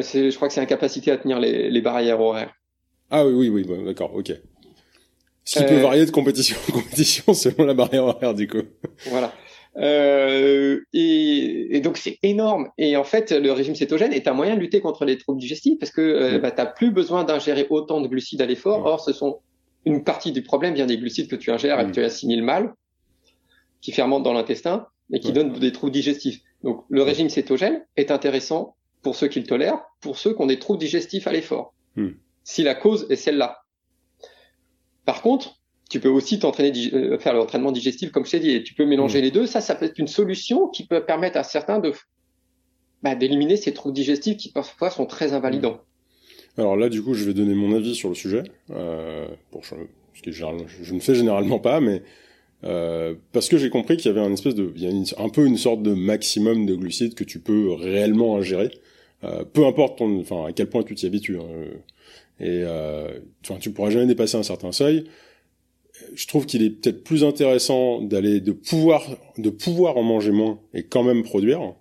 C'est, 0.00 0.30
Je 0.30 0.36
crois 0.36 0.46
que 0.46 0.54
c'est 0.54 0.60
incapacité 0.60 1.10
à 1.10 1.16
tenir 1.16 1.40
les, 1.40 1.70
les 1.70 1.80
barrières 1.80 2.20
horaires. 2.20 2.54
Ah 3.10 3.26
oui, 3.26 3.48
oui, 3.48 3.64
oui, 3.66 3.84
d'accord, 3.84 4.14
ok. 4.14 4.32
Ce 5.44 5.58
qui 5.58 5.64
peut 5.64 5.80
varier 5.80 6.06
de 6.06 6.10
compétition 6.10 6.56
en 6.68 6.72
compétition 6.72 7.34
selon 7.34 7.64
la 7.64 7.74
barrière 7.74 8.04
horaire, 8.04 8.34
du 8.34 8.46
coup. 8.46 8.62
Voilà. 9.06 9.32
Euh, 9.78 10.80
et, 10.92 11.76
et, 11.76 11.80
donc 11.80 11.96
c'est 11.96 12.18
énorme. 12.22 12.68
Et 12.78 12.96
en 12.96 13.04
fait, 13.04 13.32
le 13.32 13.52
régime 13.52 13.74
cétogène 13.74 14.12
est 14.12 14.28
un 14.28 14.34
moyen 14.34 14.54
de 14.54 14.60
lutter 14.60 14.80
contre 14.80 15.04
les 15.04 15.16
troubles 15.16 15.40
digestifs 15.40 15.78
parce 15.78 15.90
que 15.90 16.00
euh, 16.00 16.38
bah, 16.38 16.50
tu 16.50 16.58
n'as 16.58 16.66
plus 16.66 16.90
besoin 16.90 17.24
d'ingérer 17.24 17.66
autant 17.70 18.00
de 18.00 18.08
glucides 18.08 18.42
à 18.42 18.46
l'effort. 18.46 18.84
Or, 18.84 19.00
ce 19.00 19.12
sont 19.12 19.40
une 19.84 20.04
partie 20.04 20.32
du 20.32 20.42
problème 20.42 20.74
vient 20.74 20.86
des 20.86 20.98
glucides 20.98 21.28
que 21.28 21.36
tu 21.36 21.50
ingères 21.50 21.80
et 21.80 21.86
que 21.86 21.90
tu 21.90 22.02
assimiles 22.02 22.42
mal, 22.42 22.74
qui 23.80 23.92
fermentent 23.92 24.22
dans 24.22 24.32
l'intestin 24.32 24.86
et 25.12 25.20
qui 25.20 25.32
donnent 25.32 25.52
des 25.52 25.72
troubles 25.72 25.92
digestifs. 25.92 26.40
Donc 26.62 26.84
le 26.88 27.02
régime 27.02 27.28
cétogène 27.28 27.84
est 27.96 28.10
intéressant 28.10 28.76
pour 29.02 29.16
ceux 29.16 29.28
qui 29.28 29.40
le 29.40 29.46
tolèrent, 29.46 29.82
pour 30.00 30.18
ceux 30.18 30.34
qui 30.34 30.40
ont 30.40 30.46
des 30.46 30.58
troubles 30.58 30.78
digestifs 30.78 31.26
à 31.26 31.32
l'effort. 31.32 31.74
Hmm. 31.96 32.10
Si 32.44 32.62
la 32.62 32.74
cause 32.74 33.06
est 33.10 33.16
celle-là. 33.16 33.62
Par 35.04 35.22
contre, 35.22 35.60
tu 35.92 36.00
peux 36.00 36.08
aussi 36.08 36.38
t'entraîner, 36.38 36.72
euh, 36.94 37.18
faire 37.18 37.34
l'entraînement 37.34 37.70
digestif, 37.70 38.12
comme 38.12 38.24
je 38.24 38.30
t'ai 38.30 38.40
dit, 38.40 38.50
et 38.52 38.62
tu 38.62 38.72
peux 38.72 38.86
mélanger 38.86 39.18
mm. 39.18 39.24
les 39.24 39.30
deux. 39.30 39.46
Ça, 39.46 39.60
ça 39.60 39.74
peut 39.74 39.84
être 39.84 39.98
une 39.98 40.08
solution 40.08 40.68
qui 40.68 40.86
peut 40.86 41.04
permettre 41.04 41.36
à 41.36 41.44
certains 41.44 41.80
de 41.80 41.92
bah, 43.02 43.14
d'éliminer 43.14 43.58
ces 43.58 43.74
troubles 43.74 43.94
digestifs 43.94 44.38
qui 44.38 44.50
parfois 44.50 44.88
sont 44.88 45.04
très 45.04 45.34
invalidants. 45.34 45.82
Mm. 46.56 46.60
Alors 46.60 46.76
là, 46.78 46.88
du 46.88 47.02
coup, 47.02 47.12
je 47.12 47.24
vais 47.24 47.34
donner 47.34 47.52
mon 47.52 47.76
avis 47.76 47.94
sur 47.94 48.08
le 48.08 48.14
sujet, 48.14 48.42
euh, 48.70 49.26
pour 49.50 49.66
ce 49.66 49.74
que 50.22 50.32
je, 50.32 50.44
je, 50.82 50.94
ne 50.94 51.00
fais 51.00 51.14
généralement 51.14 51.58
pas, 51.58 51.80
mais 51.80 52.02
euh, 52.64 53.14
parce 53.32 53.50
que 53.50 53.58
j'ai 53.58 53.68
compris 53.68 53.98
qu'il 53.98 54.06
y 54.06 54.16
avait 54.16 54.26
un 54.26 54.32
espèce 54.32 54.54
de, 54.54 54.72
il 54.74 54.82
y 54.82 54.86
a 54.86 55.22
un 55.22 55.28
peu 55.28 55.44
une 55.44 55.58
sorte 55.58 55.82
de 55.82 55.92
maximum 55.92 56.64
de 56.64 56.74
glucides 56.74 57.14
que 57.14 57.24
tu 57.24 57.38
peux 57.38 57.70
réellement 57.74 58.38
ingérer, 58.38 58.70
peu 59.52 59.66
importe 59.66 59.98
ton, 59.98 60.20
enfin 60.20 60.46
à 60.48 60.52
quel 60.52 60.68
point 60.68 60.82
tu 60.84 60.94
t'y 60.94 61.04
habitues. 61.04 61.38
Hein, 61.38 61.66
et 62.40 62.64
enfin, 63.44 63.58
tu 63.60 63.72
pourras 63.72 63.90
jamais 63.90 64.06
dépasser 64.06 64.36
un 64.36 64.42
certain 64.42 64.72
seuil 64.72 65.04
je 66.14 66.26
trouve 66.26 66.46
qu'il 66.46 66.62
est 66.62 66.70
peut-être 66.70 67.04
plus 67.04 67.24
intéressant 67.24 68.00
d'aller 68.00 68.40
de 68.40 68.52
pouvoir 68.52 69.04
de 69.38 69.50
pouvoir 69.50 69.96
en 69.96 70.02
manger 70.02 70.32
moins 70.32 70.60
et 70.74 70.82
quand 70.84 71.02
même 71.02 71.22
produire 71.22 71.74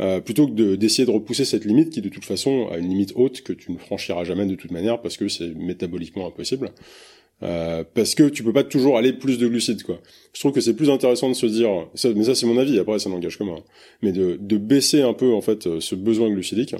euh, 0.00 0.20
plutôt 0.20 0.46
que 0.46 0.74
d'essayer 0.74 1.04
de 1.06 1.10
repousser 1.10 1.44
cette 1.44 1.64
limite 1.64 1.90
qui 1.90 2.00
de 2.00 2.08
toute 2.08 2.24
façon 2.24 2.68
a 2.68 2.78
une 2.78 2.88
limite 2.88 3.12
haute 3.14 3.42
que 3.42 3.52
tu 3.52 3.72
ne 3.72 3.78
franchiras 3.78 4.24
jamais 4.24 4.46
de 4.46 4.54
toute 4.54 4.70
manière 4.70 5.00
parce 5.02 5.16
que 5.16 5.28
c'est 5.28 5.54
métaboliquement 5.54 6.26
impossible 6.26 6.70
euh, 7.42 7.84
parce 7.94 8.14
que 8.14 8.28
tu 8.28 8.42
peux 8.42 8.52
pas 8.52 8.64
toujours 8.64 8.96
aller 8.96 9.12
plus 9.12 9.38
de 9.38 9.46
glucides 9.46 9.82
quoi. 9.82 10.00
Je 10.32 10.40
trouve 10.40 10.52
que 10.52 10.60
c'est 10.60 10.74
plus 10.74 10.90
intéressant 10.90 11.28
de 11.28 11.34
se 11.34 11.46
dire 11.46 11.88
ça, 11.94 12.08
mais 12.14 12.24
ça 12.24 12.34
c'est 12.34 12.46
mon 12.46 12.58
avis 12.58 12.78
après 12.78 12.98
ça 12.98 13.10
n'engage 13.10 13.38
que 13.38 13.44
moi 13.44 13.64
mais 14.00 14.12
de, 14.12 14.38
de 14.40 14.56
baisser 14.56 15.02
un 15.02 15.14
peu 15.14 15.32
en 15.32 15.40
fait 15.40 15.80
ce 15.80 15.94
besoin 15.94 16.30
glucidique 16.30 16.74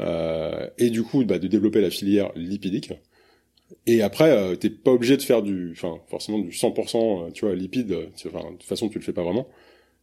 euh, 0.00 0.68
et 0.78 0.90
du 0.90 1.02
coup 1.02 1.24
bah, 1.24 1.38
de 1.38 1.46
développer 1.46 1.80
la 1.80 1.90
filière 1.90 2.32
lipidique 2.34 2.92
et 3.86 4.02
après, 4.02 4.30
euh, 4.30 4.56
t'es 4.56 4.70
pas 4.70 4.92
obligé 4.92 5.16
de 5.16 5.22
faire 5.22 5.42
du, 5.42 5.72
enfin, 5.72 5.98
forcément 6.08 6.38
du 6.38 6.50
100%, 6.50 7.26
euh, 7.26 7.30
tu 7.32 7.44
vois, 7.44 7.54
lipide. 7.54 7.92
Euh, 7.92 8.06
enfin, 8.26 8.50
de 8.50 8.56
toute 8.56 8.62
façon, 8.62 8.88
tu 8.88 8.98
le 8.98 9.04
fais 9.04 9.12
pas 9.12 9.22
vraiment. 9.22 9.46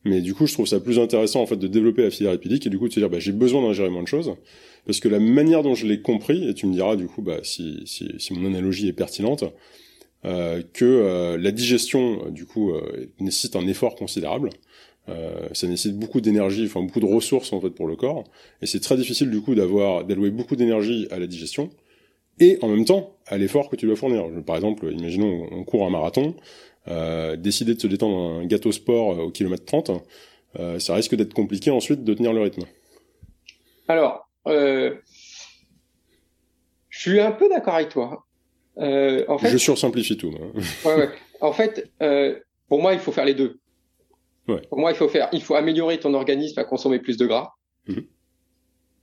Mais 0.04 0.22
du 0.22 0.34
coup, 0.34 0.48
je 0.48 0.54
trouve 0.54 0.68
ça 0.68 0.80
plus 0.80 1.00
intéressant 1.00 1.42
en 1.42 1.46
fait 1.46 1.58
de 1.58 1.68
développer 1.68 2.02
la 2.04 2.10
filière 2.10 2.32
lipidique 2.32 2.66
et 2.66 2.70
du 2.70 2.80
coup 2.80 2.88
de 2.88 2.94
se 2.94 3.00
dire, 3.00 3.10
bah, 3.10 3.20
j'ai 3.20 3.32
besoin 3.32 3.62
d'ingérer 3.62 3.90
moins 3.90 4.02
de 4.02 4.08
choses, 4.08 4.34
parce 4.86 5.00
que 5.00 5.08
la 5.08 5.20
manière 5.20 5.62
dont 5.62 5.76
je 5.76 5.86
l'ai 5.86 6.02
compris, 6.02 6.50
et 6.50 6.56
tu 6.56 6.66
me 6.66 6.74
diras 6.74 6.96
du 6.96 7.08
coup, 7.08 7.22
bah, 7.22 7.38
si 7.44 7.84
si, 7.86 8.10
si 8.18 8.34
mon 8.34 8.48
analogie 8.48 8.88
est 8.88 8.94
pertinente, 8.94 9.44
euh, 10.26 10.64
que 10.74 10.86
euh, 10.86 11.38
la 11.38 11.52
digestion, 11.52 12.30
du 12.32 12.46
coup, 12.46 12.74
nécessite 13.20 13.56
un 13.56 13.68
effort 13.68 13.96
considérable. 13.96 14.50
ça 15.54 15.68
nécessite 15.68 15.98
beaucoup 16.00 16.22
d'énergie, 16.22 16.66
enfin 16.66 16.82
beaucoup 16.82 17.00
de 17.00 17.06
ressources 17.06 17.54
en 17.54 17.62
fait 17.62 17.72
pour 17.72 17.88
le 17.88 17.96
corps, 17.96 18.24
et 18.62 18.66
c'est 18.66 18.80
très 18.80 18.98
difficile 18.98 19.30
du 19.30 19.42
coup 19.42 19.56
d'avoir 19.56 20.04
d'allouer 20.06 20.32
beaucoup 20.32 20.56
d'énergie 20.56 21.08
à 21.12 21.20
la 21.20 21.28
digestion 21.28 21.70
et 22.40 22.58
en 22.62 22.68
même 22.68 22.86
temps 22.86 23.16
à 23.32 23.38
l'effort 23.38 23.70
que 23.70 23.76
tu 23.76 23.88
dois 23.88 23.96
fournir. 23.96 24.26
Par 24.46 24.58
exemple, 24.58 24.92
imaginons 24.92 25.48
on 25.52 25.64
court 25.64 25.86
un 25.86 25.90
marathon, 25.90 26.36
euh, 26.88 27.36
décider 27.38 27.74
de 27.74 27.80
se 27.80 27.88
détendre 27.88 28.42
un 28.42 28.46
gâteau 28.46 28.72
sport 28.72 29.14
euh, 29.14 29.24
au 29.24 29.32
kilomètre 29.32 29.66
30, 29.66 29.92
euh, 30.60 30.78
ça 30.80 30.94
risque 30.94 31.16
d'être 31.16 31.34
compliqué 31.34 31.72
ensuite 31.72 32.04
de 32.04 32.14
tenir 32.14 32.34
le 32.34 32.42
rythme. 32.42 32.64
Alors, 33.88 34.30
euh, 34.48 34.96
je 36.90 37.00
suis 37.00 37.20
un 37.20 37.32
peu 37.32 37.50
d'accord 37.50 37.76
avec 37.76 37.90
toi. 37.90 38.26
En 38.76 39.38
fait, 39.38 39.50
je 39.50 39.58
sursimplifie 39.58 40.18
tout. 40.18 40.34
ouais, 40.86 40.96
ouais. 40.96 41.10
En 41.40 41.54
fait, 41.54 41.90
pour 42.68 42.82
moi, 42.82 42.94
il 42.94 43.00
faut 43.00 43.12
faire 43.12 43.26
les 43.26 43.34
deux. 43.34 43.60
Ouais. 44.48 44.62
Pour 44.70 44.80
moi, 44.80 44.92
il 44.92 44.98
faut 44.98 45.08
faire, 45.08 45.30
il 45.32 45.42
faut 45.42 45.56
améliorer 45.56 46.00
ton 46.00 46.14
organisme 46.14 46.60
à 46.60 46.64
consommer 46.64 47.00
plus 47.00 47.16
de 47.16 47.26
gras. 47.28 47.54
Mhm. 47.88 48.06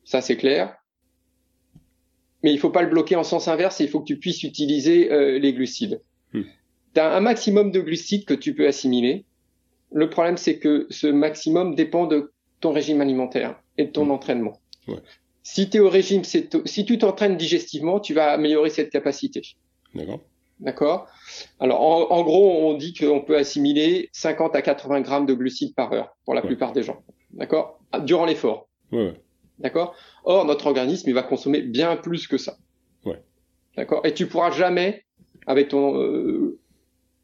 Ça, 0.04 0.20
c'est 0.20 0.36
clair 0.36 0.76
mais 2.42 2.52
il 2.52 2.58
faut 2.58 2.70
pas 2.70 2.82
le 2.82 2.88
bloquer 2.88 3.16
en 3.16 3.24
sens 3.24 3.48
inverse, 3.48 3.80
il 3.80 3.88
faut 3.88 4.00
que 4.00 4.06
tu 4.06 4.18
puisses 4.18 4.42
utiliser 4.42 5.12
euh, 5.12 5.38
les 5.38 5.52
glucides. 5.52 6.00
Hmm. 6.32 6.42
Tu 6.94 7.00
as 7.00 7.14
un 7.14 7.20
maximum 7.20 7.70
de 7.70 7.80
glucides 7.80 8.24
que 8.24 8.34
tu 8.34 8.54
peux 8.54 8.66
assimiler. 8.66 9.24
Le 9.92 10.10
problème, 10.10 10.36
c'est 10.36 10.58
que 10.58 10.86
ce 10.90 11.06
maximum 11.06 11.74
dépend 11.74 12.06
de 12.06 12.32
ton 12.60 12.72
régime 12.72 13.00
alimentaire 13.00 13.60
et 13.76 13.84
de 13.84 13.90
ton 13.90 14.06
hmm. 14.06 14.12
entraînement. 14.12 14.60
Ouais. 14.86 14.98
Si 15.42 15.70
tu 15.70 15.78
es 15.78 15.80
au 15.80 15.88
régime, 15.88 16.24
si 16.24 16.84
tu 16.84 16.98
t'entraînes 16.98 17.36
digestivement, 17.36 18.00
tu 18.00 18.12
vas 18.12 18.32
améliorer 18.32 18.70
cette 18.70 18.90
capacité. 18.90 19.42
D'accord. 19.94 20.20
D'accord? 20.60 21.06
Alors, 21.60 22.12
en, 22.12 22.22
gros, 22.22 22.68
on 22.68 22.74
dit 22.74 22.92
qu'on 22.92 23.20
peut 23.20 23.36
assimiler 23.36 24.10
50 24.12 24.56
à 24.56 24.62
80 24.62 25.00
grammes 25.02 25.26
de 25.26 25.34
glucides 25.34 25.74
par 25.74 25.92
heure 25.92 26.16
pour 26.24 26.34
la 26.34 26.42
plupart 26.42 26.72
des 26.72 26.82
gens. 26.82 27.02
D'accord? 27.30 27.80
Durant 28.04 28.26
l'effort. 28.26 28.68
Ouais. 28.92 29.14
D'accord? 29.58 29.94
Or, 30.24 30.44
notre 30.44 30.66
organisme, 30.66 31.08
il 31.08 31.14
va 31.14 31.22
consommer 31.22 31.62
bien 31.62 31.96
plus 31.96 32.26
que 32.26 32.38
ça. 32.38 32.56
Ouais. 33.04 33.22
D'accord? 33.76 34.04
Et 34.04 34.14
tu 34.14 34.26
pourras 34.26 34.50
jamais, 34.50 35.04
avec 35.46 35.68
ton, 35.68 36.00
euh, 36.00 36.58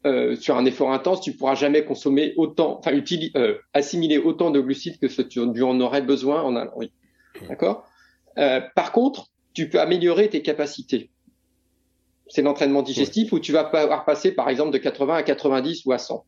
euh, 0.05 0.35
sur 0.35 0.57
un 0.57 0.65
effort 0.65 0.91
intense, 0.91 1.21
tu 1.21 1.33
pourras 1.33 1.55
jamais 1.55 1.85
consommer 1.85 2.33
autant, 2.37 2.79
enfin, 2.79 2.91
euh, 3.35 3.57
assimiler 3.73 4.17
autant 4.17 4.51
de 4.51 4.59
glucides 4.59 4.99
que 4.99 5.07
ce 5.07 5.21
que 5.21 5.27
tu 5.27 5.63
en 5.63 5.79
aurais 5.79 6.01
besoin 6.01 6.41
en 6.41 6.55
allant. 6.55 6.73
Oui. 6.75 6.91
D'accord? 7.47 7.87
Euh, 8.37 8.61
Par 8.75 8.91
contre, 8.91 9.27
tu 9.53 9.69
peux 9.69 9.79
améliorer 9.79 10.29
tes 10.29 10.41
capacités 10.41 11.09
c'est 12.27 12.41
l'entraînement 12.41 12.81
digestif 12.81 13.31
où 13.33 13.39
tu 13.39 13.51
vas 13.51 13.63
pouvoir 13.63 14.05
passer 14.05 14.31
par 14.31 14.49
exemple 14.49 14.71
de 14.71 14.77
80 14.77 15.15
à 15.15 15.23
90 15.23 15.85
ou 15.85 15.91
à 15.91 15.97
100. 15.97 16.25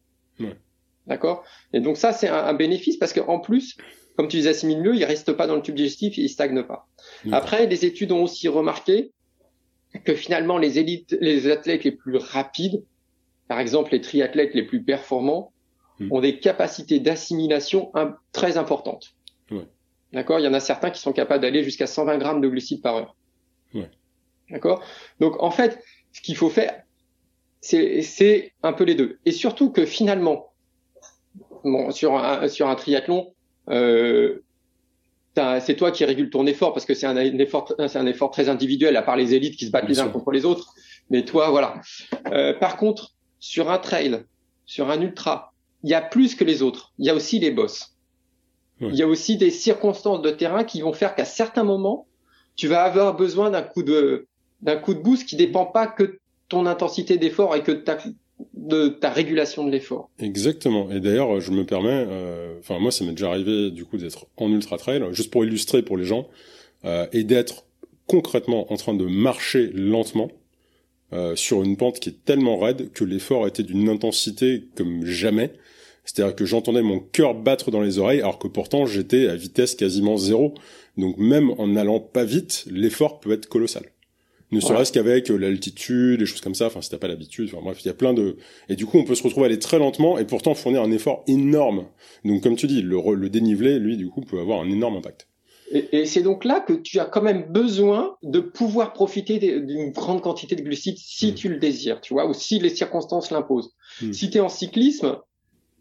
D'accord? 1.07 1.43
Et 1.73 1.79
donc 1.79 1.97
ça 1.97 2.13
c'est 2.13 2.27
un, 2.27 2.53
bénéfice 2.53 2.97
parce 2.97 3.13
qu'en 3.13 3.39
plus, 3.39 3.77
comme 4.17 4.27
tu 4.27 4.37
les 4.37 4.47
assimiles 4.47 4.81
mieux, 4.81 4.95
ils 4.95 5.05
restent 5.05 5.31
pas 5.31 5.45
dans 5.45 5.55
le 5.55 5.61
tube 5.61 5.75
digestif 5.75 6.17
et 6.17 6.23
ils 6.23 6.29
stagnent 6.29 6.63
pas. 6.63 6.87
Après, 7.31 7.67
les 7.67 7.85
études 7.85 8.11
ont 8.11 8.23
aussi 8.23 8.47
remarqué 8.47 9.11
que 10.03 10.15
finalement 10.15 10.57
les 10.57 10.79
élites, 10.79 11.15
les 11.21 11.49
athlètes 11.49 11.83
les 11.83 11.91
plus 11.91 12.17
rapides, 12.17 12.83
par 13.47 13.59
exemple 13.59 13.91
les 13.91 14.01
triathlètes 14.01 14.55
les 14.55 14.63
plus 14.63 14.83
performants, 14.83 15.53
hmm. 15.99 16.11
ont 16.11 16.19
des 16.19 16.39
capacités 16.39 16.99
d'assimilation 16.99 17.91
très 18.31 18.57
importantes. 18.57 19.15
D'accord? 20.13 20.39
Il 20.39 20.45
y 20.45 20.47
en 20.47 20.53
a 20.53 20.59
certains 20.59 20.89
qui 20.89 20.99
sont 20.99 21.13
capables 21.13 21.41
d'aller 21.41 21.63
jusqu'à 21.63 21.85
120 21.85 22.17
grammes 22.17 22.41
de 22.41 22.47
glucides 22.47 22.81
par 22.81 22.95
heure. 22.95 23.15
Ouais. 23.75 23.91
D'accord? 24.49 24.83
Donc 25.19 25.41
en 25.43 25.51
fait, 25.51 25.79
ce 26.11 26.21
qu'il 26.21 26.35
faut 26.35 26.49
faire, 26.49 26.81
c'est 27.61 28.53
un 28.63 28.73
peu 28.73 28.83
les 28.83 28.95
deux. 28.95 29.19
Et 29.25 29.31
surtout 29.31 29.69
que 29.69 29.85
finalement, 29.85 30.53
bon, 31.63 31.91
sur 31.91 32.15
un, 32.17 32.47
sur 32.47 32.67
un 32.67 32.75
triathlon, 32.75 33.33
euh, 33.69 34.39
c'est 35.59 35.75
toi 35.75 35.91
qui 35.91 36.03
régule 36.05 36.29
ton 36.29 36.47
effort 36.47 36.73
parce 36.73 36.85
que 36.85 36.93
c'est 36.93 37.05
un, 37.05 37.15
effort, 37.15 37.73
c'est 37.87 37.97
un 37.97 38.07
effort 38.07 38.31
très 38.31 38.49
individuel 38.49 38.95
à 38.95 39.01
part 39.01 39.15
les 39.15 39.33
élites 39.33 39.55
qui 39.55 39.67
se 39.67 39.71
battent 39.71 39.87
les 39.87 39.99
uns 39.99 40.09
contre 40.09 40.31
les 40.31 40.45
autres. 40.45 40.73
Mais 41.09 41.23
toi, 41.25 41.49
voilà. 41.49 41.79
Euh, 42.31 42.53
par 42.53 42.77
contre, 42.77 43.13
sur 43.39 43.69
un 43.69 43.77
trail, 43.77 44.23
sur 44.65 44.89
un 44.89 44.99
ultra, 44.99 45.53
il 45.83 45.91
y 45.91 45.93
a 45.93 46.01
plus 46.01 46.35
que 46.35 46.43
les 46.43 46.63
autres. 46.63 46.91
Il 46.97 47.05
y 47.05 47.09
a 47.09 47.15
aussi 47.15 47.39
les 47.39 47.51
boss. 47.51 47.93
Il 48.79 48.95
y 48.95 49.01
a 49.01 49.07
aussi 49.07 49.37
des 49.37 49.49
circonstances 49.49 50.21
de 50.21 50.29
terrain 50.29 50.63
qui 50.63 50.81
vont 50.81 50.93
faire 50.93 51.15
qu'à 51.15 51.25
certains 51.25 51.63
moments, 51.63 52.05
tu 52.55 52.67
vas 52.67 52.83
avoir 52.83 53.15
besoin 53.15 53.49
d'un 53.49 53.63
coup 53.63 53.83
de 53.83 54.27
d'un 54.61 54.75
coup 54.75 54.93
de 54.93 54.99
boost 54.99 55.27
qui 55.27 55.35
dépend 55.35 55.65
pas 55.65 55.87
que 55.87 56.19
ton 56.49 56.65
intensité 56.65 57.17
d'effort 57.17 57.55
et 57.55 57.61
que 57.61 57.71
ta 57.71 57.97
de 58.53 58.89
ta 58.89 59.09
régulation 59.09 59.65
de 59.65 59.71
l'effort. 59.71 60.09
Exactement. 60.19 60.91
Et 60.91 60.99
d'ailleurs, 60.99 61.39
je 61.39 61.51
me 61.51 61.65
permets, 61.65 62.05
euh, 62.07 62.55
enfin 62.59 62.79
moi, 62.79 62.91
ça 62.91 63.03
m'est 63.03 63.11
déjà 63.11 63.29
arrivé 63.29 63.71
du 63.71 63.85
coup 63.85 63.97
d'être 63.97 64.27
en 64.37 64.51
ultra 64.51 64.77
trail, 64.77 65.03
juste 65.11 65.31
pour 65.31 65.43
illustrer 65.43 65.81
pour 65.81 65.97
les 65.97 66.05
gens, 66.05 66.27
euh, 66.85 67.07
et 67.13 67.23
d'être 67.23 67.65
concrètement 68.05 68.71
en 68.71 68.77
train 68.77 68.93
de 68.93 69.05
marcher 69.05 69.71
lentement 69.73 70.29
euh, 71.13 71.35
sur 71.35 71.63
une 71.63 71.77
pente 71.77 71.99
qui 71.99 72.09
est 72.09 72.25
tellement 72.25 72.57
raide 72.57 72.91
que 72.91 73.03
l'effort 73.03 73.47
était 73.47 73.63
d'une 73.63 73.89
intensité 73.89 74.65
comme 74.75 75.05
jamais. 75.05 75.53
C'est-à-dire 76.03 76.35
que 76.35 76.45
j'entendais 76.45 76.83
mon 76.83 76.99
cœur 76.99 77.33
battre 77.33 77.69
dans 77.71 77.81
les 77.81 77.99
oreilles, 77.99 78.21
alors 78.21 78.39
que 78.39 78.47
pourtant 78.47 78.85
j'étais 78.85 79.27
à 79.27 79.35
vitesse 79.35 79.75
quasiment 79.75 80.15
zéro. 80.15 80.53
Donc 80.95 81.17
même 81.17 81.51
en 81.57 81.67
n'allant 81.67 81.99
pas 81.99 82.23
vite, 82.23 82.65
l'effort 82.69 83.19
peut 83.19 83.31
être 83.31 83.47
colossal 83.47 83.83
ne 84.51 84.59
serait-ce 84.59 84.91
qu'avec 84.91 85.29
euh, 85.29 85.37
l'altitude, 85.37 86.19
des 86.19 86.25
choses 86.25 86.41
comme 86.41 86.55
ça. 86.55 86.67
Enfin, 86.67 86.81
si 86.81 86.89
t'as 86.89 86.97
pas 86.97 87.07
l'habitude, 87.07 87.49
enfin 87.51 87.61
bref, 87.63 87.79
il 87.83 87.87
y 87.87 87.91
a 87.91 87.93
plein 87.93 88.13
de. 88.13 88.37
Et 88.69 88.75
du 88.75 88.85
coup, 88.85 88.97
on 88.97 89.03
peut 89.03 89.15
se 89.15 89.23
retrouver 89.23 89.45
à 89.45 89.47
aller 89.47 89.59
très 89.59 89.79
lentement 89.79 90.17
et 90.17 90.25
pourtant 90.25 90.53
fournir 90.53 90.81
un 90.81 90.91
effort 90.91 91.23
énorme. 91.27 91.85
Donc, 92.23 92.43
comme 92.43 92.55
tu 92.55 92.67
dis, 92.67 92.81
le, 92.81 92.97
le 93.15 93.29
dénivelé, 93.29 93.79
lui, 93.79 93.97
du 93.97 94.09
coup, 94.09 94.21
peut 94.21 94.39
avoir 94.39 94.61
un 94.61 94.69
énorme 94.69 94.95
impact. 94.95 95.27
Et, 95.71 95.99
et 95.99 96.05
c'est 96.05 96.21
donc 96.21 96.45
là 96.45 96.61
que 96.61 96.73
tu 96.73 96.99
as 96.99 97.05
quand 97.05 97.21
même 97.21 97.51
besoin 97.51 98.15
de 98.23 98.39
pouvoir 98.39 98.93
profiter 98.93 99.37
d'une 99.37 99.91
grande 99.91 100.21
quantité 100.21 100.55
de 100.55 100.61
glucides 100.61 100.97
si 100.97 101.31
mmh. 101.31 101.35
tu 101.35 101.49
le 101.49 101.57
désires, 101.57 101.99
tu 101.99 102.13
vois, 102.13 102.25
ou 102.27 102.33
si 102.33 102.59
les 102.59 102.69
circonstances 102.69 103.31
l'imposent. 103.31 103.73
Mmh. 104.01 104.13
Si 104.13 104.29
tu 104.29 104.37
es 104.37 104.41
en 104.41 104.49
cyclisme, 104.49 105.17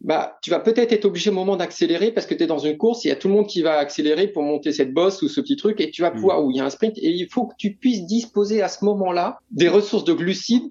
bah, 0.03 0.39
tu 0.43 0.51
vas 0.51 0.61
peut-être 0.61 0.93
être 0.93 1.05
obligé 1.05 1.31
au 1.31 1.33
moment 1.33 1.57
d'accélérer 1.57 2.13
parce 2.13 2.27
que 2.27 2.35
tu 2.35 2.45
es 2.45 2.47
dans 2.47 2.59
une 2.59 2.77
course, 2.77 3.05
il 3.05 3.09
y 3.09 3.11
a 3.11 3.17
tout 3.17 3.29
le 3.29 3.35
monde 3.35 3.47
qui 3.47 3.63
va 3.63 3.79
accélérer 3.79 4.29
pour 4.29 4.43
monter 4.43 4.73
cette 4.73 4.93
bosse 4.93 5.23
ou 5.23 5.29
ce 5.29 5.41
petit 5.41 5.57
truc 5.57 5.81
et 5.81 5.91
tu 5.91 6.03
vas 6.03 6.11
mm. 6.11 6.15
pouvoir, 6.15 6.45
où 6.45 6.51
il 6.51 6.59
y 6.59 6.61
a 6.61 6.65
un 6.65 6.71
sprint 6.71 6.99
et 6.99 7.11
il 7.11 7.29
faut 7.29 7.47
que 7.47 7.55
tu 7.57 7.75
puisses 7.75 8.05
disposer 8.05 8.63
à 8.63 8.69
ce 8.69 8.85
moment-là 8.85 9.39
des 9.51 9.69
ressources 9.69 10.05
de 10.05 10.13
glucides 10.13 10.71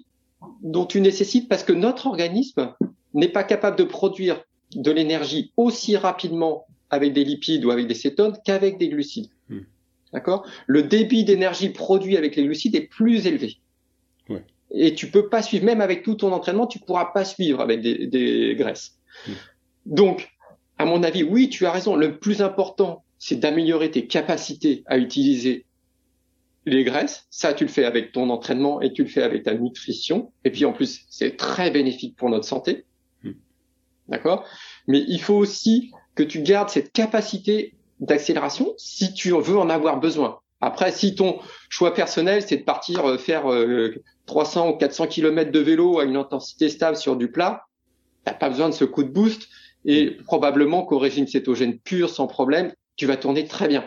dont 0.62 0.86
tu 0.86 1.00
nécessites 1.00 1.48
parce 1.48 1.64
que 1.64 1.72
notre 1.72 2.06
organisme 2.06 2.72
n'est 3.14 3.28
pas 3.28 3.44
capable 3.44 3.76
de 3.76 3.84
produire 3.84 4.42
de 4.74 4.90
l'énergie 4.90 5.52
aussi 5.56 5.96
rapidement 5.96 6.66
avec 6.90 7.12
des 7.12 7.24
lipides 7.24 7.64
ou 7.64 7.70
avec 7.70 7.88
des 7.88 7.94
cétones 7.94 8.36
qu'avec 8.44 8.78
des 8.78 8.88
glucides. 8.88 9.28
Mm. 9.48 9.58
D'accord? 10.12 10.46
Le 10.66 10.84
débit 10.84 11.24
d'énergie 11.24 11.70
produit 11.70 12.16
avec 12.16 12.36
les 12.36 12.44
glucides 12.44 12.76
est 12.76 12.88
plus 12.88 13.26
élevé. 13.26 13.56
Ouais. 14.28 14.44
Et 14.70 14.94
tu 14.94 15.10
peux 15.10 15.28
pas 15.28 15.42
suivre, 15.42 15.64
même 15.64 15.80
avec 15.80 16.04
tout 16.04 16.14
ton 16.14 16.32
entraînement, 16.32 16.66
tu 16.66 16.78
pourras 16.78 17.06
pas 17.06 17.24
suivre 17.24 17.60
avec 17.60 17.80
des, 17.80 18.06
des 18.06 18.54
graisses. 18.56 18.96
Donc, 19.86 20.30
à 20.78 20.84
mon 20.84 21.02
avis, 21.02 21.22
oui, 21.22 21.48
tu 21.48 21.66
as 21.66 21.72
raison. 21.72 21.96
Le 21.96 22.18
plus 22.18 22.42
important, 22.42 23.04
c'est 23.18 23.36
d'améliorer 23.36 23.90
tes 23.90 24.06
capacités 24.06 24.82
à 24.86 24.98
utiliser 24.98 25.64
les 26.66 26.84
graisses. 26.84 27.26
Ça, 27.30 27.54
tu 27.54 27.64
le 27.64 27.70
fais 27.70 27.84
avec 27.84 28.12
ton 28.12 28.28
entraînement 28.30 28.80
et 28.80 28.92
tu 28.92 29.02
le 29.02 29.08
fais 29.08 29.22
avec 29.22 29.44
ta 29.44 29.54
nutrition. 29.54 30.32
Et 30.44 30.50
puis, 30.50 30.64
en 30.64 30.72
plus, 30.72 31.06
c'est 31.08 31.36
très 31.36 31.70
bénéfique 31.70 32.16
pour 32.16 32.28
notre 32.28 32.44
santé. 32.44 32.84
Hmm. 33.22 33.32
D'accord? 34.08 34.44
Mais 34.86 35.04
il 35.06 35.20
faut 35.20 35.36
aussi 35.36 35.92
que 36.14 36.22
tu 36.22 36.42
gardes 36.42 36.68
cette 36.68 36.92
capacité 36.92 37.74
d'accélération 38.00 38.74
si 38.76 39.14
tu 39.14 39.30
veux 39.30 39.58
en 39.58 39.70
avoir 39.70 40.00
besoin. 40.00 40.40
Après, 40.60 40.90
si 40.90 41.14
ton 41.14 41.38
choix 41.68 41.94
personnel, 41.94 42.42
c'est 42.42 42.58
de 42.58 42.64
partir 42.64 43.06
euh, 43.06 43.18
faire 43.18 43.44
300 44.26 44.66
euh, 44.66 44.70
ou 44.70 44.76
400 44.76 45.06
km 45.06 45.50
de 45.50 45.60
vélo 45.60 45.98
à 45.98 46.04
une 46.04 46.16
intensité 46.16 46.68
stable 46.68 46.96
sur 46.96 47.16
du 47.16 47.30
plat, 47.30 47.66
t'as 48.26 48.34
pas 48.34 48.50
besoin 48.50 48.68
de 48.68 48.74
ce 48.74 48.84
coup 48.84 49.02
de 49.02 49.08
boost 49.08 49.48
et 49.86 50.10
mm. 50.10 50.24
probablement 50.24 50.84
qu'au 50.84 50.98
régime 50.98 51.26
cétogène 51.26 51.78
pur, 51.78 52.10
sans 52.10 52.26
problème, 52.26 52.72
tu 52.96 53.06
vas 53.06 53.16
tourner 53.16 53.46
très 53.46 53.68
bien. 53.68 53.84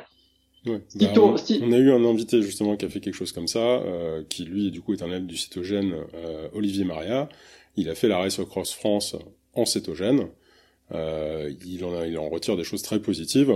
Ouais, 0.65 0.81
bah, 0.95 1.13
on, 1.17 1.71
a 1.71 1.77
eu 1.77 1.91
un 1.91 2.03
invité 2.03 2.41
justement 2.41 2.75
qui 2.75 2.85
a 2.85 2.89
fait 2.89 2.99
quelque 2.99 3.13
chose 3.13 3.31
comme 3.31 3.47
ça, 3.47 3.59
euh, 3.59 4.23
qui 4.27 4.43
lui 4.43 4.71
du 4.71 4.81
coup 4.81 4.93
est 4.93 5.01
un 5.01 5.07
élève 5.07 5.25
du 5.25 5.37
cétogène, 5.37 5.93
euh, 6.15 6.49
Olivier 6.53 6.83
Maria. 6.83 7.29
Il 7.77 7.89
a 7.89 7.95
fait 7.95 8.09
la 8.09 8.17
Race 8.17 8.41
Cross 8.43 8.73
France 8.73 9.15
en 9.53 9.65
cétogène. 9.65 10.27
Euh, 10.93 11.53
il, 11.65 11.85
en 11.85 11.95
a, 11.95 12.07
il 12.07 12.17
en 12.17 12.27
retire 12.29 12.57
des 12.57 12.63
choses 12.63 12.81
très 12.81 12.99
positives. 12.99 13.53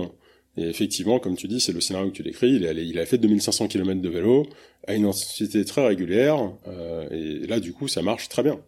Et 0.56 0.62
effectivement, 0.68 1.18
comme 1.18 1.36
tu 1.36 1.48
dis, 1.48 1.60
c'est 1.60 1.72
le 1.72 1.80
scénario 1.80 2.10
que 2.10 2.16
tu 2.16 2.22
décris. 2.22 2.52
Il, 2.54 2.64
est 2.64 2.86
il 2.86 2.98
a 2.98 3.06
fait 3.06 3.18
2500 3.18 3.68
km 3.68 4.00
de 4.00 4.08
vélo 4.08 4.46
à 4.86 4.94
une 4.94 5.04
intensité 5.04 5.64
très 5.64 5.86
régulière. 5.86 6.52
Euh, 6.68 7.08
et 7.10 7.46
là, 7.46 7.60
du 7.60 7.72
coup, 7.72 7.88
ça 7.88 8.02
marche 8.02 8.28
très 8.28 8.42
bien. 8.42 8.60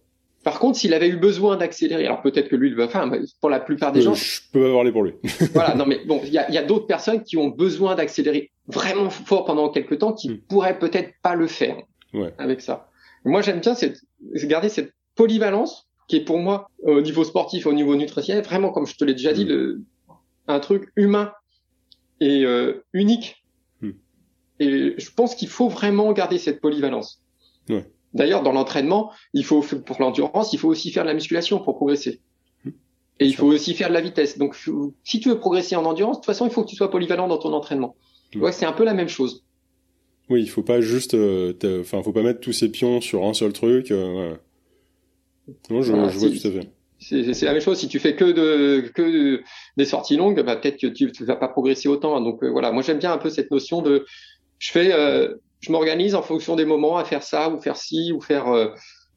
Par 0.47 0.61
contre, 0.61 0.79
s'il 0.79 0.95
avait 0.95 1.09
eu 1.09 1.17
besoin 1.17 1.57
d'accélérer, 1.57 2.07
alors 2.07 2.23
peut-être 2.23 2.49
que 2.49 2.55
lui 2.55 2.71
le 2.71 2.77
va 2.77 2.87
faire, 2.87 3.05
mais 3.09 3.19
pour 3.41 3.51
la 3.51 3.59
plupart 3.59 3.91
des 3.91 3.99
euh, 3.99 4.03
gens. 4.05 4.15
Je 4.15 4.43
peux 4.53 4.65
avoir 4.65 4.85
les 4.85 4.93
pour 4.93 5.03
lui. 5.03 5.15
voilà, 5.53 5.75
non 5.75 5.87
mais 5.87 5.99
bon, 6.07 6.21
il 6.23 6.33
y 6.33 6.39
a, 6.39 6.49
y 6.49 6.57
a 6.57 6.63
d'autres 6.63 6.87
personnes 6.87 7.25
qui 7.25 7.37
ont 7.37 7.49
besoin 7.49 7.97
d'accélérer 7.97 8.53
vraiment 8.69 9.11
fort 9.11 9.45
pendant 9.45 9.71
quelques 9.71 9.99
temps, 9.99 10.13
qui 10.13 10.29
ne 10.29 10.35
hmm. 10.35 10.41
pourraient 10.43 10.79
peut-être 10.79 11.15
pas 11.21 11.35
le 11.35 11.49
faire 11.49 11.77
ouais. 12.15 12.33
avec 12.39 12.61
ça. 12.61 12.89
moi, 13.25 13.43
j'aime 13.43 13.59
bien 13.59 13.75
cette, 13.75 13.99
garder 14.45 14.69
cette 14.69 14.93
polyvalence 15.17 15.89
qui 16.07 16.15
est 16.15 16.25
pour 16.25 16.39
moi 16.39 16.71
au 16.85 17.01
niveau 17.01 17.25
sportif, 17.25 17.67
au 17.67 17.73
niveau 17.73 17.97
nutritionnel, 17.97 18.45
vraiment 18.45 18.71
comme 18.71 18.87
je 18.87 18.95
te 18.95 19.03
l'ai 19.03 19.15
déjà 19.15 19.33
dit, 19.33 19.47
hmm. 19.47 19.49
le, 19.49 19.83
un 20.47 20.61
truc 20.61 20.93
humain 20.95 21.33
et 22.21 22.45
euh, 22.45 22.85
unique. 22.93 23.45
Hmm. 23.81 23.95
Et 24.61 24.95
je 24.97 25.11
pense 25.11 25.35
qu'il 25.35 25.49
faut 25.49 25.69
vraiment 25.69 26.13
garder 26.13 26.39
cette 26.39 26.61
polyvalence. 26.61 27.21
Ouais. 27.69 27.85
D'ailleurs, 28.17 28.43
dans 28.43 28.53
l'entraînement, 28.53 29.13
il 29.35 29.45
faut 29.45 29.61
pour 29.61 30.01
l'endurance, 30.01 30.53
il 30.53 30.59
faut 30.59 30.69
aussi 30.69 30.91
faire 30.91 31.05
de 31.05 31.09
la 31.09 31.15
musculation 31.15 31.59
pour 31.59 31.77
progresser. 31.77 32.21
Mmh. 32.65 32.71
Et 33.21 33.27
il 33.27 33.35
faut 33.35 33.47
aussi 33.47 33.75
faire 33.75 33.89
de 33.89 33.95
la 33.95 34.01
vitesse. 34.01 34.39
Donc, 34.39 34.57
si 35.05 35.21
tu 35.21 35.29
veux 35.29 35.39
progresser 35.39 35.77
en 35.77 35.85
endurance, 35.85 36.17
de 36.17 36.21
toute 36.21 36.27
façon, 36.27 36.47
il 36.47 36.51
faut 36.51 36.65
que 36.65 36.69
tu 36.69 36.77
sois 36.77 36.91
polyvalent 36.91 37.29
dans 37.29 37.39
ton 37.39 37.53
entraînement. 37.53 37.95
Mmh. 38.35 38.43
Ouais, 38.43 38.53
c'est 38.53 38.67
un 38.67 38.73
peu 38.73 38.85
la 38.85 38.95
même 38.95 39.09
chose. 39.09 39.45
Oui, 40.29 40.43
il 40.43 40.49
faut 40.49 40.63
pas 40.63 40.81
juste, 40.81 41.15
euh, 41.15 41.53
enfin, 41.81 42.03
faut 42.03 42.13
pas 42.13 42.23
mettre 42.23 42.41
tous 42.41 42.53
ses 42.53 42.71
pions 42.71 43.01
sur 43.01 43.25
un 43.25 43.35
seul 43.35 43.53
truc. 43.53 43.91
Euh, 43.91 44.35
Non, 45.71 45.83
je, 45.83 45.93
vois 45.93 46.09
tout 46.09 46.49
à 46.49 46.51
fait. 46.51 46.69
C'est 46.99 47.43
la 47.43 47.53
même 47.53 47.61
chose. 47.61 47.79
Si 47.79 47.89
tu 47.89 47.99
fais 47.99 48.17
que 48.17 48.25
de 48.25 48.89
que 48.89 49.43
des 49.77 49.85
sorties 49.85 50.17
longues, 50.17 50.43
bah, 50.43 50.57
peut-être 50.57 50.81
que 50.81 50.87
tu, 50.87 51.05
ne 51.05 51.27
vas 51.27 51.37
pas 51.37 51.49
progresser 51.49 51.89
autant. 51.89 52.21
Donc 52.21 52.43
euh, 52.43 52.51
voilà, 52.51 52.73
moi 52.73 52.83
j'aime 52.83 52.99
bien 52.99 53.13
un 53.13 53.19
peu 53.19 53.29
cette 53.29 53.51
notion 53.51 53.83
de, 53.83 54.07
je 54.59 54.71
fais 54.71 54.93
euh, 54.93 55.35
je 55.67 55.73
m'organise 55.73 56.15
en 56.15 56.23
fonction 56.23 56.55
des 56.57 56.65
moments 56.65 56.97
à 56.97 57.05
faire 57.05 57.23
ça 57.23 57.51
ou 57.51 57.61
faire 57.61 57.77
ci 57.77 58.13
ou 58.13 58.21
faire 58.21 58.49
euh, 58.49 58.69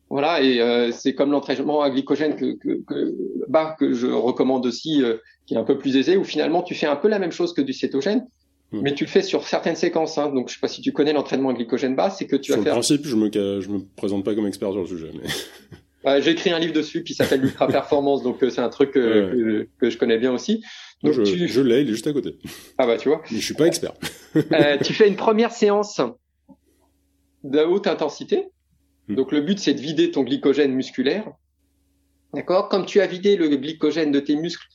voilà 0.09 0.41
et 0.41 0.59
euh, 0.59 0.91
c'est 0.91 1.13
comme 1.13 1.31
l'entraînement 1.31 1.81
à 1.81 1.89
glycogène 1.89 2.35
que 2.35 2.57
que 2.57 2.83
que, 2.85 3.15
bah, 3.47 3.75
que 3.79 3.93
je 3.93 4.07
recommande 4.07 4.65
aussi 4.65 5.03
euh, 5.03 5.17
qui 5.45 5.53
est 5.53 5.57
un 5.57 5.63
peu 5.63 5.77
plus 5.77 5.95
aisé 5.95 6.17
où 6.17 6.23
finalement 6.23 6.63
tu 6.63 6.73
fais 6.73 6.87
un 6.87 6.95
peu 6.95 7.07
la 7.07 7.19
même 7.19 7.31
chose 7.31 7.53
que 7.53 7.61
du 7.61 7.73
cétogène 7.73 8.25
Hmm. 8.71 8.81
Mais 8.83 8.93
tu 8.93 9.03
le 9.03 9.09
fais 9.09 9.23
sur 9.23 9.47
certaines 9.47 9.75
séquences. 9.75 10.17
Hein. 10.17 10.29
Donc, 10.29 10.49
je 10.49 10.53
sais 10.53 10.59
pas 10.59 10.67
si 10.67 10.81
tu 10.81 10.91
connais 10.91 11.11
l'entraînement 11.11 11.53
glycogène 11.53 11.95
bas, 11.95 12.11
c'est 12.11 12.27
que 12.27 12.35
tu 12.35 12.51
vas 12.51 12.57
faire. 12.57 12.83
Sur 12.83 12.93
le 12.93 12.99
principe, 12.99 13.05
je 13.07 13.15
me, 13.15 13.61
je 13.61 13.69
me 13.69 13.79
présente 13.95 14.23
pas 14.23 14.35
comme 14.35 14.45
expert 14.45 14.71
sur 14.71 14.81
le 14.81 14.87
sujet. 14.87 15.09
Mais... 15.13 16.21
J'ai 16.21 16.31
écrit 16.31 16.51
un 16.51 16.59
livre 16.59 16.73
dessus 16.73 17.03
qui 17.03 17.13
s'appelle 17.13 17.41
l'ultra 17.41 17.67
performance, 17.71 18.23
donc 18.23 18.41
euh, 18.41 18.49
c'est 18.49 18.61
un 18.61 18.69
truc 18.69 18.91
que, 18.91 19.67
que, 19.79 19.89
je 19.89 19.97
connais 19.97 20.17
bien 20.17 20.31
aussi. 20.31 20.63
Donc, 21.03 21.13
je, 21.13 21.23
tu... 21.23 21.47
je 21.47 21.61
l'ai, 21.61 21.81
il 21.81 21.89
est 21.89 21.91
juste 21.91 22.07
à 22.07 22.13
côté. 22.13 22.37
Ah 22.77 22.85
bah 22.85 22.97
tu 22.97 23.09
vois. 23.09 23.21
Mais 23.31 23.39
je 23.39 23.45
suis 23.45 23.53
pas 23.53 23.65
expert. 23.65 23.93
euh, 24.35 24.77
tu 24.83 24.93
fais 24.93 25.07
une 25.07 25.15
première 25.15 25.51
séance 25.51 25.99
de 27.43 27.59
haute 27.59 27.87
intensité. 27.87 28.49
Hmm. 29.07 29.15
Donc 29.15 29.31
le 29.31 29.41
but 29.41 29.59
c'est 29.59 29.73
de 29.73 29.81
vider 29.81 30.11
ton 30.11 30.23
glycogène 30.23 30.73
musculaire. 30.73 31.31
D'accord? 32.33 32.69
Comme 32.69 32.85
tu 32.85 33.01
as 33.01 33.07
vidé 33.07 33.35
le 33.35 33.47
glycogène 33.55 34.11
de 34.11 34.19
tes 34.19 34.35
muscles, 34.35 34.67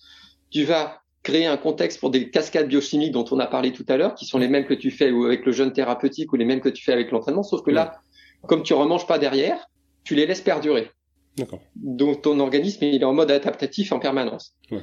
tu 0.51 0.65
vas 0.65 1.01
créer 1.23 1.47
un 1.47 1.57
contexte 1.57 2.01
pour 2.01 2.11
des 2.11 2.31
cascades 2.31 2.69
biochimiques 2.69 3.13
dont 3.13 3.25
on 3.31 3.39
a 3.39 3.47
parlé 3.47 3.73
tout 3.73 3.85
à 3.89 3.97
l'heure, 3.97 4.15
qui 4.15 4.27
sont 4.27 4.39
les 4.39 4.49
mêmes 4.49 4.67
que 4.67 4.75
tu 4.75 4.91
fais 4.91 5.07
avec 5.07 5.47
le 5.47 5.53
jeûne 5.53 5.73
thérapeutique 5.73 6.33
ou 6.33 6.37
les 6.37 6.45
mêmes 6.45 6.61
que 6.61 6.69
tu 6.69 6.85
fais 6.85 6.93
avec 6.93 7.11
l'entraînement, 7.11 7.43
sauf 7.43 7.63
que 7.63 7.71
là, 7.71 8.01
comme 8.47 8.63
tu 8.63 8.75
remanges 8.75 9.07
pas 9.07 9.19
derrière, 9.19 9.67
tu 10.05 10.15
les 10.15 10.27
laisses 10.27 10.43
perdurer. 10.43 10.91
D'accord. 11.37 11.61
Donc 11.75 12.23
ton 12.23 12.39
organisme 12.41 12.85
il 12.85 13.01
est 13.01 13.05
en 13.05 13.13
mode 13.13 13.31
adaptatif 13.31 13.91
en 13.93 13.99
permanence. 13.99 14.55
Ouais. 14.71 14.83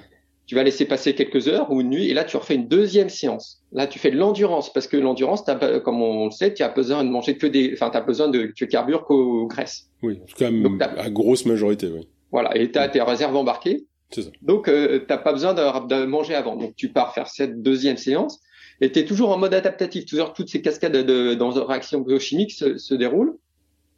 Tu 0.52 0.56
vas 0.56 0.64
laisser 0.64 0.84
passer 0.84 1.16
quelques 1.16 1.47
heures 1.47 1.72
ou 1.72 1.80
une 1.80 1.91
nuit 1.91 2.10
et 2.10 2.14
là 2.14 2.26
tu 2.26 2.36
refais 2.36 2.56
une 2.56 2.68
deuxième 2.68 3.08
séance. 3.08 3.64
Là 3.72 3.88
tu 3.88 3.99
fais 3.99 4.12
de 4.12 4.18
l'endurance 4.18 4.74
parce 4.74 4.86
que 4.86 4.97
l'endurance, 4.97 5.45
comme 5.86 6.02
on 6.02 6.26
le 6.26 6.32
sait, 6.32 6.54
tu 6.54 6.62
as 6.62 6.68
besoin 6.68 7.06
de 7.06 7.10
manger 7.10 7.38
que 7.38 7.47
des, 7.47 7.72
enfin 7.72 7.89
t'as 7.89 8.02
besoin 8.02 8.28
de 8.28 8.52
tu 8.54 8.68
carbures 8.68 9.06
qu'aux 9.06 9.47
graisses. 9.47 9.88
Oui, 10.04 10.20
en 10.22 10.26
tout 10.26 10.78
cas 10.78 10.88
à 10.97 11.10
grosse 11.10 11.45
majorité, 11.45 11.88
oui. 11.88 12.06
Voilà, 12.34 12.58
et 12.58 12.70
tu 12.70 12.78
as 12.78 12.89
tes 12.89 13.02
réserves 13.02 13.34
embarquées. 13.34 13.86
C'est 14.10 14.24
ça. 14.24 14.30
Donc 14.41 14.68
euh, 14.68 14.99
t'as 15.08 15.20
pas 15.20 15.32
besoin 15.32 15.54
de, 15.54 15.88
de, 15.88 16.06
manger 16.06 16.36
avant. 16.36 16.58
Donc 16.58 16.76
tu 16.76 16.89
pars 16.89 17.14
faire 17.14 17.30
cette 17.30 17.62
deuxième 17.62 17.95
séance 17.95 18.41
et 18.82 18.91
tu 18.91 18.99
es 18.99 19.06
toujours 19.06 19.30
en 19.30 19.38
mode 19.38 19.54
adaptatif. 19.54 20.06
Toujours 20.06 20.34
toutes 20.34 20.49
ces 20.49 20.62
cascades 20.62 20.91
de, 20.91 21.34
de, 21.34 21.60
réactions 21.62 22.02
biochimiques 22.02 22.52
se, 22.52 22.78
se 22.78 22.93
déroulent. 22.93 23.38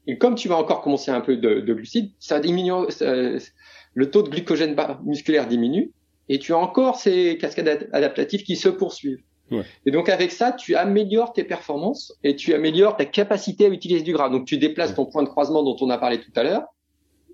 Et 0.05 0.19
comme 0.19 0.35
tu 0.35 0.49
vas 0.49 0.57
encore 0.57 0.81
commencer 0.81 1.09
un 1.09 1.21
peu 1.21 1.35
de, 1.35 1.61
de 1.61 1.73
glucides, 1.73 2.11
ça 2.19 2.39
diminue, 2.39 2.73
le 3.01 4.11
taux 4.11 4.21
de 4.21 4.29
glycogène 4.29 4.75
musculaire 5.03 5.47
diminue, 5.47 5.91
et 6.33 6.39
tu 6.39 6.51
as 6.51 6.57
encore 6.57 6.95
ces 6.95 7.37
cascades 7.37 7.87
adaptatives 7.93 8.41
qui 8.41 8.55
se 8.55 8.67
poursuivent. 8.67 9.21
Ouais. 9.51 9.61
Et 9.85 9.91
donc 9.91 10.09
avec 10.09 10.31
ça, 10.31 10.51
tu 10.51 10.73
améliores 10.73 11.31
tes 11.31 11.43
performances 11.43 12.17
et 12.23 12.35
tu 12.35 12.55
améliores 12.55 12.97
ta 12.97 13.05
capacité 13.05 13.67
à 13.67 13.69
utiliser 13.69 14.01
du 14.01 14.13
gras. 14.13 14.29
Donc 14.29 14.45
tu 14.45 14.57
déplaces 14.57 14.95
ton 14.95 15.05
point 15.05 15.21
de 15.21 15.29
croisement 15.29 15.61
dont 15.61 15.77
on 15.79 15.91
a 15.91 15.99
parlé 15.99 16.19
tout 16.19 16.31
à 16.35 16.41
l'heure 16.41 16.63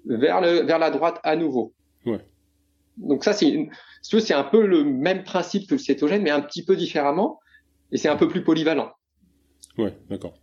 vers 0.05 0.41
le 0.41 0.63
vers 0.63 0.79
la 0.79 0.89
droite 0.91 1.21
à 1.23 1.37
nouveau. 1.37 1.73
Ouais. 2.05 2.19
Donc 2.97 3.23
ça 3.23 3.31
c'est 3.31 3.69
c'est 4.01 4.33
un 4.33 4.43
peu 4.43 4.65
le 4.65 4.83
même 4.83 5.23
principe 5.23 5.69
que 5.69 5.75
le 5.75 5.79
cétogène 5.79 6.21
mais 6.21 6.31
un 6.31 6.41
petit 6.41 6.65
peu 6.65 6.75
différemment 6.75 7.39
et 7.93 7.97
c'est 7.97 8.09
un 8.09 8.17
peu 8.17 8.27
plus 8.27 8.43
polyvalent. 8.43 8.91
Ouais, 9.77 9.93
d'accord. 10.09 10.33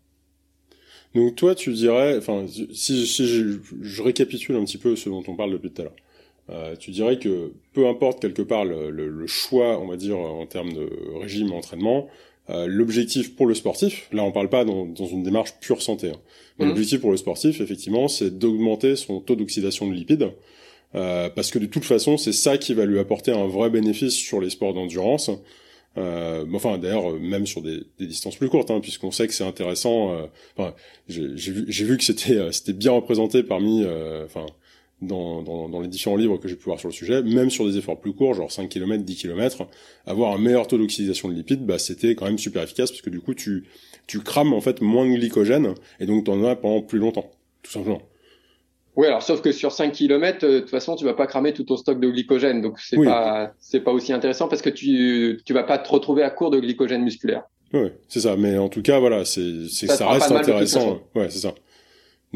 Donc 1.15 1.37
toi, 1.37 1.55
tu 1.55 1.73
dirais, 1.73 2.17
enfin, 2.17 2.47
si, 2.47 3.07
si 3.07 3.27
je, 3.27 3.59
je, 3.83 4.03
récapitule 4.03 4.57
un 4.57 4.65
petit 4.65 4.79
peu 4.79 4.97
ce 4.97 5.09
dont 5.09 5.23
on 5.29 5.37
parle 5.37 5.53
depuis 5.53 5.71
tout 5.71 5.83
à 5.83 5.85
l'heure, 5.85 5.97
euh, 6.51 6.77
tu 6.77 6.91
dirais 6.91 7.19
que 7.19 7.53
peu 7.73 7.87
importe 7.89 8.21
quelque 8.21 8.43
part 8.43 8.65
le, 8.65 8.91
le, 8.91 9.09
le, 9.09 9.27
choix, 9.27 9.81
on 9.81 9.87
va 9.87 9.97
dire, 9.97 10.19
en 10.19 10.47
termes 10.47 10.73
de 10.73 10.89
régime, 11.21 11.53
entraînement, 11.53 12.09
euh, 12.51 12.67
l'objectif 12.67 13.35
pour 13.35 13.47
le 13.47 13.55
sportif, 13.55 14.09
là 14.13 14.23
on 14.23 14.31
parle 14.31 14.49
pas 14.49 14.65
dans, 14.65 14.87
dans 14.87 15.07
une 15.07 15.25
démarche 15.25 15.55
pure 15.61 15.83
santé, 15.83 16.11
hein, 16.11 16.21
mais 16.59 16.65
mmh. 16.65 16.69
l'objectif 16.69 17.01
pour 17.01 17.11
le 17.11 17.17
sportif, 17.17 17.61
effectivement, 17.61 18.07
c'est 18.07 18.39
d'augmenter 18.39 18.95
son 18.95 19.21
taux 19.21 19.35
d'oxydation 19.35 19.89
de 19.89 19.95
lipides, 19.95 20.31
euh, 20.95 21.29
parce 21.29 21.51
que 21.51 21.59
de 21.59 21.67
toute 21.67 21.85
façon, 21.85 22.17
c'est 22.17 22.33
ça 22.33 22.59
qui 22.59 22.75
va 22.75 22.85
lui 22.85 22.99
apporter 22.99 23.33
un 23.33 23.49
vrai 23.49 23.71
bénéfice 23.71 24.15
sur 24.15 24.41
les 24.41 24.51
sports 24.51 24.75
d'endurance. 24.75 25.31
Euh, 25.99 26.45
enfin, 26.53 26.79
d'ailleurs, 26.79 27.13
même 27.19 27.47
sur 27.47 27.63
des, 27.63 27.83
des 27.99 28.07
distances 28.07 28.37
plus 28.37 28.49
courtes, 28.49 28.71
hein, 28.71 28.81
puisqu'on 28.81 29.11
sait 29.11 29.27
que 29.27 29.35
c'est 29.35 29.45
intéressant. 29.45 30.13
Euh, 30.13 30.27
enfin, 30.57 30.75
j'ai 31.09 31.27
vu, 31.27 31.65
vu, 31.71 31.97
que 31.97 32.05
c'était 32.05 32.37
euh, 32.37 32.53
c'était 32.53 32.75
bien 32.75 32.93
représenté 32.93 33.43
parmi, 33.43 33.83
euh, 33.83 34.25
enfin, 34.27 34.47
dans, 35.03 35.43
dans, 35.43 35.69
dans, 35.69 35.81
les 35.81 35.89
différents 35.89 36.17
livres 36.17 36.39
que 36.39 36.49
j'ai 36.49 36.57
pu 36.57 36.65
voir 36.65 36.79
sur 36.79 36.89
le 36.89 36.95
sujet, 36.95 37.23
même 37.23 37.51
sur 37.51 37.67
des 37.67 37.77
efforts 37.77 38.01
plus 38.01 38.15
courts, 38.15 38.35
genre 38.35 38.51
5 38.51 38.69
km, 38.69 39.03
10 39.03 39.17
km, 39.17 39.67
avoir 40.07 40.35
un 40.35 40.39
meilleur 40.39 40.67
taux 40.67 40.79
d'oxydation 40.79 41.29
de 41.29 41.35
lipides, 41.35 41.67
bah, 41.67 41.79
c'était 41.79 42.15
quand 42.15 42.25
même 42.25 42.39
super 42.39 42.63
efficace, 42.63 42.91
parce 42.91 43.03
que 43.03 43.11
du 43.11 43.21
coup, 43.21 43.35
tu, 43.35 43.65
tu 44.07 44.21
crames 44.21 44.55
en 44.55 44.61
fait 44.61 44.81
moins 44.81 45.05
de 45.05 45.15
glycogène, 45.15 45.75
et 46.01 46.07
donc 46.07 46.25
tu 46.25 46.31
en 46.31 46.43
as 46.45 46.57
pendant 46.57 46.81
plus 46.81 46.99
longtemps, 46.99 47.31
tout 47.63 47.71
simplement. 47.71 48.01
Oui, 48.97 49.07
alors 49.07 49.23
sauf 49.23 49.43
que 49.43 49.53
sur 49.53 49.73
5 49.73 49.93
km, 49.93 50.45
euh, 50.45 50.55
de 50.55 50.61
toute 50.61 50.71
façon, 50.71 50.97
tu 50.97 51.05
vas 51.05 51.13
pas 51.13 51.27
cramer 51.27 51.53
tout 51.53 51.65
ton 51.65 51.77
stock 51.77 52.01
de 52.01 52.09
glycogène, 52.09 52.63
donc 52.63 52.81
c'est 52.81 52.97
pas 52.97 53.53
c'est 53.59 53.81
pas 53.81 53.93
aussi 53.93 54.15
intéressant 54.15 54.49
parce 54.49 54.63
que 54.63 54.71
tu 54.71 55.39
tu 55.45 55.53
vas 55.53 55.65
pas 55.65 55.77
te 55.77 55.91
retrouver 55.91 56.23
à 56.23 56.31
court 56.31 56.51
de 56.51 56.59
glycogène 56.59 57.03
musculaire. 57.03 57.43
Oui, 57.75 57.91
c'est 58.09 58.21
ça. 58.21 58.37
Mais 58.37 58.57
en 58.57 58.71
tout 58.71 58.81
cas, 58.81 58.99
voilà, 58.99 59.27
c'est 59.27 59.69
c'est 59.69 59.87
ça, 59.87 59.97
ça 59.97 60.09
reste 60.09 60.33
intéressant. 60.33 61.01
Ouais, 61.15 61.29
c'est 61.29 61.41
ça. 61.41 61.55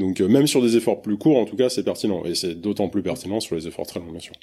Donc 0.00 0.20
euh, 0.20 0.28
même 0.28 0.46
sur 0.46 0.62
des 0.62 0.76
efforts 0.76 1.02
plus 1.02 1.16
courts, 1.16 1.38
en 1.38 1.44
tout 1.44 1.56
cas, 1.56 1.68
c'est 1.68 1.84
pertinent 1.84 2.24
et 2.24 2.34
c'est 2.34 2.54
d'autant 2.54 2.88
plus 2.88 3.02
pertinent 3.02 3.38
sur 3.38 3.54
les 3.54 3.68
efforts 3.68 3.86
très 3.86 4.00
longs, 4.00 4.10
bien 4.10 4.20
sûr. 4.20 4.34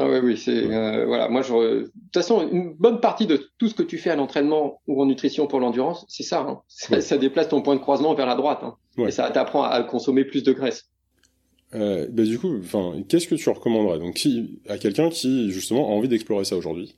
Ah 0.00 0.08
oui, 0.08 0.18
oui, 0.22 0.36
c'est 0.36 0.64
euh, 0.64 1.06
voilà. 1.06 1.28
Moi, 1.28 1.42
je, 1.42 1.52
de 1.52 1.82
toute 1.84 2.14
façon, 2.14 2.48
une 2.50 2.72
bonne 2.72 3.00
partie 3.00 3.26
de 3.26 3.50
tout 3.58 3.68
ce 3.68 3.74
que 3.74 3.82
tu 3.82 3.98
fais 3.98 4.10
à 4.10 4.16
l'entraînement 4.16 4.80
ou 4.86 5.02
en 5.02 5.06
nutrition 5.06 5.48
pour 5.48 5.60
l'endurance, 5.60 6.06
c'est 6.08 6.22
ça, 6.22 6.40
hein. 6.40 6.60
ça, 6.68 7.00
ça. 7.00 7.18
déplace 7.18 7.48
ton 7.48 7.62
point 7.62 7.74
de 7.74 7.80
croisement 7.80 8.14
vers 8.14 8.26
la 8.26 8.36
droite, 8.36 8.60
hein. 8.62 8.76
et 9.06 9.10
ça 9.10 9.28
t'apprend 9.30 9.64
à 9.64 9.82
consommer 9.82 10.24
plus 10.24 10.42
de 10.42 10.52
graisse. 10.52 10.88
Euh, 11.74 12.06
bah 12.10 12.22
du 12.22 12.38
coup, 12.38 12.56
enfin, 12.58 12.94
qu'est-ce 13.08 13.26
que 13.26 13.34
tu 13.34 13.50
recommanderais? 13.50 13.98
Donc 13.98 14.18
à 14.68 14.78
quelqu'un 14.78 15.10
qui 15.10 15.52
justement 15.52 15.88
a 15.88 15.92
envie 15.92 16.08
d'explorer 16.08 16.44
ça 16.44 16.56
aujourd'hui 16.56 16.96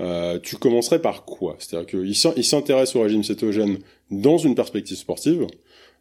euh, 0.00 0.40
Tu 0.42 0.56
commencerais 0.56 1.00
par 1.00 1.24
quoi? 1.24 1.56
C'est-à-dire 1.60 1.86
qu'il 1.86 2.44
s'intéresse 2.44 2.96
au 2.96 3.02
régime 3.02 3.22
cétogène 3.22 3.78
dans 4.10 4.38
une 4.38 4.54
perspective 4.56 4.96
sportive. 4.96 5.46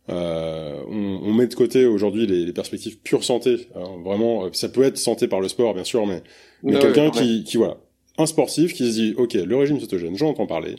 Euh, 0.10 0.82
on, 0.88 1.20
on, 1.24 1.34
met 1.34 1.48
de 1.48 1.54
côté 1.54 1.86
aujourd'hui 1.86 2.26
les, 2.28 2.46
les, 2.46 2.54
perspectives 2.54 2.98
pure 3.00 3.24
santé. 3.24 3.68
Hein, 3.76 3.84
vraiment, 4.06 4.52
ça 4.54 4.70
peut 4.70 4.84
être 4.84 4.98
santé 4.98 5.28
par 5.28 5.42
le 5.42 5.50
sport, 5.50 5.74
bien 5.74 5.84
sûr, 5.84 6.06
mais, 6.06 6.24
mais 6.64 6.80
quelqu'un 6.80 7.10
qui, 7.10 7.44
qui 7.44 7.58
voilà, 7.58 7.78
un 8.18 8.26
sportif 8.26 8.74
qui 8.74 8.90
se 8.90 8.94
dit, 8.94 9.14
ok, 9.18 9.34
le 9.34 9.56
régime 9.56 9.80
cétogène, 9.80 10.16
j'en 10.16 10.30
entends 10.30 10.48
parler. 10.48 10.76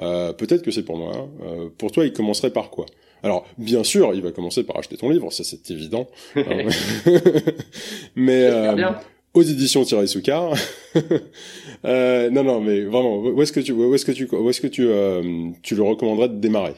Euh, 0.00 0.32
peut-être 0.32 0.62
que 0.62 0.70
c'est 0.70 0.84
pour 0.84 0.96
moi. 0.96 1.28
Euh, 1.42 1.68
pour 1.76 1.92
toi, 1.92 2.06
il 2.06 2.12
commencerait 2.12 2.50
par 2.50 2.70
quoi? 2.70 2.86
Alors, 3.22 3.46
bien 3.58 3.84
sûr, 3.84 4.14
il 4.14 4.22
va 4.22 4.32
commencer 4.32 4.64
par 4.64 4.78
acheter 4.78 4.96
ton 4.96 5.10
livre, 5.10 5.30
ça 5.32 5.44
c'est 5.44 5.70
évident. 5.70 6.08
Hein. 6.34 6.66
mais 8.16 8.42
euh, 8.50 8.90
aux 9.34 9.42
éditions 9.42 9.84
Thierry 9.84 10.08
Soukar. 10.08 10.54
euh, 11.84 12.30
non, 12.30 12.42
non, 12.42 12.60
mais 12.60 12.80
vraiment, 12.80 13.18
où 13.18 13.42
est-ce 13.42 13.52
que 13.52 13.60
tu, 13.60 13.72
où 13.72 13.94
est-ce 13.94 14.04
que 14.04 14.12
tu, 14.12 14.28
où 14.30 14.50
est-ce 14.50 14.60
que 14.60 14.66
tu, 14.66 14.86
euh, 14.88 15.50
tu 15.62 15.74
le 15.74 15.82
recommanderais 15.82 16.28
de 16.28 16.36
démarrer? 16.36 16.74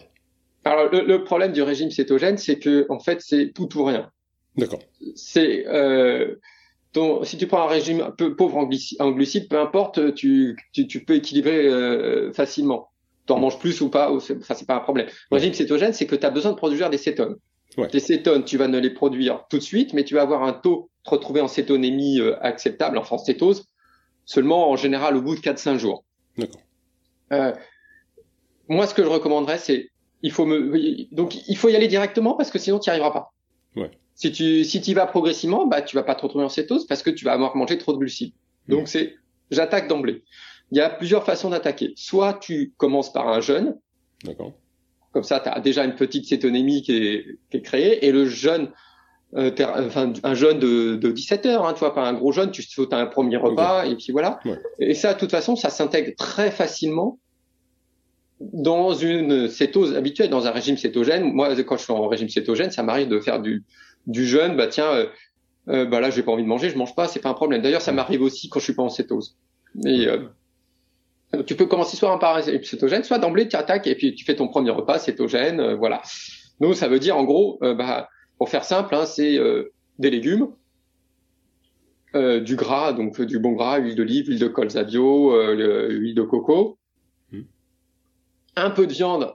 Alors, 0.65 0.91
le, 0.91 1.03
le, 1.05 1.25
problème 1.25 1.53
du 1.53 1.63
régime 1.63 1.91
cétogène, 1.91 2.39
c'est 2.39 2.59
que 2.59 2.87
en 2.89 2.99
fait, 2.99 3.21
c'est 3.21 3.53
tout 3.55 3.77
ou 3.79 3.85
rien. 3.85 4.11
D'accord. 4.57 4.81
C'est 5.15 5.67
euh, 5.67 6.37
ton, 6.93 7.23
si 7.25 7.37
tu 7.37 7.47
prends 7.47 7.63
un 7.63 7.69
régime 7.69 8.01
un 8.01 8.11
peu 8.11 8.35
pauvre 8.35 8.57
en, 8.57 8.69
en 9.01 9.11
glucides, 9.11 9.49
peu 9.49 9.59
importe, 9.59 10.15
tu, 10.15 10.57
tu, 10.73 10.87
tu 10.87 11.05
peux 11.05 11.17
équilibrer 11.17 11.67
euh, 11.67 12.33
facilement 12.33 12.91
t'en 13.27 13.39
manges 13.39 13.59
plus 13.59 13.81
ou 13.81 13.89
pas, 13.89 14.13
ça 14.21 14.55
c'est 14.55 14.67
pas 14.67 14.77
un 14.77 14.81
problème. 14.81 15.07
Le 15.31 15.37
régime 15.37 15.55
cétogène, 15.55 15.93
c'est 15.93 16.07
que 16.07 16.17
tu 16.17 16.27
as 16.27 16.31
besoin 16.31 16.53
de 16.53 16.57
produire 16.57 16.91
des 16.91 16.99
cétones. 16.99 17.37
Ouais. 17.77 17.89
Les 17.93 18.01
cétones, 18.01 18.45
tu 18.45 18.57
vas 18.57 18.69
ne 18.69 18.79
les 18.79 18.91
produire 18.91 19.47
tout 19.49 19.59
de 19.59 19.63
suite, 19.63 19.95
mais 19.95 20.05
tu 20.05 20.15
vas 20.15 20.23
avoir 20.23 20.43
un 20.43 20.53
taux 20.53 20.91
te 21.05 21.11
retrouver 21.11 21.41
en 21.41 21.49
cétonémie 21.49 22.21
euh, 22.21 22.37
acceptable, 22.43 22.99
enfin 22.99 23.17
en 23.17 23.19
cétose, 23.19 23.67
seulement 24.25 24.71
en 24.71 24.77
général 24.77 25.17
au 25.17 25.23
bout 25.23 25.35
de 25.35 25.41
4-5 25.41 25.79
jours. 25.79 26.05
D'accord. 26.39 26.61
Euh, 27.33 27.53
moi, 28.69 28.87
ce 28.87 28.95
que 28.95 29.03
je 29.03 29.09
recommanderais, 29.09 29.59
c'est 29.59 29.91
il 30.25 30.33
faut 30.33 30.45
me 30.45 31.15
donc 31.15 31.37
il 31.49 31.57
faut 31.57 31.69
y 31.69 31.77
aller 31.77 31.87
directement 31.87 32.35
parce 32.35 32.51
que 32.51 32.59
sinon 32.59 32.81
tu 32.81 32.89
n'y 32.89 32.93
arriveras 32.93 33.13
pas. 33.13 33.33
Ouais. 33.77 33.91
Si 34.17 34.33
tu 34.33 34.65
si 34.65 34.81
tu 34.81 34.95
vas 34.95 35.07
progressivement, 35.07 35.67
bah 35.67 35.83
tu 35.83 35.95
vas 35.95 36.03
pas 36.03 36.17
te 36.17 36.23
retrouver 36.23 36.45
en 36.45 36.49
cétose 36.49 36.87
parce 36.87 37.03
que 37.03 37.11
tu 37.11 37.25
vas 37.25 37.33
avoir 37.33 37.57
mangé 37.57 37.79
trop 37.79 37.93
de 37.93 37.99
glucides. 37.99 38.33
Donc 38.69 38.89
c'est 38.89 39.15
j'attaque 39.51 39.87
d'emblée 39.87 40.25
il 40.71 40.79
y 40.79 40.81
a 40.81 40.91
plusieurs 40.91 41.25
façons 41.25 41.51
d'attaquer. 41.51 41.93
Soit 41.97 42.35
tu 42.35 42.73
commences 42.77 43.13
par 43.13 43.29
un 43.29 43.41
jeûne. 43.41 43.77
D'accord. 44.25 44.53
Comme 45.13 45.23
ça, 45.23 45.41
tu 45.41 45.49
as 45.49 45.61
déjà 45.61 45.85
une 45.85 45.95
petite 45.95 46.27
cétonémie 46.27 46.83
qui 46.83 46.97
est, 46.97 47.39
qui 47.51 47.59
est 47.59 47.63
créée. 47.63 48.05
Et 48.05 48.11
le 48.11 48.27
jeûne, 48.27 48.71
euh, 49.37 49.53
enfin, 49.87 50.13
un 50.23 50.35
jeûne 50.35 50.59
de, 50.59 50.97
de 50.97 51.11
17 51.13 51.47
heures, 51.47 51.67
hein, 51.67 51.75
tu 51.75 51.81
vois, 51.81 51.95
pas 51.95 52.07
un 52.07 52.15
gros 52.15 52.33
jeûne, 52.33 52.51
tu 52.51 52.63
sautes 52.63 52.93
un 52.93 53.07
premier 53.07 53.37
repas 53.37 53.85
et 53.85 53.95
puis 53.95 54.11
voilà. 54.11 54.41
Ouais. 54.45 54.59
Et 54.81 54.95
ça, 54.95 55.15
de 55.15 55.19
toute 55.19 55.31
façon, 55.31 55.55
ça 55.55 55.71
s'intègre 55.71 56.13
très 56.17 56.51
facilement 56.51 57.19
dans 58.41 58.95
une 58.95 59.49
cétose 59.49 59.95
habituelle, 59.97 60.31
dans 60.31 60.47
un 60.47 60.51
régime 60.51 60.77
cétogène. 60.77 61.33
Moi, 61.33 61.55
quand 61.63 61.77
je 61.77 61.85
suis 61.85 61.93
en 61.93 62.09
régime 62.09 62.29
cétogène, 62.29 62.71
ça 62.71 62.83
m'arrive 62.83 63.09
de 63.09 63.21
faire 63.21 63.41
du, 63.41 63.65
du 64.07 64.27
jeûne. 64.27 64.57
Bah 64.57 64.67
tiens, 64.67 64.93
euh, 64.93 65.07
euh, 65.69 65.85
bah 65.85 66.01
là, 66.01 66.11
j'ai 66.11 66.23
pas 66.23 66.33
envie 66.33 66.43
de 66.43 66.49
manger, 66.49 66.69
je 66.69 66.77
mange 66.77 66.95
pas, 66.95 67.09
c'est 67.09 67.21
pas 67.21 67.31
un 67.31 67.35
problème. 67.35 67.63
D'ailleurs, 67.63 67.83
ça 67.83 67.93
m'arrive 67.93 68.23
aussi 68.23 68.49
quand 68.49 68.59
je 68.59 68.65
suis 68.65 68.75
pas 68.75 68.83
en 68.83 68.89
cétose. 68.89 69.37
Mais 69.75 70.07
euh, 70.07 70.19
tu 71.43 71.57
peux 71.57 71.67
commencer 71.67 71.97
soit 71.97 72.19
par 72.19 72.37
un 72.37 72.43
cétogène, 72.43 73.03
soit 73.03 73.19
d'emblée 73.19 73.49
tu 73.49 73.57
attaques 73.57 73.87
et 73.87 73.95
puis 73.95 74.15
tu 74.15 74.25
fais 74.25 74.37
ton 74.37 74.49
premier 74.49 74.71
repas 74.71 74.99
cétogène, 74.99 75.61
euh, 75.61 75.75
voilà. 75.75 76.03
Nous, 76.61 76.75
ça 76.75 76.89
veut 76.89 76.99
dire 76.99 77.17
en 77.17 77.25
gros, 77.25 77.59
euh, 77.63 77.75
bah, 77.75 78.09
pour 78.39 78.49
faire 78.49 78.65
simple, 78.65 78.95
hein, 78.95 79.07
c'est 79.07 79.37
euh, 79.39 79.73
des 79.99 80.11
légumes, 80.11 80.49
du 82.15 82.55
gras, 82.55 82.93
donc 82.93 83.21
du 83.21 83.41
bon 83.41 83.55
gras, 83.55 83.79
huile 83.79 83.97
d'olive, 83.97 84.29
huile 84.29 84.39
de 84.39 84.47
colza 84.47 84.85
bio, 84.85 85.35
huile 85.51 86.15
de 86.15 86.23
coco. 86.23 86.79
Un 88.57 88.71
peu 88.71 88.87
de 88.87 88.93
viande, 88.93 89.35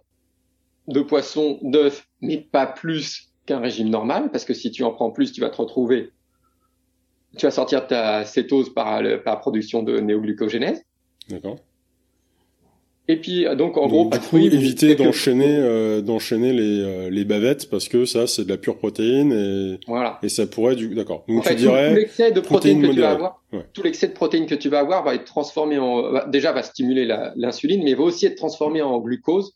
de 0.88 1.02
poisson, 1.02 1.60
d'œuf, 1.62 2.08
mais 2.22 2.38
pas 2.38 2.66
plus 2.66 3.32
qu'un 3.46 3.60
régime 3.60 3.90
normal, 3.90 4.30
parce 4.32 4.46
que 4.46 4.54
si 4.54 4.72
tu 4.72 4.84
en 4.84 4.92
prends 4.92 5.12
plus, 5.12 5.32
tu 5.32 5.42
vas 5.42 5.50
te 5.50 5.58
retrouver, 5.58 6.12
tu 7.38 7.46
vas 7.46 7.52
sortir 7.52 7.88
ta 7.88 8.26
cétose 8.26 8.74
par, 8.74 9.02
par 9.24 9.40
production 9.40 9.84
de 9.84 10.00
néoglucogénèse. 10.00 10.84
D'accord. 11.30 11.58
Et 13.12 13.16
puis 13.16 13.44
donc 13.58 13.76
en 13.76 13.88
gros, 13.88 14.08
du 14.08 14.20
coup, 14.20 14.38
éviter 14.38 14.94
d'enchaîner 14.94 15.58
euh, 15.58 16.00
d'enchaîner 16.00 16.54
les, 16.54 16.80
euh, 16.80 17.10
les 17.10 17.26
bavettes 17.26 17.68
parce 17.68 17.90
que 17.90 18.06
ça 18.06 18.28
c'est 18.28 18.44
de 18.46 18.50
la 18.50 18.58
pure 18.58 18.78
protéine 18.78 19.32
et 19.32 19.80
voilà. 19.88 20.20
et 20.22 20.30
ça 20.30 20.46
pourrait 20.46 20.76
du 20.76 20.94
d'accord. 20.94 21.26
Donc 21.28 21.44
tu 21.44 21.56
dirais 21.56 21.90
tout 21.90 21.96
l'excès 21.96 22.32
de 22.32 22.40
protéines 22.40 22.84
que 22.84 22.94
tu 22.94 23.00
vas 23.00 23.10
avoir, 23.10 23.44
tout 23.74 23.82
l'excès 23.82 24.08
de 24.10 24.14
protéines 24.14 24.46
que 24.46 24.54
tu 24.54 24.70
vas 24.70 24.80
avoir 24.80 25.04
va 25.04 25.16
être 25.16 25.26
transformé 25.26 25.80
en 25.80 26.28
déjà 26.28 26.52
va 26.52 26.62
stimuler 26.62 27.12
l'insuline, 27.36 27.84
mais 27.84 27.96
va 27.96 28.04
aussi 28.04 28.28
être 28.28 28.38
transformé 28.38 28.84
en 28.84 29.00
glucose. 29.00 29.54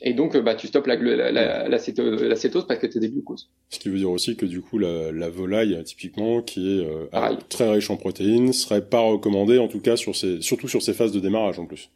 Et 0.00 0.14
donc, 0.14 0.36
bah, 0.36 0.54
tu 0.54 0.68
stoppes 0.68 0.86
la, 0.86 0.94
la, 0.94 1.32
la, 1.32 1.68
la, 1.68 1.78
cétose 1.78 2.66
parce 2.68 2.78
que 2.78 2.86
tu 2.86 3.00
des 3.00 3.08
glucoses. 3.08 3.50
Ce 3.68 3.80
qui 3.80 3.88
veut 3.88 3.98
dire 3.98 4.12
aussi 4.12 4.36
que 4.36 4.46
du 4.46 4.60
coup, 4.60 4.78
la, 4.78 5.10
la 5.10 5.28
volaille, 5.28 5.82
typiquement, 5.82 6.40
qui 6.40 6.78
est 6.78 6.86
euh, 6.86 7.34
très 7.48 7.68
riche 7.68 7.90
en 7.90 7.96
protéines, 7.96 8.52
serait 8.52 8.84
pas 8.84 9.00
recommandée, 9.00 9.58
en 9.58 9.66
tout 9.66 9.80
cas, 9.80 9.96
sur 9.96 10.14
ces, 10.14 10.40
surtout 10.40 10.68
sur 10.68 10.82
ces 10.82 10.92
phases 10.92 11.10
de 11.10 11.18
démarrage 11.18 11.58
en 11.58 11.66
plus. 11.66 11.90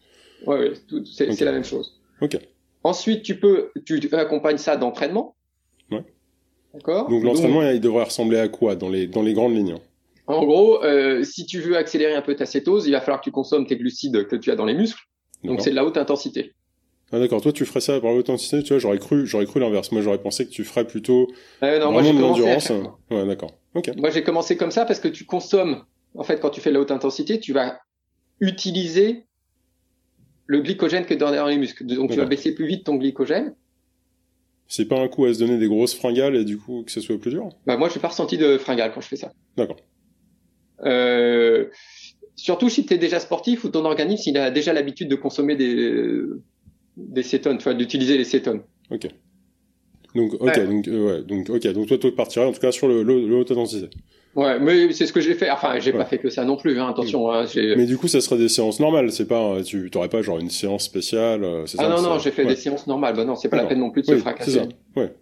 Ouais, 0.46 0.58
ouais 0.58 0.72
c'est 1.04 1.44
la 1.44 1.52
même 1.52 1.64
chose. 1.64 2.00
Ok. 2.20 2.38
Ensuite, 2.84 3.22
tu 3.22 3.38
peux, 3.38 3.70
tu 3.84 4.00
accompagnes 4.12 4.58
ça 4.58 4.76
d'entraînement. 4.76 5.36
Ouais. 5.90 6.04
D'accord. 6.74 7.08
Donc 7.08 7.22
l'entraînement, 7.22 7.62
il 7.62 7.80
devrait 7.80 8.04
ressembler 8.04 8.38
à 8.38 8.48
quoi 8.48 8.76
dans 8.76 8.88
les 8.88 9.06
dans 9.06 9.22
les 9.22 9.34
grandes 9.34 9.54
lignes 9.54 9.76
En 10.26 10.44
gros, 10.44 10.82
euh, 10.82 11.22
si 11.22 11.46
tu 11.46 11.60
veux 11.60 11.76
accélérer 11.76 12.14
un 12.14 12.22
peu 12.22 12.34
ta 12.34 12.46
cétose, 12.46 12.86
il 12.86 12.92
va 12.92 13.00
falloir 13.00 13.20
que 13.20 13.24
tu 13.24 13.30
consommes 13.30 13.66
tes 13.66 13.76
glucides 13.76 14.26
que 14.26 14.36
tu 14.36 14.50
as 14.50 14.56
dans 14.56 14.64
les 14.64 14.74
muscles. 14.74 15.02
Donc 15.44 15.60
c'est 15.60 15.70
de 15.70 15.76
la 15.76 15.84
haute 15.84 15.96
intensité. 15.96 16.52
Ah 17.14 17.18
d'accord, 17.18 17.42
toi 17.42 17.52
tu 17.52 17.66
ferais 17.66 17.80
ça 17.80 18.00
par 18.00 18.12
haute 18.12 18.30
intensité, 18.30 18.62
tu 18.62 18.70
vois, 18.70 18.78
j'aurais 18.78 18.98
cru, 18.98 19.26
j'aurais 19.26 19.44
cru 19.44 19.60
l'inverse. 19.60 19.92
Moi 19.92 20.00
j'aurais 20.00 20.22
pensé 20.22 20.46
que 20.46 20.50
tu 20.50 20.64
ferais 20.64 20.86
plutôt 20.86 21.28
euh, 21.62 21.78
non, 21.78 21.92
vraiment 21.92 22.12
moi, 22.12 22.12
de 22.12 22.40
l'endurance. 22.40 22.72
Ouais, 23.10 23.26
d'accord. 23.26 23.50
Ok. 23.74 23.90
Moi 23.96 24.08
j'ai 24.10 24.22
commencé 24.22 24.56
comme 24.56 24.70
ça 24.70 24.86
parce 24.86 24.98
que 24.98 25.08
tu 25.08 25.26
consommes, 25.26 25.84
en 26.14 26.22
fait, 26.22 26.40
quand 26.40 26.48
tu 26.50 26.62
fais 26.62 26.70
de 26.70 26.74
la 26.74 26.80
haute 26.80 26.90
intensité, 26.90 27.38
tu 27.38 27.52
vas 27.52 27.80
utiliser 28.40 29.26
le 30.46 30.60
glycogène 30.60 31.04
que 31.04 31.14
dans 31.14 31.46
les 31.46 31.56
muscles. 31.56 31.84
Donc 31.86 32.10
tu 32.10 32.16
vas 32.16 32.26
baisser 32.26 32.54
plus 32.54 32.66
vite 32.66 32.84
ton 32.84 32.96
glycogène. 32.96 33.54
C'est 34.66 34.86
pas 34.86 34.98
un 34.98 35.08
coup 35.08 35.26
à 35.26 35.34
se 35.34 35.38
donner 35.38 35.58
des 35.58 35.68
grosses 35.68 35.94
fringales 35.94 36.34
et 36.34 36.44
du 36.44 36.56
coup 36.58 36.82
que 36.84 36.90
ce 36.90 37.00
soit 37.00 37.18
plus 37.18 37.30
dur? 37.30 37.50
Bah 37.66 37.76
moi 37.76 37.88
je 37.88 37.94
n'ai 37.94 38.00
pas 38.00 38.08
ressenti 38.08 38.38
de 38.38 38.56
fringales 38.56 38.92
quand 38.94 39.00
je 39.00 39.08
fais 39.08 39.16
ça. 39.16 39.32
D'accord. 39.56 39.76
Euh, 40.84 41.66
surtout 42.36 42.68
si 42.68 42.86
tu 42.86 42.94
es 42.94 42.98
déjà 42.98 43.20
sportif 43.20 43.64
ou 43.64 43.68
ton 43.68 43.84
organisme 43.84 44.30
il 44.30 44.38
a 44.38 44.50
déjà 44.50 44.72
l'habitude 44.72 45.08
de 45.08 45.14
consommer 45.14 45.56
des 45.56 46.24
des 46.96 47.22
cétones, 47.22 47.58
tu 47.58 47.64
vois, 47.64 47.74
d'utiliser 47.74 48.16
les 48.18 48.24
cétones. 48.24 48.62
Ok. 48.90 49.08
Donc 50.14 50.34
ok 50.34 50.66
donc 50.66 50.88
euh, 50.88 51.06
ouais 51.06 51.22
donc 51.22 51.48
ok 51.48 51.66
donc 51.68 51.86
toi 51.88 51.98
toi 51.98 52.14
partirais 52.14 52.46
en 52.46 52.52
tout 52.52 52.60
cas 52.60 52.72
sur 52.72 52.88
le, 52.88 53.02
le, 53.02 53.34
haute 53.34 53.50
intensité. 53.50 53.88
Ouais, 54.34 54.58
mais 54.58 54.92
c'est 54.92 55.06
ce 55.06 55.12
que 55.12 55.20
j'ai 55.20 55.34
fait. 55.34 55.50
Enfin, 55.50 55.78
j'ai 55.78 55.92
pas 55.92 56.06
fait 56.06 56.18
que 56.18 56.30
ça 56.30 56.44
non 56.44 56.56
plus. 56.56 56.78
Hein, 56.78 56.88
attention. 56.88 57.30
Hein, 57.30 57.44
mais 57.54 57.84
du 57.84 57.98
coup, 57.98 58.08
ça 58.08 58.20
serait 58.20 58.38
des 58.38 58.48
séances 58.48 58.80
normales. 58.80 59.12
C'est 59.12 59.26
pas, 59.26 59.62
tu 59.62 59.90
t'aurais 59.90 60.08
pas 60.08 60.22
genre 60.22 60.38
une 60.38 60.48
séance 60.48 60.84
spéciale. 60.84 61.44
Euh, 61.44 61.66
ah 61.78 61.88
non 61.88 62.00
non, 62.00 62.18
j'ai 62.18 62.30
fait 62.30 62.46
des 62.46 62.56
séances 62.56 62.86
normales. 62.86 63.14
Bah 63.14 63.24
non, 63.24 63.36
c'est 63.36 63.50
pas 63.50 63.58
la 63.58 63.64
peine 63.64 63.80
non 63.80 63.90
plus 63.90 64.02
de 64.02 64.06
se 64.06 64.16
fracasser. 64.16 64.52
C'est 64.52 64.58
ça. 64.58 64.68
Ouais. 64.96 65.12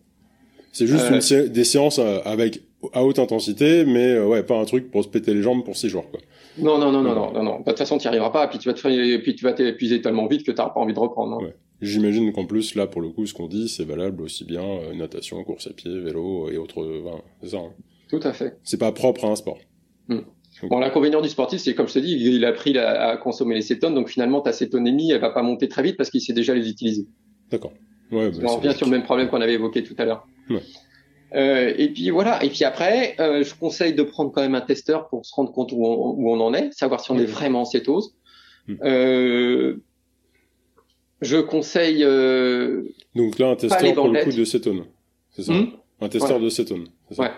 C'est 0.72 0.86
juste 0.86 1.32
euh... 1.32 1.48
des 1.48 1.64
séances 1.64 1.98
euh, 1.98 2.20
avec 2.24 2.62
à 2.92 3.04
haute 3.04 3.18
intensité, 3.18 3.84
mais 3.84 4.12
euh, 4.12 4.26
ouais, 4.26 4.44
pas 4.44 4.56
un 4.56 4.64
truc 4.64 4.92
pour 4.92 5.02
se 5.02 5.08
péter 5.08 5.34
les 5.34 5.42
jambes 5.42 5.64
pour 5.64 5.76
six 5.76 5.88
jours 5.88 6.08
quoi. 6.08 6.20
Non 6.58 6.78
non 6.78 6.92
non 6.92 7.02
non 7.02 7.14
non 7.14 7.32
non 7.32 7.42
non. 7.42 7.58
De 7.58 7.64
toute 7.64 7.78
façon, 7.78 7.98
tu 7.98 8.04
n'y 8.04 8.08
arriveras 8.08 8.30
pas. 8.30 8.46
Puis 8.46 8.60
tu 8.60 8.68
vas 8.68 8.74
te 8.74 8.80
faire, 8.80 9.20
puis 9.22 9.34
tu 9.34 9.44
vas 9.44 9.52
t'épuiser 9.52 10.00
tellement 10.00 10.28
vite 10.28 10.46
que 10.46 10.52
tu 10.52 10.56
n'auras 10.56 10.70
pas 10.70 10.80
envie 10.80 10.94
de 10.94 11.00
reprendre. 11.00 11.38
Hein. 11.40 11.46
Ouais. 11.46 11.54
J'imagine 11.82 12.32
qu'en 12.32 12.44
plus 12.44 12.76
là, 12.76 12.86
pour 12.86 13.00
le 13.00 13.08
coup, 13.08 13.26
ce 13.26 13.34
qu'on 13.34 13.48
dit, 13.48 13.68
c'est 13.68 13.84
valable 13.84 14.22
aussi 14.22 14.44
bien 14.44 14.62
natation, 14.94 15.42
course 15.42 15.66
à 15.66 15.72
pied, 15.72 15.98
vélo 15.98 16.48
et 16.50 16.58
autres. 16.58 16.86
Enfin, 17.04 17.22
c'est 17.42 17.48
ça. 17.50 17.56
Hein. 17.56 17.72
Tout 18.10 18.20
à 18.22 18.32
fait. 18.32 18.58
C'est 18.64 18.78
pas 18.78 18.92
propre 18.92 19.24
à 19.24 19.28
un 19.28 19.36
sport. 19.36 19.58
Hmm. 20.08 20.20
Bon, 20.64 20.78
l'inconvénient 20.78 21.20
du 21.22 21.28
sportif, 21.28 21.60
c'est 21.60 21.74
comme 21.74 21.88
je 21.88 21.94
te 21.94 21.98
dis, 22.00 22.12
il 22.12 22.44
a 22.44 22.48
appris 22.48 22.76
à 22.76 23.16
consommer 23.16 23.54
les 23.54 23.62
cétones, 23.62 23.94
donc 23.94 24.08
finalement 24.08 24.40
ta 24.40 24.52
cétonémie, 24.52 25.10
elle 25.12 25.20
va 25.20 25.30
pas 25.30 25.42
monter 25.42 25.68
très 25.68 25.82
vite 25.82 25.96
parce 25.96 26.10
qu'il 26.10 26.20
sait 26.20 26.32
déjà 26.32 26.54
les 26.54 26.68
utiliser. 26.68 27.06
D'accord. 27.50 27.72
Ouais, 28.10 28.30
bah, 28.30 28.38
on 28.48 28.56
revient 28.56 28.74
sur 28.76 28.86
le 28.86 28.92
même 28.92 29.04
problème 29.04 29.28
qu'on 29.28 29.40
avait 29.40 29.54
évoqué 29.54 29.84
tout 29.84 29.94
à 29.96 30.04
l'heure. 30.04 30.26
Ouais. 30.50 30.60
Euh, 31.34 31.72
et 31.78 31.88
puis 31.90 32.10
voilà. 32.10 32.44
Et 32.44 32.50
puis 32.50 32.64
après, 32.64 33.14
euh, 33.20 33.44
je 33.44 33.54
conseille 33.54 33.94
de 33.94 34.02
prendre 34.02 34.32
quand 34.32 34.42
même 34.42 34.56
un 34.56 34.60
testeur 34.60 35.08
pour 35.08 35.24
se 35.24 35.32
rendre 35.34 35.52
compte 35.52 35.70
où 35.72 35.86
on, 35.86 36.14
où 36.18 36.30
on 36.30 36.40
en 36.40 36.52
est, 36.52 36.72
savoir 36.72 37.00
si 37.00 37.12
on 37.12 37.18
est 37.18 37.24
vraiment 37.24 37.62
en 37.62 37.64
cétose. 37.64 38.16
Hmm. 38.66 38.74
Euh, 38.82 39.76
je 41.22 41.36
conseille. 41.36 42.02
Euh, 42.02 42.82
donc 43.14 43.38
là, 43.38 43.50
un 43.50 43.56
testeur 43.56 43.94
pour 43.94 44.08
le 44.08 44.24
coup 44.24 44.32
de 44.32 44.44
cétone, 44.44 44.84
c'est 45.30 45.44
ça. 45.44 45.52
Hmm 45.52 45.68
un 46.00 46.08
testeur 46.08 46.40
de 46.40 46.48
cétone. 46.48 46.88
Ça 47.10 47.22
ouais. 47.22 47.30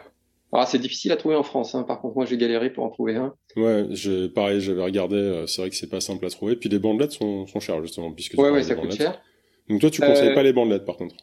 Alors 0.53 0.67
c'est 0.67 0.79
difficile 0.79 1.13
à 1.13 1.17
trouver 1.17 1.35
en 1.35 1.43
France. 1.43 1.75
Hein. 1.75 1.83
Par 1.83 2.01
contre, 2.01 2.17
moi 2.17 2.27
j'ai 2.27 2.37
galéré 2.37 2.71
pour 2.71 2.85
en 2.85 2.91
trouver 2.91 3.17
un. 3.17 3.35
Ouais, 3.57 3.87
j'ai 3.91 4.29
pareil, 4.29 4.61
j'avais 4.61 4.83
regardé. 4.83 5.17
Euh, 5.17 5.47
c'est 5.47 5.63
vrai 5.63 5.71
que 5.71 5.77
c'est 5.77 5.89
pas 5.89 6.01
simple 6.01 6.27
à 6.27 6.31
trouver. 6.31 6.57
Puis 6.57 6.69
les 6.69 6.79
bandelettes 6.79 7.13
sont, 7.13 7.47
sont 7.47 7.61
chères 7.61 7.81
justement 7.83 8.13
puisque. 8.13 8.39
Ouais, 8.39 8.51
ouais, 8.51 8.63
ça 8.63 8.75
coûte 8.75 8.93
cher. 8.93 9.21
Donc 9.69 9.81
toi, 9.81 9.91
tu 9.91 10.01
conseilles 10.01 10.29
euh, 10.29 10.35
pas 10.35 10.43
les 10.43 10.53
bandelettes 10.53 10.85
par 10.85 10.97
contre? 10.97 11.17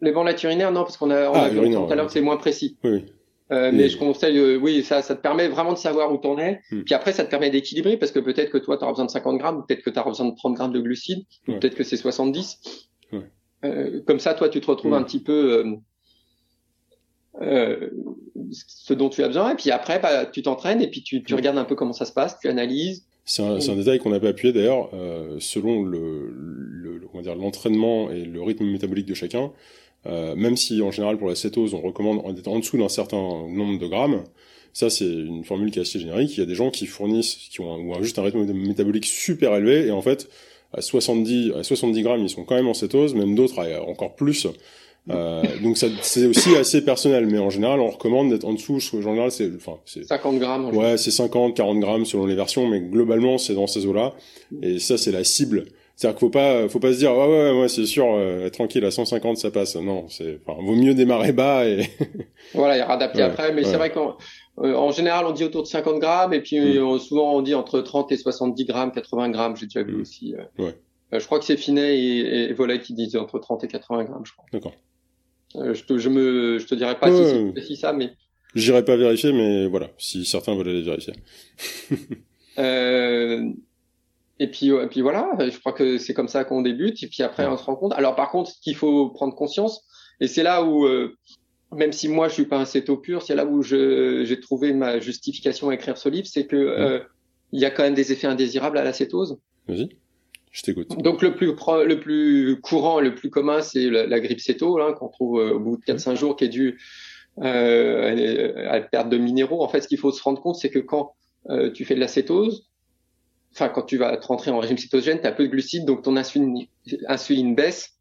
Les 0.00 0.12
bandelettes 0.12 0.42
urinaires, 0.42 0.72
non, 0.72 0.82
parce 0.82 0.96
qu'on 0.96 1.10
a, 1.10 1.28
on 1.30 1.34
ah, 1.34 1.42
a 1.44 1.48
vu 1.48 1.70
tout 1.70 1.86
à 1.90 1.94
l'heure 1.94 2.06
que 2.06 2.12
c'est 2.12 2.20
moins 2.20 2.36
précis. 2.36 2.76
Oui. 2.84 2.90
oui. 2.90 3.04
Euh, 3.50 3.70
mais 3.72 3.88
je 3.88 3.96
conseille, 3.96 4.36
euh, 4.38 4.56
oui, 4.56 4.82
ça, 4.82 5.00
ça 5.00 5.16
te 5.16 5.22
permet 5.22 5.48
vraiment 5.48 5.72
de 5.72 5.78
savoir 5.78 6.12
où 6.12 6.18
t'en 6.18 6.38
es. 6.38 6.60
Hmm. 6.70 6.82
Puis 6.82 6.94
après, 6.94 7.12
ça 7.12 7.24
te 7.24 7.30
permet 7.30 7.50
d'équilibrer 7.50 7.96
parce 7.96 8.12
que 8.12 8.18
peut-être 8.18 8.50
que 8.50 8.58
toi, 8.58 8.76
tu 8.76 8.84
auras 8.84 8.92
besoin 8.92 9.06
de 9.06 9.10
50 9.10 9.38
grammes, 9.38 9.64
peut-être 9.66 9.82
que 9.82 9.90
tu 9.90 9.98
auras 9.98 10.10
besoin 10.10 10.26
de 10.26 10.34
30 10.34 10.54
grammes 10.54 10.72
de 10.72 10.80
glucides, 10.80 11.24
ouais. 11.46 11.58
peut-être 11.58 11.74
que 11.74 11.84
c'est 11.84 11.96
70. 11.96 12.60
Ouais. 13.12 13.20
Euh, 13.64 14.02
comme 14.06 14.20
ça, 14.20 14.34
toi, 14.34 14.50
tu 14.50 14.60
te 14.60 14.66
retrouves 14.66 14.92
hmm. 14.92 14.94
un 14.94 15.02
petit 15.02 15.20
peu 15.20 15.64
euh, 17.40 17.90
ce 18.50 18.94
dont 18.94 19.08
tu 19.08 19.22
as 19.22 19.28
besoin. 19.28 19.52
Et 19.52 19.56
puis 19.56 19.70
après, 19.70 19.98
bah, 20.00 20.26
tu 20.26 20.42
t'entraînes 20.42 20.82
et 20.82 20.88
puis 20.88 21.02
tu, 21.02 21.22
tu, 21.22 21.34
regardes 21.34 21.58
un 21.58 21.64
peu 21.64 21.74
comment 21.74 21.92
ça 21.92 22.04
se 22.04 22.12
passe, 22.12 22.38
tu 22.40 22.48
analyses. 22.48 23.04
C'est 23.24 23.42
un, 23.42 23.56
un, 23.56 23.76
détail 23.76 23.98
qu'on 23.98 24.10
n'a 24.10 24.20
pas 24.20 24.28
appuyé 24.28 24.52
d'ailleurs, 24.54 24.88
euh, 24.94 25.36
selon 25.38 25.82
le, 25.82 26.30
le, 26.32 27.00
on 27.12 27.18
va 27.18 27.22
dire 27.22 27.36
l'entraînement 27.36 28.10
et 28.10 28.24
le 28.24 28.42
rythme 28.42 28.64
métabolique 28.64 29.06
de 29.06 29.14
chacun. 29.14 29.52
Euh, 30.06 30.34
même 30.36 30.56
si 30.56 30.80
en 30.80 30.90
général 30.90 31.18
pour 31.18 31.28
la 31.28 31.34
cétose 31.34 31.74
on 31.74 31.80
recommande 31.80 32.20
en 32.24 32.34
étant 32.34 32.52
en 32.52 32.60
dessous 32.60 32.78
d'un 32.78 32.88
certain 32.88 33.16
nombre 33.16 33.78
de 33.78 33.86
grammes, 33.86 34.24
ça 34.72 34.90
c'est 34.90 35.10
une 35.10 35.44
formule 35.44 35.70
qui 35.70 35.78
est 35.78 35.82
assez 35.82 35.98
générique. 35.98 36.36
Il 36.36 36.40
y 36.40 36.42
a 36.42 36.46
des 36.46 36.54
gens 36.54 36.70
qui 36.70 36.86
fournissent, 36.86 37.34
qui 37.34 37.60
ont, 37.60 37.74
un, 37.74 37.98
ou 37.98 38.02
juste 38.02 38.18
un 38.18 38.22
rythme 38.22 38.44
métabolique 38.52 39.06
super 39.06 39.54
élevé 39.54 39.88
et 39.88 39.90
en 39.90 40.02
fait 40.02 40.28
à 40.72 40.80
70 40.80 41.52
à 41.56 41.62
70 41.62 42.02
grammes 42.02 42.22
ils 42.22 42.30
sont 42.30 42.44
quand 42.44 42.54
même 42.54 42.68
en 42.68 42.74
cétose, 42.74 43.14
même 43.14 43.34
d'autres 43.34 43.60
encore 43.86 44.14
plus. 44.14 44.46
Euh, 45.10 45.42
donc 45.62 45.78
ça, 45.78 45.86
c'est 46.02 46.26
aussi 46.26 46.54
assez 46.56 46.84
personnel, 46.84 47.26
mais 47.26 47.38
en 47.38 47.50
général, 47.50 47.80
on 47.80 47.90
recommande 47.90 48.30
d'être 48.30 48.44
en 48.44 48.52
dessous. 48.52 48.78
En 48.94 49.00
général, 49.00 49.30
c'est, 49.30 49.50
enfin, 49.56 49.78
c'est 49.84 50.04
50 50.04 50.38
grammes. 50.38 50.66
En 50.66 50.72
ouais, 50.72 50.96
c'est 50.96 51.10
50, 51.10 51.56
40 51.56 51.80
grammes 51.80 52.04
selon 52.04 52.26
les 52.26 52.34
versions, 52.34 52.66
mais 52.66 52.80
globalement, 52.80 53.38
c'est 53.38 53.54
dans 53.54 53.66
ces 53.66 53.86
eaux-là. 53.86 54.14
Et 54.62 54.78
ça, 54.78 54.98
c'est 54.98 55.12
la 55.12 55.24
cible. 55.24 55.66
C'est-à-dire 55.98 56.16
qu'il 56.16 56.26
faut 56.26 56.30
pas, 56.30 56.68
faut 56.68 56.78
pas 56.78 56.92
se 56.92 56.98
dire, 56.98 57.10
ouais, 57.10 57.26
ouais, 57.26 57.52
moi, 57.52 57.68
c'est 57.68 57.84
sûr, 57.84 58.06
euh, 58.08 58.48
tranquille, 58.50 58.84
à 58.84 58.92
150, 58.92 59.36
ça 59.36 59.50
passe. 59.50 59.74
Non, 59.74 60.06
c'est, 60.08 60.38
enfin, 60.46 60.56
vaut 60.62 60.76
mieux 60.76 60.94
démarrer 60.94 61.32
bas 61.32 61.66
et. 61.66 61.90
voilà, 62.54 62.76
il 62.76 62.78
y 62.78 62.82
aura 62.84 62.94
adapté 62.94 63.20
après, 63.20 63.52
mais 63.52 63.64
c'est 63.64 63.76
vrai 63.76 63.90
qu'en 63.90 64.16
euh, 64.58 64.76
en 64.76 64.92
général, 64.92 65.26
on 65.26 65.32
dit 65.32 65.42
autour 65.42 65.64
de 65.64 65.66
50 65.66 65.98
grammes, 65.98 66.32
et 66.32 66.40
puis 66.40 66.60
mm. 66.60 66.78
euh, 66.78 66.98
souvent 67.00 67.34
on 67.34 67.42
dit 67.42 67.56
entre 67.56 67.80
30 67.80 68.12
et 68.12 68.16
70 68.16 68.64
grammes, 68.64 68.92
80 68.92 69.30
grammes. 69.30 69.56
J'ai 69.56 69.66
déjà 69.66 69.82
vu 69.82 69.96
mm. 69.96 70.00
aussi. 70.00 70.36
ouais. 70.60 70.76
je 71.10 71.26
crois 71.26 71.40
que 71.40 71.44
c'est 71.44 71.56
Finet 71.56 71.98
et, 71.98 72.44
et 72.44 72.52
Volet 72.52 72.78
qui 72.78 72.94
disent 72.94 73.16
entre 73.16 73.40
30 73.40 73.64
et 73.64 73.68
80 73.68 74.04
grammes, 74.04 74.24
je 74.24 74.32
crois. 74.34 74.44
D'accord. 74.52 74.74
Euh, 75.56 75.74
je 75.74 75.84
te, 75.84 75.98
je 75.98 76.08
me, 76.08 76.58
je 76.58 76.66
te 76.66 76.74
dirais 76.74 76.98
pas 76.98 77.10
si 77.10 77.52
c'est 77.66 77.76
ça, 77.76 77.92
mais. 77.92 78.12
J'irai 78.54 78.84
pas 78.84 78.96
vérifier, 78.96 79.32
mais 79.32 79.66
voilà, 79.66 79.90
si 79.98 80.24
certains 80.24 80.54
veulent 80.54 80.68
aller 80.68 80.82
vérifier. 80.82 81.14
euh, 82.58 83.42
et 84.38 84.46
puis, 84.46 84.68
et 84.68 84.86
puis 84.88 85.00
voilà, 85.00 85.30
je 85.38 85.58
crois 85.58 85.72
que 85.72 85.98
c'est 85.98 86.14
comme 86.14 86.28
ça 86.28 86.44
qu'on 86.44 86.62
débute, 86.62 87.02
et 87.02 87.08
puis 87.08 87.22
après 87.22 87.46
on 87.46 87.56
se 87.56 87.64
rend 87.64 87.76
compte. 87.76 87.92
Alors 87.94 88.14
par 88.14 88.30
contre, 88.30 88.52
qu'il 88.62 88.74
faut 88.74 89.10
prendre 89.10 89.34
conscience, 89.34 89.84
et 90.20 90.28
c'est 90.28 90.42
là 90.42 90.64
où, 90.64 90.86
euh, 90.86 91.16
même 91.72 91.92
si 91.92 92.08
moi 92.08 92.28
je 92.28 92.34
suis 92.34 92.46
pas 92.46 92.58
un 92.58 92.64
céto 92.64 92.96
pur, 92.96 93.22
c'est 93.22 93.34
là 93.34 93.44
où 93.44 93.62
j'ai 93.62 94.40
trouvé 94.40 94.72
ma 94.72 95.00
justification 95.00 95.70
à 95.70 95.74
écrire 95.74 95.98
ce 95.98 96.08
livre, 96.08 96.26
c'est 96.26 96.46
que 96.46 96.56
euh, 96.56 97.00
il 97.52 97.60
y 97.60 97.64
a 97.64 97.70
quand 97.70 97.82
même 97.82 97.94
des 97.94 98.12
effets 98.12 98.26
indésirables 98.26 98.78
à 98.78 98.84
la 98.84 98.92
cétose. 98.92 99.38
Vas-y. 99.66 99.88
Je 100.52 100.62
t'écoute. 100.62 100.88
Donc 101.02 101.22
le 101.22 101.34
plus 101.34 101.46
le 101.48 101.94
plus 102.00 102.60
courant, 102.60 103.00
le 103.00 103.14
plus 103.14 103.30
commun, 103.30 103.60
c'est 103.60 103.90
la, 103.90 104.20
grippe 104.20 104.40
céto, 104.40 104.80
hein, 104.80 104.92
qu'on 104.94 105.08
trouve 105.08 105.40
euh, 105.40 105.54
au 105.54 105.60
bout 105.60 105.76
de 105.76 105.82
4-5 105.82 106.16
jours, 106.16 106.36
qui 106.36 106.44
est 106.44 106.48
due 106.48 106.78
euh, 107.42 108.68
à 108.68 108.78
la 108.78 108.80
perte 108.80 109.08
de 109.08 109.18
minéraux. 109.18 109.62
En 109.62 109.68
fait, 109.68 109.82
ce 109.82 109.88
qu'il 109.88 109.98
faut 109.98 110.10
se 110.10 110.22
rendre 110.22 110.40
compte, 110.40 110.56
c'est 110.56 110.70
que 110.70 110.78
quand 110.78 111.14
euh, 111.50 111.70
tu 111.70 111.84
fais 111.84 111.94
de 111.94 112.00
la 112.00 112.08
cétose, 112.08 112.68
enfin 113.52 113.68
quand 113.68 113.82
tu 113.82 113.96
vas 113.96 114.16
te 114.16 114.26
rentrer 114.26 114.50
en 114.50 114.58
régime 114.58 114.78
cétogène, 114.78 115.20
tu 115.20 115.26
as 115.26 115.32
peu 115.32 115.44
de 115.44 115.50
glucides, 115.50 115.84
donc 115.84 116.02
ton 116.02 116.16
insuline, 116.16 116.66
insuline 117.06 117.54
baisse. 117.54 117.94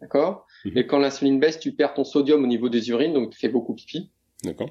D'accord? 0.00 0.46
Mhm. 0.64 0.78
Et 0.78 0.86
quand 0.86 0.98
l'insuline 0.98 1.40
baisse, 1.40 1.58
tu 1.58 1.72
perds 1.72 1.94
ton 1.94 2.04
sodium 2.04 2.42
au 2.44 2.46
niveau 2.46 2.68
des 2.68 2.88
urines, 2.90 3.12
donc 3.12 3.30
tu 3.30 3.38
fais 3.38 3.48
beaucoup 3.48 3.74
pipi. 3.74 4.10
D'accord. 4.44 4.70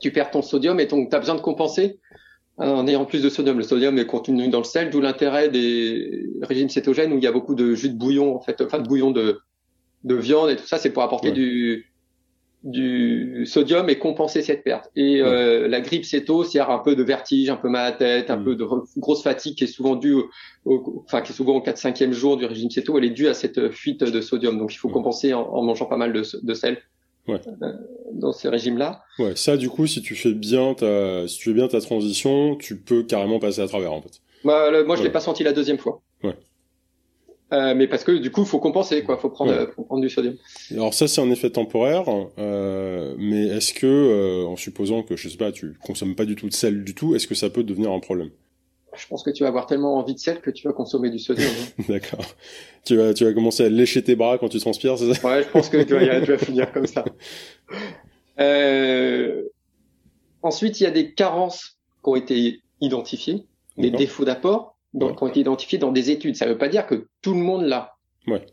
Tu 0.00 0.12
perds 0.12 0.30
ton 0.30 0.42
sodium 0.42 0.78
et 0.80 0.86
donc 0.86 1.10
tu 1.10 1.16
as 1.16 1.18
besoin 1.18 1.34
de 1.34 1.40
compenser 1.40 1.98
est 2.60 2.96
en 2.96 3.04
plus 3.04 3.22
de 3.22 3.28
sodium. 3.28 3.58
Le 3.58 3.64
sodium 3.64 3.98
est 3.98 4.06
contenu 4.06 4.48
dans 4.48 4.58
le 4.58 4.64
sel, 4.64 4.90
d'où 4.90 5.00
l'intérêt 5.00 5.48
des 5.48 6.26
régimes 6.42 6.68
cétogènes 6.68 7.12
où 7.12 7.18
il 7.18 7.24
y 7.24 7.26
a 7.26 7.32
beaucoup 7.32 7.54
de 7.54 7.74
jus 7.74 7.90
de 7.90 7.96
bouillon, 7.96 8.34
en 8.34 8.40
fait, 8.40 8.60
enfin 8.60 8.78
de 8.78 8.88
bouillon 8.88 9.10
de, 9.10 9.40
de 10.04 10.14
viande 10.14 10.50
et 10.50 10.56
tout 10.56 10.66
ça, 10.66 10.78
c'est 10.78 10.90
pour 10.90 11.02
apporter 11.02 11.32
du, 11.32 11.86
du 12.64 13.46
sodium 13.46 13.88
et 13.88 13.98
compenser 13.98 14.42
cette 14.42 14.64
perte. 14.64 14.90
Et 14.96 15.20
euh, 15.22 15.68
la 15.68 15.80
grippe 15.80 16.04
céto, 16.04 16.44
c'est 16.44 16.60
un 16.60 16.78
peu 16.78 16.96
de 16.96 17.02
vertige, 17.02 17.50
un 17.50 17.56
peu 17.56 17.68
mal 17.68 17.86
à 17.86 17.90
la 17.90 17.96
tête, 17.96 18.30
un 18.30 18.36
mm. 18.36 18.44
peu 18.44 18.56
de 18.56 18.66
grosse 18.96 19.22
fatigue 19.22 19.56
qui 19.56 19.64
est 19.64 19.68
souvent 19.68 19.94
due, 19.94 20.16
au, 20.64 21.02
enfin 21.04 21.20
qui 21.20 21.32
est 21.32 21.34
souvent 21.34 21.54
au 21.56 21.60
4-5e 21.60 22.12
jour 22.12 22.36
du 22.36 22.44
régime 22.44 22.70
céto, 22.70 22.98
elle 22.98 23.04
est 23.04 23.10
due 23.10 23.28
à 23.28 23.34
cette 23.34 23.70
fuite 23.70 24.02
de 24.02 24.20
sodium. 24.20 24.58
Donc 24.58 24.74
il 24.74 24.78
faut 24.78 24.88
mm. 24.88 24.92
compenser 24.92 25.34
en, 25.34 25.62
mangeant 25.62 25.86
pas 25.86 25.96
mal 25.96 26.12
de, 26.12 26.22
de 26.42 26.54
sel. 26.54 26.78
Ouais. 27.28 27.40
Euh, 27.62 27.72
dans 28.12 28.32
ces 28.32 28.48
régimes-là. 28.48 29.02
Ouais, 29.18 29.36
ça 29.36 29.56
du 29.56 29.68
coup, 29.68 29.86
si 29.86 30.02
tu 30.02 30.14
fais 30.14 30.32
bien 30.32 30.74
ta, 30.74 31.28
si 31.28 31.38
tu 31.38 31.50
fais 31.50 31.54
bien 31.54 31.68
ta 31.68 31.80
transition, 31.80 32.56
tu 32.56 32.78
peux 32.78 33.02
carrément 33.02 33.38
passer 33.38 33.60
à 33.60 33.68
travers 33.68 33.92
en 33.92 34.00
fait. 34.02 34.20
Bah, 34.44 34.70
moi, 34.84 34.96
je 34.96 35.02
l'ai 35.02 35.10
pas 35.10 35.20
senti 35.20 35.42
la 35.42 35.52
deuxième 35.52 35.78
fois. 35.78 36.00
Ouais. 36.22 36.34
Euh, 37.52 37.74
mais 37.74 37.86
parce 37.86 38.04
que 38.04 38.12
du 38.12 38.30
coup, 38.30 38.42
il 38.42 38.46
faut 38.46 38.58
compenser, 38.58 39.02
quoi. 39.02 39.16
Faut 39.16 39.30
prendre, 39.30 39.70
faut 39.74 39.82
prendre 39.82 40.02
du 40.02 40.10
sodium. 40.10 40.36
Alors 40.70 40.92
ça, 40.92 41.08
c'est 41.08 41.20
un 41.20 41.30
effet 41.30 41.50
temporaire. 41.50 42.04
Euh, 42.38 43.14
mais 43.18 43.46
est-ce 43.46 43.72
que, 43.72 43.86
euh, 43.86 44.46
en 44.46 44.56
supposant 44.56 45.02
que 45.02 45.16
je 45.16 45.28
sais 45.28 45.38
pas, 45.38 45.50
tu 45.50 45.74
consommes 45.82 46.14
pas 46.14 46.26
du 46.26 46.36
tout 46.36 46.48
de 46.48 46.52
sel 46.52 46.84
du 46.84 46.94
tout, 46.94 47.14
est-ce 47.14 47.26
que 47.26 47.34
ça 47.34 47.48
peut 47.48 47.62
devenir 47.62 47.90
un 47.90 48.00
problème? 48.00 48.30
Je 48.96 49.06
pense 49.06 49.22
que 49.22 49.30
tu 49.30 49.42
vas 49.42 49.48
avoir 49.48 49.66
tellement 49.66 49.98
envie 49.98 50.14
de 50.14 50.18
sel 50.18 50.40
que 50.40 50.50
tu 50.50 50.66
vas 50.66 50.72
consommer 50.72 51.10
du 51.10 51.18
sodium. 51.18 51.48
Hein. 51.48 51.82
D'accord. 51.88 52.24
Tu 52.84 52.96
vas, 52.96 53.14
tu 53.14 53.24
vas 53.24 53.32
commencer 53.32 53.64
à 53.64 53.68
lécher 53.68 54.02
tes 54.02 54.16
bras 54.16 54.38
quand 54.38 54.48
tu 54.48 54.58
transpires, 54.58 54.98
c'est 54.98 55.14
ça? 55.14 55.28
Ouais, 55.28 55.42
je 55.42 55.48
pense 55.48 55.68
que 55.68 55.82
tu 55.82 55.94
vas, 55.94 56.20
tu 56.20 56.32
vas 56.32 56.38
finir 56.38 56.72
comme 56.72 56.86
ça. 56.86 57.04
Euh... 58.40 59.42
Ensuite, 60.42 60.80
il 60.80 60.84
y 60.84 60.86
a 60.86 60.92
des 60.92 61.12
carences 61.12 61.76
qui 62.04 62.10
ont 62.10 62.14
été 62.14 62.62
identifiées, 62.80 63.46
des 63.76 63.90
défauts 63.90 64.24
d'apport 64.24 64.76
donc, 64.94 65.16
qui 65.16 65.24
ont 65.24 65.26
été 65.26 65.40
identifiés 65.40 65.78
dans 65.78 65.92
des 65.92 66.10
études. 66.10 66.36
Ça 66.36 66.46
ne 66.46 66.52
veut 66.52 66.58
pas 66.58 66.68
dire 66.68 66.86
que 66.86 67.08
tout 67.22 67.34
le 67.34 67.40
monde 67.40 67.64
l'a. 67.64 67.96
Ouais. 68.26 68.46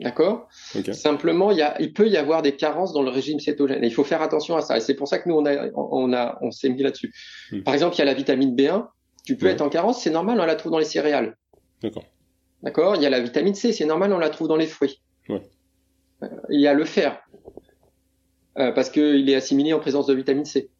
D'accord? 0.00 0.48
Simplement, 0.92 1.50
il, 1.50 1.58
y 1.58 1.62
a, 1.62 1.80
il 1.80 1.92
peut 1.92 2.08
y 2.08 2.16
avoir 2.16 2.42
des 2.42 2.54
carences 2.54 2.92
dans 2.92 3.02
le 3.02 3.08
régime 3.08 3.40
cétogène. 3.40 3.82
Et 3.82 3.86
il 3.86 3.94
faut 3.94 4.04
faire 4.04 4.20
attention 4.20 4.56
à 4.56 4.60
ça. 4.60 4.76
Et 4.76 4.80
c'est 4.80 4.94
pour 4.94 5.08
ça 5.08 5.18
que 5.18 5.28
nous, 5.28 5.36
on, 5.36 5.46
a, 5.46 5.68
on, 5.74 6.12
a, 6.12 6.38
on 6.42 6.50
s'est 6.50 6.68
mis 6.68 6.82
là-dessus. 6.82 7.14
Hmm. 7.50 7.62
Par 7.62 7.74
exemple, 7.74 7.96
il 7.96 8.00
y 8.00 8.02
a 8.02 8.04
la 8.04 8.14
vitamine 8.14 8.54
B1. 8.54 8.86
Tu 9.26 9.36
peux 9.36 9.46
être 9.46 9.60
en 9.60 9.68
carence, 9.68 10.02
c'est 10.02 10.10
normal, 10.10 10.40
on 10.40 10.46
la 10.46 10.54
trouve 10.54 10.70
dans 10.70 10.78
les 10.78 10.84
céréales. 10.84 11.36
D'accord. 11.82 12.04
D'accord 12.62 12.94
Il 12.96 13.02
y 13.02 13.06
a 13.06 13.10
la 13.10 13.20
vitamine 13.20 13.54
C, 13.54 13.72
c'est 13.72 13.84
normal, 13.84 14.12
on 14.12 14.18
la 14.18 14.30
trouve 14.30 14.46
dans 14.46 14.56
les 14.56 14.68
fruits. 14.68 15.02
Ouais. 15.28 15.42
Euh, 16.22 16.28
il 16.48 16.60
y 16.60 16.68
a 16.68 16.74
le 16.74 16.84
fer, 16.84 17.20
euh, 18.58 18.70
parce 18.70 18.88
qu'il 18.88 19.28
est 19.28 19.34
assimilé 19.34 19.72
en 19.72 19.80
présence 19.80 20.06
de 20.06 20.14
vitamine 20.14 20.44
C. 20.44 20.70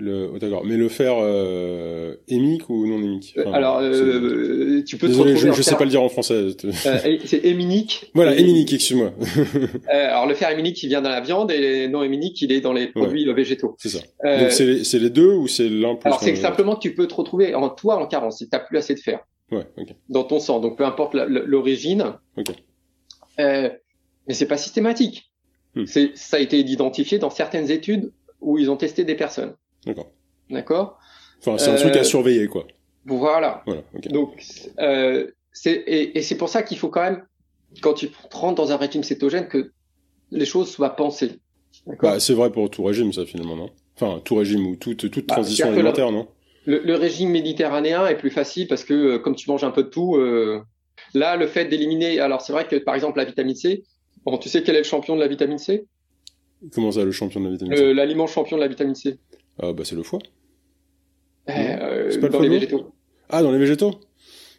Le, 0.00 0.30
oh, 0.32 0.38
d'accord. 0.38 0.64
Mais 0.64 0.76
le 0.76 0.88
fer 0.88 1.14
euh, 1.18 2.14
hémique 2.28 2.70
ou 2.70 2.86
non 2.86 2.98
hémique 2.98 3.36
Alors, 3.52 3.80
euh, 3.82 4.82
tu 4.84 4.96
peux 4.96 5.08
Désolé, 5.08 5.36
je, 5.36 5.50
je 5.50 5.62
sais 5.62 5.74
pas 5.74 5.84
le 5.84 5.90
dire 5.90 6.02
en 6.02 6.08
français. 6.08 6.48
Euh, 6.86 7.18
c'est 7.24 7.44
héminique. 7.44 8.10
Voilà, 8.14 8.36
héminique, 8.36 8.72
excuse-moi. 8.72 9.12
euh, 9.92 10.08
alors 10.08 10.26
le 10.26 10.34
fer 10.34 10.50
héminique, 10.50 10.82
il 10.82 10.88
vient 10.88 11.02
dans 11.02 11.10
la 11.10 11.20
viande 11.20 11.50
et 11.50 11.88
non 11.88 12.02
héminique, 12.02 12.40
il 12.40 12.52
est 12.52 12.60
dans 12.60 12.72
les 12.72 12.88
produits 12.88 13.30
végétaux. 13.32 13.74
C'est 13.78 13.88
ça. 13.88 13.98
Euh, 14.24 14.40
Donc 14.40 14.52
c'est 14.52 14.98
les, 14.98 15.10
deux 15.10 15.32
ou 15.32 15.48
c'est 15.48 15.68
l'un 15.68 15.96
plus 15.96 16.06
Alors 16.06 16.20
c'est 16.20 16.36
simplement 16.36 16.76
que 16.76 16.80
tu 16.80 16.94
peux 16.94 17.06
te 17.06 17.14
retrouver 17.14 17.54
en 17.54 17.68
toi 17.68 17.96
en 17.96 18.06
carence 18.06 18.38
si 18.38 18.48
t'as 18.48 18.60
plus 18.60 18.78
assez 18.78 18.94
de 18.94 19.00
fer. 19.00 19.20
Ouais, 19.50 19.66
okay. 19.76 19.96
Dans 20.08 20.24
ton 20.24 20.38
sang. 20.38 20.60
Donc 20.60 20.78
peu 20.78 20.84
importe 20.84 21.14
l'origine. 21.14 22.14
Ok. 22.36 22.50
Euh, 23.40 23.70
mais 24.26 24.34
c'est 24.34 24.48
pas 24.48 24.58
systématique. 24.58 25.32
Hmm. 25.74 25.84
Ça 25.86 26.36
a 26.36 26.40
été 26.40 26.58
identifié 26.58 27.18
dans 27.18 27.30
certaines 27.30 27.70
études 27.70 28.12
où 28.40 28.58
ils 28.58 28.70
ont 28.70 28.76
testé 28.76 29.04
des 29.04 29.14
personnes. 29.14 29.54
D'accord. 29.86 30.10
D'accord. 30.50 30.98
Enfin, 31.40 31.58
c'est 31.58 31.70
un 31.70 31.76
truc 31.76 31.96
à 31.96 32.00
euh, 32.00 32.04
surveiller, 32.04 32.48
quoi. 32.48 32.66
Voilà. 33.04 33.62
Voilà. 33.66 33.82
Donc, 34.10 34.42
euh, 34.80 35.30
et, 35.64 36.18
et 36.18 36.22
c'est 36.22 36.36
pour 36.36 36.48
ça 36.48 36.62
qu'il 36.62 36.78
faut 36.78 36.88
quand 36.88 37.02
même, 37.02 37.24
quand 37.80 37.94
tu 37.94 38.10
rentres 38.32 38.62
dans 38.62 38.72
un 38.72 38.76
régime 38.76 39.02
cétogène, 39.02 39.48
que 39.48 39.72
les 40.30 40.44
choses 40.44 40.70
soient 40.70 40.96
pensées. 40.96 41.38
Bah, 42.02 42.20
c'est 42.20 42.34
vrai 42.34 42.50
pour 42.50 42.70
tout 42.70 42.84
régime, 42.84 43.12
ça 43.12 43.24
finalement, 43.24 43.56
non? 43.56 43.70
Enfin, 43.96 44.20
tout 44.24 44.36
régime 44.36 44.66
ou 44.66 44.76
toute 44.76 45.10
toute 45.10 45.26
bah, 45.26 45.34
transition 45.34 45.68
alimentaire, 45.68 46.12
non? 46.12 46.28
Le, 46.66 46.80
le, 46.80 46.94
régime 46.96 47.30
méditerranéen 47.30 48.06
est 48.06 48.16
plus 48.16 48.30
facile 48.30 48.68
parce 48.68 48.84
que 48.84 48.94
euh, 48.94 49.18
comme 49.18 49.34
tu 49.34 49.50
manges 49.50 49.64
un 49.64 49.70
peu 49.70 49.84
de 49.84 49.88
tout, 49.88 50.16
euh, 50.16 50.60
là, 51.14 51.36
le 51.36 51.46
fait 51.46 51.64
d'éliminer, 51.64 52.20
alors 52.20 52.42
c'est 52.42 52.52
vrai 52.52 52.66
que 52.66 52.76
par 52.76 52.94
exemple 52.94 53.18
la 53.18 53.24
vitamine 53.24 53.54
C, 53.54 53.84
bon, 54.24 54.36
tu 54.36 54.48
sais 54.48 54.62
quel 54.62 54.74
est 54.74 54.80
le 54.80 54.84
champion 54.84 55.16
de 55.16 55.20
la 55.20 55.28
vitamine 55.28 55.58
C? 55.58 55.86
Comment 56.74 56.92
ça, 56.92 57.04
le 57.04 57.12
champion 57.12 57.40
de 57.40 57.46
la 57.46 57.52
vitamine 57.52 57.76
C? 57.76 57.94
L'aliment 57.94 58.26
champion 58.26 58.56
de 58.56 58.62
la 58.62 58.68
vitamine 58.68 58.94
C. 58.94 59.18
Ah 59.60 59.72
bah 59.72 59.84
c'est 59.84 59.96
le 59.96 60.02
foie. 60.02 60.20
Euh, 61.48 62.10
c'est 62.10 62.20
pas 62.20 62.28
dans 62.28 62.40
les 62.40 62.48
végétaux. 62.48 62.92
Ah 63.28 63.42
dans 63.42 63.52
les 63.52 63.58
végétaux. 63.58 64.00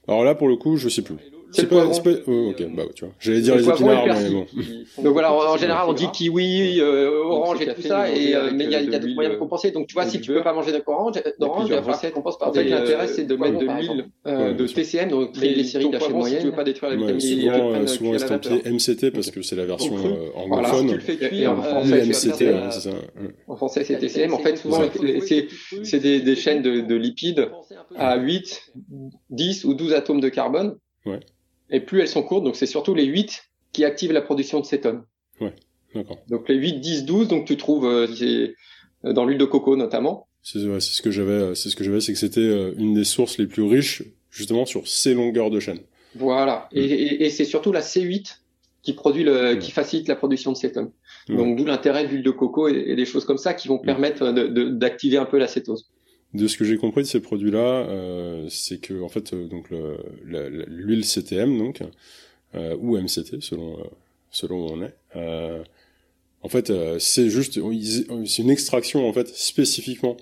Alors 0.07 0.23
là 0.23 0.35
pour 0.35 0.47
le 0.47 0.55
coup 0.55 0.77
je 0.77 0.89
sais 0.89 1.01
plus. 1.01 1.15
C'est 1.51 1.67
pas, 1.67 1.91
c'est 1.93 2.03
pas... 2.03 2.11
Oh, 2.27 2.51
ok, 2.51 2.75
bah 2.75 2.83
tu 2.93 3.05
vois. 3.05 3.13
J'allais 3.19 3.41
dire 3.41 3.55
les 3.55 3.67
épinards, 3.67 4.05
mais 4.05 4.29
bon. 4.29 4.45
Donc 5.03 5.13
voilà, 5.13 5.33
en, 5.33 5.57
général, 5.57 5.85
on 5.87 5.93
dit 5.93 6.07
kiwi, 6.11 6.79
euh, 6.79 7.23
orange 7.23 7.61
et 7.61 7.73
tout 7.73 7.81
ça, 7.81 8.09
et 8.09 8.35
euh, 8.35 8.51
mais 8.53 8.65
il 8.65 8.71
y 8.71 8.75
a, 8.75 8.79
a 8.79 8.83
d'autres 8.83 9.13
moyens 9.13 9.35
de 9.35 9.39
compenser. 9.39 9.71
Donc 9.71 9.87
tu 9.87 9.93
vois, 9.93 10.05
si 10.05 10.21
tu 10.21 10.31
peux 10.31 10.43
pas 10.43 10.53
manger 10.53 10.71
d'orange, 10.71 11.21
d'orange, 11.39 11.69
il 12.03 12.11
compense 12.11 12.37
par. 12.37 12.49
En 12.49 12.53
fait, 12.53 12.63
l'intérêt 12.63 13.07
c'est 13.07 13.25
de 13.25 13.35
mettre 13.35 13.57
de 13.57 13.65
l'huile 13.65 14.05
de 14.25 14.67
TCM, 14.67 15.09
donc 15.09 15.33
triglycérides 15.33 15.91
d'acide 15.91 16.13
moyenne. 16.13 16.39
Si 16.39 16.45
tu 16.45 16.49
veux 16.51 16.55
pas 16.55 16.63
détruire 16.63 16.91
la 16.91 16.97
vitamine 16.97 17.19
Souvent, 17.19 17.87
souvent 17.87 18.13
estampillé 18.13 18.61
MCT 18.65 19.11
parce 19.11 19.31
que 19.31 19.41
c'est 19.41 19.55
la 19.55 19.65
version 19.65 19.95
anglophone. 20.35 20.87
Tu 20.87 20.95
le 20.95 20.99
fais 20.99 21.17
cuire. 21.17 21.51
En 21.51 21.61
français, 21.61 22.13
c'est 22.13 22.33
ça. 22.33 22.89
En 23.47 23.55
français, 23.55 23.83
c'est 23.83 23.97
TCM. 23.97 24.33
En 24.33 24.39
fait, 24.39 24.57
souvent, 24.57 24.81
c'est 25.83 25.99
des 25.99 26.35
chaînes 26.35 26.61
de 26.61 26.95
lipides 26.95 27.49
à 27.95 28.17
8, 28.17 28.73
10 29.29 29.65
ou 29.65 29.73
12 29.73 29.93
atomes 29.93 30.21
de 30.21 30.29
carbone. 30.29 30.77
Ouais 31.05 31.19
et 31.69 31.79
plus 31.79 32.01
elles 32.01 32.07
sont 32.07 32.23
courtes, 32.23 32.43
donc 32.43 32.55
c'est 32.55 32.65
surtout 32.65 32.93
les 32.93 33.05
8 33.05 33.43
qui 33.73 33.85
activent 33.85 34.11
la 34.11 34.21
production 34.21 34.59
de 34.59 34.65
cétone. 34.65 35.03
Ouais, 35.39 35.53
d'accord. 35.93 36.17
Donc 36.29 36.49
les 36.49 36.55
8, 36.55 36.79
10, 36.79 37.05
12, 37.05 37.27
donc 37.27 37.45
tu 37.45 37.57
trouves 37.57 37.85
euh, 37.85 38.07
euh, 39.05 39.13
dans 39.13 39.25
l'huile 39.25 39.37
de 39.37 39.45
coco 39.45 39.75
notamment. 39.75 40.27
C'est 40.41 40.59
ouais, 40.59 40.79
ce 40.79 41.01
que 41.01 41.11
j'avais, 41.11 41.31
euh, 41.31 41.55
c'est 41.55 41.69
ce 41.69 41.75
que 41.75 41.83
j'avais, 41.83 42.01
c'est 42.01 42.13
que 42.13 42.19
c'était 42.19 42.39
euh, 42.41 42.73
une 42.77 42.93
des 42.93 43.03
sources 43.03 43.37
les 43.37 43.47
plus 43.47 43.63
riches 43.63 44.03
justement 44.31 44.65
sur 44.65 44.87
ces 44.87 45.13
longueurs 45.13 45.49
de 45.49 45.59
chaîne. 45.59 45.79
Voilà, 46.15 46.67
et, 46.71 46.81
mm. 46.81 46.91
et, 46.91 47.25
et 47.25 47.29
c'est 47.29 47.45
surtout 47.45 47.71
la 47.71 47.81
C8 47.81 48.37
qui 48.81 48.93
produit 48.93 49.23
le, 49.23 49.55
mm. 49.55 49.59
qui 49.59 49.71
facilite 49.71 50.07
la 50.07 50.15
production 50.15 50.51
de 50.51 50.57
cétone. 50.57 50.91
Mm. 51.27 51.37
Donc 51.37 51.57
d'où 51.57 51.65
l'intérêt 51.65 52.05
de 52.05 52.09
l'huile 52.09 52.23
de 52.23 52.31
coco 52.31 52.67
et, 52.67 52.83
et, 52.87 52.95
des 52.95 53.05
choses 53.05 53.25
comme 53.25 53.37
ça 53.37 53.53
qui 53.53 53.67
vont 53.67 53.79
permettre 53.79 54.31
d'activer 54.31 55.17
un 55.17 55.25
peu 55.25 55.37
la 55.37 55.47
cétose 55.47 55.89
de 56.33 56.47
ce 56.47 56.57
que 56.57 56.63
j'ai 56.65 56.77
compris 56.77 57.01
de 57.01 57.07
ces 57.07 57.19
produits-là, 57.21 57.57
euh, 57.89 58.47
c'est 58.49 58.79
que 58.79 59.01
en 59.01 59.09
fait, 59.09 59.33
euh, 59.33 59.47
donc 59.47 59.69
l'huile 60.23 61.03
CTM 61.05 61.57
donc 61.57 61.81
euh, 62.55 62.75
ou 62.79 62.97
MCT 62.97 63.41
selon 63.41 63.79
euh, 63.79 63.83
selon 64.31 64.67
où 64.67 64.71
on 64.71 64.83
est. 64.83 64.95
Euh, 65.15 65.63
en 66.41 66.49
fait, 66.49 66.71
c'est 66.99 67.29
juste 67.29 67.59
c'est 68.25 68.41
une 68.41 68.49
extraction 68.49 69.07
en 69.09 69.11
fait 69.13 69.27
spécifiquement 69.27 70.15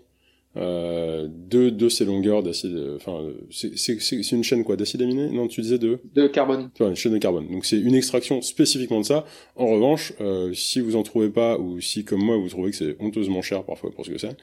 euh, 0.55 1.27
de, 1.29 1.69
de 1.69 1.89
ces 1.89 2.05
longueurs 2.05 2.41
d'acide. 2.41 2.75
Enfin, 2.95 3.21
c'est 3.51 4.31
une 4.31 4.43
chaîne 4.43 4.63
quoi 4.63 4.75
d'acide 4.75 5.01
aminé? 5.03 5.29
Non, 5.29 5.47
tu 5.47 5.61
disais 5.61 5.77
de? 5.77 5.99
De 6.15 6.25
carbone. 6.27 6.71
Enfin, 6.73 6.89
une 6.89 6.95
chaîne 6.95 7.13
de 7.13 7.19
carbone. 7.19 7.47
Donc 7.51 7.65
c'est 7.65 7.79
une 7.79 7.93
extraction 7.93 8.41
spécifiquement 8.41 9.01
de 9.01 9.05
ça. 9.05 9.25
En 9.55 9.67
revanche, 9.67 10.13
euh, 10.19 10.51
si 10.55 10.79
vous 10.79 10.95
en 10.95 11.03
trouvez 11.03 11.29
pas 11.29 11.59
ou 11.59 11.79
si 11.81 12.03
comme 12.03 12.23
moi 12.23 12.37
vous 12.37 12.49
trouvez 12.49 12.71
que 12.71 12.77
c'est 12.77 12.95
honteusement 12.99 13.43
cher 13.43 13.63
parfois 13.63 13.91
pour 13.91 14.03
ce 14.05 14.11
que 14.11 14.17
c'est, 14.17 14.35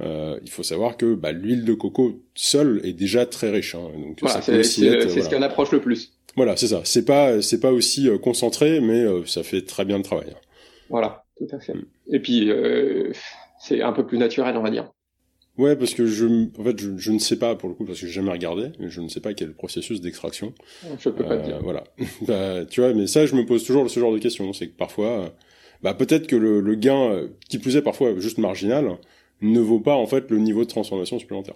euh, 0.00 0.38
il 0.42 0.50
faut 0.50 0.62
savoir 0.62 0.96
que 0.96 1.14
bah, 1.14 1.32
l'huile 1.32 1.64
de 1.64 1.74
coco 1.74 2.20
seule 2.34 2.80
est 2.84 2.92
déjà 2.92 3.26
très 3.26 3.50
riche. 3.50 3.74
Hein, 3.74 3.90
donc 3.96 4.18
voilà, 4.20 4.40
c'est 4.40 4.62
ce 4.62 5.28
qui 5.28 5.34
en 5.34 5.42
approche 5.42 5.72
le 5.72 5.80
plus. 5.80 6.12
Voilà, 6.36 6.56
c'est 6.56 6.68
ça. 6.68 6.82
C'est 6.84 7.04
pas 7.04 7.42
c'est 7.42 7.58
pas 7.58 7.72
aussi 7.72 8.08
euh, 8.08 8.18
concentré, 8.18 8.80
mais 8.80 9.02
euh, 9.02 9.24
ça 9.26 9.42
fait 9.42 9.62
très 9.62 9.84
bien 9.84 9.96
le 9.96 10.04
travail. 10.04 10.34
Voilà, 10.88 11.24
tout 11.36 11.48
à 11.50 11.58
fait. 11.58 11.74
Mm. 11.74 11.84
Et 12.12 12.20
puis 12.20 12.50
c'est 13.58 13.82
un 13.82 13.92
peu 13.92 14.06
plus 14.06 14.18
naturel, 14.18 14.56
on 14.56 14.62
va 14.62 14.70
dire. 14.70 14.90
Ouais, 15.56 15.74
parce 15.74 15.92
que 15.92 16.06
je, 16.06 16.24
en 16.56 16.62
fait, 16.62 16.78
je, 16.78 16.96
je, 16.96 17.10
ne 17.10 17.18
sais 17.18 17.36
pas 17.36 17.56
pour 17.56 17.68
le 17.68 17.74
coup 17.74 17.84
parce 17.84 18.00
que 18.00 18.06
j'ai 18.06 18.12
jamais 18.12 18.30
regardé, 18.30 18.70
je 18.78 19.00
ne 19.00 19.08
sais 19.08 19.18
pas 19.18 19.34
quel 19.34 19.54
processus 19.54 20.00
d'extraction. 20.00 20.54
Je 21.00 21.08
peux 21.08 21.24
pas 21.24 21.36
te 21.36 21.46
dire. 21.46 21.58
Voilà, 21.60 21.82
bah, 22.28 22.64
tu 22.64 22.80
vois, 22.80 22.94
mais 22.94 23.08
ça, 23.08 23.26
je 23.26 23.34
me 23.34 23.44
pose 23.44 23.64
toujours 23.64 23.90
ce 23.90 23.98
genre 23.98 24.12
de 24.12 24.20
questions. 24.20 24.52
C'est 24.52 24.68
que 24.68 24.76
parfois, 24.76 25.34
bah 25.82 25.94
peut-être 25.94 26.28
que 26.28 26.36
le, 26.36 26.60
le 26.60 26.74
gain, 26.76 27.28
qui 27.48 27.58
plus 27.58 27.74
est 27.74 27.82
parfois 27.82 28.16
juste 28.20 28.38
marginal, 28.38 28.98
ne 29.40 29.60
vaut 29.60 29.80
pas 29.80 29.94
en 29.94 30.06
fait 30.06 30.30
le 30.30 30.38
niveau 30.38 30.64
de 30.64 30.68
transformation 30.68 31.18
supplémentaire. 31.18 31.54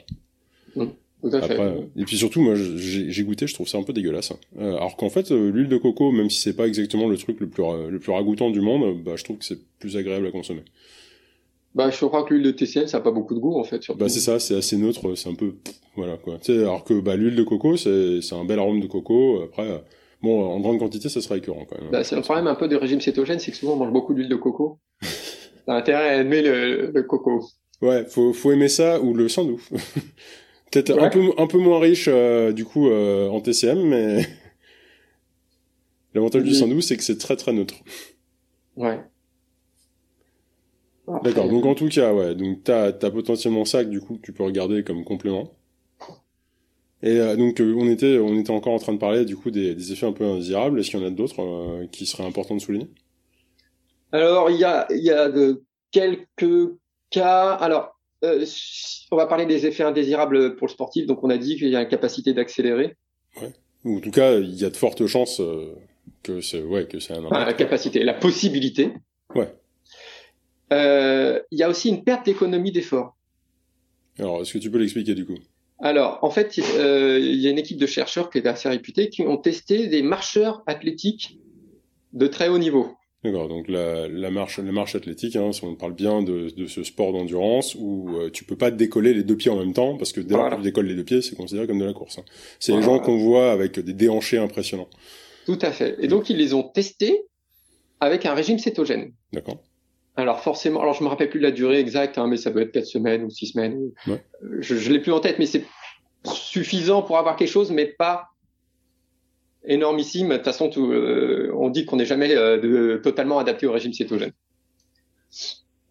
Mmh, 0.77 0.87
tout 1.23 1.31
à 1.33 1.43
fait. 1.43 1.59
et 1.97 2.05
puis 2.05 2.17
surtout, 2.17 2.41
moi, 2.41 2.55
j'ai 2.57 3.25
goûté, 3.25 3.47
je 3.47 3.55
trouve 3.55 3.69
ça 3.69 3.79
un 3.79 3.83
peu 3.83 3.93
dégueulasse. 3.93 4.33
Euh, 4.59 4.77
alors 4.77 4.97
qu'en 4.97 5.11
fait, 5.11 5.31
euh, 5.31 5.51
l'huile 5.51 5.69
de 5.69 5.77
coco, 5.77 6.11
même 6.13 6.31
si 6.31 6.41
c'est 6.41 6.57
pas 6.57 6.67
exactement 6.67 7.09
le 7.09 7.17
truc 7.17 7.41
le 7.41 7.49
plus 7.49 7.63
le 7.91 7.99
plus 7.99 8.13
ragoûtant 8.13 8.51
du 8.51 8.61
monde, 8.61 9.03
bah, 9.03 9.13
je 9.17 9.25
trouve 9.25 9.39
que 9.39 9.45
c'est 9.45 9.59
plus 9.79 9.97
agréable 9.97 10.27
à 10.27 10.31
consommer. 10.31 10.63
Bah, 11.75 11.91
je 11.91 12.05
crois 12.05 12.25
que 12.25 12.35
l'huile 12.35 12.45
de 12.45 12.51
TCM, 12.51 12.87
ça 12.87 12.99
a 12.99 13.01
pas 13.01 13.13
beaucoup 13.13 13.35
de 13.35 13.41
goût 13.41 13.59
en 13.59 13.65
fait. 13.65 13.83
Surtout. 13.83 13.99
Bah 13.99 14.09
c'est 14.11 14.21
ça, 14.21 14.39
c'est 14.39 14.57
assez 14.57 14.77
neutre, 14.77 15.15
c'est 15.15 15.31
un 15.31 15.35
peu 15.35 15.55
voilà 15.97 16.19
quoi. 16.19 16.39
Tu 16.39 16.53
sais, 16.53 16.59
alors 16.59 16.85
que 16.85 17.01
bah 17.01 17.17
l'huile 17.17 17.35
de 17.35 17.43
coco, 17.45 17.77
c'est 17.77 18.21
c'est 18.21 18.35
un 18.35 18.45
bel 18.45 18.59
arôme 18.59 18.81
de 18.81 18.87
coco. 18.87 19.41
Après, 19.43 19.83
bon, 20.23 20.45
en 20.45 20.61
grande 20.61 20.79
quantité, 20.79 21.09
ça 21.09 21.23
sera 21.23 21.39
écœurant 21.39 21.65
quand 21.65 21.81
même. 21.81 21.91
Bah, 21.91 22.05
c'est 22.05 22.15
le 22.17 22.21
problème 22.21 22.47
un 22.47 22.55
peu 22.55 22.69
du 22.69 22.77
régime 22.77 23.01
cétogène, 23.01 23.39
c'est 23.39 23.53
que 23.53 23.57
souvent 23.57 23.73
on 23.73 23.77
mange 23.77 23.93
beaucoup 23.93 24.13
d'huile 24.13 24.29
de 24.29 24.37
coco. 24.37 24.81
T'as 25.67 25.77
intérêt 25.77 26.09
à 26.11 26.21
aimer 26.21 26.43
le, 26.43 26.91
le 26.93 27.03
coco. 27.05 27.43
Ouais, 27.83 28.07
faut, 28.09 28.33
faut 28.33 28.53
aimer 28.53 28.69
ça 28.69 29.01
ou 29.01 29.13
le 29.13 29.29
sans 29.29 29.47
Peut-être 30.71 30.99
un, 30.99 31.11
peu, 31.11 31.21
un 31.37 31.47
peu 31.47 31.59
moins 31.59 31.81
riche, 31.81 32.09
du 32.55 32.65
coup, 32.65 32.91
en 32.91 33.41
TCM, 33.41 33.83
mais 33.87 34.27
l'avantage 36.15 36.45
du 36.45 36.55
112, 36.55 36.83
c'est 36.83 36.97
que 36.97 37.03
c'est 37.03 37.19
très 37.19 37.37
très 37.37 37.53
neutre. 37.53 37.75
Ouais. 38.77 38.99
D'accord. 41.25 41.49
Donc 41.49 41.67
en 41.67 41.75
tout 41.75 41.89
cas, 41.89 42.15
ouais. 42.15 42.35
Donc 42.35 42.65
t'as 42.65 42.87
as 42.87 43.11
potentiellement 43.11 43.65
ça 43.65 43.85
que 43.85 43.91
du 43.91 44.01
coup 44.01 44.19
tu 44.23 44.33
peux 44.33 44.45
regarder 44.45 44.85
comme 44.85 45.05
complément. 45.05 45.53
Et 47.03 47.19
euh, 47.19 47.35
donc 47.35 47.61
euh, 47.61 47.75
on 47.77 47.89
était 47.89 48.19
on 48.19 48.39
était 48.39 48.53
encore 48.53 48.73
en 48.73 48.79
train 48.79 48.93
de 48.93 48.99
parler 48.99 49.25
du 49.25 49.37
coup 49.37 49.51
des, 49.51 49.75
des 49.75 49.93
effets 49.93 50.07
un 50.07 50.13
peu 50.13 50.25
indésirables. 50.25 50.79
Est-ce 50.79 50.91
qu'il 50.91 51.01
y 51.01 51.03
en 51.03 51.07
a 51.07 51.11
d'autres 51.11 51.41
euh, 51.43 51.87
qui 51.91 52.07
seraient 52.07 52.25
importants 52.25 52.55
de 52.55 52.61
souligner? 52.61 52.89
Alors 54.13 54.51
il 54.51 54.59
y 54.59 54.65
a 54.65 54.87
il 54.91 55.03
y 55.03 55.11
a 55.11 55.29
de 55.29 55.65
quelques 55.91 56.71
cas. 57.13 57.53
Alors 57.53 57.99
on 58.23 59.17
va 59.17 59.27
parler 59.27 59.47
des 59.47 59.67
effets 59.67 59.83
indésirables 59.83 60.57
pour 60.57 60.67
le 60.69 60.73
sportif. 60.73 61.07
Donc 61.07 61.25
on 61.25 61.31
a 61.31 61.39
dit 61.39 61.57
qu'il 61.57 61.69
y 61.69 61.77
a 61.77 61.83
une 61.83 61.89
capacité 61.89 62.33
d'accélérer. 62.33 62.97
Ouais. 63.41 63.53
Ou 63.85 63.99
en 63.99 64.01
tout 64.01 64.11
cas 64.11 64.39
il 64.39 64.55
y 64.55 64.65
a 64.65 64.71
de 64.71 64.77
fortes 64.77 65.07
chances 65.07 65.41
que 66.23 66.41
c'est 66.41 66.63
ouais 66.63 66.87
que 66.87 67.01
c'est 67.01 67.15
un. 67.15 67.25
Impact. 67.25 67.47
la 67.47 67.53
capacité, 67.55 68.05
la 68.05 68.15
possibilité. 68.15 68.93
Ouais. 69.35 69.53
il 70.71 71.59
y 71.59 71.63
a 71.63 71.69
aussi 71.69 71.89
une 71.89 72.05
perte 72.05 72.27
d'économie 72.27 72.73
d'effort. 72.73 73.17
Alors 74.19 74.43
est-ce 74.43 74.53
que 74.53 74.59
tu 74.59 74.71
peux 74.71 74.79
l'expliquer 74.79 75.15
du 75.15 75.27
coup? 75.27 75.39
Alors, 75.83 76.21
en 76.23 76.31
fait, 76.31 76.61
euh, 76.77 77.19
il 77.21 77.41
y 77.41 77.49
a 77.49 77.51
une 77.51 77.59
équipe 77.59 77.77
de 77.77 77.87
chercheurs 77.87 78.31
qui 78.31 78.39
est 78.39 78.47
assez 78.47 78.69
réputée 78.69 79.11
qui 79.11 79.23
ont 79.23 79.37
testé 79.37 79.89
des 79.89 80.03
marcheurs 80.03 80.63
athlétiques 80.67 81.41
de 82.13 82.29
très 82.29 82.49
haut 82.49 82.59
niveau. 82.59 82.95
D'accord, 83.25 83.49
donc 83.49 83.69
la, 83.69 84.09
la, 84.09 84.31
marche, 84.33 84.59
la 84.59 84.73
marche 84.73 84.97
athlétique, 84.97 85.37
hein, 85.37 85.53
si 85.53 85.63
on 85.63 85.77
parle 85.77 85.93
bien 85.93 86.23
de, 86.23 86.49
de 86.57 86.67
ce 86.67 86.83
sport 86.83 87.13
d'endurance 87.13 87.77
où 87.77 88.09
euh, 88.17 88.31
tu 88.31 88.43
peux 88.43 88.57
pas 88.57 88.73
décoller 88.73 89.15
les 89.15 89.23
deux 89.23 89.37
pieds 89.37 89.51
en 89.51 89.57
même 89.57 89.73
temps 89.73 89.97
parce 89.97 90.13
que 90.13 90.21
dès 90.21 90.35
lors 90.35 90.51
que 90.51 90.57
tu 90.57 90.63
décolles 90.63 90.87
les 90.87 90.97
deux 90.97 91.05
pieds, 91.05 91.23
c'est 91.23 91.37
considéré 91.37 91.69
comme 91.69 91.79
de 91.79 91.85
la 91.85 91.93
course. 91.93 92.19
Hein. 92.19 92.25
C'est 92.59 92.75
les 92.75 92.83
gens 92.83 92.99
qu'on 92.99 93.19
voit 93.19 93.53
avec 93.53 93.79
des 93.79 93.93
déhanchés 93.93 94.39
impressionnants. 94.39 94.89
Tout 95.47 95.59
à 95.63 95.71
fait. 95.71 95.97
Et 96.01 96.09
donc 96.09 96.31
ils 96.31 96.37
les 96.37 96.53
ont 96.53 96.65
testés 96.65 97.23
avec 98.01 98.27
un 98.27 98.35
régime 98.35 98.59
cétogène. 98.59 99.13
D'accord. 99.33 99.63
Alors 100.17 100.41
forcément, 100.41 100.81
alors 100.83 100.95
je 100.95 101.05
me 101.05 101.09
rappelle 101.09 101.31
plus 101.31 101.39
de 101.39 101.45
la 101.45 101.53
durée 101.53 101.79
exacte, 101.79 102.19
hein, 102.19 102.27
mais 102.27 102.37
ça 102.37 102.51
peut 102.51 102.61
être 102.61 102.73
quatre 102.73 102.87
semaines 102.87 103.23
ou 103.23 103.31
six 103.31 103.47
semaines. 103.47 103.79
Ouais. 104.09 104.21
Je, 104.59 104.75
je 104.75 104.93
l'ai 104.93 104.99
plus 104.99 105.13
en 105.13 105.21
tête, 105.21 105.39
mais 105.39 105.47
c'est 105.47 105.65
suffisant 106.25 107.03
pour 107.03 107.19
avoir 107.19 107.37
quelque 107.37 107.49
chose, 107.49 107.71
mais 107.71 107.87
pas 107.87 108.32
énormissime. 109.65 110.29
De 110.29 110.37
toute 110.37 110.45
façon, 110.45 110.69
tout, 110.69 110.93
euh, 110.93 111.53
on 111.57 111.71
dit 111.71 111.85
qu'on 111.85 111.97
n'est 111.97 112.07
jamais 112.07 112.35
euh, 112.37 112.59
de, 112.59 113.01
totalement 113.03 113.39
adapté 113.39 113.67
au 113.67 113.73
régime 113.73 113.93
cétogène. 113.93 114.33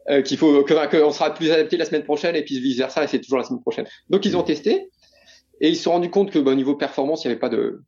Euh, 0.10 0.22
qu'il 0.22 0.38
faut 0.38 0.64
que, 0.64 1.04
on 1.04 1.12
sera 1.12 1.34
plus 1.34 1.52
adapté 1.52 1.78
la 1.78 1.86
semaine 1.86 2.04
prochaine 2.04 2.36
et 2.36 2.44
puis 2.44 2.60
vice 2.60 2.78
versa, 2.78 3.04
et 3.04 3.08
c'est 3.08 3.22
toujours 3.22 3.38
la 3.38 3.44
semaine 3.44 3.62
prochaine. 3.62 3.86
Donc 4.10 4.26
ils 4.26 4.36
ont 4.36 4.44
testé 4.44 4.90
et 5.62 5.70
ils 5.70 5.76
se 5.76 5.84
sont 5.84 5.92
rendus 5.92 6.10
compte 6.10 6.32
que 6.32 6.40
bah, 6.40 6.52
au 6.52 6.56
niveau 6.56 6.76
performance, 6.76 7.24
il 7.24 7.28
n'y 7.28 7.32
avait 7.34 7.40
pas 7.40 7.50
de, 7.50 7.82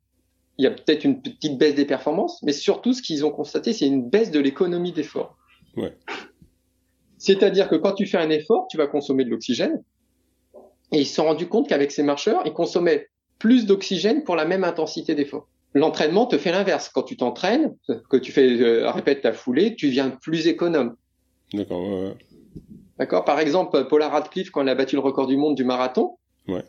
il 0.58 0.64
y 0.64 0.66
a 0.66 0.70
peut-être 0.70 1.04
une 1.04 1.20
petite 1.20 1.58
baisse 1.58 1.74
des 1.74 1.84
performances, 1.84 2.40
mais 2.42 2.52
surtout 2.52 2.92
ce 2.92 3.02
qu'ils 3.02 3.24
ont 3.24 3.30
constaté, 3.30 3.72
c'est 3.72 3.86
une 3.86 4.08
baisse 4.08 4.30
de 4.30 4.38
l'économie 4.38 4.92
d'effort. 4.92 5.36
Ouais. 5.76 5.92
C'est-à-dire 7.18 7.68
que 7.68 7.74
quand 7.74 7.92
tu 7.94 8.06
fais 8.06 8.18
un 8.18 8.30
effort, 8.30 8.68
tu 8.70 8.76
vas 8.76 8.86
consommer 8.86 9.24
de 9.24 9.30
l'oxygène. 9.30 9.82
Et 10.92 11.00
ils 11.00 11.06
se 11.06 11.14
sont 11.14 11.24
rendus 11.24 11.48
compte 11.48 11.68
qu'avec 11.68 11.90
ces 11.90 12.04
marcheurs, 12.04 12.42
ils 12.44 12.52
consommaient 12.52 13.08
plus 13.38 13.66
d'oxygène 13.66 14.22
pour 14.22 14.36
la 14.36 14.44
même 14.44 14.62
intensité 14.62 15.14
d'effort. 15.14 15.48
L'entraînement 15.74 16.26
te 16.26 16.38
fait 16.38 16.52
l'inverse. 16.52 16.88
Quand 16.88 17.02
tu 17.02 17.16
t'entraînes, 17.16 17.74
que 18.08 18.16
tu 18.16 18.30
fais 18.30 18.60
euh, 18.60 18.90
répète 18.90 19.22
ta 19.22 19.32
foulée, 19.32 19.74
tu 19.74 19.88
viens 19.88 20.10
plus 20.10 20.46
économe. 20.46 20.96
D'accord. 21.52 21.82
Ouais, 21.82 22.16
D'accord? 22.98 23.24
Par 23.24 23.40
exemple, 23.40 23.86
Paula 23.88 24.08
Radcliffe, 24.08 24.50
quand 24.50 24.62
elle 24.62 24.68
a 24.68 24.74
battu 24.74 24.94
le 24.94 25.02
record 25.02 25.26
du 25.26 25.36
monde 25.36 25.56
du 25.56 25.64
marathon, 25.64 26.16
ouais. 26.46 26.62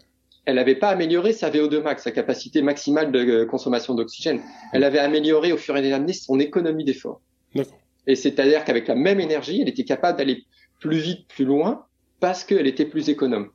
elle 0.46 0.56
n'avait 0.56 0.76
pas 0.76 0.90
amélioré 0.90 1.34
sa 1.34 1.52
VO2 1.52 1.82
max, 1.82 2.04
sa 2.04 2.12
capacité 2.12 2.64
maximale 2.64 3.12
de 3.12 3.20
euh, 3.20 3.46
consommation 3.46 3.94
d'oxygène. 3.94 4.42
Elle 4.74 4.84
avait 4.84 5.00
amélioré 5.00 5.52
au 5.52 5.58
fur 5.58 5.78
et 5.78 5.94
à 5.94 6.00
mesure 6.00 6.16
son 6.16 6.40
économie 6.40 6.84
d'effort. 6.84 7.22
D'accord. 7.54 7.78
Et 8.08 8.16
c'est-à-dire 8.16 8.66
qu'avec 8.66 8.88
la 8.88 8.96
même 8.96 9.20
énergie, 9.20 9.62
elle 9.62 9.70
était 9.70 9.84
capable 9.84 10.18
d'aller 10.18 10.46
plus 10.80 10.98
vite, 10.98 11.28
plus 11.28 11.46
loin, 11.46 11.86
parce 12.20 12.44
qu'elle 12.44 12.68
était 12.68 12.86
plus 12.86 13.10
économe. 13.10 13.50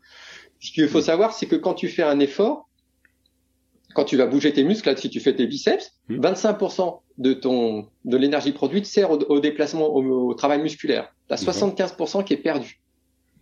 Ce 0.60 0.72
qu'il 0.72 0.88
faut 0.88 1.00
savoir, 1.00 1.32
c'est 1.32 1.46
que 1.46 1.56
quand 1.56 1.74
tu 1.74 1.88
fais 1.88 2.02
un 2.02 2.20
effort, 2.20 2.68
quand 3.94 4.04
tu 4.04 4.16
vas 4.16 4.26
bouger 4.26 4.52
tes 4.52 4.64
muscles, 4.64 4.88
là, 4.88 4.96
si 4.96 5.10
tu 5.10 5.20
fais 5.20 5.34
tes 5.34 5.46
biceps, 5.46 5.92
25% 6.10 6.94
hmm. 6.94 7.22
de 7.22 7.32
ton 7.32 7.88
de 8.04 8.16
l'énergie 8.16 8.52
produite 8.52 8.86
sert 8.86 9.10
au, 9.10 9.40
déplacement, 9.40 9.94
au, 9.94 10.34
travail 10.34 10.60
musculaire. 10.62 11.12
Tu 11.28 11.34
as 11.34 11.42
75% 11.42 12.24
qui 12.24 12.34
est 12.34 12.38
perdu. 12.38 12.80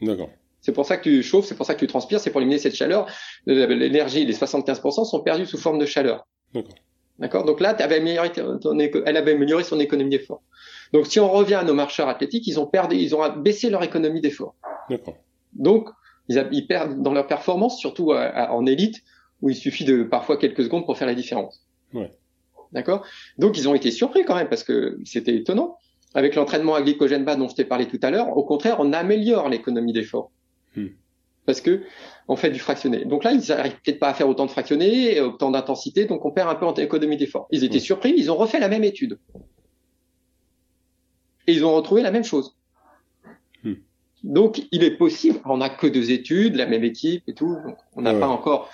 D'accord. 0.01 0.31
C'est 0.61 0.73
pour 0.73 0.87
ça 0.87 0.97
que 0.97 1.05
tu 1.05 1.23
chauffes, 1.23 1.47
c'est 1.47 1.55
pour 1.55 1.67
ça 1.67 1.75
que 1.75 1.81
tu 1.81 1.87
transpires, 1.87 2.21
c'est 2.21 2.31
pour 2.31 2.41
éliminer 2.41 2.59
cette 2.59 2.75
chaleur. 2.75 3.07
L'énergie, 3.47 4.25
les 4.25 4.35
75% 4.35 5.05
sont 5.05 5.21
perdus 5.21 5.47
sous 5.47 5.59
forme 5.59 5.79
de 5.79 5.87
chaleur. 5.87 6.27
D'accord. 6.53 6.75
D'accord? 7.19 7.45
Donc 7.45 7.61
là, 7.61 7.71
avais 7.71 7.97
amélioré 7.97 8.33
ton, 8.33 8.79
elle 8.79 9.17
avait 9.17 9.33
amélioré 9.33 9.65
son 9.65 9.81
économie 9.81 10.11
d'effort. 10.11 10.43
Donc, 10.93 11.07
si 11.07 11.21
on 11.21 11.31
revient 11.31 11.55
à 11.55 11.65
nos 11.65 11.75
marcheurs 11.75 12.09
athlétiques, 12.09 12.47
ils 12.47 12.59
ont 12.59 12.67
perdu, 12.67 12.97
ils 12.97 13.15
ont 13.15 13.37
baissé 13.37 13.71
leur 13.71 13.83
économie 13.83 14.21
d'effort. 14.21 14.55
D'accord. 14.89 15.17
Donc, 15.53 15.89
ils, 16.29 16.49
ils, 16.53 16.67
perdent 16.67 17.03
dans 17.03 17.13
leur 17.13 17.27
performance, 17.27 17.79
surtout 17.79 18.13
en 18.13 18.67
élite, 18.67 19.03
où 19.43 19.51
il 19.51 19.57
suffit 19.57 19.85
de 19.85 20.03
parfois 20.03 20.37
quelques 20.37 20.65
secondes 20.65 20.85
pour 20.85 20.97
faire 20.97 21.07
la 21.07 21.15
différence. 21.15 21.65
Ouais. 21.93 22.11
D'accord? 22.73 23.05
Donc, 23.39 23.57
ils 23.59 23.69
ont 23.69 23.75
été 23.75 23.91
surpris 23.91 24.25
quand 24.25 24.35
même 24.35 24.49
parce 24.49 24.65
que 24.65 24.99
c'était 25.05 25.35
étonnant. 25.35 25.79
Avec 26.15 26.35
l'entraînement 26.35 26.75
à 26.75 26.83
glycogène 26.83 27.25
bas 27.25 27.37
dont 27.37 27.49
je 27.49 27.55
t'ai 27.55 27.65
parlé 27.65 27.87
tout 27.87 28.01
à 28.03 28.11
l'heure, 28.11 28.37
au 28.37 28.43
contraire, 28.43 28.77
on 28.79 28.93
améliore 28.93 29.49
l'économie 29.49 29.93
d'effort. 29.93 30.31
Hmm. 30.75 30.89
Parce 31.45 31.61
que 31.61 31.83
on 32.29 32.37
fait 32.37 32.51
du 32.51 32.59
fractionné. 32.59 33.05
Donc 33.05 33.25
là, 33.25 33.33
ils 33.33 33.47
n'arrivent 33.49 33.77
peut-être 33.85 33.99
pas 33.99 34.09
à 34.09 34.15
faire 34.15 34.29
autant 34.29 34.47
de 34.47 34.51
fractionné, 34.51 35.21
autant 35.21 35.51
d'intensité, 35.51 36.07
donc 36.07 36.25
on 36.25 36.31
perd 36.31 36.49
un 36.49 36.55
peu 36.55 36.67
en 36.67 36.75
économie 36.75 37.17
d'effort. 37.17 37.47
Ils 37.51 37.65
étaient 37.65 37.79
surpris, 37.79 38.15
ils 38.17 38.31
ont 38.31 38.37
refait 38.37 38.59
la 38.59 38.69
même 38.69 38.85
étude 38.85 39.19
et 41.49 41.53
ils 41.53 41.65
ont 41.65 41.75
retrouvé 41.75 42.03
la 42.03 42.13
même 42.13 42.25
chose. 42.25 42.55
Hmm. 43.65 43.75
Donc, 44.23 44.63
il 44.71 44.85
est 44.85 44.97
possible, 44.97 45.41
on 45.47 45.57
n'a 45.57 45.71
que 45.71 45.87
deux 45.87 46.13
études, 46.13 46.55
la 46.55 46.67
même 46.67 46.85
équipe 46.85 47.25
et 47.27 47.35
tout, 47.35 47.57
donc 47.67 47.77
on 47.97 48.03
n'a 48.03 48.15
pas 48.15 48.29
encore 48.29 48.71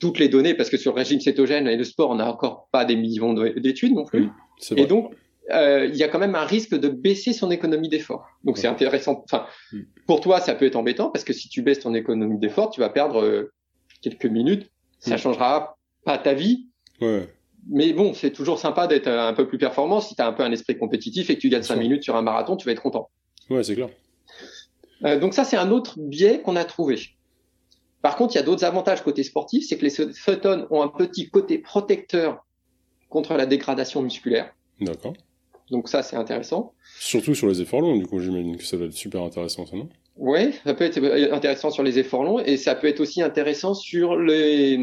toutes 0.00 0.18
les 0.18 0.28
données 0.28 0.54
parce 0.54 0.70
que 0.70 0.76
sur 0.76 0.92
le 0.92 0.98
régime 0.98 1.20
cétogène 1.20 1.68
et 1.68 1.76
le 1.76 1.84
sport, 1.84 2.10
on 2.10 2.16
n'a 2.16 2.30
encore 2.30 2.68
pas 2.72 2.84
des 2.84 2.96
millions 2.96 3.34
d'études 3.34 3.94
non 3.94 4.04
plus. 4.04 4.28
et 4.76 4.86
donc, 4.86 5.14
euh, 5.50 5.86
il 5.86 5.96
y 5.96 6.02
a 6.02 6.08
quand 6.08 6.18
même 6.18 6.34
un 6.34 6.44
risque 6.44 6.74
de 6.74 6.88
baisser 6.88 7.32
son 7.32 7.50
économie 7.50 7.88
d'effort. 7.88 8.26
Donc, 8.44 8.58
c'est 8.58 8.68
intéressant. 8.68 9.22
Enfin, 9.24 9.46
hmm. 9.72 9.80
pour 10.06 10.20
toi, 10.20 10.40
ça 10.40 10.54
peut 10.54 10.66
être 10.66 10.76
embêtant 10.76 11.10
parce 11.10 11.24
que 11.24 11.32
si 11.32 11.48
tu 11.48 11.62
baisses 11.62 11.80
ton 11.80 11.94
économie 11.94 12.38
d'effort, 12.38 12.70
tu 12.70 12.80
vas 12.80 12.88
perdre 12.88 13.22
euh, 13.22 13.52
quelques 14.00 14.26
minutes. 14.26 14.70
Ça 14.98 15.14
hmm. 15.14 15.18
changera 15.18 15.76
pas 16.04 16.18
ta 16.18 16.34
vie. 16.34 16.68
Ouais 17.00 17.28
mais 17.68 17.92
bon, 17.92 18.14
c'est 18.14 18.30
toujours 18.30 18.58
sympa 18.58 18.86
d'être 18.86 19.08
un 19.08 19.32
peu 19.34 19.46
plus 19.46 19.58
performant. 19.58 20.00
Si 20.00 20.14
tu 20.14 20.22
as 20.22 20.26
un 20.26 20.32
peu 20.32 20.42
un 20.42 20.52
esprit 20.52 20.78
compétitif 20.78 21.30
et 21.30 21.36
que 21.36 21.40
tu 21.40 21.48
gagnes 21.48 21.62
5 21.62 21.76
minutes 21.76 22.02
sur 22.02 22.16
un 22.16 22.22
marathon, 22.22 22.56
tu 22.56 22.66
vas 22.66 22.72
être 22.72 22.82
content. 22.82 23.10
Ouais, 23.48 23.62
c'est 23.62 23.74
clair. 23.74 23.88
Euh, 25.04 25.18
donc 25.18 25.34
ça, 25.34 25.44
c'est 25.44 25.56
un 25.56 25.70
autre 25.70 25.98
biais 25.98 26.40
qu'on 26.40 26.56
a 26.56 26.64
trouvé. 26.64 26.98
Par 28.02 28.16
contre, 28.16 28.34
il 28.34 28.38
y 28.38 28.40
a 28.40 28.44
d'autres 28.44 28.64
avantages 28.64 29.02
côté 29.02 29.22
sportif, 29.22 29.66
c'est 29.68 29.76
que 29.76 29.84
les 29.84 29.90
cétones 29.90 30.66
ont 30.70 30.82
un 30.82 30.88
petit 30.88 31.28
côté 31.28 31.58
protecteur 31.58 32.44
contre 33.08 33.34
la 33.34 33.46
dégradation 33.46 34.02
musculaire. 34.02 34.54
D'accord. 34.80 35.14
Donc 35.70 35.88
ça, 35.88 36.02
c'est 36.02 36.16
intéressant. 36.16 36.72
Surtout 36.98 37.34
sur 37.34 37.46
les 37.46 37.60
efforts 37.60 37.80
longs, 37.80 37.96
du 37.96 38.06
coup, 38.06 38.20
j'imagine 38.20 38.56
que 38.56 38.64
ça 38.64 38.76
doit 38.76 38.86
être 38.86 38.92
super 38.92 39.22
intéressant, 39.22 39.66
ça, 39.66 39.76
non? 39.76 39.88
Oui, 40.16 40.52
ça 40.64 40.74
peut 40.74 40.84
être 40.84 40.98
intéressant 41.32 41.70
sur 41.70 41.82
les 41.82 41.98
efforts 41.98 42.24
longs 42.24 42.40
et 42.40 42.56
ça 42.56 42.74
peut 42.74 42.88
être 42.88 43.00
aussi 43.00 43.22
intéressant 43.22 43.74
sur 43.74 44.18
les, 44.18 44.78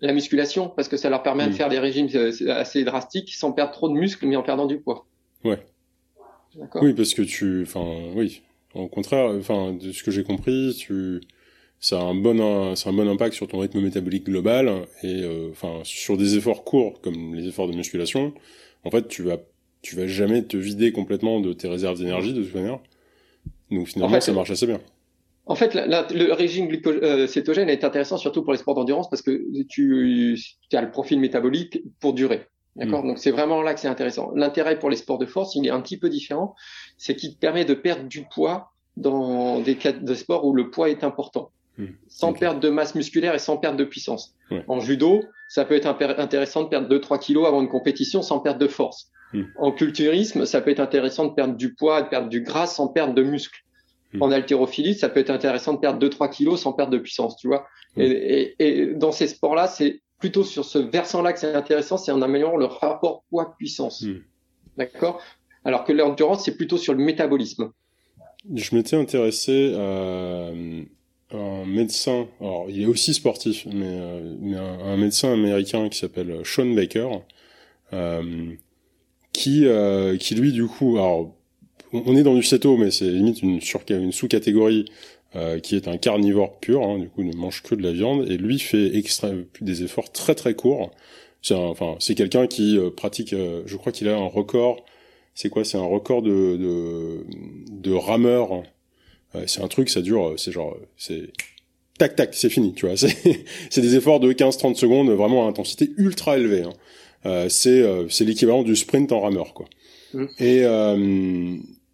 la 0.00 0.12
musculation 0.12 0.68
parce 0.68 0.88
que 0.88 0.96
ça 0.96 1.10
leur 1.10 1.22
permet 1.22 1.46
de 1.46 1.52
faire 1.52 1.68
des 1.68 1.78
régimes 1.78 2.08
euh, 2.14 2.32
assez 2.48 2.84
drastiques 2.84 3.34
sans 3.34 3.52
perdre 3.52 3.72
trop 3.72 3.88
de 3.88 3.94
muscles 3.94 4.26
mais 4.26 4.36
en 4.36 4.42
perdant 4.42 4.66
du 4.66 4.80
poids. 4.80 5.06
Ouais. 5.44 5.64
Oui, 6.76 6.94
parce 6.94 7.14
que 7.14 7.22
tu, 7.22 7.62
enfin, 7.62 7.84
oui. 8.14 8.42
Au 8.74 8.88
contraire, 8.88 9.30
enfin, 9.38 9.72
de 9.72 9.92
ce 9.92 10.02
que 10.02 10.10
j'ai 10.10 10.24
compris, 10.24 10.74
tu, 10.76 11.20
ça 11.80 12.00
a 12.00 12.02
un 12.02 12.14
bon, 12.14 12.74
c'est 12.74 12.88
un 12.88 12.92
bon 12.92 13.08
impact 13.08 13.34
sur 13.34 13.48
ton 13.48 13.58
rythme 13.58 13.80
métabolique 13.80 14.24
global 14.24 14.86
et, 15.02 15.22
euh, 15.22 15.50
enfin, 15.50 15.80
sur 15.84 16.16
des 16.16 16.36
efforts 16.36 16.64
courts 16.64 17.00
comme 17.00 17.34
les 17.34 17.46
efforts 17.48 17.68
de 17.68 17.74
musculation. 17.74 18.32
En 18.84 18.90
fait, 18.90 19.08
tu 19.08 19.22
vas, 19.22 19.38
tu 19.82 19.96
vas 19.96 20.06
jamais 20.06 20.42
te 20.42 20.56
vider 20.56 20.92
complètement 20.92 21.40
de 21.40 21.52
tes 21.52 21.68
réserves 21.68 21.98
d'énergie 21.98 22.32
de 22.32 22.42
toute 22.42 22.54
manière. 22.54 22.78
Donc 23.70 23.88
finalement, 23.88 24.20
ça 24.20 24.32
marche 24.32 24.50
assez 24.50 24.66
bien. 24.66 24.80
En 25.48 25.54
fait, 25.54 25.74
le 25.74 26.32
régime 26.32 26.68
euh, 26.86 27.26
cétogène 27.28 27.68
est 27.68 27.84
intéressant 27.84 28.16
surtout 28.16 28.42
pour 28.42 28.52
les 28.52 28.58
sports 28.58 28.74
d'endurance 28.74 29.08
parce 29.08 29.22
que 29.22 29.62
tu, 29.68 30.36
as 30.72 30.82
le 30.82 30.90
profil 30.90 31.20
métabolique 31.20 31.82
pour 32.00 32.14
durer. 32.14 32.48
D'accord 32.74 33.04
mm. 33.04 33.08
Donc 33.08 33.18
c'est 33.18 33.30
vraiment 33.30 33.62
là 33.62 33.74
que 33.74 33.80
c'est 33.80 33.88
intéressant. 33.88 34.32
L'intérêt 34.34 34.78
pour 34.78 34.90
les 34.90 34.96
sports 34.96 35.18
de 35.18 35.26
force, 35.26 35.54
il 35.54 35.66
est 35.66 35.70
un 35.70 35.80
petit 35.80 35.98
peu 35.98 36.08
différent. 36.08 36.56
C'est 36.98 37.14
qu'il 37.14 37.34
te 37.34 37.38
permet 37.38 37.64
de 37.64 37.74
perdre 37.74 38.08
du 38.08 38.24
poids 38.24 38.72
dans 38.96 39.60
des 39.60 39.76
cas 39.76 39.92
de 39.92 40.14
sport 40.14 40.44
où 40.44 40.52
le 40.52 40.70
poids 40.70 40.90
est 40.90 41.04
important. 41.04 41.52
Mm. 41.78 41.86
Sans 42.08 42.32
perdre 42.32 42.60
de 42.60 42.68
masse 42.68 42.94
musculaire 42.94 43.34
et 43.34 43.38
sans 43.38 43.56
perdre 43.56 43.76
de 43.76 43.84
puissance. 43.84 44.34
En 44.68 44.80
judo, 44.80 45.24
ça 45.48 45.64
peut 45.64 45.74
être 45.74 45.86
intéressant 45.86 46.62
de 46.62 46.68
perdre 46.68 46.88
2-3 46.88 47.18
kilos 47.18 47.46
avant 47.46 47.60
une 47.60 47.68
compétition 47.68 48.22
sans 48.22 48.38
perdre 48.38 48.60
de 48.60 48.68
force. 48.68 49.10
Mm. 49.32 49.42
En 49.58 49.72
culturisme, 49.72 50.46
ça 50.46 50.60
peut 50.60 50.70
être 50.70 50.80
intéressant 50.80 51.26
de 51.26 51.34
perdre 51.34 51.56
du 51.56 51.74
poids, 51.74 52.02
de 52.02 52.08
perdre 52.08 52.28
du 52.28 52.42
gras 52.42 52.66
sans 52.66 52.88
perdre 52.88 53.14
de 53.14 53.22
muscle. 53.22 53.66
Hmm. 54.12 54.22
En 54.22 54.30
haltérophilie, 54.30 54.94
ça 54.94 55.08
peut 55.08 55.20
être 55.20 55.30
intéressant 55.30 55.74
de 55.74 55.78
perdre 55.78 56.04
2-3 56.06 56.30
kilos 56.30 56.60
sans 56.60 56.72
perdre 56.72 56.92
de 56.92 56.98
puissance, 56.98 57.36
tu 57.36 57.48
vois. 57.48 57.66
Hmm. 57.96 58.02
Et, 58.02 58.54
et, 58.58 58.78
et, 58.78 58.94
dans 58.94 59.12
ces 59.12 59.26
sports-là, 59.26 59.66
c'est 59.66 60.00
plutôt 60.18 60.44
sur 60.44 60.64
ce 60.64 60.78
versant-là 60.78 61.32
que 61.32 61.38
c'est 61.38 61.54
intéressant, 61.54 61.98
c'est 61.98 62.12
en 62.12 62.22
améliorant 62.22 62.56
le 62.56 62.66
rapport 62.66 63.24
poids-puissance. 63.30 64.02
Hmm. 64.02 64.22
D'accord? 64.76 65.20
Alors 65.64 65.84
que 65.84 65.92
l'endurance, 65.92 66.44
c'est 66.44 66.56
plutôt 66.56 66.78
sur 66.78 66.94
le 66.94 67.02
métabolisme. 67.02 67.72
Je 68.54 68.76
m'étais 68.76 68.96
intéressé 68.96 69.74
à 69.74 70.52
un 71.32 71.64
médecin, 71.66 72.28
alors 72.40 72.66
il 72.68 72.82
est 72.82 72.86
aussi 72.86 73.14
sportif, 73.14 73.66
mais, 73.66 73.84
euh, 73.84 74.36
mais 74.40 74.56
un, 74.56 74.96
médecin 74.96 75.32
américain 75.32 75.88
qui 75.88 75.98
s'appelle 75.98 76.40
Sean 76.44 76.66
Baker, 76.66 77.08
euh, 77.92 78.52
qui, 79.32 79.66
euh, 79.66 80.16
qui 80.16 80.34
lui 80.34 80.52
du 80.52 80.66
coup, 80.66 80.96
alors 80.96 81.36
on 81.92 82.16
est 82.16 82.22
dans 82.22 82.34
du 82.34 82.42
céto, 82.42 82.76
mais 82.76 82.90
c'est 82.90 83.10
limite 83.10 83.42
une, 83.42 83.60
sous-catégorie 83.60 84.86
euh, 85.34 85.58
qui 85.60 85.76
est 85.76 85.88
un 85.88 85.96
carnivore 85.96 86.58
pur, 86.60 86.82
hein, 86.82 86.98
du 86.98 87.08
coup 87.08 87.22
ne 87.22 87.34
mange 87.36 87.62
que 87.62 87.74
de 87.74 87.82
la 87.82 87.92
viande, 87.92 88.28
et 88.30 88.36
lui 88.36 88.58
fait 88.58 88.96
extra 88.96 89.30
des 89.60 89.82
efforts 89.82 90.10
très 90.12 90.34
très 90.34 90.54
courts. 90.54 90.90
C'est 91.42 91.54
enfin 91.54 91.96
c'est 92.00 92.14
quelqu'un 92.14 92.46
qui 92.46 92.78
euh, 92.78 92.90
pratique, 92.90 93.32
euh, 93.32 93.62
je 93.66 93.76
crois 93.76 93.92
qu'il 93.92 94.08
a 94.08 94.16
un 94.16 94.26
record. 94.26 94.84
C'est 95.34 95.50
quoi 95.50 95.64
C'est 95.64 95.78
un 95.78 95.84
record 95.84 96.22
de 96.22 96.56
de, 96.56 97.26
de 97.70 97.92
rameur. 97.92 98.62
C'est 99.46 99.62
un 99.62 99.68
truc, 99.68 99.88
ça 99.88 100.00
dure, 100.00 100.34
c'est 100.36 100.52
genre 100.52 100.76
c'est 100.96 101.30
tac 101.98 102.16
tac, 102.16 102.34
c'est 102.34 102.50
fini, 102.50 102.72
tu 102.74 102.86
vois. 102.86 102.96
C'est 103.70 103.80
des 103.80 103.96
efforts 103.96 104.20
de 104.20 104.32
15-30 104.32 104.74
secondes, 104.74 105.10
vraiment 105.10 105.46
à 105.46 105.48
intensité 105.48 105.90
ultra 105.96 106.36
élevée. 106.36 106.64
Hein. 107.24 107.46
c'est 107.48 107.84
c'est 108.10 108.24
l'équivalent 108.24 108.62
du 108.62 108.76
sprint 108.76 109.12
en 109.12 109.20
rameur, 109.20 109.54
quoi. 109.54 109.66
Mmh. 110.12 110.26
Et 110.40 110.64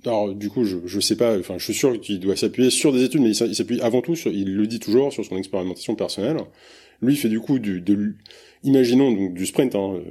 alors 0.04 0.34
du 0.34 0.50
coup, 0.50 0.64
je 0.64 0.78
je 0.84 1.00
sais 1.00 1.16
pas. 1.16 1.38
Enfin, 1.38 1.54
je 1.58 1.64
suis 1.64 1.74
sûr 1.74 2.00
qu'il 2.00 2.18
doit 2.20 2.36
s'appuyer 2.36 2.70
sur 2.70 2.92
des 2.92 3.04
études, 3.04 3.20
mais 3.20 3.30
il 3.30 3.54
s'appuie 3.54 3.80
avant 3.80 4.02
tout 4.02 4.16
sur. 4.16 4.32
Il 4.32 4.56
le 4.56 4.66
dit 4.66 4.80
toujours 4.80 5.12
sur 5.12 5.24
son 5.24 5.36
expérimentation 5.36 5.94
personnelle. 5.94 6.38
Lui, 7.00 7.14
il 7.14 7.16
fait 7.16 7.28
du 7.28 7.40
coup 7.40 7.58
du 7.58 7.80
de 7.80 8.14
imaginons 8.64 9.12
donc 9.12 9.34
du 9.34 9.46
sprint. 9.46 9.74
Hein, 9.74 9.94
euh, 9.94 10.02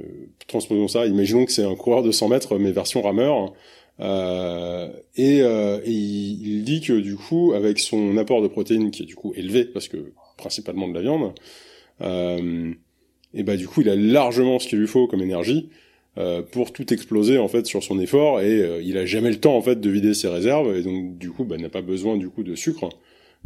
transposons 0.46 0.88
ça. 0.88 1.06
Imaginons 1.06 1.44
que 1.44 1.52
c'est 1.52 1.64
un 1.64 1.74
coureur 1.74 2.02
de 2.02 2.10
100 2.10 2.28
mètres, 2.28 2.58
mais 2.58 2.72
version 2.72 3.02
rameur. 3.02 3.52
Euh, 4.00 4.88
et, 5.16 5.42
euh, 5.42 5.80
et 5.84 5.90
il, 5.90 6.46
il, 6.46 6.64
dit 6.64 6.80
que 6.80 6.94
du 6.94 7.16
coup, 7.16 7.52
avec 7.54 7.78
son 7.78 8.16
apport 8.16 8.42
de 8.42 8.48
protéines 8.48 8.90
qui 8.90 9.02
est 9.02 9.06
du 9.06 9.14
coup 9.14 9.32
élevé 9.36 9.64
parce 9.64 9.88
que 9.88 10.12
principalement 10.36 10.88
de 10.88 10.94
la 10.94 11.02
viande, 11.02 11.32
euh, 12.00 12.72
et 13.34 13.42
bah 13.42 13.56
du 13.56 13.68
coup, 13.68 13.80
il 13.80 13.88
a 13.88 13.96
largement 13.96 14.58
ce 14.58 14.68
qu'il 14.68 14.78
lui 14.78 14.86
faut 14.86 15.06
comme 15.06 15.22
énergie 15.22 15.68
euh, 16.18 16.42
pour 16.42 16.72
tout 16.72 16.92
exploser 16.92 17.38
en 17.38 17.48
fait 17.48 17.66
sur 17.66 17.82
son 17.82 17.98
effort 17.98 18.40
et 18.40 18.60
euh, 18.60 18.82
il 18.82 18.98
a 18.98 19.06
jamais 19.06 19.30
le 19.30 19.40
temps 19.40 19.56
en 19.56 19.62
fait 19.62 19.80
de 19.80 19.90
vider 19.90 20.12
ses 20.12 20.28
réserves 20.28 20.76
et 20.76 20.82
donc 20.82 21.16
du 21.16 21.30
coup 21.30 21.44
bah, 21.44 21.56
n'a 21.56 21.70
pas 21.70 21.80
besoin 21.80 22.16
du 22.16 22.28
coup 22.28 22.42
de 22.42 22.54
sucre. 22.54 22.90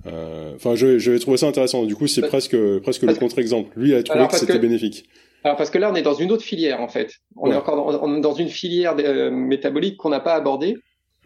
Euh, 0.06 0.52
enfin, 0.56 0.74
euh, 0.82 0.98
j'avais 0.98 1.18
trouvé 1.18 1.36
ça 1.36 1.47
intéressant. 1.47 1.85
Du 1.85 1.97
coup, 1.97 2.06
c'est 2.06 2.27
presque 2.27 2.56
presque 2.81 3.02
le 3.02 3.14
contre-exemple. 3.14 3.70
Lui 3.78 3.94
a 3.94 4.02
trouvé 4.02 4.27
que 4.27 4.36
c'était 4.36 4.59
bénéfique. 4.59 5.09
Alors 5.45 5.57
parce 5.57 5.71
que 5.71 5.79
là, 5.79 5.91
on 5.91 5.95
est 5.95 6.03
dans 6.03 6.15
une 6.15 6.33
autre 6.33 6.43
filière 6.43 6.81
en 6.81 6.89
fait. 6.89 7.15
On 7.37 7.51
est 7.51 7.55
encore 7.55 7.77
dans, 7.77 8.19
dans, 8.19 8.33
une 8.35 8.49
filière 8.49 8.95
métabolique 9.31 9.97
qu'on 9.97 10.09
n'a 10.09 10.21
pas 10.21 10.35
abordée. 10.35 10.77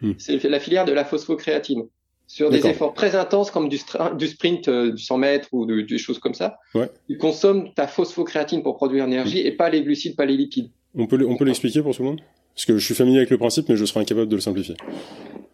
Hmm. 0.01 0.13
C'est 0.17 0.43
la 0.43 0.59
filière 0.59 0.85
de 0.85 0.91
la 0.91 1.05
phosphocréatine 1.05 1.83
sur 2.27 2.49
des 2.49 2.65
efforts 2.65 2.93
très 2.93 3.15
intenses 3.15 3.51
comme 3.51 3.67
du, 3.67 3.77
du 4.17 4.27
sprint 4.27 4.69
du 4.69 4.97
100 5.01 5.17
mètres 5.17 5.49
ou 5.51 5.65
de, 5.65 5.81
des 5.81 5.97
choses 5.97 6.19
comme 6.19 6.33
ça. 6.33 6.59
Ouais. 6.73 6.89
Tu 7.09 7.17
consommes 7.17 7.73
ta 7.73 7.87
phosphocréatine 7.87 8.63
pour 8.63 8.77
produire 8.77 9.05
l'énergie 9.05 9.43
hmm. 9.43 9.47
et 9.47 9.51
pas 9.51 9.69
les 9.69 9.81
glucides, 9.83 10.15
pas 10.15 10.25
les 10.25 10.37
lipides. 10.37 10.69
On 10.95 11.07
peut, 11.07 11.23
on 11.27 11.35
peut 11.35 11.45
l'expliquer 11.45 11.81
pour 11.81 11.95
tout 11.95 12.03
le 12.03 12.09
monde? 12.09 12.21
Parce 12.53 12.65
que 12.65 12.77
je 12.77 12.85
suis 12.85 12.95
familier 12.95 13.17
avec 13.17 13.29
le 13.29 13.37
principe, 13.37 13.69
mais 13.69 13.77
je 13.77 13.85
serais 13.85 14.01
incapable 14.01 14.27
de 14.27 14.35
le 14.35 14.41
simplifier. 14.41 14.75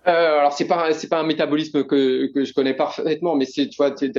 Euh, 0.08 0.40
alors 0.40 0.54
c'est 0.54 0.68
pas 0.68 0.94
c'est 0.94 1.10
pas 1.10 1.20
un 1.20 1.26
métabolisme 1.26 1.84
que, 1.84 2.32
que 2.34 2.46
je 2.46 2.54
connais 2.54 2.74
parfaitement, 2.74 3.36
mais 3.36 3.46
c'est 3.46 3.68
tu 3.68 3.76
vois 3.78 3.92
tu 3.92 4.12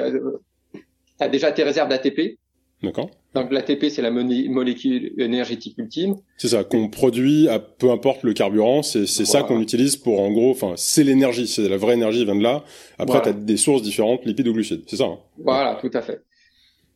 as 1.20 1.28
déjà 1.28 1.50
tes 1.50 1.62
réserves 1.62 1.88
d'ATP. 1.88 2.38
D'accord. 2.82 3.10
Donc 3.34 3.52
l'ATP 3.52 3.86
c'est 3.90 4.02
la 4.02 4.10
molécule 4.10 5.12
énergétique 5.18 5.76
ultime. 5.76 6.16
C'est 6.38 6.48
ça 6.48 6.64
qu'on 6.64 6.88
produit 6.88 7.48
à 7.48 7.58
peu 7.58 7.90
importe 7.90 8.22
le 8.22 8.32
carburant, 8.32 8.82
c'est 8.82 9.06
c'est 9.06 9.26
ça 9.26 9.42
qu'on 9.42 9.60
utilise 9.60 9.96
pour 9.96 10.20
en 10.20 10.30
gros, 10.30 10.50
enfin 10.50 10.72
c'est 10.76 11.04
l'énergie, 11.04 11.46
c'est 11.46 11.68
la 11.68 11.76
vraie 11.76 11.94
énergie 11.94 12.24
vient 12.24 12.36
de 12.36 12.42
là. 12.42 12.64
Après 12.98 13.20
tu 13.20 13.28
as 13.28 13.32
des 13.32 13.58
sources 13.58 13.82
différentes, 13.82 14.24
lipides 14.24 14.48
ou 14.48 14.54
glucides, 14.54 14.84
c'est 14.86 14.96
ça. 14.96 15.04
Hein 15.04 15.18
voilà, 15.38 15.78
tout 15.80 15.90
à 15.92 16.00
fait. 16.00 16.22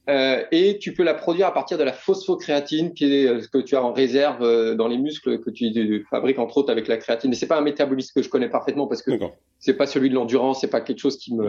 Euh, 0.09 0.43
et 0.51 0.79
tu 0.79 0.95
peux 0.95 1.05
la 1.05 1.15
produire 1.15 1.47
à 1.47 1.55
partir 1.55 1.79
de 1.79 1.85
la 1.85 1.93
phosphocréatine 1.93 2.93
qui 2.93 3.05
est 3.05 3.41
ce 3.41 3.47
que 3.47 3.59
tu 3.59 3.77
as 3.77 3.85
en 3.85 3.93
réserve 3.93 4.43
euh, 4.43 4.75
dans 4.75 4.89
les 4.89 4.99
muscles 4.99 5.39
que 5.39 5.51
tu 5.51 6.05
fabriques 6.11 6.41
entre 6.41 6.57
autres 6.59 6.73
avec 6.73 6.89
la 6.89 6.97
créatine. 6.97 7.31
Mais 7.31 7.37
c'est 7.37 7.47
pas 7.47 7.59
un 7.59 7.63
métabolisme 7.63 8.13
que 8.17 8.23
je 8.23 8.29
connais 8.29 8.49
parfaitement 8.49 8.89
parce 8.89 9.03
que 9.03 9.13
c'est 9.61 9.75
pas 9.75 9.87
celui 9.87 10.09
de 10.09 10.15
l'endurance, 10.15 10.63
c'est 10.63 10.71
pas 10.71 10.81
quelque 10.81 10.99
chose 10.99 11.19
qui 11.19 11.35
me 11.35 11.47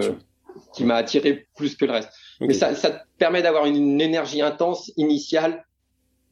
qui 0.76 0.84
m'a 0.84 0.96
attiré 0.96 1.48
plus 1.56 1.76
que 1.76 1.86
le 1.86 1.94
reste. 1.94 2.12
Mais 2.42 2.54
ça, 2.54 2.76
ça 2.76 2.92
te 2.92 3.04
permet 3.18 3.42
d'avoir 3.42 3.66
une, 3.66 4.02
énergie 4.02 4.42
intense 4.42 4.92
initiale, 4.98 5.66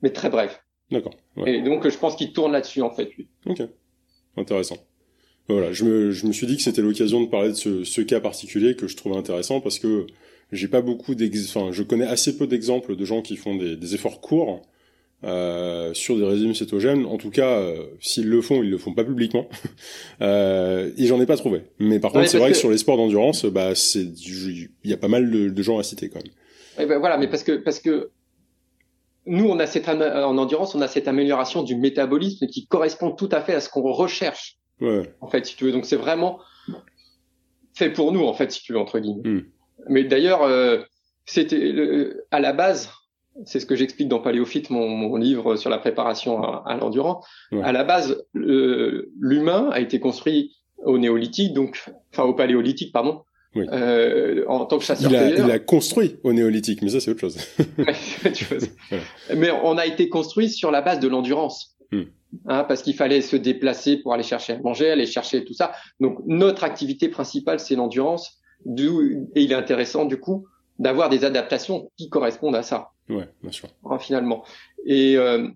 mais 0.01 0.11
très 0.11 0.29
brève. 0.29 0.57
D'accord. 0.89 1.13
Ouais. 1.37 1.55
Et 1.55 1.61
donc 1.61 1.87
je 1.87 1.97
pense 1.97 2.15
qu'il 2.15 2.33
tourne 2.33 2.51
là-dessus 2.51 2.81
en 2.81 2.91
fait. 2.91 3.09
Lui. 3.15 3.27
Ok. 3.45 3.61
Intéressant. 4.37 4.77
Voilà, 5.47 5.71
je 5.73 5.83
me, 5.83 6.11
je 6.11 6.25
me 6.27 6.31
suis 6.31 6.47
dit 6.47 6.57
que 6.57 6.63
c'était 6.63 6.81
l'occasion 6.81 7.21
de 7.21 7.27
parler 7.27 7.49
de 7.49 7.55
ce, 7.55 7.83
ce 7.83 8.01
cas 8.01 8.19
particulier 8.19 8.75
que 8.75 8.87
je 8.87 8.95
trouvais 8.95 9.17
intéressant 9.17 9.59
parce 9.59 9.79
que 9.79 10.07
j'ai 10.51 10.67
pas 10.67 10.81
beaucoup 10.81 11.13
enfin, 11.13 11.71
je 11.71 11.83
connais 11.83 12.05
assez 12.05 12.37
peu 12.37 12.47
d'exemples 12.47 12.95
de 12.95 13.05
gens 13.05 13.21
qui 13.21 13.37
font 13.37 13.55
des, 13.55 13.75
des 13.75 13.95
efforts 13.95 14.21
courts 14.21 14.61
euh, 15.23 15.93
sur 15.93 16.17
des 16.17 16.25
régimes 16.25 16.55
cétogènes. 16.55 17.05
En 17.05 17.17
tout 17.17 17.29
cas, 17.29 17.59
euh, 17.59 17.85
s'ils 17.99 18.27
le 18.27 18.41
font, 18.41 18.63
ils 18.63 18.69
le 18.69 18.77
font 18.77 18.93
pas 18.93 19.03
publiquement. 19.03 19.47
euh, 20.21 20.91
et 20.97 21.05
j'en 21.05 21.21
ai 21.21 21.25
pas 21.25 21.37
trouvé. 21.37 21.63
Mais 21.79 21.99
par 21.99 22.11
contre, 22.11 22.27
c'est 22.27 22.39
vrai 22.39 22.51
que... 22.51 22.57
sur 22.57 22.71
les 22.71 22.77
sports 22.77 22.97
d'endurance, 22.97 23.45
bah, 23.45 23.75
c'est, 23.75 24.01
il 24.03 24.69
y 24.83 24.93
a 24.93 24.97
pas 24.97 25.07
mal 25.07 25.29
de, 25.29 25.49
de, 25.49 25.63
gens 25.63 25.77
à 25.77 25.83
citer 25.83 26.09
quand 26.09 26.23
même. 26.23 26.33
Et 26.79 26.87
ben 26.87 26.99
voilà, 26.99 27.17
mais 27.17 27.27
parce 27.27 27.43
que 27.43 27.51
parce 27.51 27.79
que 27.79 28.09
nous, 29.27 29.45
on 29.47 29.59
a 29.59 29.67
cette 29.67 29.87
en 29.87 30.37
endurance, 30.37 30.73
on 30.73 30.81
a 30.81 30.87
cette 30.87 31.07
amélioration 31.07 31.61
du 31.63 31.75
métabolisme 31.75 32.47
qui 32.47 32.65
correspond 32.65 33.11
tout 33.11 33.29
à 33.31 33.41
fait 33.41 33.53
à 33.53 33.59
ce 33.59 33.69
qu'on 33.69 33.91
recherche. 33.91 34.57
Ouais. 34.79 35.13
En 35.21 35.27
fait, 35.27 35.45
si 35.45 35.55
tu 35.55 35.65
veux, 35.65 35.71
donc 35.71 35.85
c'est 35.85 35.95
vraiment 35.95 36.39
fait 37.73 37.91
pour 37.91 38.11
nous, 38.11 38.21
en 38.21 38.33
fait, 38.33 38.51
si 38.51 38.63
tu 38.63 38.73
veux 38.73 38.79
entre 38.79 38.99
guillemets. 38.99 39.29
Hmm. 39.29 39.43
Mais 39.87 40.03
d'ailleurs, 40.03 40.43
euh, 40.43 40.79
c'était 41.25 41.73
à 42.31 42.39
la 42.39 42.53
base, 42.53 42.89
c'est 43.45 43.59
ce 43.59 43.65
que 43.65 43.75
j'explique 43.75 44.07
dans 44.07 44.19
Paléophyte, 44.19 44.69
mon, 44.69 44.87
mon, 44.87 45.15
livre 45.15 45.55
sur 45.55 45.69
la 45.69 45.77
préparation 45.77 46.43
à, 46.43 46.63
à 46.65 46.77
l'endurance. 46.77 47.25
À 47.63 47.71
la 47.71 47.83
base, 47.83 48.23
l'humain 48.33 49.69
a 49.71 49.79
été 49.79 49.99
construit 49.99 50.55
au 50.83 50.97
néolithique, 50.97 51.53
donc 51.53 51.83
enfin 52.11 52.23
au 52.23 52.33
paléolithique, 52.33 52.91
pardon. 52.91 53.21
Oui. 53.53 53.65
Euh, 53.71 54.45
en 54.47 54.65
tant 54.65 54.77
que 54.77 54.85
chasseur 54.85 55.11
il 55.11 55.17
a, 55.17 55.29
il 55.29 55.51
a 55.51 55.59
construit 55.59 56.15
au 56.23 56.31
néolithique, 56.31 56.81
mais 56.81 56.89
ça 56.89 57.01
c'est 57.01 57.11
autre 57.11 57.19
chose. 57.19 57.37
Mais 59.35 59.51
on 59.51 59.77
a 59.77 59.85
été 59.85 60.07
construit 60.07 60.49
sur 60.49 60.71
la 60.71 60.81
base 60.81 60.99
de 60.99 61.07
l'endurance. 61.09 61.75
Hmm. 61.91 62.03
Hein, 62.45 62.63
parce 62.63 62.81
qu'il 62.81 62.95
fallait 62.95 63.19
se 63.19 63.35
déplacer 63.35 63.97
pour 63.97 64.13
aller 64.13 64.23
chercher 64.23 64.53
à 64.53 64.59
manger, 64.59 64.89
aller 64.89 65.05
chercher 65.05 65.43
tout 65.43 65.53
ça. 65.53 65.73
Donc 65.99 66.19
notre 66.25 66.63
activité 66.63 67.09
principale, 67.09 67.59
c'est 67.59 67.75
l'endurance 67.75 68.39
et 68.65 69.41
il 69.41 69.51
est 69.51 69.55
intéressant 69.55 70.05
du 70.05 70.17
coup 70.17 70.45
d'avoir 70.79 71.09
des 71.09 71.25
adaptations 71.25 71.91
qui 71.97 72.09
correspondent 72.09 72.55
à 72.55 72.63
ça. 72.63 72.91
Ouais, 73.11 73.27
bien 73.41 73.51
sûr. 73.51 73.69
Hein, 73.85 73.99
finalement. 73.99 74.43
Et 74.85 75.17
euh, 75.17 75.47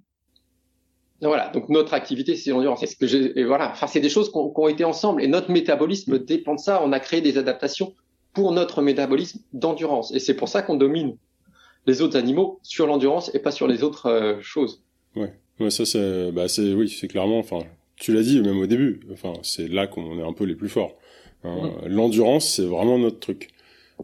voilà, 1.21 1.49
donc 1.49 1.69
notre 1.69 1.93
activité, 1.93 2.35
c'est 2.35 2.51
l'endurance. 2.51 2.85
Ce 2.85 2.95
que. 2.95 3.39
Et 3.39 3.43
voilà, 3.43 3.71
enfin, 3.71 3.87
c'est 3.87 3.99
des 3.99 4.09
choses 4.09 4.31
qui 4.31 4.37
ont 4.37 4.67
été 4.67 4.83
ensemble. 4.83 5.23
Et 5.23 5.27
notre 5.27 5.51
métabolisme 5.51 6.15
mm. 6.15 6.25
dépend 6.25 6.55
de 6.55 6.59
ça. 6.59 6.81
On 6.83 6.91
a 6.91 6.99
créé 6.99 7.21
des 7.21 7.37
adaptations 7.37 7.93
pour 8.33 8.51
notre 8.51 8.81
métabolisme 8.81 9.39
d'endurance. 9.53 10.13
Et 10.13 10.19
c'est 10.19 10.35
pour 10.35 10.49
ça 10.49 10.61
qu'on 10.61 10.75
domine 10.75 11.17
les 11.87 12.01
autres 12.01 12.17
animaux 12.17 12.59
sur 12.63 12.87
l'endurance 12.87 13.33
et 13.33 13.39
pas 13.39 13.51
sur 13.51 13.67
les 13.67 13.83
autres 13.83 14.07
euh, 14.07 14.41
choses. 14.41 14.83
Ouais, 15.15 15.33
ouais, 15.59 15.69
ça 15.69 15.85
c'est, 15.85 16.31
bah 16.31 16.45
oui, 16.59 16.89
c'est 16.89 17.07
clairement. 17.07 17.39
Enfin, 17.39 17.59
tu 17.95 18.13
l'as 18.13 18.23
dit 18.23 18.41
même 18.41 18.59
au 18.59 18.67
début. 18.67 19.01
Enfin, 19.13 19.33
c'est 19.43 19.67
là 19.67 19.87
qu'on 19.87 20.19
est 20.19 20.23
un 20.23 20.33
peu 20.33 20.43
les 20.43 20.55
plus 20.55 20.69
forts. 20.69 20.95
Hein, 21.43 21.71
l'endurance, 21.87 22.49
c'est 22.55 22.65
vraiment 22.65 22.97
notre 22.97 23.19
truc. 23.19 23.49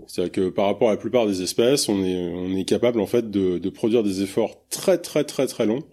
C'est-à-dire 0.07 0.31
que 0.31 0.49
par 0.49 0.65
rapport 0.65 0.89
à 0.89 0.91
la 0.91 0.97
plupart 0.97 1.27
des 1.27 1.41
espèces, 1.41 1.89
on 1.89 2.03
est, 2.03 2.17
on 2.33 2.55
est 2.55 2.63
capable 2.63 2.99
en 2.99 3.05
fait 3.05 3.29
de, 3.29 3.57
de 3.57 3.69
produire 3.69 4.03
des 4.03 4.23
efforts 4.23 4.55
très 4.69 4.97
très 4.97 5.23
très 5.23 5.47
très 5.47 5.65
longs 5.65 5.83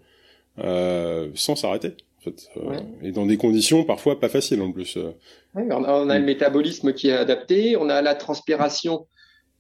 euh, 0.61 1.29
sans 1.35 1.57
s'arrêter. 1.57 1.95
En 2.19 2.23
fait. 2.23 2.49
Euh, 2.57 2.81
et 3.03 3.13
dans 3.13 3.27
des 3.27 3.37
conditions 3.37 3.85
parfois 3.85 4.19
pas 4.19 4.29
faciles 4.29 4.61
en 4.61 4.73
plus. 4.73 4.97
Euh. 4.97 5.13
on, 5.55 6.09
a, 6.09 6.19
le 6.19 6.25
métabolisme 6.25 6.93
qui 6.93 7.09
est 7.09 7.13
adapté, 7.13 7.77
on 7.77 7.89
a 7.89 8.03
la 8.03 8.15
transpiration 8.15 9.07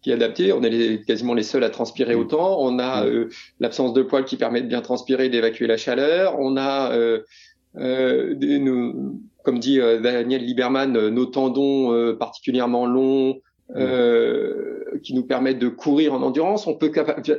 qui 0.02 0.10
est 0.10 0.15
adaptée, 0.15 0.52
on 0.52 0.62
est 0.62 0.70
les, 0.70 1.01
quasiment 1.02 1.35
les 1.35 1.43
seuls 1.43 1.65
à 1.65 1.70
transpirer 1.70 2.16
mm. 2.16 2.20
autant, 2.20 2.60
on 2.60 2.78
a 2.78 3.05
mm. 3.05 3.28
l'absence 3.60 3.93
de 3.93 4.02
poils 4.02 4.24
qui 4.24 4.36
permet 4.36 4.60
de 4.62 4.69
bien 4.69 4.81
transpirer, 4.81 5.28
d'évacuer 5.28 5.66
la 5.66 5.77
chaleur, 5.77 6.39
on 6.39 6.56
a 6.56 6.93
des, 7.74 8.59
nos, 8.59 9.15
comme 9.44 9.60
dit 9.60 9.78
Daniel 9.78 10.44
Lieberman, 10.44 11.09
nos 11.10 11.27
tendons 11.27 12.16
particulièrement 12.16 12.86
longs, 12.86 13.40
qui 13.74 15.15
nous 15.15 15.24
permettent 15.24 15.59
de 15.59 15.69
courir 15.69 16.15
en 16.15 16.23
endurance. 16.23 16.66
On 16.66 16.74
peut 16.74 16.90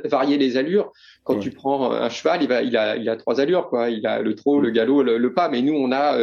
varier 0.04 0.38
les 0.38 0.56
allures. 0.56 0.92
Quand 1.24 1.38
tu 1.38 1.50
prends 1.50 1.92
un 1.92 2.08
cheval, 2.08 2.42
il, 2.42 2.48
va, 2.48 2.62
il, 2.62 2.76
a, 2.76 2.96
il 2.96 3.08
a 3.08 3.16
trois 3.16 3.40
allures, 3.40 3.68
quoi. 3.68 3.90
Il 3.90 4.06
a 4.06 4.22
le 4.22 4.34
trot, 4.34 4.60
le 4.60 4.70
galop, 4.70 5.02
le, 5.02 5.34
pas. 5.34 5.48
Mais 5.48 5.60
nous, 5.60 5.74
on 5.74 5.90
a 5.92 6.16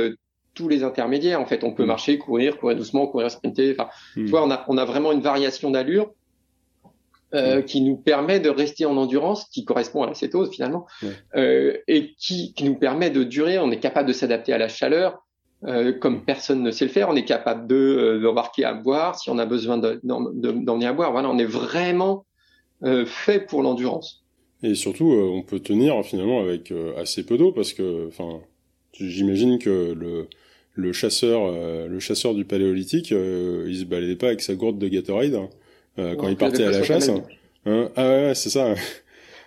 tous 0.58 0.68
les 0.68 0.84
intermédiaires. 0.84 1.40
En 1.40 1.46
fait, 1.46 1.64
on 1.64 1.72
peut 1.72 1.84
mm. 1.84 1.88
marcher, 1.88 2.18
courir, 2.18 2.58
courir 2.58 2.76
doucement, 2.76 3.08
courir, 3.08 3.32
sprinter. 3.32 3.76
Enfin, 3.78 3.90
mm. 4.16 4.26
tu 4.26 4.32
vois, 4.32 4.44
on 4.44 4.52
a, 4.52 4.66
on 4.68 4.78
a 4.78 4.84
vraiment 4.84 5.12
une 5.12 5.22
variation 5.22 5.72
d'allure 5.72 6.12
euh, 7.34 7.60
mm. 7.60 7.64
qui 7.64 7.82
nous 7.82 7.96
permet 7.96 8.40
de 8.40 8.50
rester 8.50 8.86
en 8.86 8.98
endurance, 8.98 9.46
qui 9.46 9.64
correspond 9.64 10.04
à 10.04 10.08
la 10.08 10.16
cétose 10.16 10.50
finalement, 10.50 10.88
euh, 11.36 11.78
et 11.88 12.16
qui, 12.18 12.54
qui, 12.54 12.64
nous 12.64 12.76
permet 12.76 13.12
de 13.12 13.24
durer. 13.24 13.60
On 13.60 13.72
est 13.72 13.80
capable 13.80 14.08
de 14.08 14.14
s'adapter 14.14 14.52
à 14.52 14.58
la 14.58 14.68
chaleur, 14.68 15.24
euh, 15.66 15.92
comme 15.92 16.24
personne 16.24 16.62
ne 16.62 16.70
sait 16.70 16.86
le 16.86 16.92
faire. 16.92 17.10
On 17.10 17.16
est 17.16 17.26
capable 17.26 17.68
de 17.68 17.76
euh, 17.76 18.20
d'embarquer 18.22 18.64
à 18.64 18.74
boire 18.74 19.18
si 19.20 19.30
on 19.30 19.40
a 19.40 19.46
besoin 19.46 19.78
d'emmener 19.78 20.86
à 20.86 20.94
boire. 20.94 21.12
Voilà, 21.12 21.30
on 21.30 21.38
est 21.40 21.46
vraiment 21.46 22.26
euh, 22.84 23.06
fait 23.06 23.40
pour 23.40 23.64
l'endurance. 23.64 24.24
Et 24.62 24.76
surtout, 24.76 25.06
on 25.06 25.42
peut 25.44 25.60
tenir 25.60 26.04
finalement 26.04 26.42
avec 26.42 26.74
assez 26.98 27.24
peu 27.24 27.38
d'eau 27.38 27.52
parce 27.52 27.74
que, 27.74 28.08
enfin, 28.08 28.40
j'imagine 28.94 29.60
que 29.60 29.94
le 29.94 30.28
le 30.74 30.94
chasseur, 30.94 31.52
le 31.88 32.00
chasseur 32.00 32.36
du 32.36 32.46
paléolithique, 32.46 33.10
il 33.10 33.78
se 33.78 33.84
baladait 33.84 34.16
pas 34.16 34.28
avec 34.28 34.42
sa 34.42 34.54
gourde 34.54 34.78
de 34.78 34.88
Gatorade 34.88 35.34
hein, 35.34 36.16
quand 36.18 36.28
il 36.28 36.38
partait 36.38 36.66
à 36.66 36.72
la 36.72 36.84
chasse. 36.84 37.10
Hein, 37.66 37.90
ah 37.96 38.08
ouais, 38.08 38.34
c'est 38.36 38.52
ça. 38.52 38.76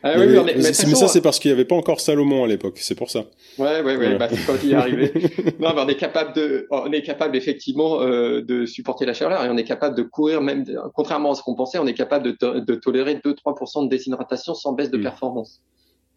Ah 0.03 0.15
oui, 0.17 0.27
mais, 0.29 0.55
mais, 0.57 0.73
ça, 0.73 1.09
c'est 1.09 1.21
parce 1.21 1.39
qu'il 1.39 1.51
n'y 1.51 1.55
avait 1.55 1.67
pas 1.67 1.75
encore 1.75 2.01
Salomon 2.01 2.45
à 2.45 2.47
l'époque, 2.47 2.79
c'est 2.79 2.95
pour 2.95 3.11
ça. 3.11 3.27
Ouais, 3.59 3.83
ouais, 3.83 3.97
ouais, 3.97 4.17
bah, 4.17 4.29
quand 4.47 4.55
il 4.65 4.73
est 4.73 4.75
arrivé. 4.75 5.13
non, 5.61 5.73
mais 5.75 5.83
on 5.83 5.89
est 5.89 5.97
capable 5.97 6.35
de, 6.35 6.67
on 6.71 6.91
est 6.91 7.03
capable 7.03 7.37
effectivement 7.37 8.01
euh, 8.01 8.41
de 8.41 8.65
supporter 8.65 9.05
la 9.05 9.13
chaleur 9.13 9.45
et 9.45 9.51
on 9.51 9.57
est 9.59 9.65
capable 9.65 9.97
de 9.97 10.03
courir 10.03 10.41
même, 10.41 10.65
contrairement 10.95 11.33
à 11.33 11.35
ce 11.35 11.43
qu'on 11.43 11.55
pensait, 11.55 11.79
on 11.79 11.87
est 11.87 11.95
capable 11.95 12.35
de, 12.39 12.61
de 12.61 12.75
tolérer 12.77 13.17
2-3% 13.17 13.85
de 13.85 13.89
déshydratation 13.91 14.55
sans 14.55 14.73
baisse 14.73 14.91
de 14.91 14.99
mm. 14.99 15.03
performance. 15.03 15.61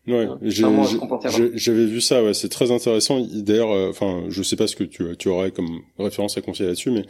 Ouais, 0.05 0.27
j'avais 0.41 1.85
vu 1.85 2.01
ça, 2.01 2.21
ouais, 2.21 2.33
c'est 2.33 2.49
très 2.49 2.71
intéressant. 2.71 3.21
D'ailleurs, 3.21 3.71
euh, 3.71 3.89
enfin, 3.89 4.23
je 4.27 4.43
sais 4.43 4.57
pas 4.57 4.67
ce 4.67 4.75
que 4.75 4.83
tu, 4.83 5.15
tu 5.17 5.29
aurais 5.29 5.51
comme 5.51 5.79
référence 5.97 6.37
à 6.37 6.41
conseiller 6.41 6.67
là-dessus, 6.67 6.91
mais 6.91 7.05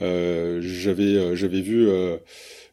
euh, 0.00 0.60
j'avais, 0.62 1.14
euh, 1.14 1.36
j'avais 1.36 1.60
vu 1.60 1.86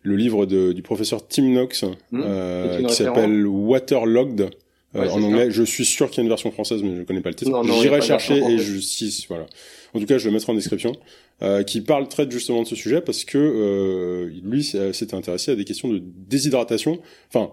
le 0.06 0.16
livre 0.16 0.46
de, 0.46 0.72
du 0.72 0.82
professeur 0.82 1.28
Tim 1.28 1.44
Knox 1.44 1.84
mmh. 1.84 2.22
euh, 2.24 2.84
qui 2.84 2.94
s'appelle 2.94 3.46
Waterlogged. 3.46 4.50
Euh, 4.96 5.10
en 5.10 5.22
anglais, 5.22 5.52
je 5.52 5.64
suis 5.64 5.84
sûr 5.84 6.10
qu'il 6.10 6.20
y 6.20 6.22
a 6.22 6.24
une 6.24 6.30
version 6.30 6.52
française, 6.52 6.82
mais 6.82 6.96
je 6.96 7.02
connais 7.02 7.20
pas 7.20 7.30
le 7.30 7.36
titre. 7.36 7.52
J'irai 7.82 8.02
chercher 8.02 8.38
et 8.38 8.60
je 8.60 8.80
si 8.80 9.26
voilà. 9.28 9.46
En 9.94 10.00
tout 10.00 10.06
cas, 10.06 10.18
je 10.18 10.28
le 10.28 10.34
mettrai 10.34 10.52
en 10.52 10.56
description. 10.56 10.94
Euh, 11.42 11.64
qui 11.64 11.82
parle 11.82 12.08
traite 12.08 12.32
justement 12.32 12.64
de 12.64 12.68
ce 12.68 12.78
sujet 12.78 13.02
parce 13.02 13.26
que 13.26 13.38
euh, 13.38 14.32
lui 14.42 14.64
s'était 14.64 15.16
intéressé 15.16 15.52
à 15.52 15.56
des 15.56 15.66
questions 15.66 15.90
de 15.90 16.02
déshydratation. 16.02 17.00
Enfin, 17.28 17.52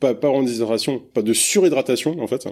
pas, 0.00 0.12
pas 0.14 0.28
en 0.28 0.42
déshydratation, 0.42 0.98
pas 1.14 1.22
de 1.22 1.32
surhydratation 1.32 2.20
en 2.20 2.26
fait. 2.26 2.48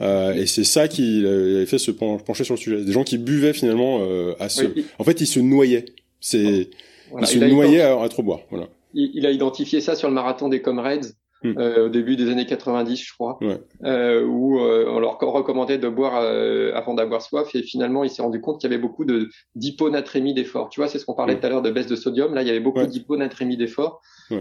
Euh, 0.00 0.32
et 0.34 0.46
c'est 0.46 0.62
ça 0.62 0.86
qui 0.86 1.26
avait 1.26 1.66
fait 1.66 1.78
se 1.78 1.90
pencher 1.90 2.44
sur 2.44 2.54
le 2.54 2.60
sujet. 2.60 2.84
Des 2.84 2.92
gens 2.92 3.02
qui 3.02 3.18
buvaient 3.18 3.52
finalement 3.52 3.98
euh, 4.02 4.34
à 4.38 4.48
ce. 4.48 4.62
En 5.00 5.04
fait, 5.04 5.20
ils 5.20 5.26
se 5.26 5.40
noyaient. 5.40 5.86
C'est 6.20 6.70
il 7.18 7.26
se 7.26 7.38
noyait 7.38 7.82
à, 7.82 8.08
trop 8.08 8.22
boire. 8.22 8.40
Voilà. 8.50 8.68
Il, 8.94 9.26
a 9.26 9.30
identifié 9.30 9.80
ça 9.80 9.94
sur 9.94 10.08
le 10.08 10.14
marathon 10.14 10.48
des 10.48 10.62
Comrades. 10.62 11.06
Hmm. 11.42 11.52
Euh, 11.58 11.86
au 11.86 11.88
début 11.90 12.16
des 12.16 12.30
années 12.30 12.46
90, 12.46 12.96
je 12.96 13.12
crois, 13.12 13.36
ouais. 13.42 13.60
euh, 13.84 14.24
où 14.24 14.58
euh, 14.58 14.86
on 14.88 14.98
leur 14.98 15.18
recommandait 15.18 15.76
de 15.76 15.86
boire 15.86 16.18
euh, 16.22 16.72
avant 16.74 16.94
d'avoir 16.94 17.20
soif, 17.20 17.54
et 17.54 17.62
finalement, 17.62 18.04
il 18.04 18.10
s'est 18.10 18.22
rendu 18.22 18.40
compte 18.40 18.58
qu'il 18.58 18.70
y 18.70 18.72
avait 18.72 18.80
beaucoup 18.80 19.04
de 19.04 19.28
d'hyponatrémie 19.54 20.32
d'effort. 20.32 20.70
Tu 20.70 20.80
vois, 20.80 20.88
c'est 20.88 20.98
ce 20.98 21.04
qu'on 21.04 21.14
parlait 21.14 21.34
hmm. 21.34 21.40
tout 21.40 21.46
à 21.46 21.48
l'heure 21.50 21.62
de 21.62 21.70
baisse 21.70 21.88
de 21.88 21.94
sodium. 21.94 22.32
Là, 22.32 22.40
il 22.40 22.48
y 22.48 22.50
avait 22.50 22.60
beaucoup 22.60 22.78
ouais. 22.78 22.86
d'hyponatrémie 22.86 23.58
d'effort, 23.58 24.00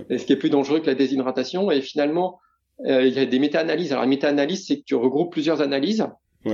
et 0.10 0.18
ce 0.18 0.26
qui 0.26 0.32
est 0.32 0.38
plus 0.38 0.50
dangereux 0.50 0.80
que 0.80 0.88
la 0.88 0.96
déshydratation. 0.96 1.70
Et 1.70 1.82
finalement, 1.82 2.40
euh, 2.82 3.06
il 3.06 3.14
y 3.14 3.20
a 3.20 3.26
des 3.26 3.40
méta-analyses. 3.40 3.92
Alors, 3.92 4.04
la 4.04 4.10
méta-analyse, 4.10 4.68
c'est 4.68 4.80
que 4.80 4.84
tu 4.84 4.96
regroupes 4.96 5.32
plusieurs 5.32 5.62
analyses 5.62 6.06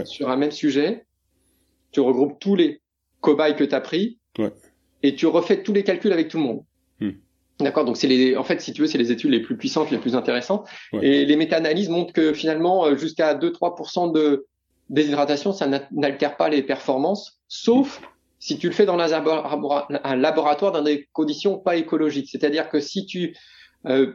sur 0.05 0.29
un 0.29 0.37
même 0.37 0.51
sujet. 0.51 1.05
Tu 1.91 1.99
regroupes 1.99 2.39
tous 2.39 2.55
les 2.55 2.81
cobayes 3.19 3.55
que 3.55 3.63
tu 3.63 3.75
as 3.75 3.81
pris. 3.81 4.19
Et 5.03 5.15
tu 5.15 5.25
refais 5.27 5.63
tous 5.63 5.73
les 5.73 5.83
calculs 5.83 6.13
avec 6.13 6.27
tout 6.27 6.37
le 6.37 6.43
monde. 6.43 6.63
Hmm. 6.99 7.11
D'accord, 7.59 7.85
donc 7.85 7.97
c'est 7.97 8.07
les, 8.07 8.35
en 8.35 8.43
fait, 8.43 8.61
si 8.61 8.73
tu 8.73 8.81
veux, 8.81 8.87
c'est 8.87 8.97
les 8.97 9.11
études 9.11 9.31
les 9.31 9.39
plus 9.39 9.57
puissantes, 9.57 9.91
les 9.91 9.97
plus 9.97 10.15
intéressantes. 10.15 10.67
Et 11.01 11.25
les 11.25 11.35
méta-analyses 11.35 11.89
montrent 11.89 12.13
que 12.13 12.33
finalement, 12.33 12.85
euh, 12.85 12.95
jusqu'à 12.95 13.35
2-3% 13.35 14.11
de 14.11 14.47
déshydratation, 14.89 15.53
ça 15.53 15.67
n'altère 15.91 16.37
pas 16.37 16.49
les 16.49 16.63
performances, 16.63 17.39
sauf 17.47 18.01
si 18.39 18.57
tu 18.57 18.67
le 18.67 18.73
fais 18.73 18.85
dans 18.85 18.99
un 18.99 20.15
laboratoire 20.15 20.71
dans 20.71 20.81
des 20.81 21.07
conditions 21.13 21.59
pas 21.59 21.75
écologiques. 21.75 22.29
C'est-à-dire 22.29 22.69
que 22.69 22.79
si 22.79 23.05
tu 23.05 23.35
euh, 23.85 24.13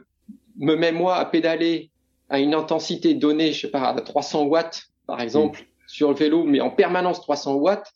me 0.59 0.75
mets 0.75 0.93
moi 0.93 1.17
à 1.17 1.25
pédaler 1.25 1.91
à 2.29 2.41
une 2.41 2.55
intensité 2.55 3.15
donnée, 3.15 3.53
je 3.53 3.63
sais 3.63 3.71
pas, 3.71 3.83
à 3.83 4.01
300 4.01 4.47
watts, 4.47 4.83
par 5.07 5.21
exemple, 5.21 5.61
hmm. 5.61 5.65
sur 5.87 6.11
le 6.11 6.17
vélo, 6.17 6.45
mais 6.45 6.61
en 6.61 6.71
permanence 6.71 7.21
300 7.21 7.55
watts, 7.55 7.93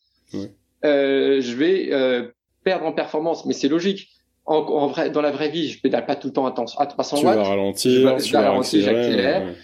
euh, 0.85 1.41
je 1.41 1.55
vais 1.55 1.89
euh, 1.93 2.29
perdre 2.65 2.87
en 2.87 2.93
performance, 2.93 3.47
mais 3.47 3.53
c'est 3.53 3.69
logique. 3.69 4.09
En, 4.47 4.57
en, 4.57 4.87
vrai, 4.89 5.11
dans 5.11 5.21
la 5.21 5.31
vraie 5.31 5.51
vie, 5.51 5.69
je 5.69 5.81
pédale 5.81 6.07
pas 6.07 6.17
tout 6.17 6.29
le 6.29 6.33
temps 6.33 6.47
à, 6.47 6.51
300 6.51 7.19
tu 7.19 7.27
watts. 7.27 7.37
Vas 7.37 7.43
ralentir, 7.45 8.19
je, 8.19 8.33
vais 8.33 8.39
ralentir, 8.39 8.83
j'accélère. 8.83 9.55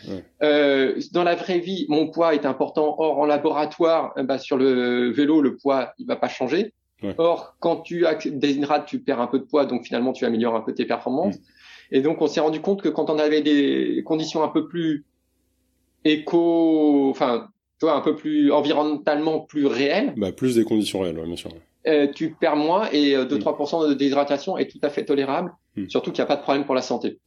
Euh, 0.42 1.00
dans 1.12 1.24
la 1.24 1.34
vraie 1.34 1.58
vie, 1.58 1.86
mon 1.88 2.08
poids 2.08 2.34
est 2.34 2.46
important. 2.46 2.94
Or, 2.98 3.18
en 3.18 3.26
laboratoire, 3.26 4.12
euh, 4.16 4.22
bah, 4.22 4.38
sur 4.38 4.56
le 4.56 5.10
vélo, 5.10 5.40
le 5.40 5.56
poids, 5.56 5.92
il 5.98 6.06
va 6.06 6.16
pas 6.16 6.28
changer. 6.28 6.72
Ouais. 7.02 7.14
Or, 7.18 7.56
quand 7.58 7.78
tu 7.78 8.04
déshydrates, 8.26 8.86
tu 8.86 9.00
perds 9.00 9.20
un 9.20 9.26
peu 9.26 9.38
de 9.38 9.44
poids, 9.44 9.66
donc 9.66 9.84
finalement, 9.84 10.12
tu 10.12 10.24
améliores 10.24 10.54
un 10.54 10.60
peu 10.60 10.72
tes 10.72 10.84
performances. 10.84 11.36
Mm. 11.36 11.42
Et 11.92 12.00
donc, 12.00 12.20
on 12.22 12.26
s'est 12.26 12.40
rendu 12.40 12.60
compte 12.60 12.82
que 12.82 12.88
quand 12.88 13.10
on 13.10 13.18
avait 13.18 13.42
des 13.42 14.02
conditions 14.04 14.42
un 14.42 14.48
peu 14.48 14.68
plus 14.68 15.04
éco, 16.04 17.08
enfin, 17.10 17.48
tu 17.78 17.86
vois, 17.86 17.94
un 17.94 18.00
peu 18.00 18.14
plus 18.14 18.52
environnementalement 18.52 19.40
plus 19.40 19.66
réelles. 19.66 20.14
Bah, 20.16 20.32
plus 20.32 20.54
des 20.54 20.64
conditions 20.64 21.00
réelles, 21.00 21.20
bien 21.24 21.36
sûr. 21.36 21.50
Euh, 21.86 22.08
tu 22.12 22.32
perds 22.32 22.56
moins 22.56 22.88
et 22.90 23.14
2-3% 23.14 23.84
euh, 23.84 23.88
de 23.90 23.94
déshydratation 23.94 24.58
est 24.58 24.68
tout 24.68 24.80
à 24.82 24.90
fait 24.90 25.04
tolérable, 25.04 25.52
mm. 25.76 25.88
surtout 25.88 26.10
qu'il 26.10 26.20
n'y 26.20 26.24
a 26.24 26.26
pas 26.26 26.36
de 26.36 26.42
problème 26.42 26.64
pour 26.64 26.74
la 26.74 26.82
santé. 26.82 27.20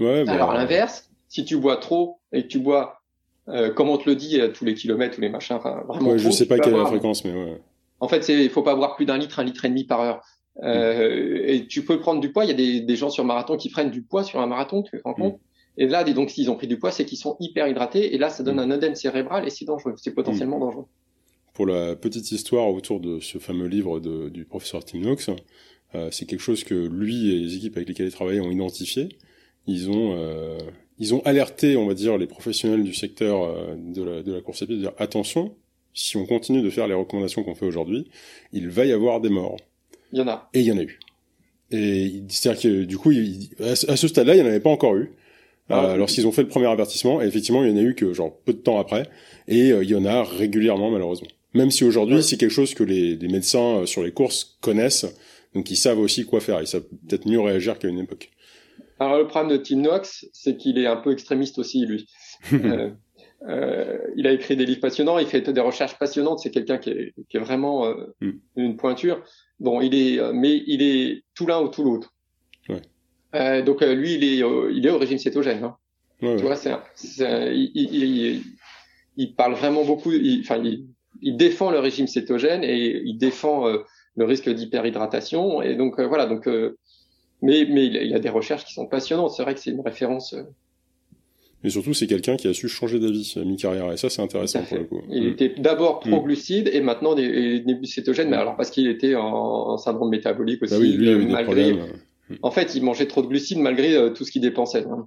Ouais, 0.00 0.24
bah, 0.24 0.32
Alors 0.32 0.50
à 0.50 0.54
l'inverse, 0.54 1.08
si 1.28 1.44
tu 1.44 1.56
bois 1.56 1.76
trop 1.76 2.18
et 2.32 2.42
que 2.42 2.48
tu 2.48 2.58
bois, 2.58 3.00
euh, 3.48 3.72
comme 3.72 3.88
on 3.90 3.98
te 3.98 4.08
le 4.10 4.16
dit, 4.16 4.40
tous 4.54 4.64
les 4.64 4.74
kilomètres, 4.74 5.14
tous 5.14 5.20
les 5.20 5.28
machins, 5.28 5.54
enfin 5.54 5.84
vraiment. 5.86 6.10
Ouais, 6.10 6.18
je 6.18 6.30
sais 6.30 6.46
pas 6.46 6.58
quelle 6.58 6.74
est 6.74 6.78
la 6.78 6.86
fréquence, 6.86 7.24
mais 7.24 7.32
ouais. 7.32 7.60
En 8.00 8.08
fait, 8.08 8.28
il 8.28 8.50
faut 8.50 8.62
pas 8.62 8.74
boire 8.74 8.96
plus 8.96 9.06
d'un 9.06 9.18
litre, 9.18 9.38
un 9.38 9.44
litre 9.44 9.64
et 9.64 9.68
demi 9.68 9.84
par 9.84 10.00
heure. 10.00 10.20
Euh, 10.64 11.44
mm. 11.44 11.48
Et 11.48 11.66
tu 11.68 11.84
peux 11.84 12.00
prendre 12.00 12.20
du 12.20 12.32
poids. 12.32 12.44
Il 12.44 12.48
y 12.48 12.52
a 12.52 12.54
des, 12.54 12.80
des, 12.80 12.96
gens 12.96 13.10
sur 13.10 13.24
marathon 13.24 13.56
qui 13.56 13.70
prennent 13.70 13.90
du 13.90 14.02
poids 14.02 14.24
sur 14.24 14.40
un 14.40 14.48
marathon, 14.48 14.82
tu 14.82 14.98
te 14.98 15.02
rends 15.04 15.14
compte. 15.14 15.34
Mm. 15.34 15.38
Et 15.78 15.86
là, 15.86 16.02
donc, 16.04 16.30
s'ils 16.30 16.50
ont 16.50 16.56
pris 16.56 16.66
du 16.66 16.78
poids, 16.78 16.90
c'est 16.90 17.04
qu'ils 17.04 17.18
sont 17.18 17.36
hyper 17.38 17.68
hydratés. 17.68 18.14
Et 18.14 18.18
là, 18.18 18.28
ça 18.30 18.42
donne 18.42 18.58
un 18.58 18.70
œdème 18.72 18.96
cérébral 18.96 19.46
et 19.46 19.50
c'est 19.50 19.64
dangereux. 19.64 19.94
C'est 19.96 20.12
potentiellement 20.12 20.58
dangereux 20.58 20.86
pour 21.52 21.66
la 21.66 21.96
petite 21.96 22.30
histoire 22.32 22.68
autour 22.68 23.00
de 23.00 23.20
ce 23.20 23.38
fameux 23.38 23.66
livre 23.66 24.00
de, 24.00 24.28
du 24.28 24.44
professeur 24.44 24.84
Tim 24.84 25.00
Knox, 25.00 25.30
euh, 25.94 26.08
c'est 26.10 26.26
quelque 26.26 26.40
chose 26.40 26.64
que 26.64 26.74
lui 26.74 27.32
et 27.32 27.38
les 27.40 27.56
équipes 27.56 27.76
avec 27.76 27.88
lesquelles 27.88 28.06
il 28.06 28.12
travaillait 28.12 28.40
ont 28.40 28.50
identifié. 28.50 29.08
Ils 29.66 29.90
ont 29.90 30.16
euh, 30.16 30.58
ils 30.98 31.14
ont 31.14 31.20
alerté, 31.24 31.76
on 31.76 31.86
va 31.86 31.94
dire, 31.94 32.16
les 32.16 32.26
professionnels 32.26 32.84
du 32.84 32.94
secteur 32.94 33.42
euh, 33.42 33.74
de, 33.76 34.02
la, 34.02 34.22
de 34.22 34.32
la 34.32 34.40
course 34.40 34.62
à 34.62 34.66
pied 34.66 34.76
de 34.76 34.80
dire 34.80 34.92
attention, 34.98 35.54
si 35.94 36.16
on 36.16 36.26
continue 36.26 36.62
de 36.62 36.70
faire 36.70 36.86
les 36.86 36.94
recommandations 36.94 37.42
qu'on 37.42 37.54
fait 37.54 37.66
aujourd'hui, 37.66 38.08
il 38.52 38.68
va 38.68 38.86
y 38.86 38.92
avoir 38.92 39.20
des 39.20 39.28
morts. 39.28 39.56
Il 40.12 40.18
y 40.18 40.22
en 40.22 40.28
a. 40.28 40.48
Et 40.54 40.60
il 40.60 40.66
y 40.66 40.72
en 40.72 40.78
a 40.78 40.82
eu. 40.82 40.98
Et 41.70 42.22
c'est-à-dire 42.28 42.62
que 42.62 42.84
du 42.84 42.98
coup, 42.98 43.10
il, 43.10 43.50
à 43.60 43.74
ce 43.74 44.08
stade-là, 44.08 44.34
il 44.34 44.42
n'y 44.42 44.44
en 44.44 44.50
avait 44.50 44.60
pas 44.60 44.70
encore 44.70 44.94
eu. 44.96 45.12
Ah, 45.68 45.92
euh, 45.92 45.96
lorsqu'ils 45.96 46.26
ont 46.26 46.32
fait 46.32 46.42
le 46.42 46.48
premier 46.48 46.66
avertissement, 46.66 47.22
et 47.22 47.26
effectivement, 47.26 47.64
il 47.64 47.70
y 47.70 47.72
en 47.72 47.76
a 47.76 47.82
eu 47.82 47.94
que 47.94 48.12
genre 48.12 48.36
peu 48.44 48.52
de 48.52 48.58
temps 48.58 48.78
après, 48.78 49.08
et 49.48 49.68
il 49.68 49.90
y 49.90 49.94
en 49.94 50.04
a 50.04 50.22
régulièrement 50.22 50.90
malheureusement. 50.90 51.28
Même 51.54 51.70
si 51.70 51.84
aujourd'hui, 51.84 52.22
c'est 52.22 52.36
quelque 52.36 52.50
chose 52.50 52.74
que 52.74 52.84
les, 52.84 53.16
les, 53.16 53.28
médecins 53.28 53.80
euh, 53.80 53.86
sur 53.86 54.02
les 54.02 54.12
courses 54.12 54.58
connaissent, 54.60 55.06
donc 55.54 55.70
ils 55.70 55.76
savent 55.76 55.98
aussi 55.98 56.24
quoi 56.24 56.40
faire. 56.40 56.60
Ils 56.60 56.66
savent 56.66 56.86
peut-être 57.08 57.28
mieux 57.28 57.40
réagir 57.40 57.78
qu'à 57.78 57.88
une 57.88 57.98
époque. 57.98 58.30
Alors 58.98 59.18
le 59.18 59.26
problème 59.26 59.56
de 59.56 59.62
Tim 59.62 59.78
Knox, 59.80 60.26
c'est 60.32 60.56
qu'il 60.56 60.78
est 60.78 60.86
un 60.86 60.96
peu 60.96 61.12
extrémiste 61.12 61.58
aussi, 61.58 61.84
lui. 61.84 62.06
euh, 62.52 62.90
euh, 63.48 63.98
il 64.16 64.26
a 64.26 64.32
écrit 64.32 64.56
des 64.56 64.64
livres 64.66 64.80
passionnants, 64.80 65.18
il 65.18 65.26
fait 65.26 65.40
des 65.40 65.60
recherches 65.60 65.98
passionnantes. 65.98 66.40
C'est 66.40 66.50
quelqu'un 66.50 66.78
qui 66.78 66.90
est, 66.90 67.14
qui 67.28 67.36
est 67.36 67.40
vraiment 67.40 67.86
euh, 67.86 68.06
mm. 68.20 68.30
une 68.56 68.76
pointure. 68.76 69.22
Bon, 69.58 69.80
il 69.80 69.94
est, 69.94 70.18
euh, 70.18 70.32
mais 70.32 70.62
il 70.66 70.82
est 70.82 71.24
tout 71.34 71.46
l'un 71.46 71.60
ou 71.60 71.68
tout 71.68 71.84
l'autre. 71.84 72.14
Ouais. 72.68 73.62
donc 73.62 73.80
lui, 73.80 74.14
il 74.14 74.24
est, 74.24 74.36
il 74.72 74.86
est 74.86 74.90
au 74.90 74.98
régime 74.98 75.18
cétogène. 75.18 75.64
Hein. 75.64 75.76
Ouais, 76.20 76.36
tu 76.36 76.42
vois, 76.42 76.54
c'est, 76.54 76.70
il, 77.56 77.72
il, 77.74 78.04
il, 78.04 78.42
il, 79.16 79.34
parle 79.34 79.54
vraiment 79.54 79.84
beaucoup. 79.84 80.12
Enfin, 80.40 80.62
il, 80.62 80.86
il 81.22 81.36
défend 81.36 81.70
le 81.70 81.78
régime 81.78 82.06
cétogène 82.06 82.62
et 82.64 83.00
il 83.04 83.16
défend 83.16 83.66
euh, 83.66 83.78
le 84.16 84.24
risque 84.24 84.50
d'hyperhydratation. 84.50 85.62
Et 85.62 85.76
donc 85.76 85.98
euh, 85.98 86.06
voilà, 86.06 86.26
donc 86.26 86.46
euh, 86.48 86.76
mais 87.40 87.66
mais 87.68 87.86
il 87.86 88.10
y 88.10 88.14
a 88.14 88.18
des 88.18 88.28
recherches 88.28 88.64
qui 88.64 88.74
sont 88.74 88.86
passionnantes. 88.86 89.30
C'est 89.30 89.42
vrai 89.42 89.54
que 89.54 89.60
c'est 89.60 89.70
une 89.70 89.80
référence. 89.80 90.34
Mais 91.64 91.70
surtout, 91.70 91.94
c'est 91.94 92.08
quelqu'un 92.08 92.36
qui 92.36 92.48
a 92.48 92.54
su 92.54 92.68
changer 92.68 92.98
d'avis 92.98 93.34
à 93.36 93.44
mi-carrière, 93.44 93.92
et 93.92 93.96
ça, 93.96 94.10
c'est 94.10 94.20
intéressant 94.20 94.64
pour 94.64 94.78
le 94.78 94.84
coup. 94.84 95.00
Il 95.08 95.26
mm. 95.26 95.28
était 95.28 95.48
d'abord 95.58 96.04
mm. 96.04 96.10
pro-glucides, 96.10 96.68
et 96.72 96.80
maintenant 96.80 97.14
des, 97.14 97.60
des 97.60 97.86
cétogènes, 97.86 98.30
mais 98.30 98.36
alors 98.36 98.56
parce 98.56 98.70
qu'il 98.70 98.88
était 98.88 99.14
en, 99.14 99.76
syndrome 99.78 100.10
métabolique 100.10 100.60
aussi. 100.64 100.74
Ah 100.74 100.78
oui, 100.78 100.92
lui, 100.92 101.26
malgré... 101.26 101.76
En 102.40 102.50
fait, 102.50 102.74
il 102.74 102.82
mangeait 102.82 103.06
trop 103.06 103.22
de 103.22 103.28
glucides 103.28 103.58
malgré 103.58 104.12
tout 104.14 104.24
ce 104.24 104.32
qu'il 104.32 104.42
dépensait. 104.42 104.84
Hein. 104.86 105.06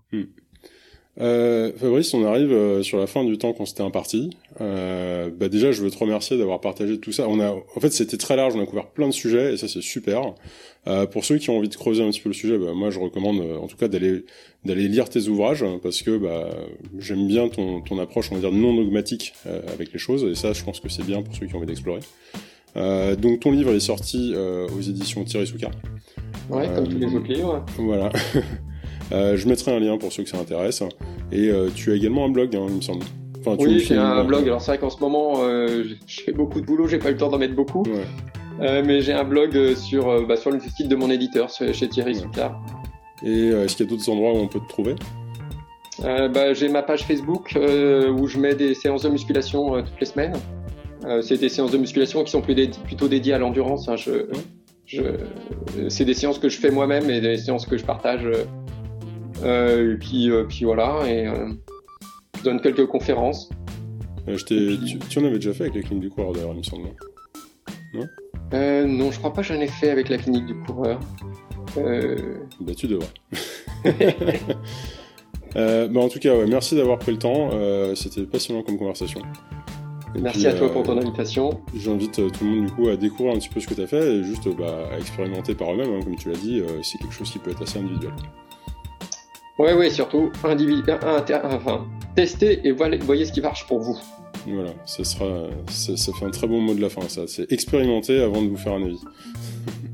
Euh, 1.21 1.71
Fabrice, 1.77 2.13
on 2.13 2.25
arrive 2.25 2.51
euh, 2.51 2.83
sur 2.83 2.97
la 2.97 3.07
fin 3.07 3.23
du 3.23 3.37
temps 3.37 3.53
qu'on 3.53 3.65
s'était 3.65 3.83
imparti. 3.83 4.31
Euh, 4.59 5.29
bah 5.35 5.47
déjà, 5.47 5.71
je 5.71 5.81
veux 5.81 5.89
te 5.89 5.97
remercier 5.97 6.37
d'avoir 6.37 6.59
partagé 6.59 6.99
tout 6.99 7.11
ça. 7.11 7.27
On 7.29 7.39
a, 7.39 7.51
en 7.51 7.79
fait, 7.79 7.91
c'était 7.91 8.17
très 8.17 8.35
large. 8.35 8.53
On 8.55 8.61
a 8.61 8.65
couvert 8.65 8.87
plein 8.87 9.07
de 9.07 9.13
sujets 9.13 9.53
et 9.53 9.57
ça, 9.57 9.67
c'est 9.67 9.81
super. 9.81 10.33
Euh, 10.87 11.07
pour 11.07 11.25
ceux 11.25 11.37
qui 11.37 11.49
ont 11.49 11.57
envie 11.57 11.69
de 11.69 11.75
creuser 11.75 12.03
un 12.03 12.09
petit 12.09 12.19
peu 12.19 12.29
le 12.29 12.35
sujet, 12.35 12.57
bah, 12.57 12.73
moi, 12.75 12.89
je 12.89 12.99
recommande, 12.99 13.39
euh, 13.39 13.57
en 13.57 13.67
tout 13.67 13.77
cas, 13.77 13.87
d'aller 13.87 14.25
d'aller 14.65 14.87
lire 14.87 15.09
tes 15.09 15.27
ouvrages 15.27 15.63
parce 15.83 16.01
que 16.01 16.17
bah, 16.17 16.49
j'aime 16.97 17.27
bien 17.27 17.49
ton 17.49 17.81
ton 17.81 17.99
approche, 17.99 18.31
on 18.31 18.35
va 18.35 18.41
dire 18.41 18.51
non 18.51 18.73
dogmatique 18.75 19.33
euh, 19.45 19.61
avec 19.73 19.93
les 19.93 19.99
choses. 19.99 20.23
Et 20.23 20.35
ça, 20.35 20.53
je 20.53 20.63
pense 20.63 20.79
que 20.79 20.89
c'est 20.89 21.05
bien 21.05 21.21
pour 21.21 21.35
ceux 21.35 21.45
qui 21.45 21.53
ont 21.55 21.57
envie 21.57 21.67
d'explorer. 21.67 22.01
donc, 22.75 23.39
ton 23.39 23.51
livre 23.51 23.73
est 23.73 23.79
sorti 23.79 24.33
aux 24.35 24.81
éditions 24.81 25.23
Thierry 25.23 25.47
Souka. 25.47 25.71
Ouais, 26.49 26.67
comme 26.75 26.87
tous 26.87 26.97
les 26.97 27.15
autres 27.15 27.27
livres. 27.27 27.65
Voilà. 27.77 28.11
Euh, 29.11 29.37
je 29.37 29.47
mettrai 29.47 29.75
un 29.75 29.79
lien 29.79 29.97
pour 29.97 30.11
ceux 30.11 30.23
que 30.23 30.29
ça 30.29 30.37
intéresse. 30.37 30.83
Et 31.31 31.49
euh, 31.49 31.69
tu 31.73 31.91
as 31.91 31.95
également 31.95 32.25
un 32.25 32.29
blog, 32.29 32.55
hein, 32.55 32.65
il 32.69 32.75
me 32.75 32.81
semble. 32.81 33.03
Enfin, 33.39 33.55
oui, 33.59 33.79
j'ai 33.79 33.97
un 33.97 34.23
blog. 34.23 34.43
Alors 34.45 34.61
c'est 34.61 34.71
vrai 34.71 34.77
qu'en 34.79 34.89
ce 34.89 34.99
moment, 34.99 35.43
euh, 35.43 35.83
je 36.07 36.21
fais 36.21 36.31
beaucoup 36.31 36.61
de 36.61 36.65
boulot, 36.65 36.87
j'ai 36.87 36.97
pas 36.97 37.09
eu 37.09 37.13
le 37.13 37.17
temps 37.17 37.29
d'en 37.29 37.37
mettre 37.37 37.55
beaucoup. 37.55 37.83
Ouais. 37.83 38.81
mais 38.81 39.01
j'ai 39.01 39.13
un 39.13 39.23
blog 39.23 39.75
sur, 39.75 40.25
bah, 40.25 40.35
sur 40.35 40.51
le 40.51 40.59
site 40.59 40.87
de 40.87 40.95
mon 40.95 41.09
éditeur, 41.11 41.49
chez 41.49 41.87
Thierry 41.87 42.17
ouais. 42.17 42.49
Et 43.23 43.49
est-ce 43.49 43.75
qu'il 43.75 43.85
y 43.85 43.89
a 43.89 43.91
d'autres 43.91 44.09
endroits 44.09 44.33
où 44.33 44.37
on 44.37 44.47
peut 44.47 44.59
te 44.59 44.69
trouver? 44.69 44.95
Bah, 46.01 46.53
J'ai 46.53 46.69
ma 46.69 46.81
page 46.81 47.03
Facebook 47.03 47.55
où 47.55 48.27
je 48.27 48.39
mets 48.39 48.55
des 48.55 48.73
séances 48.73 49.03
de 49.03 49.09
musculation 49.09 49.83
toutes 49.83 49.99
les 49.99 50.05
semaines. 50.07 50.33
c'est 51.21 51.37
des 51.37 51.49
séances 51.49 51.71
de 51.71 51.77
musculation 51.77 52.23
qui 52.23 52.31
sont 52.31 52.41
plus 52.41 52.55
plutôt 52.83 53.07
dédiées 53.07 53.33
à 53.33 53.37
l'endurance. 53.37 53.87
Hein. 53.89 53.95
Je, 53.95 54.27
je, 54.85 55.01
c'est 55.89 56.05
des 56.05 56.13
séances 56.13 56.39
que 56.39 56.49
je 56.49 56.57
fais 56.59 56.69
moi-même 56.69 57.09
et 57.09 57.19
des 57.19 57.37
séances 57.37 57.65
que 57.65 57.77
je 57.77 57.83
partage 57.83 58.25
euh, 58.25 58.43
et 59.43 59.95
puis, 59.99 60.29
euh, 60.29 60.45
puis 60.45 60.65
voilà, 60.65 61.03
et 61.07 61.27
euh, 61.27 61.49
je 62.37 62.43
donne 62.43 62.61
quelques 62.61 62.85
conférences. 62.87 63.49
tu, 64.47 64.77
tu, 65.09 65.19
en 65.19 65.25
avais 65.25 65.35
déjà 65.35 65.53
fait 65.53 65.63
avec 65.63 65.75
la 65.75 65.81
clinique 65.81 66.03
du 66.03 66.09
coureur 66.09 66.33
d'ailleurs, 66.33 66.53
il 66.53 66.59
me 66.59 66.63
semble. 66.63 66.89
Non? 67.93 68.05
Euh, 68.53 68.85
Non, 68.85 69.11
je 69.11 69.17
crois 69.19 69.33
pas 69.33 69.41
que 69.41 69.47
j'en 69.47 69.59
ai 69.59 69.67
fait 69.67 69.89
avec 69.89 70.09
la 70.09 70.17
clinique 70.17 70.45
du 70.45 70.55
coureur. 70.55 70.99
Euh... 71.77 72.37
Bah 72.61 72.73
tu 72.75 72.87
devrais. 72.87 73.07
euh, 75.55 75.87
bah 75.87 75.99
en 75.99 76.09
tout 76.09 76.19
cas, 76.19 76.35
ouais, 76.35 76.45
merci 76.47 76.75
d'avoir 76.75 76.99
pris 76.99 77.11
le 77.11 77.17
temps. 77.17 77.49
Euh, 77.53 77.95
C'était 77.95 78.23
passionnant 78.23 78.61
comme 78.63 78.77
conversation. 78.77 79.21
Et 80.15 80.21
merci 80.21 80.39
puis, 80.39 80.47
à 80.47 80.53
toi 80.53 80.71
pour 80.71 80.83
ton 80.83 80.97
invitation. 80.97 81.59
J'invite 81.75 82.15
tout 82.15 82.45
le 82.45 82.49
monde 82.49 82.65
du 82.67 82.71
coup 82.71 82.87
à 82.87 82.95
découvrir 82.95 83.35
un 83.35 83.39
petit 83.39 83.49
peu 83.49 83.59
ce 83.59 83.67
que 83.67 83.73
tu 83.73 83.81
as 83.81 83.87
fait 83.87 84.01
et 84.01 84.23
juste 84.23 84.47
bah, 84.57 84.87
à 84.93 84.97
expérimenter 84.97 85.55
par 85.55 85.73
eux-mêmes, 85.73 85.93
hein, 85.93 85.99
comme 86.03 86.15
tu 86.15 86.29
l'as 86.29 86.37
dit. 86.37 86.63
c'est 86.83 86.97
quelque 86.99 87.13
chose 87.13 87.29
qui 87.29 87.39
peut 87.39 87.51
être 87.51 87.63
assez 87.63 87.79
individuel. 87.79 88.13
Oui, 89.57 89.69
oui, 89.77 89.89
surtout 89.89 90.31
individuel, 90.43 90.99
enfin, 91.01 91.87
testez 92.15 92.67
et 92.67 92.71
voyez 92.71 93.25
ce 93.25 93.31
qui 93.31 93.41
marche 93.41 93.65
pour 93.67 93.79
vous. 93.79 93.97
Voilà, 94.47 94.71
ça 94.85 95.03
sera, 95.03 95.47
ça, 95.69 95.95
ça, 95.95 96.11
fait 96.13 96.25
un 96.25 96.29
très 96.29 96.45
bon 96.45 96.61
mot 96.61 96.73
de 96.73 96.81
la 96.81 96.89
fin, 96.89 97.01
ça. 97.07 97.21
C'est 97.25 97.51
expérimenter 97.51 98.21
avant 98.21 98.41
de 98.41 98.49
vous 98.49 98.57
faire 98.57 98.73
un 98.73 98.83
avis. 98.83 98.99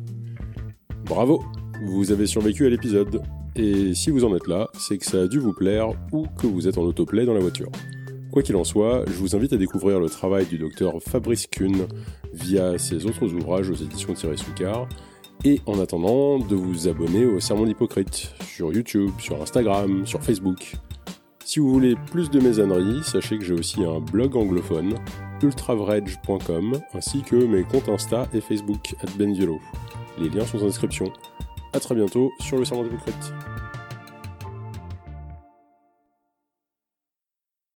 Bravo, 1.06 1.44
vous 1.86 2.12
avez 2.12 2.26
survécu 2.26 2.66
à 2.66 2.70
l'épisode. 2.70 3.22
Et 3.56 3.94
si 3.94 4.10
vous 4.10 4.26
en 4.26 4.36
êtes 4.36 4.48
là, 4.48 4.70
c'est 4.74 4.98
que 4.98 5.06
ça 5.06 5.22
a 5.22 5.28
dû 5.28 5.40
vous 5.40 5.54
plaire 5.54 5.90
ou 6.12 6.26
que 6.40 6.48
vous 6.48 6.68
êtes 6.68 6.78
en 6.78 6.84
autoplay 6.84 7.26
dans 7.26 7.34
la 7.34 7.40
voiture. 7.40 7.70
Quoi 8.32 8.44
qu'il 8.44 8.56
en 8.56 8.64
soit, 8.64 9.04
je 9.08 9.14
vous 9.14 9.36
invite 9.36 9.54
à 9.54 9.58
découvrir 9.58 10.00
le 10.00 10.10
travail 10.10 10.46
du 10.46 10.58
docteur 10.58 10.94
Fabrice 11.02 11.48
Kuhn 11.48 11.86
via 12.34 12.78
ses 12.78 13.06
autres 13.06 13.34
ouvrages 13.34 13.70
aux 13.70 13.76
éditions 13.76 14.14
Thierry 14.14 14.38
Soucard 14.38 14.88
et 15.44 15.62
en 15.66 15.80
attendant 15.80 16.40
de 16.40 16.56
vous 16.56 16.88
abonner 16.88 17.26
au 17.26 17.40
Sermon 17.40 17.66
d'Hypocrite 17.66 18.34
sur 18.46 18.74
YouTube, 18.74 19.12
sur 19.20 19.42
Instagram, 19.42 20.06
sur 20.06 20.22
Facebook. 20.22 20.76
Si 21.44 21.60
vous 21.60 21.72
voulez 21.72 21.96
plus 22.12 22.30
de 22.30 22.40
mes 22.40 22.60
âneries, 22.60 23.04
sachez 23.04 23.38
que 23.38 23.44
j'ai 23.44 23.54
aussi 23.54 23.84
un 23.84 24.00
blog 24.00 24.36
anglophone, 24.36 24.96
ultravredge.com, 25.42 26.80
ainsi 26.94 27.24
que 27.24 27.36
mes 27.36 27.64
comptes 27.64 27.90
Insta 27.90 28.28
et 28.34 28.42
Facebook, 28.42 28.96
at. 29.02 29.08
Les 30.18 30.30
liens 30.30 30.46
sont 30.46 30.60
en 30.60 30.68
description. 30.68 31.12
A 31.74 31.80
très 31.80 31.96
bientôt 31.96 32.32
sur 32.40 32.58
le 32.58 32.66
Sermon 32.66 32.84
d'Hypocrite. 32.84 33.34